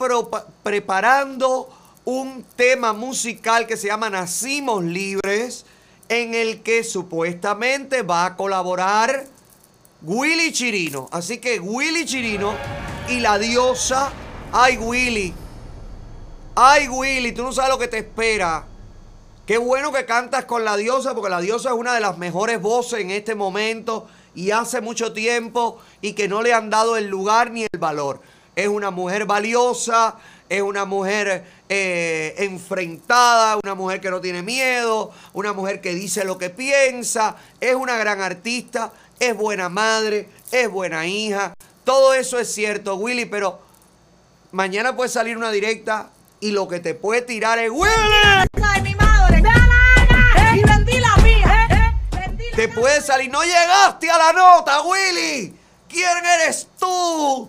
preparando 0.62 1.68
un 2.04 2.44
tema 2.56 2.92
musical 2.92 3.66
que 3.66 3.76
se 3.76 3.88
llama 3.88 4.10
Nacimos 4.10 4.84
Libres, 4.84 5.64
en 6.08 6.34
el 6.34 6.62
que 6.62 6.82
supuestamente 6.82 8.02
va 8.02 8.26
a 8.26 8.36
colaborar 8.36 9.26
Willy 10.02 10.52
Chirino. 10.52 11.08
Así 11.12 11.38
que 11.38 11.60
Willy 11.60 12.04
Chirino 12.04 12.54
y 13.08 13.20
la 13.20 13.38
diosa, 13.38 14.12
ay 14.52 14.76
Willy, 14.76 15.32
ay 16.56 16.88
Willy, 16.88 17.32
tú 17.32 17.42
no 17.42 17.52
sabes 17.52 17.70
lo 17.70 17.78
que 17.78 17.88
te 17.88 17.98
espera. 17.98 18.66
Qué 19.50 19.58
bueno 19.58 19.90
que 19.90 20.04
cantas 20.04 20.44
con 20.44 20.64
la 20.64 20.76
diosa, 20.76 21.12
porque 21.12 21.28
la 21.28 21.40
diosa 21.40 21.70
es 21.70 21.74
una 21.74 21.92
de 21.92 21.98
las 21.98 22.18
mejores 22.18 22.62
voces 22.62 23.00
en 23.00 23.10
este 23.10 23.34
momento 23.34 24.06
y 24.32 24.52
hace 24.52 24.80
mucho 24.80 25.12
tiempo 25.12 25.80
y 26.00 26.12
que 26.12 26.28
no 26.28 26.40
le 26.40 26.54
han 26.54 26.70
dado 26.70 26.96
el 26.96 27.08
lugar 27.08 27.50
ni 27.50 27.62
el 27.62 27.80
valor. 27.80 28.20
Es 28.54 28.68
una 28.68 28.92
mujer 28.92 29.24
valiosa, 29.24 30.14
es 30.48 30.62
una 30.62 30.84
mujer 30.84 31.44
eh, 31.68 32.36
enfrentada, 32.38 33.58
una 33.60 33.74
mujer 33.74 34.00
que 34.00 34.12
no 34.12 34.20
tiene 34.20 34.42
miedo, 34.42 35.10
una 35.32 35.52
mujer 35.52 35.80
que 35.80 35.96
dice 35.96 36.24
lo 36.24 36.38
que 36.38 36.50
piensa, 36.50 37.34
es 37.58 37.74
una 37.74 37.96
gran 37.96 38.20
artista, 38.20 38.92
es 39.18 39.36
buena 39.36 39.68
madre, 39.68 40.28
es 40.52 40.70
buena 40.70 41.08
hija. 41.08 41.54
Todo 41.82 42.14
eso 42.14 42.38
es 42.38 42.54
cierto, 42.54 42.94
Willy, 42.94 43.24
pero 43.24 43.58
mañana 44.52 44.94
puede 44.94 45.10
salir 45.10 45.36
una 45.36 45.50
directa 45.50 46.10
y 46.38 46.52
lo 46.52 46.68
que 46.68 46.78
te 46.78 46.94
puede 46.94 47.22
tirar 47.22 47.58
es 47.58 47.68
Willy. 47.72 48.89
Te 52.60 52.68
puede 52.68 53.00
salir, 53.00 53.30
no 53.30 53.42
llegaste 53.42 54.10
a 54.10 54.18
la 54.18 54.34
nota, 54.34 54.82
Willy. 54.82 55.56
¿Quién 55.88 56.26
eres 56.26 56.68
tú? 56.78 57.48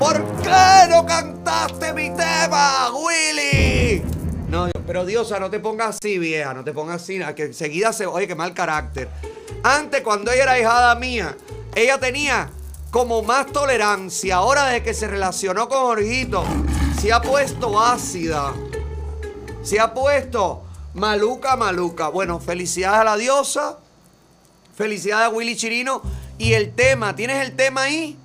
¿Por 0.00 0.20
qué 0.42 0.88
no 0.90 1.06
cantaste 1.06 1.92
mi 1.92 2.10
tema, 2.10 2.90
Willy? 2.90 4.02
No, 4.48 4.68
pero 4.84 5.04
Diosa, 5.04 5.38
no 5.38 5.48
te 5.48 5.60
pongas 5.60 5.98
así, 6.02 6.18
vieja, 6.18 6.54
no 6.54 6.64
te 6.64 6.72
pongas 6.72 7.04
así, 7.04 7.20
que 7.36 7.44
enseguida 7.44 7.92
se, 7.92 8.04
oye, 8.06 8.26
qué 8.26 8.34
mal 8.34 8.52
carácter. 8.52 9.08
Antes, 9.62 10.00
cuando 10.00 10.32
ella 10.32 10.42
era 10.42 10.58
hijada 10.58 10.96
mía, 10.96 11.36
ella 11.76 12.00
tenía 12.00 12.50
como 12.90 13.22
más 13.22 13.46
tolerancia. 13.52 14.34
Ahora, 14.34 14.64
desde 14.64 14.82
que 14.82 14.92
se 14.92 15.06
relacionó 15.06 15.68
con 15.68 15.82
Jorgito, 15.82 16.42
se 17.00 17.12
ha 17.12 17.22
puesto 17.22 17.80
ácida. 17.80 18.52
Se 19.62 19.78
ha 19.78 19.94
puesto 19.94 20.64
maluca, 20.94 21.54
maluca. 21.54 22.08
Bueno, 22.08 22.40
felicidades 22.40 23.02
a 23.02 23.04
la 23.04 23.16
diosa. 23.16 23.78
Felicidades 24.78 25.26
a 25.26 25.30
Willy 25.30 25.56
Chirino. 25.56 26.00
Y 26.38 26.52
el 26.52 26.72
tema, 26.72 27.16
¿tienes 27.16 27.44
el 27.44 27.56
tema 27.56 27.82
ahí? 27.82 28.16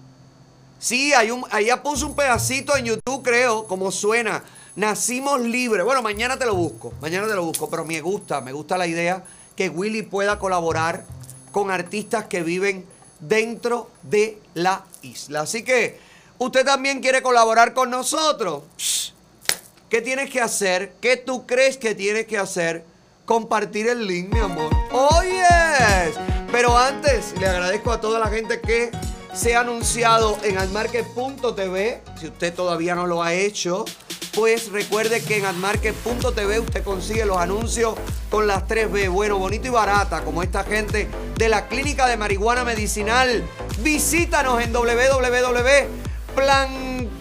Sí, 0.78 1.12
hay 1.12 1.32
un, 1.32 1.44
allá 1.50 1.82
puso 1.82 2.06
un 2.06 2.16
pedacito 2.16 2.78
en 2.78 2.86
YouTube, 2.86 3.24
creo, 3.24 3.66
como 3.66 3.92
suena. 3.92 4.44
Nacimos 4.76 5.42
libres. 5.42 5.84
Bueno, 5.84 6.04
mañana 6.04 6.38
te 6.38 6.46
lo 6.46 6.54
busco. 6.54 6.94
Mañana 7.02 7.28
te 7.28 7.34
lo 7.34 7.44
busco. 7.44 7.72
Pero 7.72 7.86
me 7.86 8.00
gusta, 8.02 8.40
me 8.42 8.52
gusta 8.52 8.78
la 8.78 8.86
idea 8.86 9.24
que 9.56 9.68
Willy 9.68 10.04
pueda 10.04 10.38
colaborar 10.38 11.06
con 11.52 11.72
artistas 11.72 12.26
que 12.26 12.44
viven 12.44 12.86
dentro 13.20 13.90
de 14.04 14.38
la 14.54 14.86
isla. 15.02 15.42
Así 15.42 15.64
que, 15.64 15.98
¿usted 16.38 16.64
también 16.64 17.02
quiere 17.02 17.24
colaborar 17.24 17.74
con 17.74 17.90
nosotros? 17.90 18.62
¿Qué 19.90 20.02
tienes 20.02 20.30
que 20.30 20.40
hacer? 20.40 20.94
¿Qué 21.02 21.18
tú 21.18 21.48
crees 21.48 21.78
que 21.78 21.96
tienes 21.96 22.28
que 22.28 22.38
hacer? 22.38 22.86
Compartir 23.26 23.88
el 23.88 24.06
link, 24.06 24.32
mi 24.32 24.40
amor. 24.40 24.72
¡Oh! 24.92 25.24
Pero 26.54 26.78
antes, 26.78 27.34
le 27.40 27.48
agradezco 27.48 27.92
a 27.92 28.00
toda 28.00 28.20
la 28.20 28.28
gente 28.28 28.62
que 28.62 28.92
se 29.34 29.56
ha 29.56 29.62
anunciado 29.62 30.38
en 30.44 30.60
admarket.tv. 30.60 32.04
Si 32.20 32.28
usted 32.28 32.54
todavía 32.54 32.94
no 32.94 33.08
lo 33.08 33.24
ha 33.24 33.34
hecho, 33.34 33.86
pues 34.36 34.72
recuerde 34.72 35.24
que 35.24 35.38
en 35.38 35.46
admarket.tv 35.46 36.60
usted 36.60 36.84
consigue 36.84 37.26
los 37.26 37.38
anuncios 37.38 37.96
con 38.30 38.46
las 38.46 38.68
3B, 38.68 39.10
bueno, 39.10 39.40
bonito 39.40 39.68
y 39.68 39.72
barata, 39.72 40.24
como 40.24 40.44
esta 40.44 40.64
gente 40.64 41.10
de 41.38 41.50
la 41.50 41.68
Clínica 41.68 42.06
de 42.06 42.18
Marihuana 42.18 42.64
Medicinal. 42.64 43.44
Visítanos 43.80 44.62
en 44.62 44.72
www.plan 44.72 45.88
Plant. 46.36 47.14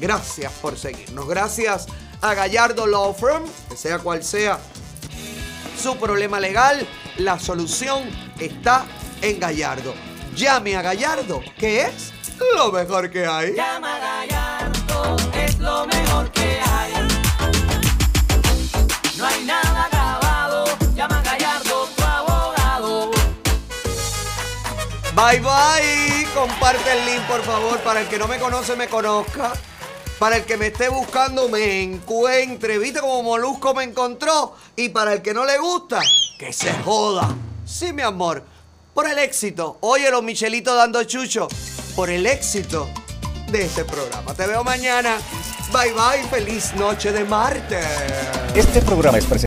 gracias 0.00 0.50
por 0.54 0.78
seguirnos. 0.78 1.28
Gracias 1.28 1.86
a 2.20 2.34
Gallardo 2.34 2.86
Law 2.86 3.14
Firm, 3.14 3.44
que 3.68 3.76
sea 3.76 3.98
cual 3.98 4.22
sea 4.22 4.58
su 5.80 5.96
problema 5.96 6.40
legal, 6.40 6.86
la 7.18 7.38
solución 7.38 8.04
está 8.38 8.86
en 9.22 9.38
Gallardo. 9.38 9.94
Llame 10.34 10.76
a 10.76 10.82
Gallardo, 10.82 11.42
que 11.58 11.82
es 11.82 12.12
lo 12.54 12.72
mejor 12.72 13.10
que 13.10 13.26
hay. 13.26 13.54
Llama 13.54 13.96
a 13.96 13.98
Gallardo, 13.98 15.16
es 15.34 15.58
lo 15.58 15.86
mejor 15.86 16.30
que 16.32 16.60
hay. 16.60 16.92
No 19.16 19.26
hay 19.26 19.44
nada 19.44 19.84
acabado, 19.84 20.64
llama 20.94 21.20
a 21.20 21.22
Gallardo, 21.22 21.88
tu 21.96 22.02
abogado. 22.02 23.10
Bye 25.14 25.40
bye. 25.40 26.26
Comparte 26.34 26.92
el 26.92 27.06
link, 27.06 27.22
por 27.26 27.42
favor, 27.42 27.78
para 27.78 28.00
el 28.00 28.08
que 28.08 28.18
no 28.18 28.28
me 28.28 28.38
conoce, 28.38 28.76
me 28.76 28.88
conozca. 28.88 29.52
Para 30.18 30.38
el 30.38 30.44
que 30.44 30.56
me 30.56 30.68
esté 30.68 30.88
buscando, 30.88 31.48
me 31.50 31.82
encuentre. 31.82 32.78
¿Viste 32.78 33.00
cómo 33.00 33.22
Molusco 33.22 33.74
me 33.74 33.84
encontró? 33.84 34.54
Y 34.74 34.88
para 34.88 35.12
el 35.12 35.22
que 35.22 35.34
no 35.34 35.44
le 35.44 35.58
gusta, 35.58 36.00
que 36.38 36.54
se 36.54 36.72
joda. 36.84 37.34
Sí, 37.66 37.92
mi 37.92 38.00
amor. 38.00 38.42
Por 38.94 39.06
el 39.06 39.18
éxito. 39.18 39.76
Oye, 39.80 40.10
los 40.10 40.22
Michelitos 40.22 40.74
dando 40.74 41.04
chucho. 41.04 41.48
Por 41.94 42.08
el 42.08 42.26
éxito 42.26 42.88
de 43.50 43.64
este 43.64 43.84
programa. 43.84 44.32
Te 44.32 44.46
veo 44.46 44.64
mañana. 44.64 45.18
Bye 45.70 45.92
bye. 45.92 46.26
Feliz 46.30 46.72
noche 46.74 47.12
de 47.12 47.24
martes. 47.24 47.84
Este 48.54 48.80
programa 48.80 49.18
es 49.18 49.26
presentado 49.26 49.34